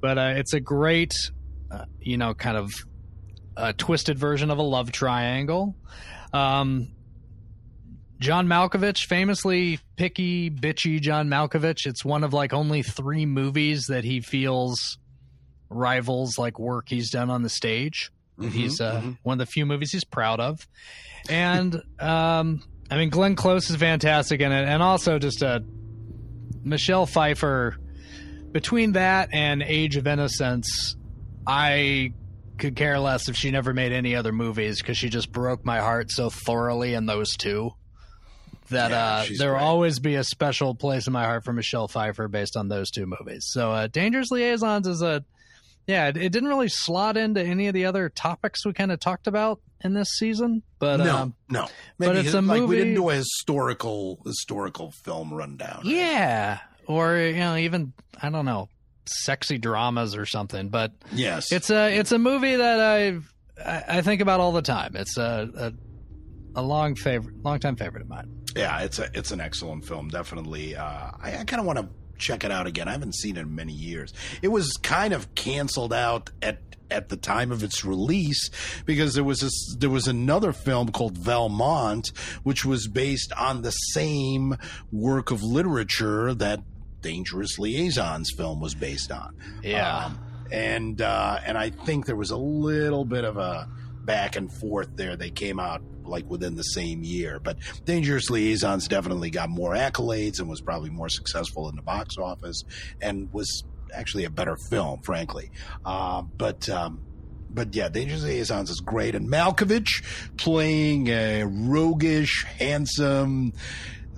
but 0.01 0.17
uh, 0.17 0.33
it's 0.35 0.53
a 0.53 0.59
great, 0.59 1.13
uh, 1.71 1.85
you 2.01 2.17
know, 2.17 2.33
kind 2.33 2.57
of 2.57 2.71
a 3.55 3.71
twisted 3.73 4.17
version 4.17 4.49
of 4.49 4.57
a 4.57 4.63
love 4.63 4.91
triangle. 4.91 5.75
Um, 6.33 6.89
John 8.23 8.47
Malkovich, 8.47 9.05
famously 9.05 9.81
picky, 9.97 10.49
bitchy 10.49 11.01
John 11.01 11.27
Malkovich. 11.27 11.85
It's 11.85 12.05
one 12.05 12.23
of 12.23 12.31
like 12.31 12.53
only 12.53 12.81
three 12.81 13.25
movies 13.25 13.87
that 13.87 14.05
he 14.05 14.21
feels 14.21 14.97
rivals 15.69 16.37
like 16.37 16.57
work 16.57 16.87
he's 16.87 17.09
done 17.09 17.29
on 17.29 17.43
the 17.43 17.49
stage. 17.49 18.13
he's 18.39 18.79
uh, 18.79 19.01
one 19.23 19.41
of 19.41 19.45
the 19.45 19.51
few 19.51 19.65
movies 19.65 19.91
he's 19.91 20.05
proud 20.05 20.39
of, 20.39 20.65
and 21.27 21.75
um, 21.99 22.63
I 22.89 22.95
mean 22.95 23.09
Glenn 23.09 23.35
Close 23.35 23.69
is 23.69 23.75
fantastic 23.75 24.39
in 24.39 24.53
it, 24.53 24.69
and 24.69 24.81
also 24.81 25.19
just 25.19 25.43
uh, 25.43 25.59
Michelle 26.63 27.05
Pfeiffer. 27.05 27.75
Between 28.53 28.93
that 28.93 29.31
and 29.33 29.61
Age 29.61 29.97
of 29.97 30.07
Innocence, 30.07 30.95
I 31.45 32.13
could 32.57 32.77
care 32.77 32.99
less 32.99 33.27
if 33.27 33.35
she 33.35 33.51
never 33.51 33.73
made 33.73 33.91
any 33.91 34.15
other 34.15 34.31
movies 34.31 34.77
because 34.77 34.97
she 34.97 35.09
just 35.09 35.29
broke 35.29 35.65
my 35.65 35.79
heart 35.79 36.09
so 36.09 36.29
thoroughly 36.29 36.93
in 36.93 37.05
those 37.05 37.35
two 37.35 37.73
that 38.73 38.91
Yeah, 38.91 39.33
uh, 39.35 39.37
there 39.37 39.53
will 39.53 39.59
always 39.61 39.99
be 39.99 40.15
a 40.15 40.23
special 40.23 40.75
place 40.75 41.07
in 41.07 41.13
my 41.13 41.23
heart 41.23 41.43
for 41.45 41.53
Michelle 41.53 41.87
Pfeiffer 41.87 42.27
based 42.27 42.55
on 42.57 42.67
those 42.67 42.91
two 42.91 43.05
movies. 43.05 43.47
So, 43.49 43.71
uh, 43.71 43.87
Dangerous 43.87 44.29
Liaisons 44.31 44.87
is 44.87 45.01
a 45.01 45.23
yeah, 45.87 46.07
it, 46.07 46.15
it 46.15 46.31
didn't 46.31 46.47
really 46.47 46.69
slot 46.69 47.17
into 47.17 47.41
any 47.43 47.67
of 47.67 47.73
the 47.73 47.85
other 47.85 48.07
topics 48.07 48.65
we 48.65 48.71
kind 48.71 48.89
of 48.91 49.01
talked 49.01 49.27
about 49.27 49.59
in 49.83 49.93
this 49.93 50.11
season, 50.11 50.63
but 50.79 50.97
no, 50.97 51.15
um, 51.17 51.33
no. 51.49 51.67
but 51.99 52.13
Maybe 52.15 52.19
it's 52.27 52.33
a 52.33 52.41
like 52.41 52.65
we 52.67 52.77
didn't 52.77 52.93
do 52.95 53.09
a 53.09 53.15
historical 53.15 54.21
historical 54.25 54.91
film 54.91 55.33
rundown. 55.33 55.81
yeah, 55.83 56.59
or 56.87 57.17
you 57.17 57.35
know, 57.35 57.57
even 57.57 57.91
I 58.21 58.29
don't 58.29 58.45
know, 58.45 58.69
sexy 59.05 59.57
dramas 59.57 60.15
or 60.15 60.25
something. 60.25 60.69
But 60.69 60.93
Yes. 61.11 61.51
it's 61.51 61.69
a 61.69 61.97
it's 61.97 62.13
a 62.13 62.19
movie 62.19 62.55
that 62.55 62.79
I've, 62.79 63.33
I 63.59 63.83
I 63.97 64.01
think 64.03 64.21
about 64.21 64.39
all 64.39 64.53
the 64.53 64.61
time. 64.61 64.95
It's 64.95 65.17
a 65.17 65.73
a, 66.55 66.61
a 66.61 66.63
long 66.63 66.95
favorite, 66.95 67.43
long 67.43 67.59
time 67.59 67.75
favorite 67.75 68.03
of 68.03 68.07
mine. 68.07 68.29
Yeah, 68.55 68.81
it's 68.81 68.99
a 68.99 69.09
it's 69.13 69.31
an 69.31 69.41
excellent 69.41 69.85
film. 69.85 70.09
Definitely, 70.09 70.75
uh, 70.75 71.11
I, 71.19 71.37
I 71.39 71.43
kind 71.43 71.59
of 71.59 71.65
want 71.65 71.79
to 71.79 71.89
check 72.17 72.43
it 72.43 72.51
out 72.51 72.67
again. 72.67 72.87
I 72.87 72.91
haven't 72.91 73.15
seen 73.15 73.37
it 73.37 73.41
in 73.41 73.55
many 73.55 73.73
years. 73.73 74.13
It 74.41 74.49
was 74.49 74.73
kind 74.81 75.13
of 75.13 75.33
canceled 75.35 75.93
out 75.93 76.29
at 76.41 76.59
at 76.91 77.09
the 77.09 77.17
time 77.17 77.51
of 77.51 77.63
its 77.63 77.83
release 77.83 78.49
because 78.85 79.15
there 79.15 79.23
was 79.23 79.39
this, 79.39 79.75
there 79.79 79.89
was 79.89 80.07
another 80.07 80.53
film 80.53 80.89
called 80.89 81.17
Valmont, 81.17 82.09
which 82.43 82.63
was 82.63 82.87
based 82.87 83.33
on 83.33 83.63
the 83.63 83.71
same 83.71 84.55
work 84.91 85.31
of 85.31 85.41
literature 85.41 86.33
that 86.35 86.61
Dangerous 87.01 87.57
Liaisons 87.57 88.31
film 88.37 88.61
was 88.61 88.75
based 88.75 89.11
on. 89.11 89.35
Yeah. 89.63 90.05
Um, 90.05 90.19
and 90.51 91.01
uh, 91.01 91.39
and 91.43 91.57
I 91.57 91.71
think 91.71 92.05
there 92.05 92.15
was 92.15 92.29
a 92.29 92.37
little 92.37 93.05
bit 93.05 93.25
of 93.25 93.37
a 93.37 93.67
back 94.05 94.35
and 94.35 94.51
forth 94.51 94.95
there. 94.95 95.15
They 95.15 95.31
came 95.31 95.59
out 95.59 95.81
like 96.05 96.29
within 96.29 96.55
the 96.55 96.63
same 96.63 97.03
year, 97.03 97.39
but 97.39 97.57
Dangerous 97.85 98.29
Liaisons 98.29 98.87
definitely 98.87 99.29
got 99.29 99.49
more 99.49 99.73
accolades 99.73 100.39
and 100.39 100.49
was 100.49 100.61
probably 100.61 100.89
more 100.89 101.09
successful 101.09 101.69
in 101.69 101.75
the 101.75 101.81
box 101.81 102.17
office 102.17 102.63
and 103.01 103.31
was 103.33 103.63
actually 103.93 104.25
a 104.25 104.29
better 104.29 104.57
film, 104.69 105.01
frankly. 105.01 105.51
Uh, 105.85 106.21
but 106.37 106.69
um, 106.69 107.01
but 107.49 107.75
yeah, 107.75 107.89
Dangerous 107.89 108.23
Liaisons 108.23 108.69
is 108.69 108.79
great, 108.79 109.15
and 109.15 109.29
Malkovich 109.29 110.03
playing 110.37 111.07
a 111.09 111.43
roguish, 111.43 112.43
handsome 112.57 113.53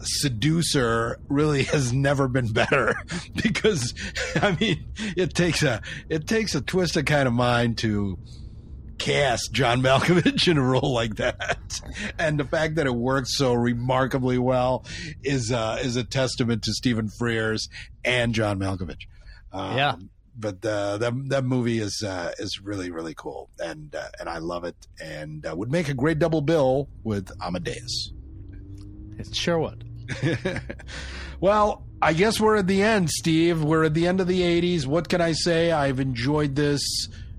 seducer 0.01 1.17
really 1.29 1.63
has 1.73 1.91
never 1.93 2.27
been 2.27 2.51
better 2.51 2.95
because 3.43 3.93
I 4.35 4.55
mean 4.59 4.85
it 5.15 5.33
takes 5.33 5.63
a 5.63 5.81
it 6.09 6.27
takes 6.27 6.55
a 6.55 6.61
twisted 6.61 7.05
kind 7.05 7.27
of 7.27 7.33
mind 7.33 7.77
to 7.79 8.17
cast 8.97 9.51
John 9.51 9.81
Malkovich 9.81 10.47
in 10.51 10.57
a 10.57 10.61
role 10.61 10.93
like 10.93 11.15
that, 11.15 11.79
and 12.17 12.39
the 12.39 12.45
fact 12.45 12.75
that 12.75 12.87
it 12.87 12.95
works 12.95 13.37
so 13.37 13.53
remarkably 13.53 14.37
well 14.37 14.85
is 15.23 15.51
uh, 15.51 15.79
is 15.81 15.95
a 15.95 16.03
testament 16.03 16.63
to 16.63 16.73
Stephen 16.73 17.09
Frears 17.21 17.69
and 18.03 18.33
John 18.33 18.59
Malkovich. 18.59 19.07
Um, 19.51 19.77
Yeah. 19.77 19.95
But 20.37 20.65
uh, 20.65 20.97
that 20.97 21.13
that 21.29 21.45
movie 21.45 21.79
is 21.79 22.03
uh, 22.05 22.33
is 22.39 22.59
really 22.61 22.91
really 22.91 23.13
cool, 23.13 23.49
and 23.57 23.95
uh, 23.95 24.09
and 24.19 24.27
I 24.27 24.39
love 24.39 24.65
it, 24.65 24.75
and 25.01 25.45
uh, 25.45 25.55
would 25.55 25.71
make 25.71 25.87
a 25.87 25.93
great 25.93 26.19
double 26.19 26.41
bill 26.41 26.89
with 27.05 27.31
Amadeus. 27.41 28.11
It 29.17 29.33
sure 29.33 29.57
would. 29.57 29.85
well, 31.39 31.85
I 32.01 32.13
guess 32.13 32.39
we're 32.39 32.57
at 32.57 32.67
the 32.67 32.83
end, 32.83 33.09
Steve. 33.09 33.63
We're 33.63 33.85
at 33.85 33.93
the 33.93 34.07
end 34.07 34.19
of 34.21 34.27
the 34.27 34.41
80s. 34.41 34.85
What 34.85 35.09
can 35.09 35.21
I 35.21 35.31
say? 35.31 35.71
I've 35.71 35.99
enjoyed 35.99 36.55
this 36.55 36.81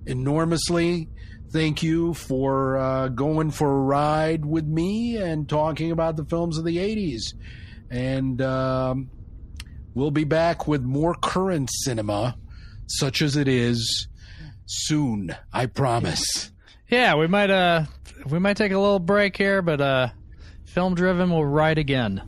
enormously. 0.07 1.09
Thank 1.57 1.83
you 1.83 2.12
for 2.12 2.77
uh, 2.77 3.09
going 3.09 3.51
for 3.51 3.73
a 3.73 3.81
ride 3.81 4.45
with 4.45 4.66
me 4.66 5.16
and 5.16 5.49
talking 5.49 5.91
about 5.91 6.15
the 6.16 6.27
films 6.27 6.59
of 6.59 6.66
the 6.66 6.77
80s. 6.77 7.33
And 7.89 8.43
um, 8.43 9.09
we'll 9.95 10.11
be 10.11 10.24
back 10.24 10.69
with 10.69 10.83
more 10.83 11.15
current 11.15 11.70
cinema, 11.73 12.37
such 12.87 13.23
as 13.23 13.39
it 13.39 13.49
is, 13.49 14.07
soon. 14.66 15.35
I 15.51 15.65
promise. 15.65 16.53
Yeah, 16.91 17.15
we 17.15 17.27
might 17.27 17.49
uh 17.49 17.87
we 18.28 18.39
might 18.39 18.59
take 18.59 18.73
a 18.73 18.78
little 18.78 18.99
break 18.99 19.35
here, 19.35 19.62
but 19.62 19.81
uh 19.81 20.09
film 20.66 20.95
driven 20.95 21.31
will 21.31 21.47
ride 21.47 21.78
again. 21.78 22.20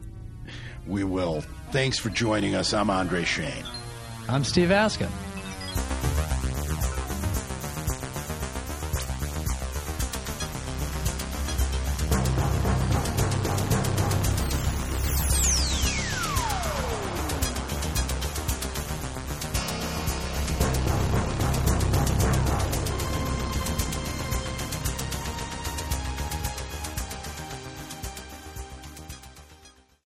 We 0.86 1.04
will. 1.04 1.42
Thanks 1.70 1.98
for 1.98 2.08
joining 2.08 2.54
us. 2.54 2.72
I'm 2.72 2.88
Andre 2.88 3.24
Shane. 3.24 3.64
I'm 4.26 4.42
Steve 4.42 4.70
Askin. 4.70 5.10